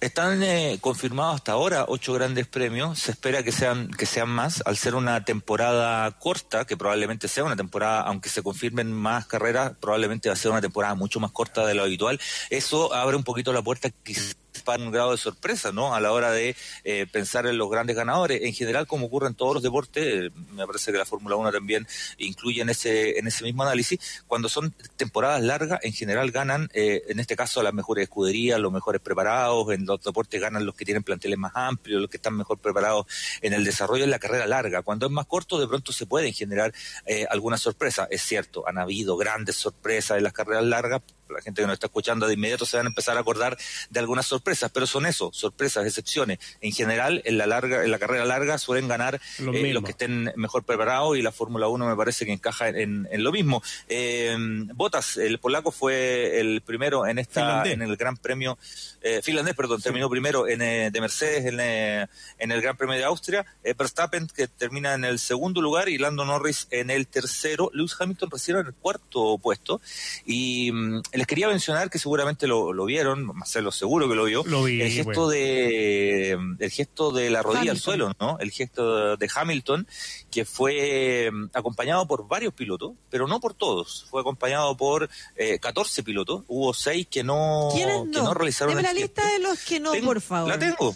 Están 0.00 0.42
eh, 0.42 0.78
confirmados 0.80 1.34
hasta 1.36 1.52
ahora 1.52 1.84
ocho 1.88 2.14
grandes 2.14 2.46
premios. 2.46 2.98
Se 2.98 3.10
espera 3.12 3.42
que 3.42 3.52
sean 3.52 3.88
que 3.90 4.06
sean 4.06 4.28
más. 4.30 4.62
Al 4.66 4.76
ser 4.78 4.94
una 4.94 5.22
temporada 5.24 6.10
corta, 6.18 6.64
que 6.64 6.76
probablemente 6.78 7.28
sea 7.28 7.44
una 7.44 7.56
temporada, 7.56 8.02
aunque 8.02 8.28
se 8.30 8.42
confirmen 8.42 8.90
más 8.90 9.26
carreras, 9.26 9.72
probablemente 9.80 10.30
va 10.30 10.32
a 10.32 10.36
ser 10.36 10.50
una 10.50 10.60
temporada 10.62 10.94
mucho 10.94 11.20
más 11.20 11.30
corta 11.30 11.66
de 11.66 11.74
lo 11.74 11.82
habitual. 11.84 12.18
Eso 12.50 12.92
abre 12.94 13.16
un 13.16 13.22
poquito 13.24 13.52
la 13.52 13.60
puerta 13.62 13.90
quizás 14.02 14.36
para 14.62 14.82
un 14.82 14.90
grado 14.90 15.12
de 15.12 15.18
sorpresa, 15.18 15.72
¿no? 15.72 15.94
A 15.94 16.00
la 16.00 16.12
hora 16.12 16.30
de 16.30 16.56
eh, 16.84 17.06
pensar 17.10 17.46
en 17.46 17.58
los 17.58 17.70
grandes 17.70 17.96
ganadores. 17.96 18.42
En 18.42 18.52
general, 18.52 18.86
como 18.86 19.06
ocurre 19.06 19.28
en 19.28 19.34
todos 19.34 19.54
los 19.54 19.62
deportes, 19.62 20.04
eh, 20.04 20.30
me 20.52 20.66
parece 20.66 20.92
que 20.92 20.98
la 20.98 21.04
Fórmula 21.04 21.36
1 21.36 21.52
también 21.52 21.86
incluye 22.18 22.62
en 22.62 22.68
ese 22.68 23.18
en 23.18 23.26
ese 23.26 23.44
mismo 23.44 23.62
análisis. 23.62 24.24
Cuando 24.26 24.48
son 24.48 24.74
temporadas 24.96 25.42
largas, 25.42 25.80
en 25.82 25.92
general 25.92 26.30
ganan, 26.30 26.68
eh, 26.74 27.02
en 27.08 27.20
este 27.20 27.36
caso, 27.36 27.62
las 27.62 27.74
mejores 27.74 28.04
escuderías, 28.04 28.60
los 28.60 28.72
mejores 28.72 29.00
preparados. 29.00 29.70
En 29.72 29.86
los 29.86 30.02
deportes 30.02 30.40
ganan 30.40 30.64
los 30.66 30.74
que 30.74 30.84
tienen 30.84 31.02
planteles 31.02 31.38
más 31.38 31.52
amplios, 31.54 32.00
los 32.00 32.10
que 32.10 32.16
están 32.16 32.36
mejor 32.36 32.58
preparados 32.58 33.06
en 33.40 33.52
el 33.52 33.64
desarrollo 33.64 34.04
en 34.04 34.10
la 34.10 34.18
carrera 34.18 34.46
larga. 34.46 34.82
Cuando 34.82 35.06
es 35.06 35.12
más 35.12 35.26
corto, 35.26 35.58
de 35.58 35.66
pronto 35.66 35.92
se 35.92 36.06
pueden 36.06 36.32
generar 36.32 36.72
eh, 37.06 37.26
algunas 37.30 37.60
sorpresas. 37.60 38.08
Es 38.10 38.22
cierto, 38.22 38.66
han 38.66 38.78
habido 38.78 39.16
grandes 39.16 39.56
sorpresas 39.56 40.18
en 40.18 40.24
las 40.24 40.32
carreras 40.32 40.64
largas. 40.64 41.02
La 41.28 41.40
gente 41.40 41.62
que 41.62 41.66
nos 41.66 41.74
está 41.74 41.86
escuchando 41.86 42.26
de 42.26 42.34
inmediato 42.34 42.66
se 42.66 42.76
van 42.76 42.86
a 42.86 42.88
empezar 42.88 43.16
a 43.16 43.20
acordar 43.20 43.56
de 43.90 44.00
algunas 44.00 44.26
sorpresas, 44.26 44.70
pero 44.72 44.86
son 44.86 45.06
eso, 45.06 45.30
sorpresas, 45.32 45.86
excepciones. 45.86 46.38
En 46.60 46.72
general, 46.72 47.22
en 47.24 47.38
la 47.38 47.46
larga, 47.46 47.84
en 47.84 47.90
la 47.90 47.98
carrera 47.98 48.24
larga 48.24 48.58
suelen 48.58 48.88
ganar 48.88 49.20
Los 49.38 49.56
eh, 49.56 49.72
los 49.72 49.82
que 49.82 49.90
estén 49.92 50.32
mejor 50.36 50.64
preparados 50.64 51.16
y 51.16 51.22
la 51.22 51.32
Fórmula 51.32 51.68
1 51.68 51.86
me 51.86 51.96
parece 51.96 52.24
que 52.24 52.32
encaja 52.32 52.68
en, 52.68 53.08
en 53.10 53.24
lo 53.24 53.32
mismo. 53.32 53.62
Eh, 53.88 54.36
Botas, 54.74 55.16
el 55.16 55.38
polaco 55.38 55.72
fue 55.72 56.40
el 56.40 56.60
primero 56.62 57.06
en 57.06 57.18
esta 57.18 57.40
Finlandés. 57.40 57.72
en 57.74 57.82
el 57.82 57.96
Gran 57.96 58.16
Premio 58.16 58.58
eh, 59.02 59.20
finlandés, 59.22 59.54
perdón, 59.54 59.82
terminó 59.82 60.08
primero 60.08 60.48
en, 60.48 60.62
eh, 60.62 60.90
de 60.90 61.00
Mercedes 61.00 61.44
en, 61.44 61.60
en 61.60 62.52
el 62.52 62.60
Gran 62.62 62.76
Premio 62.76 62.96
de 62.96 63.04
Austria, 63.04 63.44
Verstappen 63.62 64.28
que 64.28 64.48
termina 64.48 64.94
en 64.94 65.04
el 65.04 65.18
segundo 65.18 65.60
lugar 65.60 65.88
y 65.88 65.98
Lando 65.98 66.24
Norris 66.24 66.68
en 66.70 66.90
el 66.90 67.06
tercero, 67.06 67.70
Lewis 67.74 67.96
Hamilton 67.98 68.30
recién 68.30 68.56
en 68.58 68.66
el 68.66 68.74
cuarto 68.74 69.38
puesto 69.38 69.80
y 70.24 70.72
mm, 70.72 71.02
les 71.14 71.26
quería 71.26 71.48
mencionar 71.48 71.90
que 71.90 71.98
seguramente 71.98 72.46
lo, 72.46 72.72
lo 72.72 72.84
vieron, 72.84 73.24
Marcelo 73.26 73.70
seguro 73.72 74.08
que 74.08 74.14
lo 74.14 74.24
vio, 74.24 74.42
Lo 74.46 74.64
vi, 74.64 74.80
el 74.82 74.90
gesto 74.90 75.12
bueno. 75.26 75.28
de 75.28 76.30
el 76.58 76.70
gesto 76.70 77.10
de 77.12 77.30
la 77.30 77.42
rodilla 77.42 77.70
al 77.72 77.78
suelo, 77.78 78.12
¿no? 78.20 78.38
El 78.40 78.50
gesto 78.50 79.16
de 79.16 79.30
Hamilton 79.34 79.86
que 80.30 80.44
fue 80.44 81.30
mm, 81.32 81.50
acompañado 81.54 82.06
por 82.08 82.26
varios 82.26 82.52
pilotos, 82.54 82.92
pero 83.10 83.26
no 83.28 83.40
por 83.40 83.54
todos, 83.54 84.06
fue 84.10 84.20
acompañado 84.20 84.76
por 84.76 85.08
eh, 85.36 85.58
14 85.58 86.02
pilotos, 86.02 86.42
hubo 86.48 86.74
seis 86.74 87.06
que 87.10 87.22
no 87.22 87.68
¿Quiénes 87.72 88.02
que 88.12 88.18
no? 88.18 88.24
no 88.24 88.34
realizaron 88.34 88.74
Deme 88.74 88.88
el 88.88 88.94
la 88.94 89.00
gesto. 89.00 89.20
lista 89.22 89.32
de 89.32 89.38
los 89.40 89.58
que 89.60 89.80
no, 89.80 89.92
Tengo- 89.92 90.06
por 90.06 90.20
favor. 90.20 90.48
La 90.50 90.58
tengo, 90.58 90.94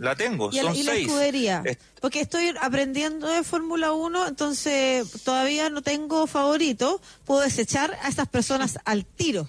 la 0.00 0.16
tengo, 0.16 0.50
Y, 0.50 0.56
la- 0.56 0.62
son 0.62 0.76
y 0.76 0.82
la 0.82 0.92
seis. 0.92 1.06
escudería. 1.06 1.62
Es- 1.64 1.78
Porque 2.00 2.20
estoy 2.20 2.54
aprendiendo 2.60 3.28
de 3.28 3.44
Fórmula 3.44 3.92
1, 3.92 4.26
entonces 4.28 5.06
todavía 5.22 5.68
no 5.70 5.82
tengo 5.82 6.26
favorito. 6.26 7.00
Puedo 7.24 7.42
desechar 7.42 7.96
a 8.02 8.08
estas 8.08 8.26
personas 8.28 8.78
al 8.84 9.04
tiro. 9.04 9.46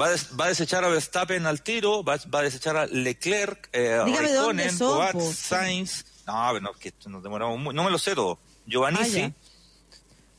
Va 0.00 0.06
a, 0.06 0.10
des- 0.10 0.28
va 0.38 0.44
a 0.46 0.48
desechar 0.48 0.84
a 0.84 0.88
Verstappen 0.88 1.46
al 1.46 1.62
tiro, 1.62 2.02
va, 2.04 2.18
va 2.32 2.40
a 2.40 2.42
desechar 2.42 2.76
a 2.76 2.86
Leclerc, 2.86 3.68
eh, 3.72 3.98
Raikkonen. 4.04 4.76
Sainz. 5.34 6.04
No, 6.26 6.48
pero 6.52 6.60
no, 6.60 6.72
que 6.72 6.92
nos 7.06 7.22
demoramos 7.22 7.58
muy- 7.58 7.74
No 7.74 7.84
me 7.84 7.90
lo 7.90 7.98
sé 7.98 8.14
todo. 8.14 8.38
Giovannizi. 8.66 9.20
Ah. 9.22 9.32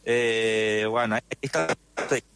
Eh, 0.05 0.85
bueno, 0.89 1.15
ahí 1.15 1.21
está. 1.41 1.75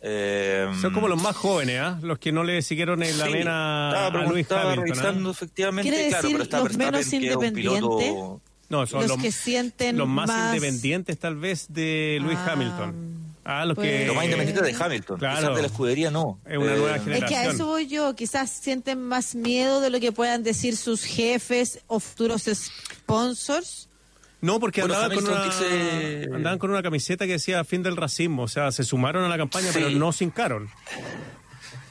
Eh, 0.02 0.68
Son 0.82 0.94
como 0.94 1.08
los 1.08 1.22
más 1.22 1.36
jóvenes, 1.36 1.80
¿ah? 1.82 2.00
Los 2.02 2.18
que 2.20 2.32
no 2.32 2.44
le 2.44 2.62
siguieron 2.62 3.04
en 3.04 3.18
la 3.18 3.26
sí, 3.26 3.32
vena 3.34 4.08
a 4.08 4.10
Luis 4.26 4.42
estaba 4.44 4.74
Hamilton. 4.74 4.86
revisando 4.88 5.32
efectivamente, 5.32 5.90
¿Quiere 5.92 6.08
claro, 6.10 6.22
decir 6.24 6.36
pero 6.38 6.44
está 6.44 6.60
los 6.60 6.78
menos 6.78 7.08
que 7.10 7.28
es 7.30 7.36
un 7.36 7.54
piloto 7.54 8.42
No, 8.70 8.88
son 8.88 9.02
los, 9.02 9.10
los, 9.12 9.18
que 9.22 9.32
sienten 9.32 9.98
los 9.98 10.08
más, 10.08 10.28
más 10.28 10.56
independientes 10.56 11.20
tal 11.20 11.36
vez 11.36 11.68
de 11.70 12.20
Luis 12.22 12.38
Ah, 12.40 12.52
Hamilton. 12.54 13.20
Ah, 13.44 13.66
los 13.66 13.76
pues- 13.76 13.88
que... 14.02 14.08
Lo 14.08 14.14
más 14.14 14.26
independiente 14.26 14.62
de 14.64 14.74
Hamilton. 14.84 15.18
Claro. 15.20 15.40
Quizás 15.40 15.56
de 15.56 15.62
la 15.62 15.68
escudería 15.68 16.12
no. 16.12 16.40
Es 16.46 16.58
una 16.58 16.74
Eh, 16.74 16.78
nueva 16.78 16.96
Es 16.98 17.02
que 17.04 17.12
a 17.12 17.14
generación. 17.16 17.56
eso 17.56 17.66
voy 17.66 17.88
yo, 17.88 18.16
quizás 18.16 18.50
sienten 18.50 19.02
más 19.04 19.36
miedo 19.36 19.82
de 19.82 19.90
lo 19.90 20.00
que 20.00 20.12
puedan 20.12 20.44
decir 20.44 20.78
sus 20.78 21.04
jefes 21.04 21.80
o 21.88 22.00
futuros 22.00 22.44
sponsors. 22.54 23.89
No, 24.42 24.60
porque 24.60 24.82
Bueno, 24.82 24.96
andaban, 24.96 25.18
con 25.18 25.34
una, 25.34 25.44
dice- 25.46 26.30
andaban 26.34 26.60
con 26.60 26.70
una 26.70 26.82
camiseta 26.82 27.26
que 27.26 27.34
decía 27.34 27.64
fin 27.66 27.84
del 27.84 27.98
racismo. 27.98 28.44
O 28.44 28.48
sea, 28.48 28.72
se 28.72 28.84
sumaron 28.84 29.24
a 29.26 29.28
la 29.30 29.38
campaña, 29.38 29.68
Sí. 29.72 29.80
pero 29.82 29.90
no 29.92 30.12
se 30.14 30.24
hincaron. 30.24 30.70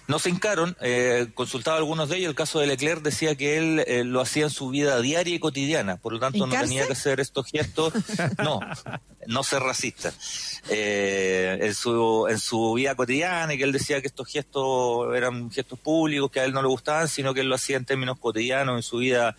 No 0.08 0.18
se 0.18 0.30
hincaron, 0.30 0.74
eh, 0.80 1.28
consultaba 1.34 1.76
a 1.76 1.80
algunos 1.80 2.08
de 2.08 2.16
ellos, 2.16 2.30
el 2.30 2.34
caso 2.34 2.60
de 2.60 2.66
Leclerc 2.66 3.02
decía 3.02 3.34
que 3.34 3.58
él 3.58 3.84
eh, 3.86 4.04
lo 4.04 4.22
hacía 4.22 4.44
en 4.44 4.50
su 4.50 4.70
vida 4.70 4.98
diaria 5.02 5.34
y 5.34 5.38
cotidiana, 5.38 5.98
por 5.98 6.14
lo 6.14 6.18
tanto 6.18 6.46
no 6.46 6.58
tenía 6.58 6.86
que 6.86 6.94
hacer 6.94 7.20
estos 7.20 7.46
gestos, 7.46 7.92
no, 8.42 8.58
no 9.26 9.42
ser 9.44 9.62
racista. 9.62 10.14
Eh, 10.70 11.58
en, 11.60 11.74
su, 11.74 12.26
en 12.26 12.38
su 12.38 12.72
vida 12.72 12.94
cotidiana 12.94 13.52
y 13.52 13.58
que 13.58 13.64
él 13.64 13.72
decía 13.72 14.00
que 14.00 14.06
estos 14.06 14.28
gestos 14.28 15.14
eran 15.14 15.50
gestos 15.50 15.78
públicos 15.78 16.30
que 16.30 16.40
a 16.40 16.44
él 16.46 16.54
no 16.54 16.62
le 16.62 16.68
gustaban, 16.68 17.06
sino 17.08 17.34
que 17.34 17.40
él 17.40 17.48
lo 17.50 17.56
hacía 17.56 17.76
en 17.76 17.84
términos 17.84 18.18
cotidianos 18.18 18.76
en 18.76 18.82
su 18.82 18.96
vida, 18.98 19.36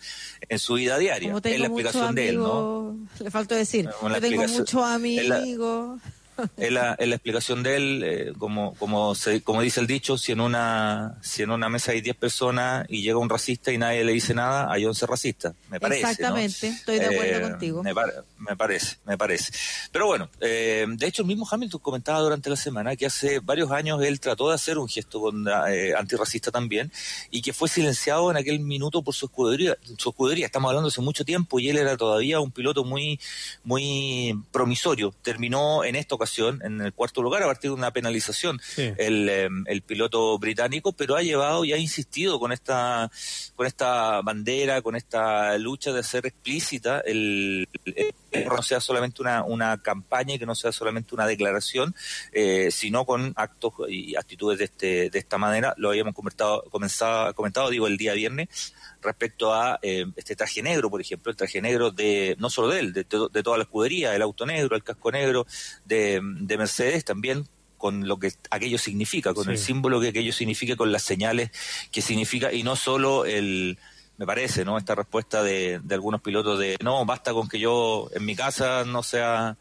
en 0.48 0.58
su 0.60 0.74
vida 0.74 0.98
diaria. 0.98 1.34
Es 1.42 1.58
la 1.58 1.66
explicación 1.66 2.14
de 2.14 2.28
él, 2.28 2.38
¿no? 2.38 2.96
le 3.18 3.30
faltó 3.32 3.56
decir, 3.56 3.88
yo 4.00 4.20
tengo 4.20 4.46
muchos 4.46 4.84
amigos. 4.84 6.00
es 6.56 6.72
la, 6.72 6.94
es 6.94 7.08
la 7.08 7.14
explicación 7.16 7.62
de 7.62 7.76
él, 7.76 8.02
eh, 8.04 8.32
como, 8.38 8.74
como, 8.74 9.14
se, 9.14 9.42
como 9.42 9.60
dice 9.62 9.80
el 9.80 9.86
dicho, 9.86 10.16
si 10.18 10.32
en 10.32 10.40
una, 10.40 11.18
si 11.22 11.42
en 11.42 11.50
una 11.50 11.68
mesa 11.68 11.92
hay 11.92 12.00
10 12.00 12.16
personas 12.16 12.86
y 12.88 13.02
llega 13.02 13.18
un 13.18 13.28
racista 13.28 13.72
y 13.72 13.78
nadie 13.78 14.04
le 14.04 14.12
dice 14.12 14.34
nada, 14.34 14.70
hay 14.72 14.84
11 14.86 15.06
racistas, 15.06 15.54
me 15.68 15.78
parece. 15.80 16.02
¿no? 16.02 16.08
Exactamente, 16.10 16.66
estoy 16.68 16.98
de 16.98 17.06
acuerdo 17.06 17.38
Eh, 17.38 17.50
contigo. 17.50 17.82
Me, 17.82 17.94
par- 17.94 18.24
me 18.38 18.56
parece, 18.56 18.96
me 19.06 19.16
parece. 19.18 19.52
Pero 19.92 20.06
bueno, 20.06 20.28
eh, 20.40 20.86
de 20.88 21.06
hecho 21.06 21.22
el 21.22 21.28
mismo 21.28 21.46
Hamilton 21.50 21.80
comentaba 21.80 22.20
durante 22.20 22.48
la 22.50 22.56
semana 22.56 22.96
que 22.96 23.06
hace 23.06 23.40
varios 23.40 23.70
años 23.70 24.02
él 24.02 24.20
trató 24.20 24.48
de 24.48 24.54
hacer 24.54 24.78
un 24.78 24.88
gesto 24.88 25.20
con, 25.20 25.46
eh, 25.68 25.92
antirracista 25.96 26.50
también 26.50 26.90
y 27.30 27.42
que 27.42 27.52
fue 27.52 27.68
silenciado 27.68 28.30
en 28.30 28.36
aquel 28.36 28.60
minuto 28.60 29.02
por 29.02 29.14
su 29.14 29.26
escudería, 29.26 29.76
su 29.98 30.10
escudería. 30.10 30.46
Estamos 30.46 30.68
hablando 30.70 30.88
hace 30.88 31.00
mucho 31.00 31.24
tiempo 31.24 31.58
y 31.60 31.68
él 31.68 31.76
era 31.78 31.96
todavía 31.96 32.40
un 32.40 32.50
piloto 32.50 32.84
muy, 32.84 33.18
muy 33.64 34.34
promisorio. 34.50 35.14
Terminó 35.22 35.84
en 35.84 35.96
esta 35.96 36.14
ocasión 36.14 36.29
en 36.38 36.80
el 36.80 36.92
cuarto 36.92 37.22
lugar 37.22 37.42
a 37.42 37.46
partir 37.46 37.70
de 37.70 37.74
una 37.74 37.92
penalización 37.92 38.60
Sí. 38.62 38.92
el, 38.96 39.28
eh, 39.28 39.48
el 39.66 39.82
piloto 39.82 40.38
británico, 40.38 40.92
pero 40.92 41.16
ha 41.16 41.22
llevado 41.22 41.64
y 41.64 41.72
ha 41.72 41.76
insistido 41.76 42.38
con 42.38 42.52
esta, 42.52 43.10
con 43.56 43.66
esta 43.66 44.20
bandera, 44.22 44.82
con 44.82 44.96
esta 44.96 45.56
lucha 45.58 45.92
de 45.92 46.00
hacer 46.00 46.26
explícita 46.26 47.00
el, 47.00 47.68
el- 47.84 48.14
que 48.30 48.44
no 48.44 48.62
sea 48.62 48.78
solamente 48.80 49.22
una, 49.22 49.42
una 49.42 49.82
campaña 49.82 50.34
y 50.34 50.38
que 50.38 50.46
no 50.46 50.54
sea 50.54 50.70
solamente 50.70 51.16
una 51.16 51.26
declaración, 51.26 51.96
eh, 52.30 52.68
sino 52.70 53.04
con 53.04 53.32
actos 53.34 53.72
y 53.88 54.14
actitudes 54.14 54.58
de, 54.60 54.64
este, 54.66 55.10
de 55.10 55.18
esta 55.18 55.36
manera. 55.36 55.74
Lo 55.78 55.88
habíamos 55.90 56.14
comentado, 56.14 56.62
comenzado, 56.70 57.34
comentado, 57.34 57.70
digo, 57.70 57.88
el 57.88 57.96
día 57.96 58.12
viernes 58.14 58.72
respecto 59.02 59.54
a 59.54 59.78
eh, 59.82 60.06
este 60.16 60.36
traje 60.36 60.62
negro, 60.62 60.90
por 60.90 61.00
ejemplo, 61.00 61.30
el 61.30 61.36
traje 61.36 61.60
negro 61.62 61.90
de, 61.90 62.36
no 62.38 62.50
solo 62.50 62.68
de 62.68 62.80
él, 62.80 62.92
de, 62.92 63.04
to- 63.04 63.28
de 63.28 63.42
toda 63.42 63.56
la 63.56 63.64
escudería, 63.64 64.14
el 64.14 64.22
auto 64.22 64.44
negro, 64.46 64.76
el 64.76 64.82
casco 64.84 65.10
negro 65.10 65.46
de, 65.84 66.20
de 66.22 66.58
Mercedes, 66.58 67.04
también 67.04 67.46
con 67.78 68.06
lo 68.06 68.18
que 68.18 68.32
aquello 68.50 68.76
significa, 68.76 69.32
con 69.32 69.44
Sí. 69.46 69.50
el 69.52 69.58
símbolo 69.58 70.00
que 70.00 70.08
aquello 70.08 70.32
significa, 70.34 70.76
con 70.76 70.92
las 70.92 71.02
señales 71.02 71.50
que 71.90 72.02
significa, 72.02 72.52
y 72.52 72.62
no 72.62 72.76
solo 72.76 73.24
el, 73.24 73.78
me 74.18 74.26
parece, 74.26 74.66
¿no? 74.66 74.76
Esta 74.76 74.94
respuesta 74.94 75.42
de, 75.42 75.80
de 75.82 75.94
algunos 75.94 76.20
pilotos 76.20 76.58
de, 76.58 76.76
no, 76.82 77.06
basta 77.06 77.32
con 77.32 77.48
que 77.48 77.58
yo 77.58 78.10
en 78.14 78.24
mi 78.26 78.36
casa 78.36 78.84
no 78.84 79.02
sea 79.02 79.56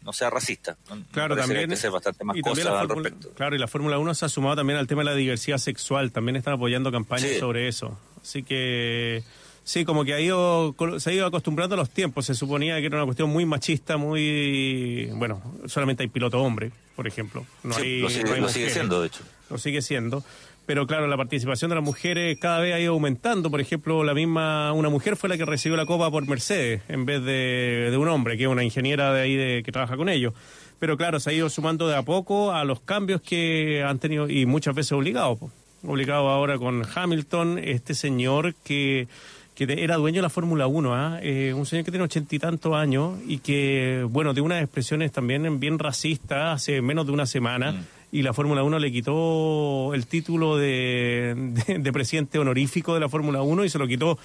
no 0.00 0.12
sea 0.12 0.30
racista. 0.30 0.76
Claro, 1.10 1.36
también. 1.36 1.68
Que 1.70 1.88
bastante 1.88 2.24
más 2.24 2.36
y 2.36 2.40
cosas 2.40 2.64
la 2.66 2.80
al 2.80 2.86
Fórmula- 2.86 3.08
respecto. 3.10 3.34
Claro, 3.34 3.56
y 3.56 3.58
la 3.58 3.66
Fórmula 3.66 3.98
1 3.98 4.14
se 4.14 4.24
ha 4.24 4.28
sumado 4.28 4.56
también 4.56 4.78
al 4.78 4.86
tema 4.86 5.02
de 5.02 5.06
la 5.06 5.14
diversidad 5.14 5.58
sexual. 5.58 6.12
También 6.12 6.36
están 6.36 6.54
apoyando 6.54 6.90
campañas 6.92 7.30
Sí. 7.32 7.38
sobre 7.38 7.66
eso. 7.68 7.98
Así 8.22 8.42
que. 8.42 9.22
Sí, 9.64 9.84
como 9.84 10.02
que 10.02 10.14
ha 10.14 10.20
ido, 10.20 10.74
se 10.98 11.10
ha 11.10 11.12
ido 11.12 11.26
acostumbrando 11.26 11.74
a 11.74 11.78
los 11.78 11.90
tiempos. 11.90 12.24
Se 12.24 12.34
suponía 12.34 12.80
que 12.80 12.86
era 12.86 12.96
una 12.96 13.04
cuestión 13.04 13.28
muy 13.28 13.44
machista, 13.44 13.98
muy. 13.98 15.10
Bueno, 15.14 15.42
solamente 15.66 16.02
hay 16.02 16.08
piloto 16.08 16.40
hombre, 16.40 16.72
por 16.96 17.06
ejemplo. 17.06 17.44
No 17.62 17.74
Sí, 17.74 17.82
hay, 17.82 18.00
lo 18.00 18.08
sigue, 18.08 18.24
no 18.24 18.32
hay 18.32 18.40
lo 18.40 18.48
sigue 18.48 18.70
siendo, 18.70 19.00
de 19.02 19.08
hecho. 19.08 19.20
Lo 19.50 19.58
sigue 19.58 19.82
siendo. 19.82 20.24
Pero 20.64 20.86
claro, 20.86 21.06
la 21.06 21.16
participación 21.16 21.70
de 21.70 21.76
las 21.76 21.84
mujeres 21.84 22.38
cada 22.38 22.60
vez 22.60 22.74
ha 22.74 22.80
ido 22.80 22.92
aumentando. 22.92 23.50
Por 23.50 23.60
ejemplo, 23.60 24.04
la 24.04 24.12
misma, 24.14 24.72
una 24.72 24.90
mujer 24.90 25.16
fue 25.16 25.28
la 25.28 25.38
que 25.38 25.46
recibió 25.46 25.76
la 25.76 25.86
copa 25.86 26.10
por 26.10 26.26
Mercedes 26.26 26.82
en 26.88 27.06
vez 27.06 27.22
de, 27.24 27.88
de 27.90 27.96
un 27.96 28.08
hombre, 28.08 28.36
que 28.36 28.44
es 28.44 28.48
una 28.48 28.64
ingeniera 28.64 29.12
de 29.12 29.20
ahí 29.20 29.34
de, 29.34 29.62
que 29.62 29.72
trabaja 29.72 29.96
con 29.96 30.08
ellos. 30.08 30.34
Pero 30.78 30.96
claro, 30.96 31.20
se 31.20 31.30
ha 31.30 31.32
ido 31.32 31.48
sumando 31.48 31.88
de 31.88 31.96
a 31.96 32.02
poco 32.02 32.52
a 32.52 32.64
los 32.64 32.80
cambios 32.80 33.20
que 33.20 33.82
han 33.82 33.98
tenido 33.98 34.28
y 34.28 34.46
muchas 34.46 34.74
veces 34.74 34.92
obligados. 34.92 35.38
Obligado 35.86 36.28
ahora 36.28 36.58
con 36.58 36.82
Hamilton, 36.94 37.58
este 37.58 37.94
señor 37.94 38.54
que, 38.64 39.06
que 39.54 39.64
era 39.82 39.96
dueño 39.96 40.16
de 40.16 40.22
la 40.22 40.28
Fórmula 40.30 40.66
1, 40.66 40.94
¿ah? 40.94 41.18
Eh, 41.22 41.52
un 41.54 41.66
señor 41.66 41.84
que 41.84 41.92
tiene 41.92 42.04
ochenta 42.04 42.34
y 42.34 42.38
tantos 42.40 42.74
años 42.74 43.18
y 43.26 43.38
que, 43.38 44.04
bueno, 44.10 44.34
de 44.34 44.40
unas 44.40 44.62
expresiones 44.62 45.12
también 45.12 45.60
bien 45.60 45.78
racistas 45.78 46.54
hace 46.56 46.82
menos 46.82 47.06
de 47.06 47.12
una 47.12 47.26
semana. 47.26 47.72
Mm. 47.72 47.84
Y 48.10 48.22
la 48.22 48.32
Fórmula 48.32 48.62
1 48.62 48.78
le 48.78 48.90
quitó 48.90 49.92
el 49.94 50.06
título 50.06 50.56
de, 50.56 51.34
de- 51.66 51.78
de 51.78 51.92
presidente 51.92 52.38
honorífico 52.38 52.94
de 52.94 53.00
la 53.00 53.08
Fórmula 53.08 53.42
1 53.42 53.64
y 53.64 53.68
se 53.68 53.78
lo 53.78 53.86
quitó 53.86 54.18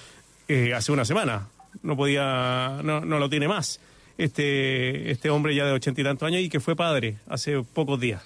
eh, 0.48 0.72
hace 0.74 0.90
una 0.90 1.04
semana. 1.04 1.48
No 1.82 1.94
podía, 1.96 2.80
no, 2.82 3.00
no 3.00 3.18
lo 3.18 3.28
tiene 3.28 3.46
más. 3.46 3.80
Este, 4.16 5.10
este 5.10 5.28
hombre 5.28 5.54
ya 5.54 5.66
de 5.66 5.72
ochenta 5.72 6.00
y 6.00 6.04
tantos 6.04 6.26
años 6.26 6.40
y 6.40 6.48
que 6.48 6.60
fue 6.60 6.74
padre 6.76 7.16
hace 7.28 7.62
pocos 7.62 8.00
días. 8.00 8.22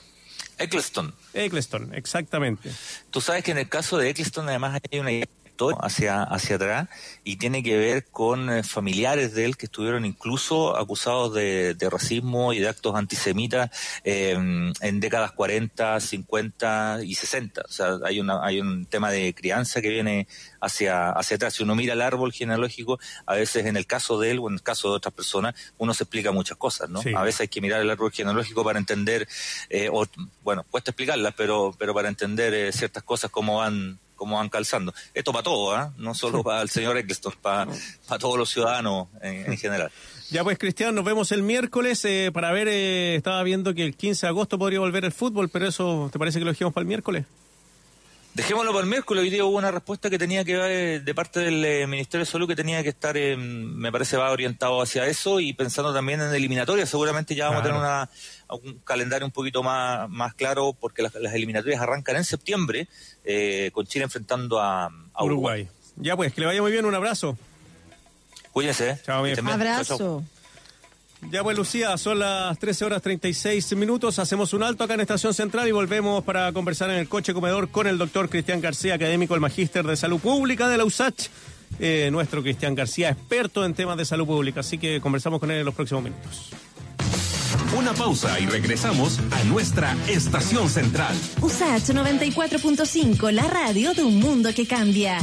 Eccleston. 0.58 1.14
Eccleston, 1.34 1.94
exactamente. 1.94 2.70
Tú 3.10 3.20
sabes 3.20 3.44
que 3.44 3.52
en 3.52 3.58
el 3.58 3.68
caso 3.68 3.96
de 3.96 4.10
Eccleston 4.10 4.48
además 4.48 4.80
hay 4.90 4.98
una 4.98 5.10
hacia, 5.80 6.22
hacia 6.22 6.56
atrás 6.56 6.88
y 7.24 7.36
tiene 7.36 7.62
que 7.62 7.76
ver 7.76 8.06
con 8.06 8.50
eh, 8.50 8.62
familiares 8.62 9.34
de 9.34 9.44
él 9.44 9.56
que 9.56 9.66
estuvieron 9.66 10.04
incluso 10.04 10.76
acusados 10.76 11.34
de, 11.34 11.74
de 11.74 11.90
racismo 11.90 12.52
y 12.52 12.58
de 12.58 12.68
actos 12.68 12.94
antisemitas 12.94 13.70
eh, 14.04 14.32
en 14.80 15.00
décadas 15.00 15.32
40, 15.32 16.00
50 16.00 17.00
y 17.04 17.14
60. 17.14 17.62
O 17.62 17.72
sea, 17.72 17.98
hay, 18.04 18.20
una, 18.20 18.44
hay 18.44 18.60
un 18.60 18.86
tema 18.86 19.10
de 19.10 19.34
crianza 19.34 19.80
que 19.80 19.88
viene 19.88 20.28
hacia, 20.60 21.10
hacia 21.10 21.36
atrás. 21.36 21.54
Si 21.54 21.62
uno 21.62 21.74
mira 21.74 21.94
el 21.94 22.02
árbol 22.02 22.32
genealógico, 22.32 22.98
a 23.26 23.34
veces 23.34 23.66
en 23.66 23.76
el 23.76 23.86
caso 23.86 24.18
de 24.18 24.30
él 24.30 24.38
o 24.38 24.48
en 24.48 24.54
el 24.54 24.62
caso 24.62 24.90
de 24.90 24.96
otras 24.96 25.14
personas, 25.14 25.54
uno 25.78 25.94
se 25.94 26.04
explica 26.04 26.32
muchas 26.32 26.56
cosas, 26.56 26.88
¿no? 26.88 27.02
Sí. 27.02 27.12
A 27.14 27.22
veces 27.22 27.42
hay 27.42 27.48
que 27.48 27.60
mirar 27.60 27.80
el 27.80 27.90
árbol 27.90 28.12
genealógico 28.12 28.64
para 28.64 28.78
entender, 28.78 29.28
eh, 29.70 29.88
o, 29.92 30.06
bueno, 30.42 30.64
cuesta 30.70 30.90
explicarlas, 30.90 31.34
pero, 31.36 31.74
pero 31.78 31.94
para 31.94 32.08
entender 32.08 32.54
eh, 32.54 32.72
ciertas 32.72 33.02
cosas 33.02 33.30
cómo 33.30 33.58
van 33.58 33.98
cómo 34.18 34.36
van 34.36 34.50
calzando. 34.50 34.92
Esto 35.14 35.32
para 35.32 35.44
todo, 35.44 35.74
¿ah? 35.74 35.94
no 35.96 36.14
solo 36.14 36.42
para 36.44 36.60
el 36.60 36.68
señor 36.68 36.98
Eccleston, 36.98 37.32
para, 37.40 37.66
para 38.06 38.18
todos 38.18 38.36
los 38.36 38.50
ciudadanos 38.50 39.08
en, 39.22 39.50
en 39.52 39.56
general. 39.56 39.90
Ya 40.30 40.44
pues, 40.44 40.58
Cristian, 40.58 40.94
nos 40.94 41.06
vemos 41.06 41.32
el 41.32 41.42
miércoles 41.42 42.04
eh, 42.04 42.30
para 42.34 42.52
ver, 42.52 42.68
eh, 42.68 43.14
estaba 43.14 43.42
viendo 43.44 43.72
que 43.72 43.82
el 43.84 43.96
15 43.96 44.26
de 44.26 44.28
agosto 44.28 44.58
podría 44.58 44.80
volver 44.80 45.06
el 45.06 45.12
fútbol, 45.12 45.48
pero 45.48 45.66
eso, 45.66 46.10
¿te 46.12 46.18
parece 46.18 46.38
que 46.38 46.44
lo 46.44 46.50
dejemos 46.50 46.74
para 46.74 46.82
el 46.82 46.88
miércoles? 46.88 47.24
Dejémoslo 48.34 48.70
para 48.72 48.84
el 48.84 48.90
miércoles. 48.90 49.22
Hoy 49.22 49.30
día 49.30 49.44
hubo 49.44 49.56
una 49.56 49.72
respuesta 49.72 50.08
que 50.10 50.18
tenía 50.18 50.44
que 50.44 50.54
ver 50.56 50.70
eh, 50.70 51.00
de 51.00 51.14
parte 51.14 51.40
del 51.40 51.64
eh, 51.64 51.86
Ministerio 51.88 52.24
de 52.24 52.30
Salud 52.30 52.46
que 52.46 52.54
tenía 52.54 52.82
que 52.84 52.90
estar, 52.90 53.16
eh, 53.16 53.36
me 53.36 53.90
parece, 53.90 54.16
va 54.16 54.30
orientado 54.30 54.80
hacia 54.80 55.06
eso 55.06 55.40
y 55.40 55.54
pensando 55.54 55.92
también 55.92 56.20
en 56.20 56.32
eliminatorias. 56.32 56.88
Seguramente 56.88 57.34
ya 57.34 57.46
vamos 57.48 57.62
Claro. 57.62 57.78
a 57.78 57.80
tener 57.80 57.90
una, 57.90 58.10
un 58.54 58.78
calendario 58.84 59.26
un 59.26 59.32
poquito 59.32 59.62
más, 59.62 60.08
más 60.08 60.34
claro 60.34 60.74
porque 60.78 61.02
las, 61.02 61.14
las 61.14 61.34
eliminatorias 61.34 61.80
arrancan 61.80 62.16
en 62.16 62.24
septiembre 62.24 62.88
eh, 63.24 63.70
con 63.72 63.86
Chile 63.86 64.04
enfrentando 64.04 64.60
a, 64.60 64.86
a 64.86 65.24
Uruguay. 65.24 65.62
Uruguay. 65.62 65.68
Ya 65.96 66.16
pues, 66.16 66.32
que 66.32 66.40
le 66.40 66.46
vaya 66.46 66.62
muy 66.62 66.72
bien, 66.72 66.84
un 66.84 66.94
abrazo. 66.94 67.36
Cuídense. 68.52 68.90
¿eh? 68.90 68.98
Chao, 69.04 69.22
bien. 69.22 69.36
Chao, 69.36 69.44
chao. 69.44 69.54
Abrazo. 69.54 70.24
Ya 71.30 71.42
pues, 71.42 71.56
Lucía, 71.56 71.96
son 71.98 72.20
las 72.20 72.58
13 72.58 72.84
horas 72.84 73.02
36 73.02 73.74
minutos. 73.76 74.18
Hacemos 74.18 74.52
un 74.52 74.62
alto 74.62 74.84
acá 74.84 74.94
en 74.94 75.00
Estación 75.00 75.34
Central 75.34 75.66
y 75.66 75.72
volvemos 75.72 76.22
para 76.24 76.52
conversar 76.52 76.90
en 76.90 76.96
el 76.96 77.08
coche 77.08 77.34
comedor 77.34 77.70
con 77.70 77.86
el 77.86 77.98
doctor 77.98 78.28
Cristian 78.28 78.60
García, 78.60 78.94
académico 78.94 79.34
del 79.34 79.40
Magíster 79.40 79.84
de 79.84 79.96
Salud 79.96 80.20
Pública 80.20 80.68
de 80.68 80.78
la 80.78 80.84
USACH. 80.84 81.28
Eh, 81.80 82.08
nuestro 82.10 82.42
Cristian 82.42 82.74
García, 82.74 83.10
experto 83.10 83.64
en 83.64 83.74
temas 83.74 83.98
de 83.98 84.04
salud 84.04 84.26
pública. 84.26 84.60
Así 84.60 84.78
que 84.78 85.00
conversamos 85.00 85.38
con 85.40 85.50
él 85.50 85.58
en 85.58 85.64
los 85.66 85.74
próximos 85.74 86.02
minutos. 86.02 86.50
Una 87.76 87.92
pausa 87.92 88.40
y 88.40 88.46
regresamos 88.46 89.18
a 89.30 89.44
nuestra 89.44 89.94
estación 90.08 90.68
central. 90.70 91.14
USACH 91.42 91.90
94.5, 91.90 93.30
la 93.30 93.44
radio 93.44 93.92
de 93.92 94.02
un 94.02 94.18
mundo 94.18 94.50
que 94.54 94.66
cambia. 94.66 95.18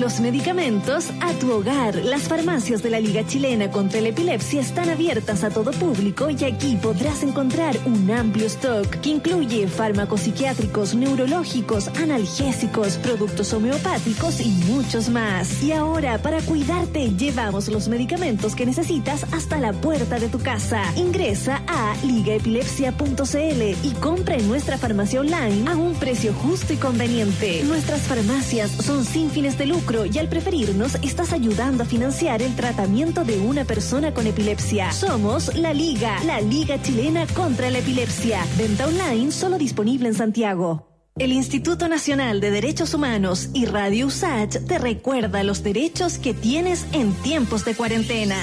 Los 0.00 0.18
medicamentos 0.18 1.10
a 1.20 1.32
tu 1.34 1.52
hogar. 1.52 1.94
Las 1.94 2.22
farmacias 2.22 2.82
de 2.82 2.90
la 2.90 2.98
Liga 2.98 3.24
Chilena 3.24 3.70
contra 3.70 4.00
la 4.00 4.08
Epilepsia 4.08 4.60
están 4.60 4.90
abiertas 4.90 5.44
a 5.44 5.50
todo 5.50 5.70
público 5.70 6.30
y 6.30 6.44
aquí 6.44 6.76
podrás 6.82 7.22
encontrar 7.22 7.76
un 7.86 8.10
amplio 8.10 8.46
stock 8.46 8.88
que 8.88 9.10
incluye 9.10 9.68
fármacos 9.68 10.22
psiquiátricos, 10.22 10.96
neurológicos, 10.96 11.86
analgésicos, 11.96 12.96
productos 12.96 13.52
homeopáticos 13.52 14.40
y 14.40 14.50
muchos 14.66 15.10
más. 15.10 15.62
Y 15.62 15.70
ahora, 15.70 16.18
para 16.18 16.40
cuidarte, 16.40 17.12
llevamos 17.12 17.68
los 17.68 17.86
medicamentos 17.86 18.56
que 18.56 18.66
necesitas 18.66 19.24
hasta 19.32 19.60
la 19.60 19.72
puerta 19.74 20.18
de 20.18 20.28
tu 20.28 20.40
casa. 20.40 20.82
Ingresa 20.96 21.62
a 21.68 21.94
ligaepilepsia.cl 22.04 23.86
y 23.86 23.92
compra 24.00 24.34
en 24.34 24.48
nuestra 24.48 24.76
farmacia 24.76 25.20
online 25.20 25.70
a 25.70 25.76
un 25.76 25.94
precio 25.94 26.34
justo 26.34 26.72
y 26.72 26.78
conveniente. 26.78 27.62
Nuestras 27.62 28.00
farmacias 28.00 28.72
son 28.72 29.04
sin 29.04 29.30
fines 29.30 29.56
de 29.56 29.66
lucro 29.66 29.83
y 29.84 30.18
al 30.18 30.28
preferirnos 30.28 30.94
estás 31.02 31.32
ayudando 31.32 31.82
a 31.82 31.86
financiar 31.86 32.40
el 32.40 32.56
tratamiento 32.56 33.22
de 33.22 33.38
una 33.38 33.64
persona 33.64 34.14
con 34.14 34.26
epilepsia. 34.26 34.90
Somos 34.92 35.54
la 35.56 35.74
Liga, 35.74 36.16
la 36.24 36.40
Liga 36.40 36.80
Chilena 36.80 37.26
contra 37.28 37.70
la 37.70 37.78
Epilepsia. 37.78 38.40
Venta 38.56 38.86
online 38.86 39.30
solo 39.30 39.58
disponible 39.58 40.08
en 40.08 40.14
Santiago. 40.14 40.88
El 41.16 41.32
Instituto 41.32 41.86
Nacional 41.88 42.40
de 42.40 42.50
Derechos 42.50 42.94
Humanos 42.94 43.50
y 43.52 43.66
Radio 43.66 44.06
USACH 44.06 44.66
te 44.66 44.78
recuerda 44.78 45.44
los 45.44 45.62
derechos 45.62 46.18
que 46.18 46.32
tienes 46.32 46.86
en 46.92 47.12
tiempos 47.22 47.64
de 47.64 47.74
cuarentena. 47.74 48.36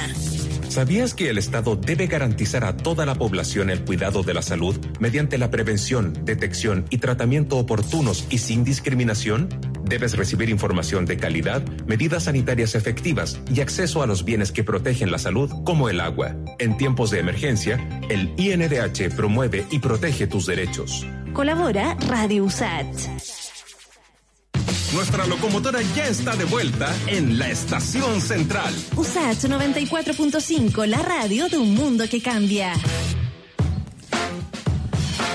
¿Sabías 0.70 1.14
que 1.14 1.30
el 1.30 1.38
Estado 1.38 1.76
debe 1.76 2.08
garantizar 2.08 2.64
a 2.64 2.78
toda 2.78 3.06
la 3.06 3.16
población 3.16 3.70
el 3.70 3.84
cuidado 3.84 4.24
de 4.24 4.34
la 4.34 4.42
salud 4.42 4.80
mediante 5.02 5.38
la 5.38 5.52
prevención, 5.52 6.14
detección 6.24 6.86
y 6.90 7.00
tratamiento 7.00 7.58
oportunos 7.58 8.26
y 8.30 8.38
sin 8.38 8.64
discriminación? 8.64 9.50
Debes 9.92 10.16
recibir 10.16 10.50
información 10.50 11.06
de 11.06 11.18
calidad, 11.18 11.62
medidas 11.86 12.24
sanitarias 12.24 12.76
efectivas 12.76 13.42
y 13.54 13.60
acceso 13.60 14.02
a 14.02 14.08
los 14.08 14.24
bienes 14.24 14.54
que 14.54 14.64
protegen 14.64 15.12
la 15.12 15.18
salud, 15.18 15.52
como 15.66 15.90
el 15.90 16.00
agua. 16.00 16.34
En 16.60 16.78
tiempos 16.78 17.12
de 17.12 17.20
emergencia, 17.20 17.78
el 18.08 18.34
INDH 18.38 19.14
promueve 19.18 19.66
y 19.70 19.80
protege 19.80 20.28
tus 20.28 20.46
derechos. 20.46 21.06
Colabora 21.34 21.98
Radio 22.08 22.46
USACH. 22.46 23.10
Nuestra 24.94 25.28
locomotora 25.28 25.82
ya 25.94 26.08
está 26.08 26.38
de 26.38 26.46
vuelta 26.46 26.88
en 27.08 27.38
la 27.38 27.50
estación 27.50 28.22
central. 28.22 28.74
USACH 28.96 29.44
94.5, 29.50 30.86
la 30.86 31.02
radio 31.02 31.50
de 31.50 31.58
un 31.58 31.76
mundo 31.76 32.06
que 32.10 32.22
cambia. 32.22 32.76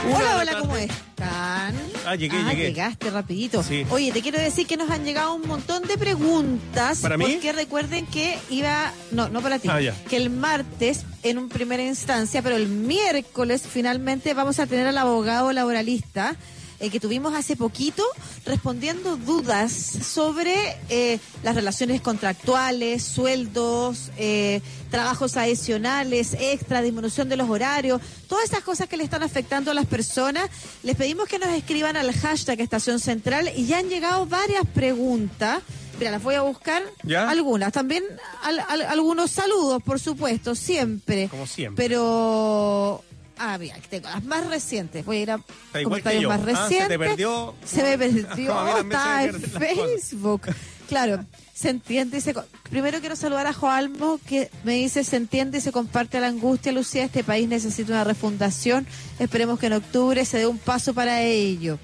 Hola, 0.07 0.39
hola, 0.39 0.59
¿cómo 0.61 0.77
están? 1.17 1.75
Ah, 2.07 2.15
llegué, 2.15 2.43
llegué. 2.45 2.69
llegaste 2.69 3.11
rapidito. 3.11 3.63
Sí. 3.63 3.87
Oye, 3.91 4.13
te 4.13 4.21
quiero 4.21 4.39
decir 4.39 4.67
que 4.67 4.77
nos 4.77 4.91
han 4.91 5.05
llegado 5.05 5.35
un 5.35 5.47
montón 5.47 5.83
de 5.85 5.97
preguntas. 5.97 7.01
¿Para 7.01 7.17
mí? 7.17 7.25
Porque 7.25 7.53
recuerden 7.53 8.07
que 8.07 8.39
iba... 8.51 8.93
No, 9.11 9.29
no 9.29 9.41
para 9.41 9.59
ti. 9.59 9.69
Ah. 9.71 9.81
Que 10.09 10.17
el 10.17 10.31
martes, 10.31 11.05
en 11.23 11.39
un 11.39 11.49
primera 11.49 11.83
instancia, 11.83 12.43
pero 12.43 12.57
el 12.57 12.69
miércoles 12.69 13.63
finalmente 13.67 14.35
vamos 14.35 14.59
a 14.59 14.67
tener 14.67 14.87
al 14.87 14.99
abogado 14.99 15.53
laboralista 15.53 16.37
eh, 16.81 16.91
que 16.91 17.01
tuvimos 17.01 17.35
hace 17.35 17.57
poquito 17.57 18.05
respondiendo 18.45 19.17
dudas 19.17 19.73
sobre 19.73 20.55
eh, 20.89 21.19
las 21.43 21.55
relaciones 21.55 22.01
contractuales, 22.01 23.03
sueldos, 23.03 24.11
eh, 24.19 24.61
trabajos 24.91 25.37
adicionales, 25.37 26.37
extra, 26.39 26.83
disminución 26.83 27.29
de 27.29 27.37
los 27.37 27.49
horarios, 27.51 28.01
todas 28.29 28.45
esas 28.45 28.61
cosas 28.63 28.89
que 28.89 28.97
le 28.97 29.05
están 29.05 29.23
afectando 29.23 29.71
a 29.71 29.75
las 29.75 29.87
personas. 29.87 30.49
Les 30.83 30.97
pedimos 30.97 31.29
que 31.29 31.39
nos 31.39 31.49
escriban 31.51 31.97
al 31.97 32.13
hashtag 32.13 32.61
Estación 32.61 33.01
Central 33.01 33.51
y 33.57 33.67
ya 33.67 33.79
han 33.79 33.89
llegado 33.89 34.27
varias 34.27 34.65
preguntas. 34.75 35.63
Mira, 35.99 36.11
las 36.11 36.23
voy 36.23 36.35
a 36.35 36.43
buscar 36.43 36.83
¿Ya? 37.05 37.29
algunas. 37.29 37.73
También 37.73 38.05
al- 38.43 38.61
al- 38.69 38.83
algunos 38.83 39.31
saludos, 39.31 39.83
por 39.83 39.99
supuesto, 39.99 40.55
siempre. 40.55 41.29
Como 41.29 41.47
siempre. 41.47 41.83
Pero. 41.89 43.03
Ah, 43.39 43.59
mira, 43.59 43.77
tengo 43.91 44.09
las 44.09 44.25
más 44.25 44.47
recientes. 44.47 45.05
Voy 45.05 45.19
a 45.19 45.21
ir 45.21 45.31
a 45.31 45.41
comentarios 45.83 46.25
más 46.29 46.41
Ah, 46.41 46.69
se 46.69 46.75
te 46.75 46.85
recientes. 46.89 46.99
perdió. 46.99 47.55
Se 47.65 47.83
me 47.83 47.99
perdió. 47.99 48.25
Se 48.35 48.81
está 48.81 49.17
me 49.19 49.25
en. 49.25 49.41
Facebook. 49.43 50.43
Claro, 50.89 51.25
se 51.53 51.71
entiende 51.71 52.19
y 52.19 52.21
se. 52.21 52.33
Primero 52.71 53.01
quiero 53.01 53.17
saludar 53.17 53.47
a 53.49 53.53
Joalmo, 53.53 54.21
que 54.27 54.51
me 54.65 54.75
dice: 54.75 55.03
se 55.05 55.17
entiende 55.17 55.59
y 55.59 55.61
se 55.61 55.73
comparte 55.73 56.21
la 56.21 56.29
angustia, 56.29 56.73
Lucía. 56.73 57.05
Este 57.05 57.25
país 57.25 57.49
necesita 57.49 57.93
una 57.93 58.05
refundación. 58.05 58.87
Esperemos 59.19 59.59
que 59.59 59.67
en 59.67 59.73
octubre 59.75 60.25
se 60.25 60.39
dé 60.39 60.47
un 60.47 60.59
paso 60.59 60.95
para 60.95 61.21
ello. 61.23 61.79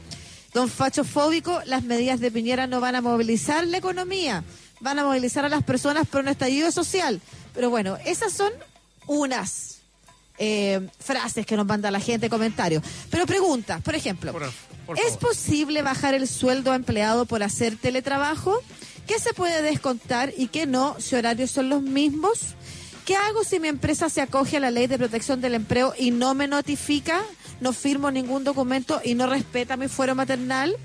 Don 0.54 0.68
Facho 0.68 1.02
Fóbico, 1.04 1.60
las 1.66 1.82
medidas 1.82 2.20
de 2.20 2.30
Piñera 2.30 2.66
no 2.66 2.80
van 2.80 2.94
a 2.94 3.00
movilizar 3.00 3.66
la 3.66 3.78
economía, 3.78 4.44
van 4.80 4.98
a 4.98 5.04
movilizar 5.04 5.44
a 5.44 5.48
las 5.48 5.62
personas 5.64 6.06
por 6.06 6.20
un 6.20 6.28
estallido 6.28 6.70
social. 6.70 7.20
Pero 7.54 7.70
bueno, 7.70 7.96
esas 8.04 8.32
son 8.34 8.52
unas 9.06 9.71
eh, 10.44 10.88
frases 10.98 11.46
que 11.46 11.56
nos 11.56 11.64
manda 11.66 11.88
la 11.92 12.00
gente, 12.00 12.28
comentarios. 12.28 12.82
Pero 13.10 13.26
preguntas, 13.26 13.80
por 13.80 13.94
ejemplo, 13.94 14.32
por 14.32 14.98
¿es 14.98 15.16
posible 15.16 15.82
bajar 15.82 16.14
el 16.14 16.26
sueldo 16.26 16.72
a 16.72 16.74
empleado 16.74 17.26
por 17.26 17.44
hacer 17.44 17.76
teletrabajo? 17.76 18.60
¿Qué 19.06 19.20
se 19.20 19.34
puede 19.34 19.62
descontar 19.62 20.32
y 20.36 20.48
qué 20.48 20.66
no 20.66 20.96
si 20.98 21.14
horarios 21.14 21.52
son 21.52 21.68
los 21.68 21.80
mismos? 21.82 22.56
¿Qué 23.04 23.14
hago 23.14 23.44
si 23.44 23.60
mi 23.60 23.68
empresa 23.68 24.10
se 24.10 24.20
acoge 24.20 24.56
a 24.56 24.60
la 24.60 24.72
ley 24.72 24.88
de 24.88 24.98
protección 24.98 25.40
del 25.40 25.54
empleo 25.54 25.94
y 25.96 26.10
no 26.10 26.34
me 26.34 26.48
notifica? 26.48 27.22
No 27.60 27.72
firmo 27.72 28.10
ningún 28.10 28.42
documento 28.42 29.00
y 29.04 29.14
no 29.14 29.28
respeta 29.28 29.76
mi 29.76 29.86
fuero 29.86 30.16
maternal. 30.16 30.76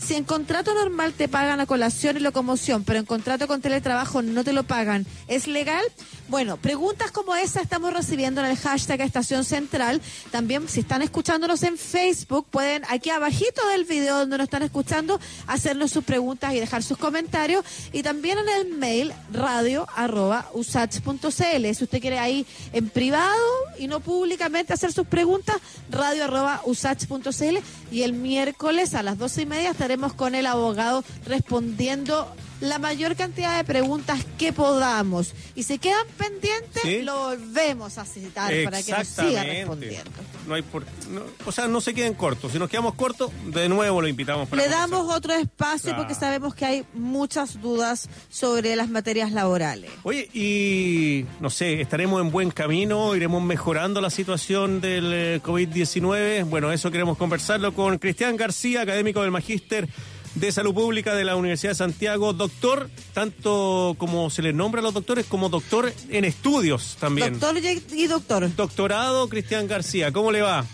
Si 0.00 0.14
en 0.14 0.24
contrato 0.24 0.72
normal 0.72 1.12
te 1.12 1.28
pagan 1.28 1.60
a 1.60 1.66
colación 1.66 2.16
y 2.16 2.20
locomoción, 2.20 2.84
pero 2.84 2.98
en 2.98 3.04
contrato 3.04 3.46
con 3.46 3.60
teletrabajo 3.60 4.22
no 4.22 4.42
te 4.44 4.52
lo 4.52 4.62
pagan, 4.62 5.06
¿es 5.28 5.46
legal? 5.46 5.84
Bueno, 6.28 6.56
preguntas 6.56 7.10
como 7.10 7.34
esa 7.36 7.60
estamos 7.60 7.92
recibiendo 7.92 8.40
en 8.40 8.46
el 8.48 8.56
hashtag 8.56 9.02
Estación 9.02 9.44
Central. 9.44 10.00
También, 10.30 10.68
si 10.68 10.80
están 10.80 11.02
escuchándonos 11.02 11.62
en 11.64 11.76
Facebook, 11.76 12.46
pueden 12.50 12.82
aquí 12.88 13.10
abajito 13.10 13.66
del 13.68 13.84
video 13.84 14.18
donde 14.18 14.38
nos 14.38 14.44
están 14.44 14.62
escuchando, 14.62 15.20
hacernos 15.46 15.90
sus 15.90 16.04
preguntas 16.04 16.54
y 16.54 16.60
dejar 16.60 16.82
sus 16.82 16.96
comentarios. 16.96 17.64
Y 17.92 18.02
también 18.02 18.38
en 18.38 18.48
el 18.48 18.74
mail 18.74 19.12
radio 19.32 19.86
arroba 19.94 20.48
usach.cl. 20.54 21.74
Si 21.74 21.84
usted 21.84 22.00
quiere 22.00 22.18
ahí 22.18 22.46
en 22.72 22.88
privado 22.88 23.44
y 23.78 23.86
no 23.86 24.00
públicamente 24.00 24.72
hacer 24.72 24.92
sus 24.92 25.06
preguntas, 25.06 25.56
radio 25.90 26.24
arroba 26.24 26.62
usach.cl. 26.64 27.58
Y 27.92 28.02
el 28.02 28.12
miércoles 28.12 28.94
a 28.94 29.02
las 29.02 29.18
doce 29.18 29.42
y 29.42 29.46
media 29.46 29.70
estaremos 29.70 29.89
con 30.14 30.34
el 30.34 30.46
abogado 30.46 31.02
respondiendo 31.26 32.32
la 32.60 32.78
mayor 32.78 33.16
cantidad 33.16 33.56
de 33.56 33.64
preguntas 33.64 34.20
que 34.38 34.52
podamos. 34.52 35.34
Y 35.54 35.62
si 35.62 35.78
quedan 35.78 36.06
pendientes, 36.18 36.82
Sí. 36.82 37.02
lo 37.02 37.18
volvemos 37.18 37.96
a 37.98 38.04
citar 38.04 38.52
para 38.64 38.82
que 38.82 38.92
nos 38.92 39.08
siga 39.08 39.42
respondiendo. 39.44 40.10
No 40.46 40.54
hay 40.54 40.62
por, 40.62 40.84
no- 41.10 41.22
o 41.46 41.52
sea, 41.52 41.68
no 41.68 41.80
se 41.80 41.94
queden 41.94 42.14
cortos. 42.14 42.52
Si 42.52 42.58
nos 42.58 42.68
quedamos 42.68 42.94
cortos, 42.94 43.30
de 43.46 43.68
nuevo 43.68 44.00
lo 44.02 44.08
invitamos 44.08 44.48
para 44.48 44.62
Le 44.62 44.68
damos 44.68 45.12
otro 45.14 45.32
espacio 45.34 45.90
Claro. 45.90 45.98
porque 45.98 46.14
sabemos 46.14 46.54
que 46.54 46.64
hay 46.66 46.84
muchas 46.94 47.60
dudas 47.60 48.08
sobre 48.30 48.76
las 48.76 48.88
materias 48.90 49.32
laborales. 49.32 49.90
Oye, 50.02 50.28
y 50.34 51.24
no 51.40 51.50
sé, 51.50 51.80
estaremos 51.80 52.20
en 52.20 52.30
buen 52.30 52.50
camino, 52.50 53.14
iremos 53.16 53.42
mejorando 53.42 54.00
la 54.00 54.10
situación 54.10 54.80
del 54.80 55.12
eh, 55.14 55.40
COVID-19. 55.42 56.44
Bueno, 56.44 56.72
eso 56.72 56.90
queremos 56.90 57.16
conversarlo 57.16 57.72
con 57.74 57.98
Cristian 57.98 58.36
García, 58.36 58.82
académico 58.82 59.22
del 59.22 59.30
Magíster 59.30 59.88
de 60.34 60.52
Salud 60.52 60.74
Pública 60.74 61.14
de 61.14 61.24
la 61.24 61.36
Universidad 61.36 61.72
de 61.72 61.76
Santiago, 61.76 62.32
doctor, 62.32 62.88
tanto 63.12 63.94
como 63.98 64.30
se 64.30 64.42
les 64.42 64.54
nombra 64.54 64.80
a 64.80 64.84
los 64.84 64.94
doctores, 64.94 65.26
como 65.26 65.48
doctor 65.48 65.92
en 66.08 66.24
estudios 66.24 66.96
también. 67.00 67.38
Doctor 67.38 67.58
y 67.58 67.82
y 67.92 68.06
doctor. 68.06 68.54
Doctorado 68.54 69.28
Cristian 69.28 69.66
García, 69.66 70.12
¿cómo 70.12 70.30
le 70.30 70.42
va? 70.42 70.64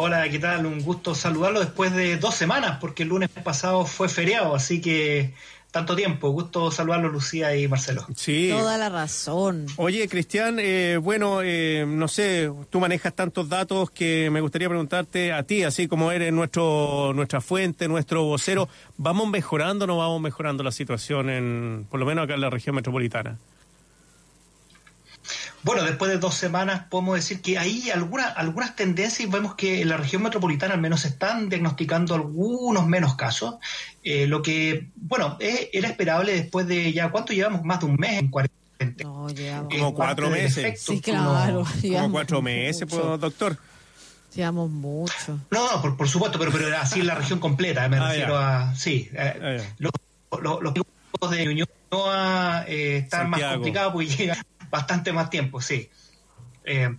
Hola, 0.00 0.28
¿qué 0.28 0.38
tal? 0.38 0.64
Un 0.64 0.80
gusto 0.80 1.14
saludarlo 1.14 1.58
después 1.58 1.92
de 1.92 2.18
dos 2.18 2.34
semanas, 2.34 2.78
porque 2.80 3.02
el 3.02 3.08
lunes 3.08 3.30
pasado 3.30 3.84
fue 3.84 4.08
feriado, 4.08 4.54
así 4.54 4.80
que 4.80 5.34
tanto 5.70 5.94
tiempo. 5.94 6.30
Gusto 6.30 6.70
saludarlo, 6.70 7.08
Lucía 7.08 7.54
y 7.56 7.68
Marcelo. 7.68 8.06
Sí. 8.16 8.48
Toda 8.50 8.78
la 8.78 8.88
razón. 8.88 9.66
Oye, 9.76 10.08
Cristian, 10.08 10.58
eh, 10.58 10.98
bueno, 11.00 11.40
eh, 11.42 11.84
no 11.86 12.08
sé, 12.08 12.50
tú 12.70 12.80
manejas 12.80 13.14
tantos 13.14 13.48
datos 13.48 13.90
que 13.90 14.30
me 14.30 14.40
gustaría 14.40 14.68
preguntarte 14.68 15.32
a 15.32 15.42
ti, 15.42 15.62
así 15.64 15.86
como 15.88 16.10
eres 16.10 16.32
nuestro 16.32 17.12
nuestra 17.14 17.40
fuente, 17.40 17.88
nuestro 17.88 18.24
vocero, 18.24 18.68
¿vamos 18.96 19.28
mejorando 19.28 19.84
o 19.84 19.88
no 19.88 19.96
vamos 19.98 20.20
mejorando 20.20 20.62
la 20.62 20.72
situación, 20.72 21.30
en, 21.30 21.86
por 21.90 22.00
lo 22.00 22.06
menos 22.06 22.24
acá 22.24 22.34
en 22.34 22.40
la 22.40 22.50
región 22.50 22.74
metropolitana? 22.74 23.38
Bueno, 25.64 25.82
después 25.82 26.10
de 26.10 26.18
dos 26.18 26.34
semanas 26.34 26.84
podemos 26.88 27.16
decir 27.16 27.42
que 27.42 27.58
hay 27.58 27.90
algunas 27.90 28.36
algunas 28.36 28.76
tendencias 28.76 29.20
y 29.20 29.26
vemos 29.26 29.54
que 29.56 29.82
en 29.82 29.88
la 29.88 29.96
región 29.96 30.22
metropolitana 30.22 30.74
al 30.74 30.80
menos 30.80 31.00
se 31.00 31.08
están 31.08 31.48
diagnosticando 31.48 32.14
algunos 32.14 32.86
menos 32.86 33.16
casos, 33.16 33.56
eh, 34.04 34.26
lo 34.26 34.40
que, 34.42 34.88
bueno, 34.96 35.36
eh, 35.40 35.68
era 35.72 35.88
esperable 35.88 36.32
después 36.34 36.66
de 36.66 36.92
ya, 36.92 37.10
¿cuánto 37.10 37.32
llevamos? 37.32 37.64
Más 37.64 37.80
de 37.80 37.86
un 37.86 37.96
mes 37.96 38.18
en 38.20 38.28
cuarentena. 38.30 38.58
No, 39.02 39.28
llevamos. 39.28 39.74
Como 39.74 39.94
cuatro 39.94 40.30
meses. 40.30 40.80
Sí, 40.80 41.00
claro. 41.00 41.64
Como 41.64 41.80
llevamos 41.82 42.12
cuatro 42.12 42.40
meses, 42.42 42.86
pues, 42.88 43.20
doctor. 43.20 43.58
Llevamos 44.34 44.70
mucho. 44.70 45.40
No, 45.50 45.72
no, 45.74 45.82
por, 45.82 45.96
por 45.96 46.08
supuesto, 46.08 46.38
pero, 46.38 46.52
pero 46.52 46.76
así 46.78 47.00
en 47.00 47.08
la 47.08 47.16
región 47.16 47.40
completa, 47.40 47.88
me 47.88 47.96
Ah, 47.96 48.08
refiero 48.08 48.34
ya. 48.34 48.70
a... 48.70 48.74
Sí, 48.76 49.10
eh, 49.12 49.60
Ah, 49.60 49.74
los, 49.78 50.62
los 50.62 51.30
de 51.30 51.44
Ñuñoa 51.46 52.64
eh, 52.68 52.98
están 52.98 53.30
más 53.30 53.40
Santiago. 53.40 53.54
complicados 53.54 53.92
porque 53.94 54.06
llegan 54.16 54.38
bastante 54.70 55.12
más 55.12 55.30
tiempo, 55.30 55.60
sí. 55.60 55.88
Eh, 56.64 56.94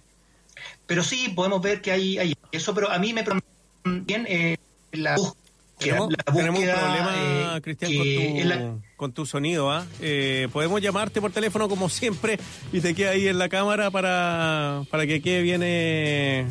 pero 0.86 1.04
sí, 1.04 1.30
podemos 1.36 1.62
ver 1.62 1.82
que 1.82 1.92
hay, 1.92 2.18
hay 2.18 2.36
eso, 2.52 2.74
pero 2.74 2.90
a 2.90 2.98
mí 3.00 3.14
me 3.14 3.24
también 3.24 4.26
eh, 4.28 4.58
la 4.92 5.16
búsqueda. 5.16 5.36
Tenemos, 5.80 6.10
la 6.12 6.34
tenemos 6.34 6.60
un 6.60 6.66
problema, 6.66 7.14
eh, 7.56 7.62
Cristian, 7.62 7.92
con 7.96 8.04
tu, 8.04 8.48
la- 8.50 8.76
con 8.98 9.14
tu 9.14 9.26
sonido. 9.26 9.72
¿ah? 9.72 9.86
Eh, 10.02 10.50
podemos 10.52 10.82
llamarte 10.82 11.22
por 11.22 11.32
teléfono 11.32 11.70
como 11.70 11.88
siempre 11.88 12.38
y 12.74 12.82
te 12.82 12.94
queda 12.94 13.12
ahí 13.12 13.28
en 13.30 13.38
la 13.40 13.48
cámara 13.48 13.90
para, 13.90 14.82
para 14.90 15.08
que 15.08 15.22
quede 15.22 15.42
bien, 15.42 15.62
eh, 15.64 16.46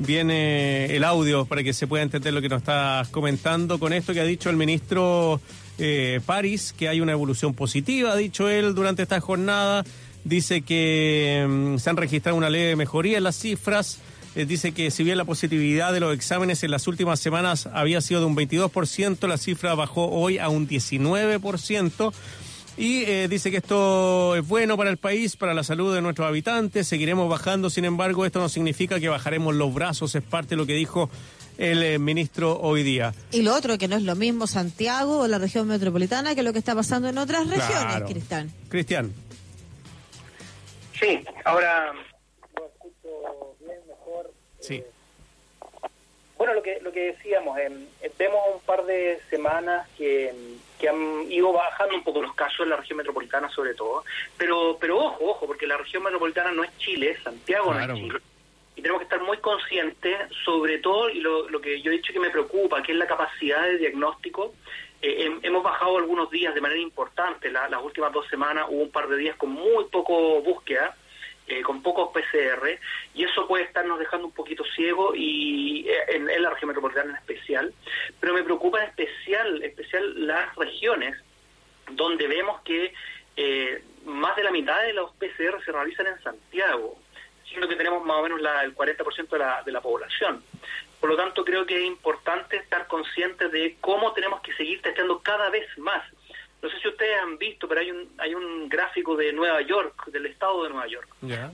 bien 0.00 0.30
el 0.30 1.02
audio, 1.04 1.46
para 1.46 1.62
que 1.62 1.72
se 1.72 1.86
pueda 1.86 2.02
entender 2.02 2.34
lo 2.34 2.42
que 2.42 2.50
nos 2.50 2.58
estás 2.58 3.08
comentando 3.08 3.78
con 3.78 3.94
esto 3.94 4.12
que 4.12 4.20
ha 4.20 4.24
dicho 4.24 4.50
el 4.50 4.56
ministro 4.56 5.40
eh, 5.78 6.20
París, 6.26 6.74
que 6.76 6.90
hay 6.90 7.00
una 7.00 7.12
evolución 7.12 7.54
positiva, 7.54 8.12
ha 8.12 8.16
dicho 8.16 8.50
él 8.50 8.74
durante 8.74 9.02
esta 9.02 9.18
jornada. 9.20 9.82
Dice 10.28 10.60
que 10.60 11.46
mm, 11.48 11.78
se 11.78 11.88
han 11.88 11.96
registrado 11.96 12.36
una 12.36 12.50
leve 12.50 12.76
mejoría 12.76 13.16
en 13.16 13.24
las 13.24 13.36
cifras. 13.36 13.98
Eh, 14.36 14.44
dice 14.44 14.72
que 14.72 14.90
si 14.90 15.02
bien 15.02 15.16
la 15.16 15.24
positividad 15.24 15.90
de 15.94 16.00
los 16.00 16.14
exámenes 16.14 16.62
en 16.62 16.70
las 16.70 16.86
últimas 16.86 17.18
semanas 17.18 17.66
había 17.72 18.02
sido 18.02 18.20
de 18.20 18.26
un 18.26 18.36
22%, 18.36 19.26
la 19.26 19.38
cifra 19.38 19.74
bajó 19.74 20.10
hoy 20.10 20.36
a 20.36 20.50
un 20.50 20.68
19%. 20.68 22.12
Y 22.76 23.04
eh, 23.04 23.26
dice 23.28 23.50
que 23.50 23.56
esto 23.56 24.36
es 24.36 24.46
bueno 24.46 24.76
para 24.76 24.90
el 24.90 24.98
país, 24.98 25.34
para 25.36 25.54
la 25.54 25.64
salud 25.64 25.94
de 25.94 26.02
nuestros 26.02 26.28
habitantes. 26.28 26.86
Seguiremos 26.86 27.28
bajando, 27.28 27.70
sin 27.70 27.86
embargo, 27.86 28.26
esto 28.26 28.38
no 28.38 28.50
significa 28.50 29.00
que 29.00 29.08
bajaremos 29.08 29.54
los 29.54 29.72
brazos, 29.72 30.14
es 30.14 30.22
parte 30.22 30.50
de 30.50 30.56
lo 30.56 30.66
que 30.66 30.74
dijo 30.74 31.08
el 31.56 31.82
eh, 31.82 31.98
ministro 31.98 32.60
hoy 32.60 32.82
día. 32.82 33.14
Y 33.32 33.42
lo 33.42 33.54
otro, 33.56 33.78
que 33.78 33.88
no 33.88 33.96
es 33.96 34.02
lo 34.02 34.14
mismo 34.14 34.46
Santiago 34.46 35.20
o 35.20 35.26
la 35.26 35.38
región 35.38 35.66
metropolitana 35.66 36.34
que 36.36 36.42
lo 36.42 36.52
que 36.52 36.58
está 36.60 36.74
pasando 36.74 37.08
en 37.08 37.16
otras 37.16 37.48
regiones, 37.48 37.66
Claro. 37.96 38.06
Cristian. 38.06 38.52
Cristian. 38.68 39.12
Sí, 40.98 41.24
ahora 41.44 41.92
lo 42.56 42.66
escucho 42.66 43.56
bien, 43.60 43.78
mejor. 43.86 44.30
Sí. 44.60 44.84
Bueno, 46.36 46.54
lo 46.54 46.62
que 46.62 46.78
lo 46.80 46.92
que 46.92 47.12
decíamos, 47.12 47.58
em, 47.58 47.86
eh, 48.00 48.12
vemos 48.16 48.40
un 48.54 48.60
par 48.60 48.84
de 48.84 49.20
semanas 49.28 49.88
que, 49.96 50.28
em, 50.28 50.58
que 50.78 50.88
han 50.88 51.30
ido 51.30 51.52
bajando 51.52 51.96
un 51.96 52.04
poco 52.04 52.22
los 52.22 52.34
casos 52.34 52.60
en 52.60 52.70
la 52.70 52.76
región 52.76 52.96
metropolitana 52.98 53.48
sobre 53.50 53.74
todo, 53.74 54.04
pero 54.36 54.76
pero 54.80 54.98
ojo, 54.98 55.24
ojo, 55.24 55.46
porque 55.46 55.66
la 55.66 55.76
región 55.76 56.02
metropolitana 56.04 56.52
no 56.52 56.62
es 56.62 56.76
Chile, 56.78 57.16
Santiago 57.22 57.72
Claro. 57.72 57.88
no 57.88 57.94
es 57.94 58.00
Chile. 58.04 58.18
Y 58.76 58.80
tenemos 58.82 59.00
que 59.00 59.04
estar 59.04 59.20
muy 59.22 59.38
conscientes, 59.38 60.16
sobre 60.44 60.78
todo, 60.78 61.10
y 61.10 61.18
lo, 61.20 61.48
lo 61.48 61.60
que 61.60 61.80
yo 61.82 61.90
he 61.90 61.96
dicho 61.96 62.12
que 62.12 62.20
me 62.20 62.30
preocupa, 62.30 62.80
que 62.80 62.92
es 62.92 62.98
la 62.98 63.08
capacidad 63.08 63.64
de 63.64 63.78
diagnóstico. 63.78 64.54
Eh, 65.00 65.26
hem- 65.26 65.40
hemos 65.42 65.62
bajado 65.62 65.96
algunos 65.98 66.30
días 66.30 66.54
de 66.54 66.60
manera 66.60 66.80
importante, 66.80 67.50
la- 67.50 67.68
las 67.68 67.82
últimas 67.82 68.12
dos 68.12 68.26
semanas 68.28 68.66
hubo 68.68 68.82
un 68.82 68.90
par 68.90 69.08
de 69.08 69.16
días 69.16 69.36
con 69.36 69.50
muy 69.50 69.84
poco 69.86 70.40
búsqueda, 70.42 70.96
eh, 71.46 71.62
con 71.62 71.82
pocos 71.82 72.10
PCR, 72.12 72.78
y 73.14 73.24
eso 73.24 73.46
puede 73.48 73.64
estarnos 73.64 73.98
dejando 73.98 74.26
un 74.26 74.32
poquito 74.34 74.64
ciego 74.74 75.14
y 75.14 75.88
eh, 75.88 75.94
en, 76.16 76.28
en 76.28 76.42
la 76.42 76.50
región 76.50 76.68
metropolitana 76.68 77.10
en 77.10 77.16
especial. 77.16 77.72
Pero 78.20 78.34
me 78.34 78.42
preocupa 78.42 78.82
en 78.82 78.88
especial, 78.90 79.62
especial 79.62 80.26
las 80.26 80.54
regiones 80.56 81.16
donde 81.92 82.26
vemos 82.26 82.60
que 82.62 82.92
eh, 83.36 83.82
más 84.04 84.34
de 84.36 84.42
la 84.42 84.50
mitad 84.50 84.82
de 84.82 84.92
los 84.92 85.12
PCR 85.12 85.62
se 85.64 85.70
realizan 85.72 86.08
en 86.08 86.20
Santiago, 86.22 86.98
siendo 87.46 87.68
que 87.68 87.76
tenemos 87.76 88.04
más 88.04 88.16
o 88.18 88.22
menos 88.24 88.40
la- 88.42 88.64
el 88.64 88.74
40% 88.74 89.28
de 89.30 89.38
la, 89.38 89.62
de 89.62 89.72
la 89.72 89.80
población. 89.80 90.42
Por 91.00 91.10
lo 91.10 91.16
tanto, 91.16 91.44
creo 91.44 91.64
que 91.64 91.76
es 91.76 91.84
importante 91.84 92.56
estar 92.56 92.86
conscientes 92.88 93.50
de 93.52 93.76
cómo 93.80 94.12
tenemos 94.12 94.40
que 94.40 94.52
seguir 94.54 94.82
testeando 94.82 95.20
cada 95.20 95.48
vez 95.50 95.66
más. 95.78 96.02
No 96.60 96.68
sé 96.68 96.80
si 96.80 96.88
ustedes 96.88 97.20
han 97.20 97.38
visto, 97.38 97.68
pero 97.68 97.80
hay 97.80 97.90
un, 97.92 98.10
hay 98.18 98.34
un 98.34 98.68
gráfico 98.68 99.14
de 99.16 99.32
Nueva 99.32 99.60
York, 99.60 100.06
del 100.06 100.26
estado 100.26 100.64
de 100.64 100.70
Nueva 100.70 100.88
York, 100.88 101.08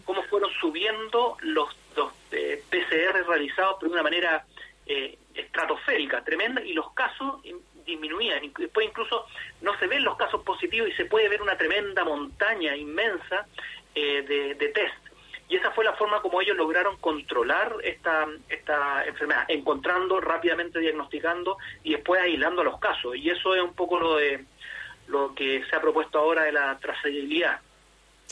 cómo 0.06 0.22
fueron 0.24 0.50
subiendo 0.60 1.36
los, 1.42 1.68
los 1.94 2.10
eh, 2.32 2.62
PCR 2.70 3.26
realizados 3.28 3.80
de 3.80 3.88
una 3.88 4.02
manera 4.02 4.46
eh, 4.86 5.18
estratosférica, 5.34 6.24
tremenda, 6.24 6.62
y 6.62 6.72
los 6.72 6.90
casos 6.94 7.44
in- 7.44 7.60
disminuían. 7.84 8.50
Después 8.58 8.86
incluso 8.88 9.26
no 9.60 9.78
se 9.78 9.86
ven 9.88 10.04
los 10.04 10.16
casos 10.16 10.42
positivos 10.42 10.88
y 10.88 10.92
se 10.92 11.04
puede 11.04 11.28
ver 11.28 11.42
una 11.42 11.58
tremenda 11.58 12.02
montaña 12.02 12.74
inmensa 12.74 13.46
eh, 13.94 14.22
de, 14.22 14.54
de 14.54 14.68
test. 14.68 14.94
Y 15.54 15.56
esa 15.56 15.70
fue 15.70 15.84
la 15.84 15.92
forma 15.92 16.20
como 16.20 16.40
ellos 16.40 16.56
lograron 16.56 16.96
controlar 16.96 17.76
esta, 17.84 18.26
esta 18.48 19.04
enfermedad, 19.04 19.44
encontrando, 19.46 20.20
rápidamente 20.20 20.80
diagnosticando 20.80 21.58
y 21.84 21.92
después 21.92 22.20
aislando 22.20 22.64
los 22.64 22.80
casos. 22.80 23.14
Y 23.14 23.30
eso 23.30 23.54
es 23.54 23.62
un 23.62 23.72
poco 23.72 24.00
lo 24.00 24.16
de 24.16 24.44
lo 25.06 25.32
que 25.32 25.64
se 25.70 25.76
ha 25.76 25.80
propuesto 25.80 26.18
ahora 26.18 26.42
de 26.42 26.50
la 26.50 26.76
trazabilidad. 26.80 27.60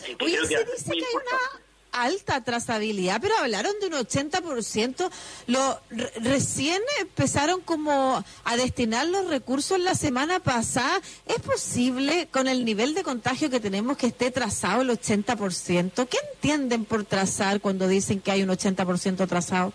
Oye, 0.02 0.16
creo 0.16 0.42
que 0.48 0.48
se 0.48 0.64
dice 0.64 0.90
que 0.90 1.04
hay 1.04 1.14
una 1.14 1.61
alta 1.92 2.42
trazabilidad, 2.42 3.20
pero 3.20 3.36
hablaron 3.38 3.72
de 3.80 3.86
un 3.86 3.92
80%. 3.92 5.10
Lo, 5.46 5.80
re- 5.90 6.10
recién 6.22 6.82
empezaron 7.00 7.60
como 7.60 8.24
a 8.44 8.56
destinar 8.56 9.06
los 9.06 9.28
recursos 9.28 9.78
la 9.78 9.94
semana 9.94 10.40
pasada. 10.40 11.00
¿Es 11.26 11.40
posible 11.40 12.28
con 12.30 12.48
el 12.48 12.64
nivel 12.64 12.94
de 12.94 13.02
contagio 13.02 13.50
que 13.50 13.60
tenemos 13.60 13.96
que 13.96 14.06
esté 14.08 14.30
trazado 14.30 14.82
el 14.82 14.90
80%? 14.90 16.08
¿Qué 16.08 16.18
entienden 16.34 16.84
por 16.84 17.04
trazar 17.04 17.60
cuando 17.60 17.86
dicen 17.88 18.20
que 18.20 18.30
hay 18.30 18.42
un 18.42 18.48
80% 18.50 19.28
trazado? 19.28 19.72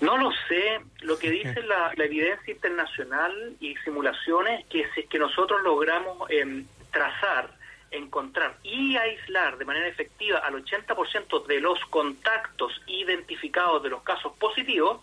No 0.00 0.18
lo 0.18 0.30
sé. 0.48 0.80
Lo 1.00 1.18
que 1.18 1.30
dice 1.30 1.62
la, 1.62 1.92
la 1.96 2.04
evidencia 2.04 2.52
internacional 2.52 3.56
y 3.60 3.74
simulaciones 3.84 4.64
que 4.66 4.84
si 4.94 5.00
es 5.00 5.06
que 5.08 5.18
nosotros 5.18 5.60
logramos 5.62 6.28
em, 6.30 6.66
trazar, 6.92 7.50
encontrar 7.96 8.56
y 8.62 8.96
aislar 8.96 9.56
de 9.58 9.64
manera 9.64 9.86
efectiva 9.88 10.38
al 10.38 10.54
80% 10.64 11.46
de 11.46 11.60
los 11.60 11.78
contactos 11.86 12.80
identificados 12.86 13.82
de 13.82 13.90
los 13.90 14.02
casos 14.02 14.32
positivos, 14.38 15.00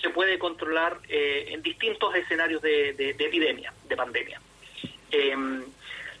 se 0.00 0.10
puede 0.10 0.38
controlar 0.38 0.98
eh, 1.08 1.46
en 1.48 1.62
distintos 1.62 2.14
escenarios 2.14 2.60
de, 2.62 2.92
de- 2.94 3.14
de 3.14 3.24
epidemia, 3.26 3.72
de 3.88 3.96
pandemia. 3.96 4.40
Em, 5.10 5.62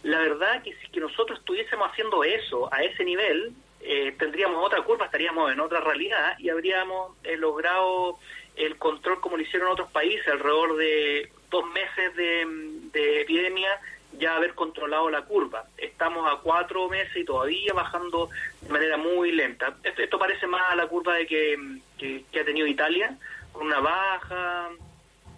la 0.04 0.18
verdad 0.18 0.62
que 0.62 0.74
si 0.74 0.88
que 0.88 1.00
nosotros 1.00 1.38
estuviésemos 1.38 1.90
haciendo 1.90 2.22
eso 2.24 2.72
a 2.72 2.82
ese 2.82 3.04
nivel, 3.04 3.52
eh, 3.80 4.14
tendríamos 4.18 4.64
otra 4.64 4.82
curva, 4.82 5.06
estaríamos 5.06 5.50
en 5.52 5.58
otra 5.60 5.80
realidad 5.80 6.38
y 6.38 6.50
habríamos 6.50 7.16
eh, 7.24 7.36
logrado 7.36 8.18
el 8.54 8.76
control 8.76 9.20
como 9.20 9.36
lo 9.36 9.42
hicieron 9.42 9.68
otros 9.70 9.90
países, 9.90 10.28
alrededor 10.28 10.76
de 10.76 11.30
dos 11.50 11.64
meses 11.72 12.14
de 12.16 13.20
epidemia 13.22 13.80
ya 14.18 14.36
haber 14.36 14.54
controlado 14.54 15.08
la 15.10 15.22
curva. 15.22 15.64
Estamos 15.76 16.30
a 16.30 16.36
cuatro 16.40 16.88
meses 16.88 17.16
y 17.16 17.24
todavía 17.24 17.72
bajando 17.72 18.28
de 18.60 18.72
manera 18.72 18.96
muy 18.96 19.32
lenta. 19.32 19.74
Esto, 19.82 20.18
parece 20.18 20.46
más 20.46 20.62
a 20.72 20.76
la 20.76 20.86
curva 20.86 21.14
de 21.14 21.26
que, 21.26 21.56
que- 21.98 22.24
que 22.30 22.40
ha 22.40 22.44
tenido 22.44 22.66
Italia, 22.66 23.16
con 23.52 23.66
una 23.66 23.80
baja, 23.80 24.70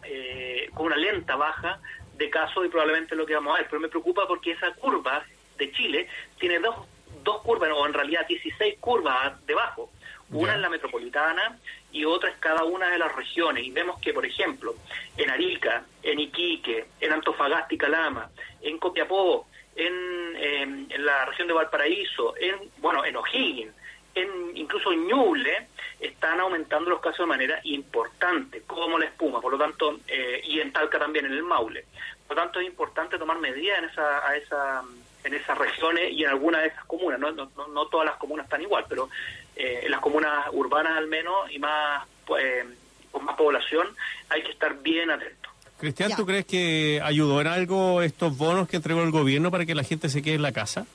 eh, 0.05 0.69
con 0.75 0.87
una 0.87 0.97
lenta 0.97 1.37
baja 1.37 1.81
de 2.17 2.31
casos 2.31 2.65
y 2.67 2.69
probablemente 2.69 3.15
lo 3.17 3.27
que 3.27 3.35
vamos 3.35 3.55
a 3.55 3.59
ver. 3.59 3.67
Pero 3.69 3.81
me 3.81 3.89
preocupa 3.89 4.27
porque 4.27 4.53
esa 4.53 4.73
curva 4.75 5.25
de 5.57 5.73
Chile 5.73 6.09
tiene 6.39 6.59
dos, 6.59 6.77
dos 7.23 7.43
curvas, 7.43 7.71
o 7.75 7.87
en 7.87 7.95
realidad 7.95 8.27
16 8.27 8.77
curvas 8.81 9.45
debajo. 9.47 9.91
Una 10.31 10.55
en 10.55 10.63
la 10.63 10.69
metropolitana 10.71 11.59
y 11.93 12.05
otra 12.05 12.31
es 12.31 12.37
cada 12.39 12.65
una 12.65 12.89
de 12.91 12.99
las 12.99 13.15
regiones. 13.15 13.65
Y 13.65 13.71
vemos 13.71 14.01
que, 14.01 14.13
por 14.13 14.25
ejemplo, 14.27 14.75
en 15.17 15.31
Arica, 15.31 15.85
en 16.03 16.19
Iquique, 16.19 16.87
en 17.01 17.13
Antofagasta 17.13 17.73
y 17.75 17.79
Calama, 17.79 18.31
en 18.63 18.79
Copiapó, 18.79 19.47
en, 19.77 20.37
em, 20.37 20.87
en 20.91 21.05
la 21.07 21.25
región 21.27 21.47
de 21.49 21.55
Valparaíso, 21.55 22.35
en 22.37 22.57
bueno, 22.79 23.05
en 23.05 23.17
O'Higgins, 23.17 23.73
en 24.15 24.57
incluso 24.57 24.93
en 24.93 25.07
Ñuble, 25.07 25.67
están 26.01 26.41
aumentando 26.41 26.91
los 26.91 27.01
casos 27.01 27.19
de 27.21 27.27
manera 27.27 27.61
importante, 27.65 28.63
como 28.67 28.99
la 28.99 29.07
espuma, 29.07 29.41
por 29.41 29.53
lo 29.53 29.59
tanto, 29.59 29.99
eh, 30.07 30.41
y 30.45 30.61
en 30.61 30.73
Talca 30.73 30.99
también, 30.99 31.27
en 31.27 31.33
el 31.33 31.43
Maule. 31.43 31.85
Por 32.27 32.37
lo 32.37 32.43
tanto, 32.45 32.61
es 32.61 32.67
importante 32.67 33.19
tomar 33.19 33.39
medidas 33.39 33.79
en 33.81 33.85
esa, 33.87 34.27
a 34.29 34.37
esa, 34.37 34.83
en 35.25 35.35
esas 35.35 35.59
regiones 35.59 36.13
y 36.13 36.23
en 36.25 36.31
algunas 36.31 36.63
de 36.63 36.69
esas 36.69 36.85
comunas. 36.85 37.19
No, 37.19 37.33
no- 37.33 37.51
no 37.69 37.87
todas 37.87 38.07
las 38.07 38.17
comunas 38.17 38.45
están 38.47 38.63
igual, 38.63 38.85
pero 38.89 39.09
eh, 39.57 39.81
en 39.85 39.91
las 39.91 40.01
comunas 40.01 40.47
urbanas 40.53 40.97
al 40.97 41.07
menos 41.07 41.51
y 41.51 41.59
más 41.59 42.07
pues, 42.27 42.65
con 43.13 43.25
más 43.25 43.37
población 43.37 43.87
hay 44.29 44.43
que 44.43 44.51
estar 44.53 44.77
bien 44.83 45.11
atentos. 45.11 45.53
Cristian, 45.79 46.15
¿tú 46.17 46.25
crees 46.25 46.47
que 46.47 47.01
ayudó 47.03 47.41
en 47.41 47.47
algo 47.49 48.01
estos 48.03 48.37
bonos 48.39 48.69
que 48.69 48.77
entregó 48.77 49.03
el 49.03 49.11
gobierno 49.11 49.51
para 49.51 49.67
que 49.67 49.75
la 49.75 49.83
gente 49.85 50.09
se 50.09 50.23
quede 50.23 50.35
en 50.37 50.43
la 50.43 50.53
casa? 50.53 50.87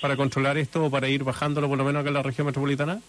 ¿Para 0.00 0.16
controlar 0.16 0.58
esto 0.58 0.84
o 0.84 0.90
para 0.90 1.08
ir 1.08 1.24
bajándolo 1.24 1.68
por 1.68 1.78
lo 1.78 1.84
menos 1.84 2.00
acá 2.00 2.08
en 2.08 2.14
la 2.14 2.22
región 2.22 2.46
metropolitana? 2.46 3.00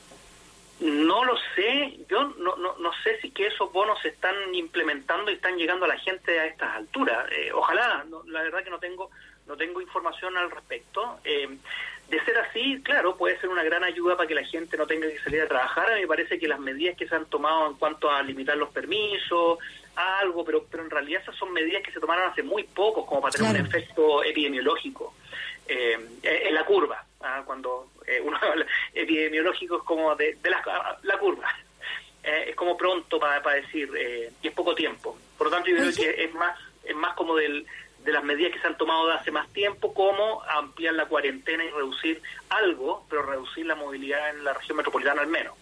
No 0.79 1.25
lo 1.25 1.35
sé, 1.55 1.97
yo 2.09 2.23
no, 2.39 2.55
no, 2.57 2.77
no 2.77 2.91
sé 3.03 3.19
si 3.21 3.31
que 3.31 3.47
esos 3.47 3.71
bonos 3.73 3.99
se 4.01 4.09
están 4.09 4.35
implementando 4.53 5.31
y 5.31 5.33
están 5.33 5.57
llegando 5.57 5.85
a 5.85 5.89
la 5.89 5.97
gente 5.97 6.39
a 6.39 6.45
estas 6.45 6.75
alturas. 6.75 7.27
Eh, 7.31 7.51
ojalá, 7.51 8.05
no- 8.09 8.23
la 8.27 8.43
verdad 8.43 8.63
que 8.63 8.69
no 8.69 8.79
tengo 8.79 9.09
no 9.47 9.55
tengo 9.55 9.79
información 9.81 10.35
al 10.37 10.51
respecto. 10.51 11.19
Eh, 11.23 11.47
de 12.09 12.23
ser 12.23 12.37
así, 12.37 12.81
claro, 12.83 13.17
puede 13.17 13.39
ser 13.39 13.49
una 13.49 13.63
gran 13.63 13.83
ayuda 13.83 14.15
para 14.15 14.27
que 14.27 14.35
la 14.35 14.43
gente 14.43 14.77
no 14.77 14.87
tenga 14.87 15.07
que 15.09 15.19
salir 15.19 15.41
a 15.41 15.47
trabajar. 15.47 15.91
A 15.91 15.95
mí 15.95 16.01
me 16.01 16.07
parece 16.07 16.39
que 16.39 16.47
las 16.47 16.59
medidas 16.59 16.95
que 16.95 17.07
se 17.07 17.15
han 17.15 17.25
tomado 17.25 17.67
en 17.67 17.73
cuanto 17.73 18.09
a 18.09 18.21
limitar 18.23 18.55
los 18.55 18.69
permisos, 18.69 19.59
algo, 19.95 20.45
pero, 20.45 20.65
pero 20.69 20.83
en 20.83 20.89
realidad 20.89 21.21
esas 21.21 21.35
son 21.35 21.51
medidas 21.51 21.83
que 21.83 21.91
se 21.91 21.99
tomaron 21.99 22.29
hace 22.29 22.43
muy 22.43 22.63
poco 22.63 23.05
como 23.05 23.21
para 23.21 23.33
tener 23.33 23.59
un 23.59 23.67
efecto 23.67 24.23
epidemiológico 24.23 25.15
eh, 25.67 25.97
en 26.23 26.53
la 26.53 26.65
curva. 26.65 27.03
¿ah? 27.21 27.43
Cuando 27.45 27.89
eh, 28.05 28.21
uno 28.23 28.37
habla 28.41 28.65
epidemiológico 28.93 29.77
es 29.77 29.83
como 29.83 30.15
de, 30.15 30.35
de 30.35 30.49
la, 30.49 30.97
la 31.03 31.17
curva. 31.17 31.53
Eh, 32.23 32.49
es 32.49 32.55
como 32.55 32.75
pronto 32.75 33.19
para, 33.19 33.41
para 33.41 33.57
decir, 33.57 33.89
eh, 33.97 34.31
y 34.41 34.47
es 34.47 34.53
poco 34.53 34.75
tiempo. 34.75 35.17
Por 35.37 35.47
lo 35.47 35.51
tanto, 35.51 35.69
yo 35.69 35.77
creo 35.77 35.93
que 35.93 36.23
es 36.25 36.33
más, 36.33 36.59
es 36.83 36.95
más 36.95 37.15
como 37.15 37.35
del 37.35 37.65
de 38.07 38.13
las 38.13 38.23
medidas 38.23 38.53
que 38.53 38.61
se 38.61 38.67
han 38.67 38.77
tomado 38.77 39.05
de 39.07 39.15
hace 39.15 39.31
más 39.31 39.49
tiempo, 39.49 39.93
como 39.93 40.41
ampliar 40.43 40.93
la 40.93 41.07
cuarentena 41.07 41.65
y 41.65 41.69
reducir 41.69 42.21
algo, 42.47 43.05
pero 43.09 43.23
reducir 43.23 43.65
la 43.65 43.75
movilidad 43.75 44.29
en 44.29 44.45
la 44.45 44.53
región 44.53 44.77
metropolitana 44.77 45.21
al 45.21 45.27
menos. 45.27 45.53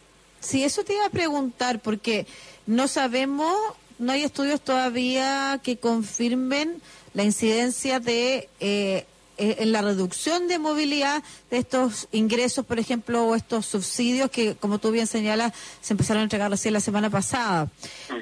Sí, 0.41 0.63
eso 0.63 0.83
te 0.83 0.93
iba 0.93 1.07
a 1.07 1.09
preguntar, 1.09 1.79
porque 1.79 2.27
no 2.67 2.87
sabemos, 2.87 3.51
no 3.97 4.11
hay 4.11 4.21
estudios 4.21 4.61
todavía 4.61 5.59
que 5.63 5.77
confirmen 5.77 6.83
la 7.15 7.23
incidencia 7.23 7.99
de 7.99 8.47
eh, 8.59 9.07
eh, 9.39 9.55
en 9.59 9.71
la 9.71 9.81
reducción 9.81 10.47
de 10.47 10.59
movilidad 10.59 11.23
de 11.49 11.57
estos 11.57 12.07
ingresos, 12.11 12.63
por 12.63 12.77
ejemplo, 12.77 13.25
o 13.25 13.33
estos 13.33 13.65
subsidios 13.65 14.29
que, 14.29 14.53
como 14.55 14.77
tú 14.77 14.91
bien 14.91 15.07
señalas, 15.07 15.51
se 15.81 15.93
empezaron 15.93 16.19
a 16.21 16.23
entregar 16.25 16.51
recién 16.51 16.75
la 16.75 16.79
semana 16.79 17.09
pasada. 17.09 17.71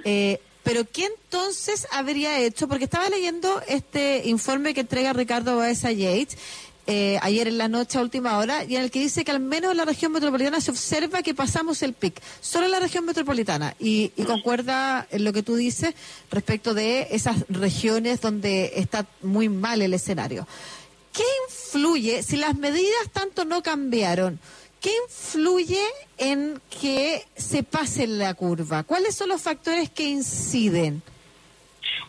Eh, 0.06 0.40
pero 0.64 0.86
¿qué 0.90 1.06
entonces 1.06 1.88
habría 1.92 2.40
hecho? 2.40 2.68
Porque 2.68 2.86
estaba 2.86 3.10
leyendo 3.10 3.62
este 3.68 4.24
informe 4.26 4.74
que 4.74 4.82
entrega 4.82 5.14
Ricardo 5.14 5.58
Baeza 5.58 5.92
Yates 5.92 6.38
eh, 6.86 7.18
ayer 7.22 7.48
en 7.48 7.58
la 7.58 7.70
noche 7.70 7.98
a 7.98 8.02
última 8.02 8.38
hora 8.38 8.66
y 8.66 8.76
en 8.76 8.82
el 8.82 8.92
que 8.92 9.00
dice 9.00 9.24
que 9.24 9.32
al 9.32 9.40
menos 9.40 9.72
en 9.72 9.78
la 9.78 9.86
región 9.86 10.12
metropolitana 10.12 10.60
se 10.60 10.72
observa 10.72 11.24
que 11.24 11.34
pasamos 11.34 11.82
el 11.82 11.94
pic, 11.94 12.22
solo 12.42 12.66
en 12.66 12.72
la 12.72 12.80
región 12.80 13.06
metropolitana 13.06 13.74
y, 13.80 14.12
y 14.18 14.24
concuerda 14.24 15.08
en 15.10 15.24
lo 15.24 15.32
que 15.32 15.44
tú 15.44 15.56
dices 15.56 15.96
respecto 16.30 16.74
de 16.74 17.08
esas 17.12 17.46
regiones 17.48 18.20
donde 18.20 18.74
está 18.76 19.06
muy 19.22 19.48
mal 19.48 19.82
el 19.82 19.94
escenario. 19.94 20.46
¿Qué 21.14 21.24
influye 21.48 22.22
si 22.22 22.36
las 22.36 22.58
medidas 22.58 23.10
tanto 23.14 23.46
no 23.46 23.64
cambiaron? 23.64 24.40
¿Qué 24.84 24.92
influye 25.08 25.82
en 26.18 26.62
que 26.70 27.24
se 27.38 27.64
pase 27.64 28.06
la 28.06 28.34
curva? 28.34 28.84
¿Cuáles 28.84 29.16
son 29.16 29.30
los 29.30 29.42
factores 29.42 29.90
que 29.90 30.04
inciden? 30.04 31.02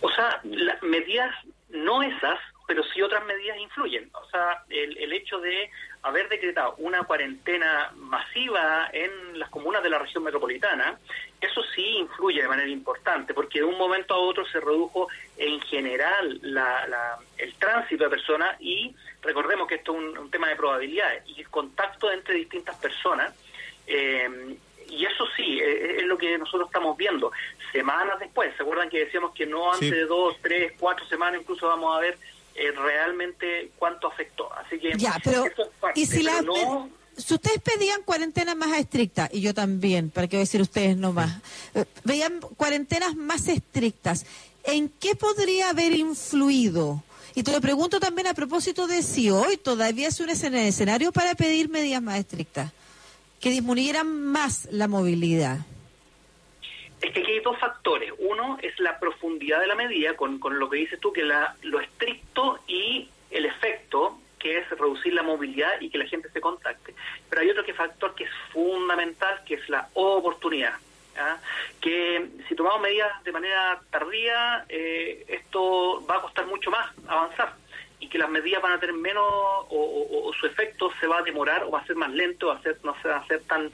O 0.01 0.11
sea, 0.11 0.41
las 0.43 0.83
medidas 0.83 1.31
no 1.71 2.03
esas, 2.03 2.41
pero 2.67 2.83
sí 2.85 3.03
otras 3.03 3.25
medidas 3.27 3.59
influyen. 3.59 4.11
O 4.15 4.29
sea, 4.31 4.65
el, 4.71 4.97
el 4.99 5.13
hecho 5.13 5.39
de 5.41 5.71
haber 6.03 6.29
decretado 6.29 6.75
una 6.79 7.03
cuarentena 7.05 7.91
masiva 7.97 8.89
en 8.93 9.39
las 9.39 9.49
comunas 9.51 9.83
de 9.83 9.91
la 9.91 9.99
región 9.99 10.23
metropolitana, 10.23 10.99
eso 11.41 11.63
sí 11.75 11.85
influye 11.99 12.43
de 12.43 12.49
manera 12.49 12.69
importante, 12.69 13.35
porque 13.35 13.61
de 13.61 13.65
un 13.65 13.79
momento 13.79 14.15
a 14.15 14.19
otro 14.19 14.47
se 14.47 14.61
redujo 14.61 15.09
en 15.37 15.61
general 15.63 16.39
la, 16.43 16.87
la, 16.89 17.19
el 17.39 17.55
tránsito 17.55 18.05
de 18.05 18.11
personas 18.11 18.57
y 18.61 18.95
recordemos 19.23 19.67
que 19.69 19.77
esto 19.77 19.93
es 19.93 19.99
un, 19.99 20.19
un 20.19 20.31
tema 20.31 20.49
de 20.49 20.57
probabilidades 20.57 21.23
y 21.29 21.41
el 21.41 21.49
contacto 21.49 22.11
entre 22.13 22.35
distintas 22.35 22.77
personas. 22.77 23.35
Eh, 23.87 24.57
y 24.89 25.07
eso 25.07 25.25
sí, 25.37 25.59
es, 25.61 25.99
es, 26.01 26.05
lo 26.05 26.17
que 26.19 26.37
nosotros 26.39 26.69
estamos 26.69 26.97
viendo. 26.97 27.33
Semanas 27.73 28.19
después, 28.21 28.55
¿se 28.57 28.63
acuerdan 28.63 28.89
que 28.91 29.05
decíamos 29.07 29.35
que 29.35 29.47
no 29.47 29.73
antes 29.73 29.89
Sí. 29.89 29.95
de 29.95 30.05
dos, 30.05 30.37
tres, 30.43 30.73
cuatro 30.79 31.05
semanas 31.07 31.41
incluso 31.41 31.67
vamos 31.67 31.97
a 31.97 32.01
ver 32.01 32.19
eh, 32.55 32.71
realmente 32.73 33.71
cuánto 33.79 34.09
afectó? 34.09 34.53
Así 34.55 34.79
que 34.79 34.97
Ya, 34.97 35.19
pero 35.23 35.47
eso 35.47 35.63
es 35.63 35.69
parte, 35.81 36.01
y 36.01 36.07
si 36.07 36.23
pero 36.23 36.33
las 36.33 36.45
no- 36.45 36.89
si 37.17 37.35
ustedes 37.35 37.61
pedían 37.61 38.03
cuarentena 38.03 38.55
más 38.57 38.77
estricta 38.77 39.29
y 39.33 39.41
yo 39.41 39.55
también, 39.55 40.11
para 40.11 40.27
qué 40.27 40.39
decir 40.39 40.61
ustedes 40.61 40.97
no 40.97 41.13
más, 41.13 41.41
eh, 41.75 41.85
veían 42.03 42.41
cuarentenas 42.57 43.15
más 43.15 43.47
estrictas, 43.49 44.27
¿en 44.65 44.89
qué 44.89 45.15
podría 45.15 45.71
haber 45.71 45.93
influido? 45.95 47.03
Y 47.37 47.43
te 47.45 47.53
lo 47.53 47.61
pregunto 47.61 48.01
también 48.01 48.27
a 48.29 48.35
propósito 48.35 48.87
de 48.87 49.03
si 49.03 49.31
hoy 49.31 49.57
todavía 49.57 50.09
es 50.09 50.19
un 50.21 50.29
escena- 50.31 50.65
escenario 50.67 51.13
para 51.13 51.35
pedir 51.35 51.69
medidas 51.69 52.03
más 52.03 52.19
estrictas, 52.19 52.73
que 53.41 53.51
disminuyeran 53.51 54.09
más 54.09 54.67
la 54.71 54.89
movilidad. 54.89 55.59
Es 57.05 57.13
que 57.13 57.21
aquí 57.21 57.33
hay 57.33 57.41
dos 57.41 57.59
factores. 57.59 58.13
Uno 58.19 58.59
es 58.63 58.79
la 58.81 58.99
profundidad 58.99 59.61
de 59.61 59.67
la 59.67 59.75
medida, 59.75 60.15
con, 60.17 60.39
con 60.39 60.59
lo 60.59 60.71
que 60.71 60.79
dices 60.79 60.99
tú, 61.01 61.13
que 61.13 61.23
la, 61.23 61.55
lo 61.63 61.81
estricto 61.81 62.61
y 62.67 63.09
el 63.31 63.45
efecto, 63.47 64.19
que 64.39 64.59
es 64.59 64.71
reducir 64.71 65.13
la 65.13 65.23
movilidad 65.23 65.81
y 65.81 65.91
que 65.91 65.99
la 65.99 66.07
gente 66.07 66.31
se 66.31 66.41
contacte. 66.41 66.95
Pero 67.29 67.43
hay 67.43 67.51
otro 67.51 67.65
que 67.65 67.75
factor 67.75 68.15
que 68.15 68.25
es 68.25 68.31
fundamental, 68.53 69.43
que 69.47 69.55
es 69.55 69.69
la 69.69 69.89
oportunidad. 69.95 70.75
¿ah? 71.19 71.37
Que 71.81 72.27
si 72.49 72.55
tomamos 72.55 72.81
medidas 72.81 73.23
de 73.25 73.33
manera 73.33 73.81
tardía, 73.91 74.65
eh, 74.69 75.25
esto 75.29 76.05
va 76.09 76.17
a 76.17 76.21
costar 76.23 76.47
mucho 76.47 76.71
más 76.71 76.91
avanzar 77.07 77.53
y 78.01 78.09
que 78.09 78.19
las 78.19 78.29
medidas 78.31 78.61
van 78.63 78.73
a 78.73 78.81
tener 78.81 78.95
menos 78.97 79.25
o, 79.25 79.67
o- 79.71 80.29
o 80.29 80.33
su 80.35 80.47
efecto 80.47 80.91
se 81.01 81.07
va 81.07 81.19
a 81.19 81.23
demorar 81.23 81.65
o 81.65 81.71
va 81.71 81.81
a 81.81 81.87
ser 81.87 81.97
más 81.97 82.11
lento, 82.11 82.49
va 82.49 82.55
a 82.57 82.63
ser, 82.63 82.79
no 82.83 82.95
se 83.01 83.09
va 83.09 83.17
a 83.19 83.27
ser 83.27 83.41
tan 83.45 83.71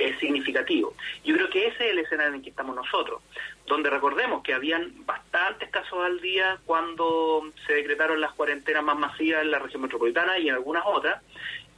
eh, 0.00 0.16
significativo. 0.18 0.94
Yo 1.24 1.34
creo 1.34 1.50
que 1.50 1.66
ese 1.66 1.84
es 1.84 1.92
el 1.92 1.98
escenario 1.98 2.30
en 2.30 2.34
el 2.36 2.42
que 2.42 2.48
estamos 2.48 2.74
nosotros, 2.74 3.22
donde 3.66 3.90
recordemos 3.90 4.42
que 4.42 4.54
habían 4.54 5.04
bastantes 5.04 5.68
casos 5.68 5.98
al 6.02 6.20
día 6.22 6.58
cuando 6.64 7.52
se 7.66 7.74
decretaron 7.74 8.18
las 8.18 8.32
cuarentenas 8.32 8.82
más 8.82 8.96
masivas 8.96 9.42
en 9.42 9.50
la 9.50 9.58
región 9.58 9.82
metropolitana 9.82 10.38
y 10.38 10.48
en 10.48 10.54
algunas 10.54 10.84
otras, 10.86 11.22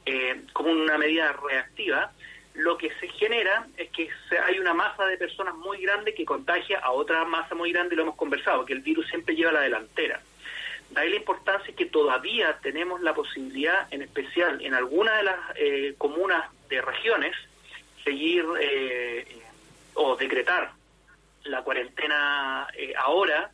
eh, 0.05 0.41
como 0.53 0.71
una 0.71 0.97
medida 0.97 1.33
reactiva, 1.33 2.13
lo 2.53 2.77
que 2.77 2.91
se 3.01 3.09
genera 3.09 3.67
es 3.75 3.89
que 3.89 4.09
hay 4.45 4.57
una 4.57 4.73
masa 4.73 5.05
de 5.05 5.17
personas 5.17 5.55
muy 5.55 5.81
grande 5.81 6.13
que 6.13 6.23
contagia 6.23 6.79
a 6.79 6.91
otra 6.91 7.25
masa 7.25 7.55
muy 7.55 7.73
grande 7.73 7.93
y 7.93 7.97
lo 7.97 8.03
hemos 8.03 8.15
conversado, 8.15 8.63
que 8.63 8.71
el 8.71 8.79
virus 8.79 9.07
siempre 9.09 9.35
lleva 9.35 9.51
la 9.51 9.61
delantera. 9.61 10.21
De 10.91 11.01
ahí 11.01 11.09
la 11.09 11.17
importancia 11.17 11.75
que 11.75 11.87
todavía 11.87 12.57
tenemos 12.61 13.01
la 13.01 13.13
posibilidad, 13.13 13.91
en 13.91 14.01
especial 14.01 14.61
en 14.63 14.75
algunas 14.75 15.17
de 15.17 15.23
las 15.23 15.39
eh, 15.55 15.95
comunas 15.97 16.49
de 16.69 16.81
regiones, 16.81 17.35
seguir 18.03 18.45
eh, 18.59 19.25
o 19.95 20.15
decretar 20.15 20.71
la 21.45 21.63
cuarentena 21.63 22.67
eh, 22.77 22.93
ahora. 22.97 23.51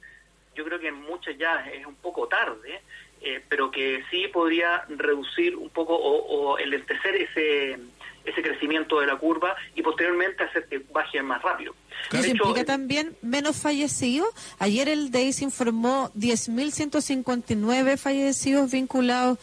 Yo 0.56 0.66
creo 0.66 0.80
que 0.80 0.90
en 0.90 1.02
muchas 1.02 1.38
ya 1.38 1.66
es 1.72 1.86
un 1.86 1.96
poco 1.96 2.28
tarde, 2.28 2.82
eh, 3.22 3.42
pero 3.48 3.72
que 3.72 4.04
sí 4.10 4.28
podría 4.28 4.84
reducir 4.90 5.56
un 5.56 5.70
poco 5.70 5.96
o, 5.96 6.52
o 6.52 6.60
enlentecer 6.60 7.16
ese 7.16 7.80
ese 8.26 8.42
crecimiento 8.42 9.00
de 9.00 9.08
la 9.08 9.18
curva 9.18 9.56
y 9.76 9.82
posteriormente 9.82 10.44
hacer 10.44 10.68
que 10.68 10.80
baje 10.92 11.22
más 11.22 11.42
rápido. 11.42 11.74
¿Y 12.12 12.18
De 12.18 12.20
eso 12.20 12.32
hecho, 12.34 12.48
implica 12.48 12.66
también 12.66 13.16
menos 13.22 13.58
fallecidos? 13.58 14.30
Ayer 14.60 14.90
el 14.90 15.12
DEIS 15.12 15.42
informó 15.42 16.12
10.159 16.16 17.98
fallecidos 17.98 18.72
vinculados 18.72 19.38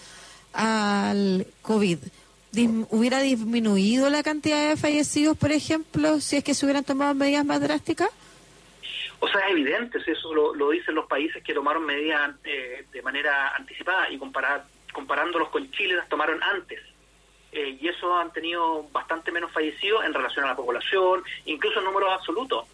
al 0.53 1.47
COVID. 1.63 1.99
¿Hubiera 2.91 3.21
disminuido 3.21 4.09
la 4.09 4.23
cantidad 4.23 4.69
de 4.69 4.77
fallecidos, 4.77 5.37
por 5.37 5.53
ejemplo, 5.53 6.21
si 6.21 6.37
es 6.37 6.45
que 6.45 6.55
se 6.55 6.65
hubieran 6.65 6.85
tomado 6.85 7.15
medidas 7.15 7.45
más 7.45 7.61
drásticas? 7.61 8.09
O 9.19 9.29
sea, 9.29 9.41
es 9.47 9.53
evidente, 9.53 10.03
si 10.03 10.11
eso 10.11 10.33
lo, 10.35 10.71
dicen 10.71 10.95
los 10.95 11.07
países 11.07 11.43
que 11.43 11.55
tomaron 11.55 11.85
medidas 11.85 12.35
eh, 12.45 12.87
de 12.93 13.03
manera 13.03 13.55
anticipada 13.57 14.11
y 14.11 14.19
comparándolos 14.19 15.49
con 15.51 15.71
Chile 15.71 15.97
las 15.97 16.09
tomaron 16.09 16.43
antes. 16.43 16.81
Eh, 17.53 17.79
y 17.81 17.89
eso 17.89 18.15
han 18.15 18.33
tenido 18.33 18.87
bastante 18.93 19.33
menos 19.33 19.51
fallecidos 19.51 20.05
en 20.05 20.13
relación 20.13 20.45
a 20.45 20.49
la 20.49 20.57
población, 20.57 21.23
incluso 21.47 21.79
en 21.79 21.87
números 21.87 22.13
absolutos. 22.13 22.67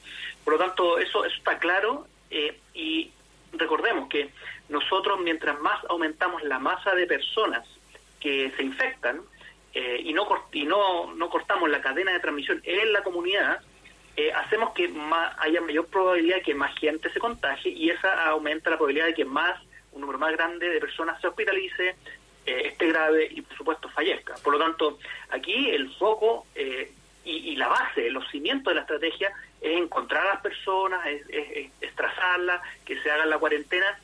Por 0.45 0.55
lo 0.55 0.59
tanto, 0.59 0.99
eso, 0.99 1.25
eso 1.25 1.37
está 1.37 1.59
claro 1.59 2.07
eh, 2.31 2.59
y 2.75 3.11
recordemos 3.53 4.09
que 4.09 4.31
nosotros 4.69 5.21
mientras 5.21 5.61
más 5.61 5.85
aumentamos 5.89 6.43
la 6.43 6.59
masa 6.59 6.95
de 6.95 7.07
personas 7.07 7.67
que 8.19 8.53
se 8.57 8.63
infectan 8.63 9.21
eh, 9.75 10.01
y, 10.05 10.13
no, 10.13 10.27
y 10.53 10.65
no, 10.65 11.15
no 11.15 11.31
cortamos 11.31 11.69
la 11.71 11.81
cadena 11.81 12.13
de 12.13 12.21
transmisión 12.21 12.61
en 12.65 12.93
la 12.93 13.03
comunidad, 13.03 13.61
eh, 14.17 14.31
hacemos 14.33 14.73
que 14.73 14.89
ma- 14.89 15.35
haya 15.39 15.61
mayor 15.63 15.87
probabilidad 15.87 16.37
de 16.37 16.43
que 16.43 16.55
más 16.55 16.79
gente 16.79 17.11
se 17.11 17.19
contagie 17.19 17.71
y 17.71 17.91
esa 17.91 18.27
aumenta 18.29 18.69
la 18.71 18.77
probabilidad 18.77 19.07
de 19.07 19.15
que 19.15 19.25
más 19.25 19.61
un 19.93 20.01
número 20.03 20.19
más 20.19 20.33
grande 20.33 20.69
de 20.69 20.81
personas 20.81 21.21
se 21.21 21.29
hospitalice, 21.29 21.97
eh, 22.45 22.63
esté 22.67 22.89
grave 22.89 23.29
y 23.31 23.41
por 23.43 23.57
supuesto 23.57 23.89
fallezca. 23.89 24.35
Por 24.43 24.55
lo 24.55 24.59
tanto, 24.59 24.99
aquí 25.31 25.71
el 25.71 25.95
foco 25.95 26.47
eh, 26.55 26.93
y, 27.25 27.53
y 27.53 27.57
la 27.57 27.69
base, 27.69 28.11
los 28.11 28.29
cimientos 28.31 28.71
de 28.71 28.75
la 28.75 28.81
estrategia 28.83 29.33
es 29.61 29.79
encontrar 29.79 30.27
a 30.27 30.35
las 30.35 30.43
personas, 30.43 31.07
es 31.07 31.95
trazarlas, 31.95 32.61
que 32.85 33.01
se 33.01 33.11
hagan 33.11 33.31
la 33.31 33.39
cuarentena 33.39 33.99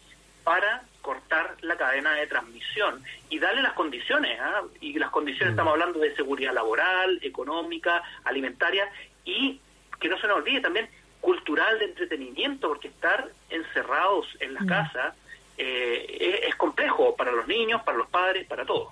para 0.44 0.82
cortar 1.02 1.56
la 1.62 1.76
cadena 1.76 2.12
de 2.14 2.26
transmisión 2.26 3.02
y 3.30 3.38
darle 3.38 3.62
las 3.62 3.72
condiciones, 3.72 4.38
¿ah? 4.40 4.62
y 4.80 4.98
las 4.98 5.10
condiciones 5.10 5.52
estamos 5.52 5.72
hablando 5.72 5.98
de 5.98 6.14
seguridad 6.14 6.52
laboral, 6.52 7.18
económica, 7.22 8.02
alimentaria 8.24 8.88
y 9.24 9.60
que 10.00 10.08
no 10.08 10.18
se 10.18 10.26
nos 10.26 10.36
olvide 10.36 10.60
también 10.60 10.88
cultural 11.20 11.78
de 11.78 11.86
entretenimiento, 11.86 12.68
porque 12.68 12.88
estar 12.88 13.28
encerrados 13.50 14.26
en 14.40 14.54
las 14.54 14.64
casas 14.64 15.14
eh, 15.56 16.44
es, 16.46 16.54
complejo 16.54 17.14
para 17.16 17.32
los 17.32 17.46
niños, 17.48 17.82
para 17.82 17.98
los 17.98 18.08
padres, 18.08 18.46
para 18.46 18.64
todos. 18.64 18.88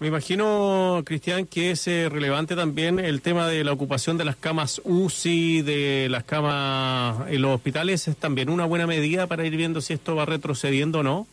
Me 0.00 0.08
imagino, 0.08 1.02
Cristian, 1.06 1.46
que 1.46 1.70
es 1.70 1.86
eh, 1.86 2.08
relevante 2.10 2.56
también 2.56 2.98
el 2.98 3.22
tema 3.22 3.46
de 3.48 3.64
la 3.64 3.72
ocupación 3.72 4.18
de 4.18 4.24
las 4.24 4.36
camas 4.36 4.82
UCI, 4.84 5.62
de 5.62 6.08
las 6.10 6.24
camas 6.24 7.28
en 7.30 7.40
los 7.40 7.54
hospitales. 7.54 8.06
¿Es 8.08 8.16
también 8.16 8.50
una 8.50 8.66
buena 8.66 8.86
medida 8.86 9.26
para 9.26 9.46
ir 9.46 9.56
viendo 9.56 9.80
si 9.80 9.94
esto 9.94 10.14
va 10.14 10.26
retrocediendo 10.26 10.98
o 10.98 11.02
no? 11.02 11.26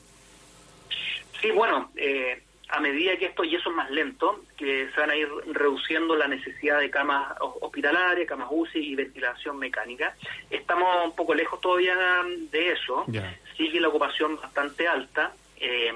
Sí, 1.41 1.51
bueno, 1.51 1.91
eh, 1.95 2.41
a 2.69 2.80
medida 2.80 3.18
que 3.18 3.26
esto, 3.26 3.43
y 3.43 3.55
eso 3.55 3.69
es 3.69 3.76
más 3.76 3.89
lento, 3.91 4.43
que 4.57 4.88
se 4.93 4.99
van 4.99 5.09
a 5.09 5.15
ir 5.15 5.27
reduciendo 5.51 6.15
la 6.15 6.27
necesidad 6.27 6.80
de 6.80 6.89
camas 6.89 7.35
ho- 7.41 7.57
hospitalarias, 7.61 8.27
camas 8.27 8.47
UCI 8.49 8.80
y 8.80 8.95
ventilación 8.95 9.57
mecánica. 9.57 10.15
Estamos 10.49 11.03
un 11.05 11.15
poco 11.15 11.34
lejos 11.34 11.59
todavía 11.59 11.95
de 12.51 12.72
eso. 12.72 13.05
Sigue 13.57 13.80
la 13.81 13.89
ocupación 13.89 14.38
bastante 14.38 14.88
alta. 14.88 15.34
eh, 15.59 15.93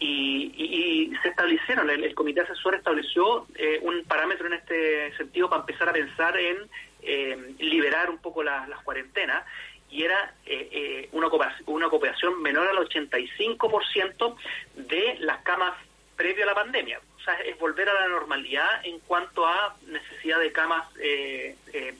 y, 0.00 0.52
y- 0.56 1.12
y 1.12 1.16
se 1.22 1.28
establecieron, 1.28 1.88
el, 1.88 2.02
el 2.02 2.12
comité 2.14 2.40
asesor 2.40 2.74
estableció 2.74 3.46
eh, 3.54 3.78
un 3.82 4.02
parámetro 4.04 4.48
en 4.48 4.54
este 4.54 5.16
sentido 5.16 5.48
para 5.48 5.60
empezar 5.60 5.88
a 5.88 5.92
pensar 5.92 6.36
en 6.36 6.56
eh, 7.02 7.54
liberar 7.60 8.10
un 8.10 8.18
poco 8.18 8.42
las 8.42 8.68
cuarentenas 8.82 9.44
y 9.92 10.02
era 10.04 10.34
eh, 10.46 10.68
eh, 10.72 11.08
una, 11.12 11.26
ocupación, 11.28 11.62
una 11.66 11.86
ocupación 11.86 12.40
menor 12.42 12.66
al 12.66 12.78
85% 12.78 14.36
de 14.74 15.16
las 15.20 15.42
camas 15.42 15.74
previo 16.16 16.44
a 16.44 16.46
la 16.46 16.54
pandemia. 16.54 17.00
O 17.18 17.24
sea, 17.24 17.34
es 17.34 17.56
volver 17.58 17.88
a 17.88 17.94
la 17.94 18.08
normalidad 18.08 18.84
en 18.84 18.98
cuanto 19.00 19.46
a 19.46 19.76
necesidad 19.86 20.40
de 20.40 20.50
camas 20.50 20.88
eh, 21.00 21.54
eh, 21.72 21.94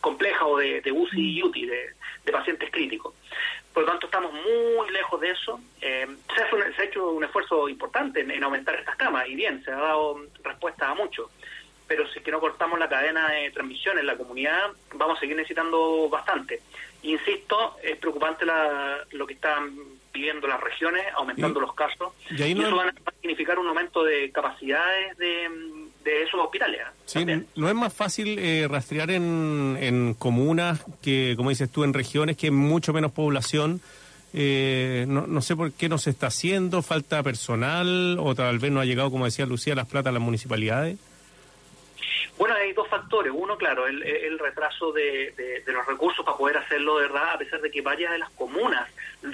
complejas 0.00 0.42
o 0.44 0.58
de, 0.58 0.80
de 0.82 0.92
UCI 0.92 1.38
y 1.38 1.42
UTI, 1.42 1.66
de, 1.66 1.94
pacientes 2.30 2.70
críticos. 2.70 3.14
Por 3.72 3.84
lo 3.84 3.88
tanto, 3.88 4.06
estamos 4.06 4.32
muy 4.34 4.90
lejos 4.90 5.18
de 5.20 5.30
eso. 5.30 5.58
Eh, 5.80 6.06
se, 6.36 6.54
un- 6.54 6.74
se 6.76 6.82
ha 6.82 6.84
hecho 6.84 7.10
un 7.10 7.24
esfuerzo 7.24 7.68
importante 7.68 8.20
en, 8.20 8.30
en 8.30 8.44
aumentar 8.44 8.74
estas 8.76 8.96
camas 8.96 9.26
y 9.26 9.34
bien, 9.34 9.64
se 9.64 9.72
ha 9.72 9.76
dado 9.76 10.20
respuesta 10.44 10.90
a 10.90 10.94
mucho. 10.94 11.30
Pero 11.86 12.06
si 12.08 12.18
es 12.18 12.24
que 12.24 12.30
no 12.30 12.38
cortamos 12.38 12.78
la 12.78 12.88
cadena 12.88 13.30
de 13.30 13.50
transmisión 13.50 13.98
en 13.98 14.06
la 14.06 14.16
comunidad, 14.16 14.72
vamos 14.94 15.16
a 15.16 15.20
seguir 15.20 15.36
necesitando 15.36 16.08
bastante. 16.10 16.60
Insisto, 17.02 17.76
es 17.82 17.96
preocupante 17.96 18.44
la- 18.44 18.98
lo 19.12 19.26
que 19.26 19.34
están 19.34 19.70
viviendo 20.12 20.46
las 20.48 20.60
regiones, 20.60 21.02
aumentando 21.16 21.60
Y- 21.60 21.62
los 21.62 21.74
casos. 21.74 22.12
y 22.30 22.42
ahí 22.42 22.50
y 22.50 22.54
no- 22.54 22.66
eso 22.66 22.76
va 22.76 22.84
a 22.88 23.12
significar 23.20 23.58
un 23.58 23.68
aumento 23.68 24.02
de 24.02 24.30
capacidades 24.32 25.16
de, 25.16 25.48
de 26.04 26.22
esos 26.22 26.40
hospitales. 26.40 26.80
¿eh? 26.80 26.84
Sí, 27.06 27.24
no 27.54 27.68
es 27.68 27.74
más 27.74 27.92
fácil 27.94 28.36
eh, 28.38 28.66
rastrear 28.68 29.10
en, 29.10 29.76
en 29.80 30.14
comunas 30.14 30.84
que, 31.02 31.34
como 31.36 31.50
dices 31.50 31.70
tú, 31.70 31.84
en 31.84 31.94
regiones 31.94 32.36
que 32.36 32.46
hay 32.46 32.50
mucho 32.52 32.92
menos 32.92 33.12
población. 33.12 33.80
Eh, 34.34 35.06
no, 35.08 35.26
no 35.26 35.40
sé 35.40 35.56
por 35.56 35.72
qué 35.72 35.88
no 35.88 35.96
se 35.98 36.10
está 36.10 36.26
haciendo, 36.26 36.82
falta 36.82 37.22
personal 37.22 38.18
o 38.20 38.34
tal 38.34 38.58
vez 38.58 38.70
no 38.70 38.80
ha 38.80 38.84
llegado, 38.84 39.10
como 39.10 39.24
decía 39.24 39.46
Lucía, 39.46 39.74
las 39.74 39.86
plata 39.88 40.10
a 40.10 40.12
las 40.12 40.20
municipalidades. 40.22 40.98
Bueno, 42.38 42.54
hay 42.54 42.72
dos 42.72 42.88
factores. 42.88 43.32
Uno, 43.34 43.56
claro, 43.58 43.86
el, 43.88 44.02
el 44.02 44.38
retraso 44.38 44.92
de, 44.92 45.62
los 45.66 45.86
recursos 45.86 46.24
para 46.24 46.36
poder 46.38 46.56
hacerlo 46.58 46.96
de 46.98 47.08
verdad, 47.08 47.32
a 47.34 47.38
pesar 47.38 47.60
de 47.60 47.70
que 47.70 47.82
varias 47.82 48.12
de 48.12 48.18
las 48.18 48.30
comunas 48.30 48.88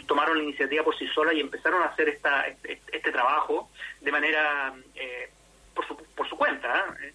tomaron 0.07 0.39
la 0.39 0.45
iniciativa 0.45 0.83
por 0.83 0.97
sí 0.97 1.07
solas 1.09 1.35
y 1.35 1.41
empezaron 1.41 1.83
a 1.83 1.87
hacer 1.87 2.09
esta, 2.09 2.47
este, 2.49 2.81
este 2.91 3.13
trabajo 3.13 3.69
de 4.01 4.11
manera 4.11 4.73
eh, 4.95 5.29
por, 5.75 5.87
su, 5.87 5.97
por 5.97 6.29
su 6.29 6.37
cuenta. 6.39 6.97
¿eh? 7.03 7.13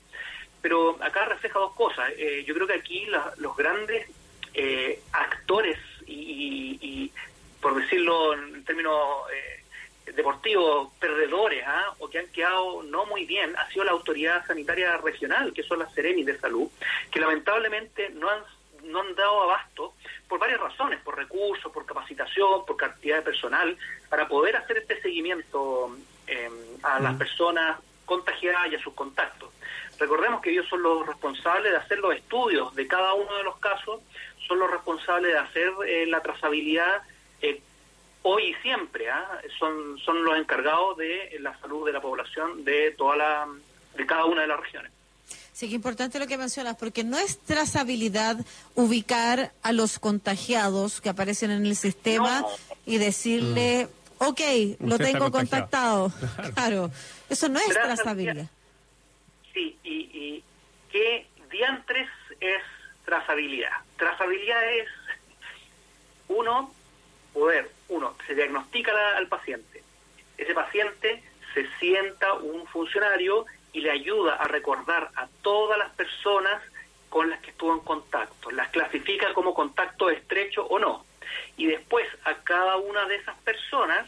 Pero 0.62 0.98
acá 1.02 1.26
refleja 1.26 1.58
dos 1.58 1.74
cosas. 1.74 2.12
Eh, 2.18 2.44
yo 2.46 2.54
creo 2.54 2.68
que 2.68 2.74
aquí 2.76 3.06
la- 3.08 3.34
los 3.38 3.58
grandes 3.58 4.08
eh, 4.54 5.02
actores 5.12 5.78
y, 6.06 6.14
y- 6.14 6.80
y, 6.82 7.14
por 7.62 7.76
decirlo 7.76 8.34
en 8.36 8.64
términos 8.64 8.96
eh, 9.34 9.59
deportivos, 10.16 10.94
perdedores, 11.00 11.64
¿ah? 11.66 11.94
o 12.00 12.10
que 12.10 12.20
han 12.20 12.28
quedado 12.28 12.84
no 12.84 13.06
muy 13.06 13.26
bien, 13.26 13.56
ha 13.58 13.68
sido 13.70 13.86
la 13.86 13.92
autoridad 13.92 14.46
sanitaria 14.46 14.98
regional, 14.98 15.54
que 15.54 15.64
son 15.64 15.80
las 15.80 15.94
Serenis 15.94 16.26
de 16.26 16.40
Salud, 16.40 16.70
que 17.12 17.20
lamentablemente 17.20 18.10
no 18.10 18.30
han, 18.30 18.40
no 18.84 19.02
han 19.02 19.16
dado 19.16 19.44
abasto 19.44 19.94
por 20.28 20.40
varias 20.40 20.60
razones, 20.60 21.00
por 21.02 21.18
recursos, 21.18 21.72
por 21.72 21.86
capacitación, 21.86 22.66
por 22.66 22.78
cantidad 22.78 23.18
de 23.18 23.24
personal, 23.24 23.78
para 24.10 24.28
poder 24.28 24.56
hacer 24.56 24.78
este 24.78 25.02
seguimiento 25.02 25.96
eh, 26.28 26.50
a 26.84 27.00
las 27.00 27.16
personas 27.16 27.80
contagiadas 28.06 28.72
y 28.72 28.76
a 28.76 28.82
sus 28.82 28.94
contactos. 28.94 29.50
Recordemos 30.00 30.42
que 30.42 30.52
ellos 30.52 30.68
son 30.68 30.82
los 30.82 31.06
responsables 31.06 31.72
de 31.72 31.78
hacer 31.78 32.00
los 32.00 32.16
estudios 32.16 32.74
de 32.74 32.88
cada 32.88 33.14
uno 33.14 33.36
de 33.36 33.44
los 33.44 33.58
casos, 33.58 34.02
son 34.48 34.60
los 34.60 34.72
responsables 34.72 35.34
de 35.34 35.38
hacer 35.38 35.72
eh, 35.86 36.06
la 36.08 36.22
trazabilidad 36.22 37.04
hoy 38.24 38.44
y 38.52 38.54
siempre, 38.62 39.10
¿ah? 39.10 39.40
son, 39.58 39.98
son 40.00 40.24
los 40.24 40.38
encargados 40.38 40.98
de 40.98 41.38
la 41.40 41.58
salud 41.60 41.86
de 41.86 41.94
la 41.94 42.02
población 42.02 42.64
de 42.66 42.92
toda 42.92 43.16
la, 43.16 43.48
de 43.96 44.06
cada 44.06 44.26
una 44.26 44.42
de 44.42 44.48
las 44.48 44.60
regiones. 44.60 44.92
Sí, 45.54 45.68
que 45.68 45.76
importante 45.76 46.20
lo 46.20 46.28
que 46.28 46.38
mencionas, 46.38 46.78
porque 46.78 47.04
no 47.04 47.18
es 47.18 47.38
trazabilidad 47.40 48.38
ubicar 48.76 49.52
a 49.62 49.72
los 49.74 50.00
contagiados 50.00 51.02
que 51.02 51.10
aparecen 51.10 51.52
en 51.52 51.66
el 51.66 51.76
sistema 51.76 52.46
y 52.86 52.98
decirle, 52.98 53.90
ok, 54.20 54.40
lo 54.80 54.96
Usted 54.96 55.06
tengo 55.12 55.32
contagiado". 55.32 56.12
contactado. 56.12 56.54
Claro. 56.56 56.92
eso 57.30 57.50
no 57.50 57.60
es 57.60 57.66
Trazabilidad. 57.68 57.96
trazabilidad. 57.96 58.46
Sí, 59.54 59.78
y, 59.84 59.94
y 59.94 60.44
¿qué 60.92 61.28
diantres 61.52 62.08
es 62.40 62.62
trazabilidad? 63.04 63.72
Trazabilidad 63.98 64.64
es, 64.76 64.88
uno, 66.30 66.74
poder, 67.34 67.70
uno, 67.90 68.16
se 68.26 68.36
diagnostica 68.36 68.94
la- 68.94 69.18
al 69.18 69.28
paciente. 69.28 69.84
Ese 70.38 70.54
paciente 70.54 71.24
se 71.54 71.68
sienta 71.80 72.34
un 72.34 72.66
funcionario 72.68 73.46
y 73.74 73.82
le 73.82 73.92
ayuda 73.92 74.36
a 74.36 74.48
recordar 74.48 75.10
a 75.16 75.28
todas 75.42 75.78
las 75.78 75.90
personas 75.92 76.62
con 77.10 77.30
las 77.30 77.40
que 77.42 77.50
estuvo 77.52 77.74
en 77.74 77.80
contacto. 77.82 78.52
Las 78.52 78.70
clasifica 78.70 79.34
como 79.34 79.54
contacto 79.54 80.10
estrecho 80.10 80.66
o 80.68 80.80
no. 80.80 81.06
Y 81.58 81.66
después 81.68 82.08
a 82.24 82.36
cada 82.36 82.78
una 82.78 83.06
de 83.08 83.16
esas 83.16 83.36
personas 83.40 84.08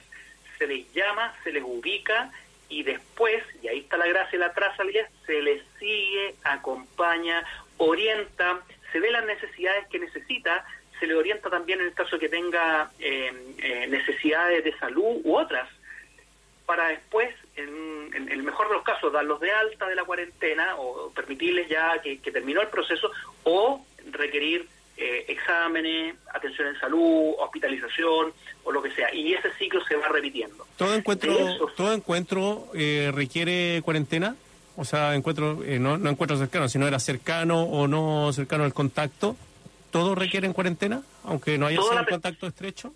se 0.58 0.68
les 0.68 0.92
llama, 0.94 1.34
se 1.44 1.52
les 1.52 1.64
ubica 1.64 2.32
y 2.70 2.84
después, 2.84 3.44
y 3.62 3.68
ahí 3.68 3.80
está 3.80 3.98
la 3.98 4.08
gracia 4.08 4.36
y 4.38 4.40
la 4.40 4.54
trazabilidad, 4.54 5.10
se 5.26 5.42
les 5.42 5.62
sigue, 5.80 6.36
acompaña, 6.44 7.44
orienta, 7.78 8.62
se 8.92 9.00
ve 9.00 9.12
las 9.12 9.26
necesidades 9.26 9.88
que 9.88 10.00
necesita, 10.00 10.64
se 11.02 11.08
le 11.08 11.16
orienta 11.16 11.50
también 11.50 11.82
en 11.82 11.88
el 11.88 11.94
caso 11.94 12.20
que 12.20 12.30
tenga 12.30 12.92
eh, 13.00 13.34
eh, 13.58 13.88
necesidades 13.90 14.64
de 14.64 14.78
salud 14.78 15.20
u 15.24 15.36
otras, 15.36 15.68
para 16.68 16.90
después, 16.90 17.36
en, 17.56 18.14
en 18.14 18.30
el 18.30 18.44
mejor 18.44 18.68
de 18.68 18.76
los 18.76 18.84
casos, 18.84 19.12
darlos 19.12 19.40
de 19.40 19.52
alta 19.52 19.88
de 19.88 19.96
la 19.96 20.06
cuarentena 20.06 20.76
o 20.78 21.10
permitirles 21.10 21.68
ya 21.68 22.00
que, 22.04 22.20
que 22.20 22.32
terminó 22.32 22.62
el 22.62 22.68
proceso 22.68 23.12
o 23.44 23.84
requerir 24.12 24.68
eh, 24.96 25.26
exámenes, 25.30 26.16
atención 26.32 26.68
en 26.68 26.80
salud, 26.80 27.34
hospitalización 27.40 28.32
o 28.64 28.72
lo 28.72 28.84
que 28.84 28.92
sea. 28.92 29.12
Y 29.12 29.34
ese 29.34 29.52
ciclo 29.54 29.84
se 29.86 29.96
va 29.96 30.08
repitiendo. 30.10 30.68
¿Todo 30.78 30.94
encuentro, 30.94 31.36
todo 31.76 31.92
encuentro 31.94 32.68
eh, 32.76 33.12
requiere 33.12 33.82
cuarentena? 33.84 34.36
O 34.78 34.86
sea, 34.86 35.16
encuentro, 35.16 35.64
eh, 35.64 35.80
no, 35.80 35.98
no 35.98 36.12
encuentro 36.12 36.38
cercano, 36.38 36.70
sino 36.70 36.88
era 36.88 37.00
cercano 37.00 37.64
o 37.64 37.88
no 37.88 38.32
cercano 38.32 38.64
al 38.64 38.74
contacto. 38.74 39.36
¿Todo 39.92 40.16
requiere 40.16 40.48
en 40.48 40.54
cuarentena? 40.54 41.02
Aunque 41.26 41.58
no 41.58 41.68
haya 41.68 41.78
Toda 41.78 42.00
sido 42.00 42.06
contacto 42.10 42.48
estrecho. 42.48 42.94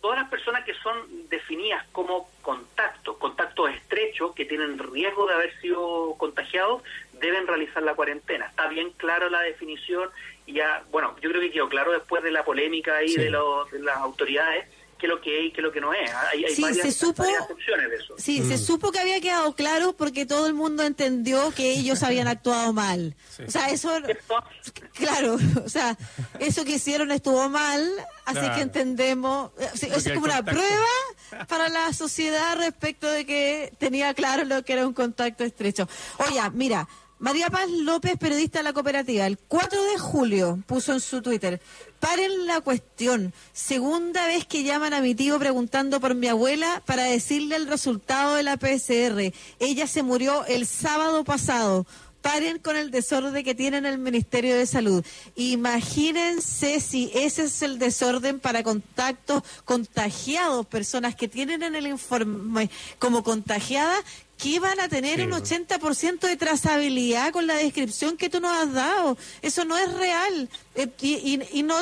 todas 0.00 0.18
las 0.18 0.30
personas 0.30 0.64
que 0.64 0.72
son 0.82 0.96
definidas 1.28 1.86
como 1.92 2.28
contacto, 2.40 3.18
contacto 3.18 3.68
estrecho, 3.68 4.34
que 4.34 4.46
tienen 4.46 4.78
riesgo 4.78 5.26
de 5.26 5.34
haber 5.34 5.60
sido 5.60 6.14
contagiados, 6.16 6.82
deben 7.20 7.46
realizar 7.46 7.82
la 7.82 7.94
cuarentena. 7.94 8.46
Está 8.46 8.66
bien 8.68 8.92
clara 8.96 9.28
la 9.28 9.42
definición 9.42 10.08
y 10.46 10.54
ya, 10.54 10.82
bueno, 10.90 11.14
yo 11.20 11.28
creo 11.28 11.42
que 11.42 11.50
quedó 11.50 11.68
claro 11.68 11.92
después 11.92 12.22
de 12.22 12.30
la 12.30 12.44
polémica 12.44 12.96
ahí 12.96 13.08
Sí. 13.10 13.20
de, 13.20 13.28
los- 13.30 13.70
de 13.70 13.80
las 13.80 13.98
autoridades 13.98 14.66
qué 15.00 15.06
es 15.06 15.10
lo 15.10 15.20
que 15.20 15.38
es 15.40 15.46
y 15.46 15.50
qué 15.52 15.60
es 15.60 15.64
lo 15.64 15.72
que 15.72 15.80
no 15.80 15.92
es. 15.92 16.10
Hay, 16.32 16.44
hay 16.44 16.54
Sí, 16.54 16.62
varias, 16.62 16.82
se 16.86 16.92
supo- 17.06 17.24
varias 17.24 17.50
opciones 17.50 17.90
de 17.90 17.96
eso. 17.96 18.14
Sí, 18.18 18.40
Mm. 18.42 18.48
se 18.48 18.58
supo 18.58 18.92
que 18.92 19.00
había 19.00 19.20
quedado 19.20 19.54
claro 19.54 19.94
porque 19.96 20.26
todo 20.26 20.46
el 20.46 20.54
mundo 20.54 20.82
entendió 20.84 21.50
que 21.52 21.72
ellos 21.72 22.02
habían 22.02 22.28
actuado 22.28 22.72
mal. 22.72 23.16
O 23.46 23.50
sea, 23.50 23.70
eso, 23.70 23.90
claro, 24.94 25.38
o 25.64 25.68
sea, 25.68 25.96
eso 26.38 26.64
que 26.64 26.72
hicieron 26.72 27.10
estuvo 27.12 27.48
mal, 27.48 27.82
así 28.24 28.38
Claro. 28.38 28.54
que 28.56 28.60
entendemos, 28.62 29.50
eh, 29.58 29.68
eso 29.74 29.96
es 29.96 30.04
como 30.12 30.24
una 30.26 30.44
prueba 30.44 31.46
para 31.48 31.68
la 31.68 31.92
sociedad 31.92 32.56
respecto 32.58 33.08
de 33.10 33.24
que 33.24 33.72
tenía 33.78 34.12
claro 34.14 34.44
lo 34.44 34.62
que 34.64 34.72
era 34.74 34.86
un 34.86 34.92
contacto 34.94 35.44
estrecho. 35.44 35.88
Oye, 36.18 36.40
mira, 36.52 36.88
María 37.20 37.50
Paz 37.50 37.68
López, 37.68 38.16
periodista 38.16 38.60
de 38.60 38.62
la 38.62 38.72
cooperativa, 38.72 39.26
el 39.26 39.36
4 39.36 39.84
de 39.84 39.98
julio 39.98 40.58
puso 40.66 40.94
en 40.94 41.00
su 41.00 41.20
Twitter, 41.20 41.60
paren 42.00 42.46
la 42.46 42.62
cuestión, 42.62 43.34
segunda 43.52 44.26
vez 44.26 44.46
que 44.46 44.64
llaman 44.64 44.94
a 44.94 45.02
mi 45.02 45.14
tío 45.14 45.38
preguntando 45.38 46.00
por 46.00 46.14
mi 46.14 46.28
abuela 46.28 46.82
para 46.86 47.02
decirle 47.02 47.56
el 47.56 47.66
resultado 47.66 48.36
de 48.36 48.42
la 48.42 48.56
PCR. 48.56 49.34
Ella 49.58 49.86
se 49.86 50.02
murió 50.02 50.46
el 50.46 50.66
sábado 50.66 51.22
pasado. 51.22 51.86
paren 52.22 52.58
con 52.58 52.76
el 52.76 52.90
desorden 52.90 53.44
que 53.44 53.54
tienen 53.54 53.86
el 53.86 53.98
Ministerio 53.98 54.54
de 54.54 54.66
Salud. 54.66 55.04
Imagínense 55.36 56.80
si 56.80 57.10
ese 57.14 57.44
es 57.44 57.62
el 57.62 57.78
desorden 57.78 58.40
para 58.40 58.62
contactos 58.62 59.42
contagiados, 59.64 60.66
personas 60.66 61.14
que 61.14 61.28
tienen 61.28 61.62
en 61.62 61.74
el 61.74 61.86
informe 61.86 62.68
como 62.98 63.22
contagiadas, 63.22 64.04
que 64.42 64.58
van 64.58 64.80
a 64.80 64.88
tener 64.88 65.20
un 65.20 65.32
80% 65.32 66.20
de 66.20 66.36
trazabilidad 66.36 67.32
con 67.32 67.46
la 67.46 67.54
descripción 67.56 68.16
que 68.16 68.28
tú 68.30 68.40
nos 68.40 68.52
has 68.52 68.72
dado. 68.72 69.18
Eso 69.42 69.64
no 69.64 69.76
es 69.76 69.92
real. 69.94 70.48
Eh, 70.74 70.88
y, 71.00 71.14
y- 71.34 71.48
y 71.58 71.62
no, 71.62 71.76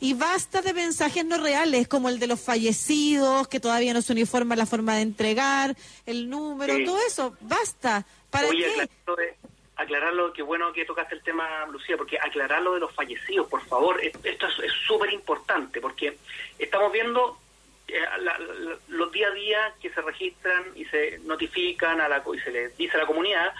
y 0.00 0.14
basta 0.14 0.62
de 0.62 0.72
mensajes 0.74 1.24
no 1.24 1.38
reales, 1.38 1.88
como 1.88 2.08
el 2.08 2.18
de 2.18 2.26
los 2.28 2.40
fallecidos, 2.40 3.48
que 3.48 3.58
todavía 3.60 3.92
no 3.94 4.02
se 4.02 4.12
uniforma 4.12 4.54
la 4.56 4.66
forma 4.66 4.96
de 4.96 5.02
entregar, 5.02 5.76
el 6.06 6.28
número, 6.30 6.76
Sí. 6.76 6.84
todo 6.84 6.98
eso. 7.06 7.36
Basta. 7.40 8.04
¿Para 8.30 8.48
Oye, 8.48 8.58
qué? 8.64 8.70
aclararlo, 8.82 9.16
de- 9.16 9.34
aclararlo, 9.76 10.32
qué 10.32 10.42
bueno 10.42 10.72
que 10.72 10.84
tocaste 10.84 11.14
el 11.16 11.22
tema, 11.22 11.66
Lucía, 11.66 11.96
porque 11.96 12.16
aclararlo 12.18 12.74
de 12.74 12.80
los 12.80 12.92
fallecidos, 12.94 13.48
por 13.48 13.64
favor, 13.66 14.00
es- 14.04 14.12
esto 14.22 14.46
es 14.46 14.54
es 14.64 14.72
súper 14.86 15.12
importante, 15.12 15.80
porque 15.80 16.16
estamos 16.58 16.92
viendo 16.92 17.20
eh, 17.30 17.42
la- 17.88 18.38
la- 18.38 18.78
los 18.88 19.12
día 19.12 19.28
a 19.28 19.32
día 19.32 19.74
que 19.80 19.90
se 19.90 20.00
registran 20.00 20.64
y 20.74 20.84
se 20.86 21.18
notifican 21.24 22.00
a 22.00 22.08
la, 22.08 22.22
y 22.34 22.38
se 22.40 22.50
les 22.50 22.76
dice 22.76 22.96
a 22.96 23.00
la 23.00 23.06
comunidad 23.06 23.52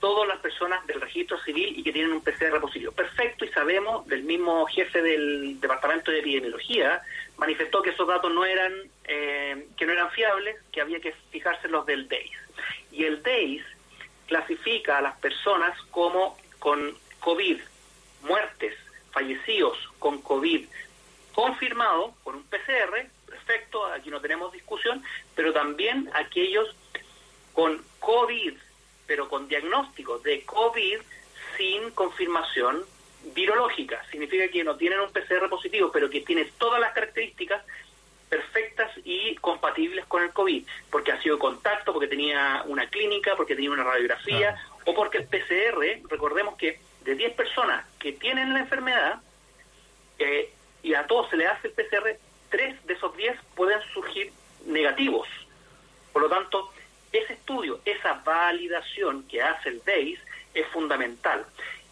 todas 0.00 0.26
las 0.26 0.38
personas 0.38 0.84
del 0.86 1.00
registro 1.00 1.38
civil 1.44 1.78
y 1.78 1.82
que 1.84 1.92
tienen 1.92 2.12
un 2.12 2.22
PCR 2.24 2.60
positivo. 2.60 2.90
Perfecto, 2.90 3.44
y 3.44 3.48
sabemos 3.48 4.06
del 4.08 4.24
mismo 4.24 4.66
jefe 4.66 5.00
del 5.00 5.60
Departamento 5.60 6.10
de 6.10 6.18
Epidemiología, 6.18 7.02
manifestó 7.36 7.82
que 7.82 7.90
esos 7.90 8.08
datos 8.08 8.32
no 8.32 8.44
eran, 8.44 8.72
eh, 9.04 9.68
que 9.76 9.86
no 9.86 9.92
eran 9.92 10.10
fiables, 10.10 10.56
que 10.72 10.80
había 10.80 10.98
que 11.00 11.12
fijarse 11.30 11.66
en 11.66 11.72
los 11.72 11.86
del 11.86 12.08
DEIS. 12.08 12.32
Y 12.90 13.04
el 13.04 13.22
DEIS 13.22 13.62
clasifica 14.26 14.98
a 14.98 15.02
las 15.02 15.16
personas 15.18 15.80
como 15.92 16.36
con 16.58 16.96
COVID, 17.20 17.60
muertes, 18.22 18.74
fallecidos 19.12 19.78
con 19.98 20.20
COVID 20.22 20.66
confirmado 21.32 22.14
por 22.24 22.34
un 22.36 22.44
PCR, 22.44 23.06
perfecto, 23.32 23.86
aquí 23.86 24.10
no 24.10 24.20
tenemos 24.20 24.52
discusión, 24.52 25.02
pero 25.34 25.52
también 25.52 26.10
aquellos 26.12 26.68
con 27.54 27.82
COVID, 27.98 28.54
pero 29.06 29.28
con 29.28 29.48
diagnóstico 29.48 30.18
de 30.18 30.44
COVID 30.44 30.98
sin 31.56 31.90
confirmación 31.92 32.84
virológica. 33.34 34.04
Significa 34.10 34.48
que 34.48 34.64
no 34.64 34.76
tienen 34.76 35.00
un 35.00 35.10
PCR 35.12 35.48
positivo, 35.48 35.90
pero 35.90 36.10
que 36.10 36.20
tiene 36.20 36.44
todas 36.58 36.80
las 36.80 36.92
características 36.92 37.64
perfectas 38.28 38.90
y 39.04 39.34
compatibles 39.36 40.04
con 40.06 40.22
el 40.22 40.30
COVID, 40.30 40.66
porque 40.90 41.12
ha 41.12 41.22
sido 41.22 41.38
contacto, 41.38 41.92
porque 41.92 42.08
tenía 42.08 42.62
una 42.66 42.86
clínica, 42.88 43.34
porque 43.36 43.54
tenía 43.54 43.70
una 43.70 43.84
radiografía, 43.84 44.56
o 44.84 44.94
porque 44.94 45.18
el 45.18 45.26
PCR, 45.26 46.08
recordemos 46.08 46.56
que 46.56 46.80
de 47.04 47.14
10 47.14 47.34
personas 47.34 47.86
que 47.98 48.12
tienen 48.12 48.52
la 48.52 48.60
enfermedad, 48.60 49.20
eh, 50.18 50.50
y 50.82 50.94
a 50.94 51.06
todos 51.06 51.30
se 51.30 51.36
le 51.36 51.46
hace 51.46 51.68
el 51.68 51.74
PCR, 51.74 52.18
tres 52.52 52.76
de 52.86 52.94
esos 52.94 53.16
10 53.16 53.36
pueden 53.56 53.80
surgir 53.92 54.30
negativos. 54.66 55.26
Por 56.12 56.22
lo 56.22 56.28
tanto, 56.28 56.70
ese 57.10 57.32
estudio, 57.32 57.80
esa 57.84 58.14
validación 58.24 59.24
que 59.24 59.42
hace 59.42 59.70
el 59.70 59.82
DEIS 59.84 60.20
es 60.54 60.66
fundamental. 60.68 61.44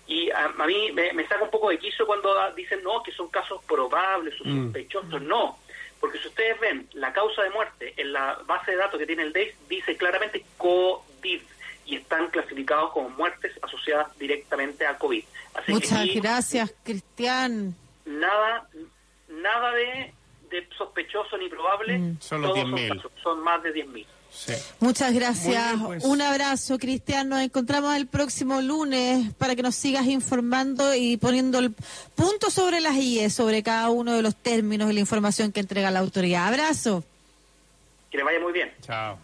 Y 0.06 0.30
a, 0.30 0.44
a 0.46 0.66
mí 0.66 0.92
me, 0.92 1.12
me 1.12 1.26
saca 1.26 1.42
un 1.44 1.50
poco 1.50 1.70
de 1.70 1.78
quiso 1.78 2.06
cuando 2.06 2.32
dicen 2.54 2.82
no, 2.84 3.02
que 3.02 3.10
son 3.12 3.28
casos 3.28 3.60
probables 3.66 4.40
o 4.40 4.44
Mm. 4.44 4.66
sospechosos. 4.66 5.22
No, 5.22 5.58
porque 5.98 6.18
si 6.18 6.28
ustedes 6.28 6.58
ven 6.60 6.88
la 6.92 7.12
causa 7.12 7.42
de 7.42 7.50
muerte 7.50 7.94
en 7.96 8.12
la 8.12 8.38
base 8.46 8.70
de 8.72 8.76
datos 8.76 8.98
que 9.00 9.06
tiene 9.06 9.22
el 9.24 9.32
DEIS, 9.32 9.54
dice 9.68 9.96
claramente 9.96 10.44
COVID 10.58 11.40
y 11.86 11.96
están 11.96 12.28
clasificados 12.28 12.92
como 12.92 13.08
muertes 13.10 13.52
asociadas 13.62 14.16
directamente 14.18 14.86
a 14.86 14.96
COVID. 14.98 15.24
Así 15.54 15.72
Muchas 15.72 16.06
que 16.06 16.20
gracias, 16.20 16.74
Cristian. 16.84 17.74
nada 18.04 18.68
nada 19.28 19.72
de, 19.72 20.12
de 20.50 20.68
sospechoso 20.76 21.36
ni 21.38 21.48
probable. 21.48 21.98
Mm. 21.98 22.16
Son 22.20 22.42
los 22.42 22.52
Todos 22.52 22.66
10.000. 22.66 22.96
casos, 22.96 23.12
Son 23.22 23.40
más 23.42 23.62
de 23.62 23.74
10.000. 23.74 24.06
Muchas 24.78 25.12
gracias. 25.12 25.74
Bien, 25.74 25.84
pues. 25.84 26.04
Un 26.04 26.22
abrazo, 26.22 26.78
Cristian. 26.78 27.28
Nos 27.28 27.40
encontramos 27.40 27.96
el 27.96 28.06
próximo 28.06 28.60
lunes 28.60 29.32
para 29.34 29.56
que 29.56 29.62
nos 29.62 29.74
sigas 29.74 30.06
informando 30.06 30.94
y 30.94 31.16
poniendo 31.16 31.58
el 31.58 31.74
punto 32.14 32.48
sobre 32.50 32.80
las 32.80 32.94
IE, 32.96 33.28
sobre 33.30 33.62
cada 33.62 33.90
uno 33.90 34.14
de 34.14 34.22
los 34.22 34.36
términos 34.36 34.90
y 34.90 34.94
la 34.94 35.00
información 35.00 35.50
que 35.52 35.60
entrega 35.60 35.90
la 35.90 35.98
autoridad. 35.98 36.46
Abrazo. 36.46 37.02
Que 38.10 38.18
le 38.18 38.24
vaya 38.24 38.40
muy 38.40 38.52
bien. 38.52 38.72
Chao. 38.82 39.18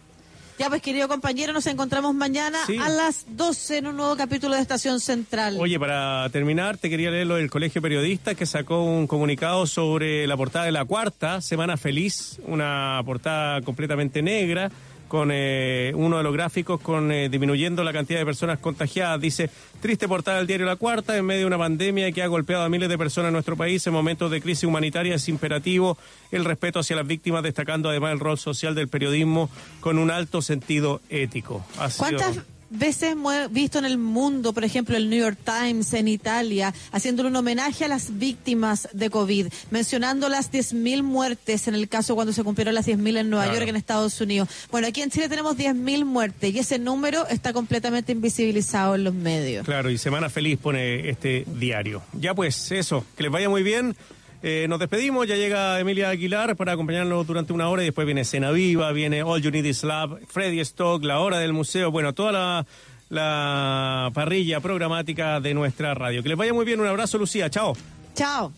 Ya 0.57 0.69
pues, 0.69 0.81
querido 0.81 1.07
compañero, 1.07 1.53
nos 1.53 1.67
encontramos 1.67 2.15
mañana 2.15 2.57
Sí. 2.65 2.77
a 2.77 2.89
las 2.89 3.25
12 3.29 3.77
en 3.77 3.87
un 3.87 3.97
nuevo 3.97 4.15
capítulo 4.17 4.55
de 4.55 4.61
Estación 4.61 4.99
Central. 4.99 5.55
Oye, 5.59 5.79
para 5.79 6.27
terminar, 6.31 6.77
te 6.77 6.89
quería 6.89 7.11
leer 7.11 7.27
lo 7.27 7.35
del 7.35 7.51
Colegio 7.51 7.79
Periodista 7.79 8.33
que 8.33 8.47
sacó 8.47 8.83
un 8.83 9.05
comunicado 9.05 9.67
sobre 9.67 10.25
la 10.25 10.35
portada 10.35 10.65
de 10.65 10.71
la 10.71 10.83
cuarta 10.83 11.41
Semana 11.41 11.77
Feliz, 11.77 12.39
una 12.47 12.99
portada 13.05 13.61
completamente 13.61 14.23
negra 14.23 14.71
con 15.07 15.29
eh, 15.31 15.91
uno 15.95 16.17
de 16.17 16.23
los 16.23 16.33
gráficos 16.33 16.79
con 16.81 17.11
eh, 17.11 17.29
disminuyendo 17.29 17.83
la 17.83 17.93
cantidad 17.93 18.19
de 18.19 18.25
personas 18.25 18.59
contagiadas. 18.59 19.19
Dice, 19.21 19.49
triste 19.81 20.07
portada 20.07 20.37
del 20.37 20.47
diario 20.47 20.65
La 20.65 20.75
Cuarta, 20.75 21.17
en 21.17 21.25
medio 21.25 21.41
de 21.41 21.45
una 21.47 21.57
pandemia 21.57 22.11
que 22.11 22.21
ha 22.23 22.27
golpeado 22.27 22.63
a 22.63 22.69
miles 22.69 22.89
de 22.89 22.97
personas 22.97 23.29
en 23.29 23.33
nuestro 23.33 23.55
país 23.57 23.85
en 23.87 23.93
momentos 23.93 24.29
de 24.31 24.41
crisis 24.41 24.63
humanitaria 24.65 25.15
es 25.15 25.27
imperativo 25.29 25.97
el 26.31 26.45
respeto 26.45 26.79
hacia 26.79 26.95
las 26.95 27.07
víctimas, 27.07 27.43
destacando 27.43 27.89
además 27.89 28.11
el 28.13 28.19
rol 28.19 28.37
social 28.37 28.75
del 28.75 28.87
periodismo 28.87 29.49
con 29.79 29.97
un 29.97 30.11
alto 30.11 30.41
sentido 30.41 31.01
ético. 31.09 31.65
Ha 31.79 31.89
sido- 31.89 32.17
¿Cuántas 32.19 32.43
veces 32.69 33.11
hemos 33.13 33.51
visto 33.51 33.79
en 33.79 33.85
el 33.85 33.97
mundo, 33.97 34.53
por 34.53 34.63
ejemplo, 34.63 34.95
el 34.97 35.09
New 35.09 35.19
York 35.19 35.37
Times 35.43 35.93
en 35.93 36.07
Italia, 36.07 36.73
haciéndole 36.91 37.29
un 37.29 37.35
homenaje 37.35 37.85
a 37.85 37.87
las 37.87 38.17
víctimas 38.17 38.89
de 38.93 39.09
COVID, 39.09 39.47
mencionando 39.71 40.29
las 40.29 40.51
10.000 40.51 41.03
muertes 41.03 41.67
en 41.67 41.75
el 41.75 41.87
caso 41.87 42.15
cuando 42.15 42.33
se 42.33 42.43
cumplieron 42.43 42.75
las 42.75 42.87
10.000 42.87 43.17
en 43.17 43.29
Nueva 43.29 43.45
Claro. 43.45 43.59
York, 43.59 43.69
en 43.69 43.75
Estados 43.75 44.19
Unidos? 44.21 44.49
Bueno, 44.71 44.87
aquí 44.87 45.01
en 45.01 45.09
Chile 45.09 45.29
tenemos 45.29 45.57
10.000 45.57 46.05
muertes 46.05 46.53
y 46.53 46.59
ese 46.59 46.79
número 46.79 47.27
está 47.27 47.53
completamente 47.53 48.11
invisibilizado 48.11 48.95
en 48.95 49.03
los 49.03 49.13
medios. 49.13 49.65
Claro, 49.65 49.89
y 49.89 49.97
Semana 49.97 50.29
Feliz 50.29 50.57
pone 50.57 51.09
este 51.09 51.45
diario. 51.59 52.01
Ya 52.13 52.33
pues, 52.33 52.71
eso, 52.71 53.05
que 53.15 53.23
les 53.23 53.31
vaya 53.31 53.49
muy 53.49 53.63
bien. 53.63 53.95
Eh, 54.43 54.67
nos 54.69 54.79
despedimos, 54.79 55.27
ya 55.27 55.35
llega 55.35 55.79
Emilia 55.79 56.09
Aguilar 56.09 56.55
para 56.55 56.73
acompañarnos 56.73 57.25
durante 57.25 57.53
una 57.53 57.69
hora 57.69 57.81
y 57.81 57.85
después 57.85 58.05
viene 58.05 58.23
Cena 58.23 58.51
Viva, 58.51 58.91
viene 58.91 59.23
All 59.23 59.41
You 59.41 59.49
Need 59.49 59.65
Is 59.65 59.83
Love, 59.83 60.19
Freddy 60.27 60.59
Stock, 60.59 61.03
La 61.03 61.19
Hora 61.19 61.39
del 61.39 61.53
Museo, 61.53 61.89
bueno, 61.89 62.13
toda 62.13 62.31
la, 62.31 62.65
la 63.09 64.11
parrilla 64.13 64.59
programática 64.59 65.39
de 65.39 65.53
nuestra 65.53 65.93
radio. 65.95 66.21
Que 66.21 66.29
les 66.29 66.37
vaya 66.37 66.53
muy 66.53 66.65
bien, 66.65 66.79
un 66.79 66.87
abrazo 66.87 67.17
Lucía, 67.17 67.49
chao. 67.49 67.75
Chao. 68.13 68.51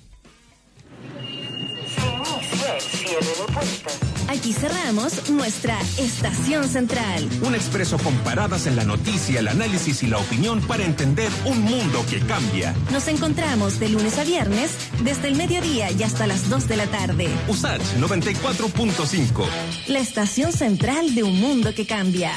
Aquí 4.30 4.54
cerramos 4.54 5.28
nuestra 5.32 5.76
estación 5.98 6.64
central. 6.66 7.28
Un 7.42 7.56
expreso 7.56 7.98
con 7.98 8.14
paradas 8.20 8.68
en 8.68 8.76
la 8.76 8.84
noticia, 8.84 9.40
el 9.40 9.48
análisis 9.48 10.04
y 10.04 10.08
la 10.08 10.20
opinión 10.20 10.62
para 10.62 10.86
entender 10.86 11.32
un 11.46 11.60
mundo 11.64 12.06
que 12.08 12.20
cambia. 12.20 12.76
Nos 12.92 13.08
encontramos 13.08 13.80
de 13.80 13.90
lunes 13.90 14.20
a 14.20 14.24
viernes 14.24 14.78
desde 15.04 15.30
el 15.30 15.36
mediodía 15.36 15.90
y 15.90 16.04
hasta 16.04 16.28
las 16.28 16.48
2 16.48 16.68
de 16.68 16.78
la 16.78 16.86
tarde. 16.86 17.28
USACH 17.48 17.82
94.5. 17.98 19.48
La 19.88 19.98
estación 19.98 20.54
central 20.54 21.16
de 21.16 21.24
un 21.24 21.40
mundo 21.40 21.74
que 21.74 21.88
cambia. 21.88 22.32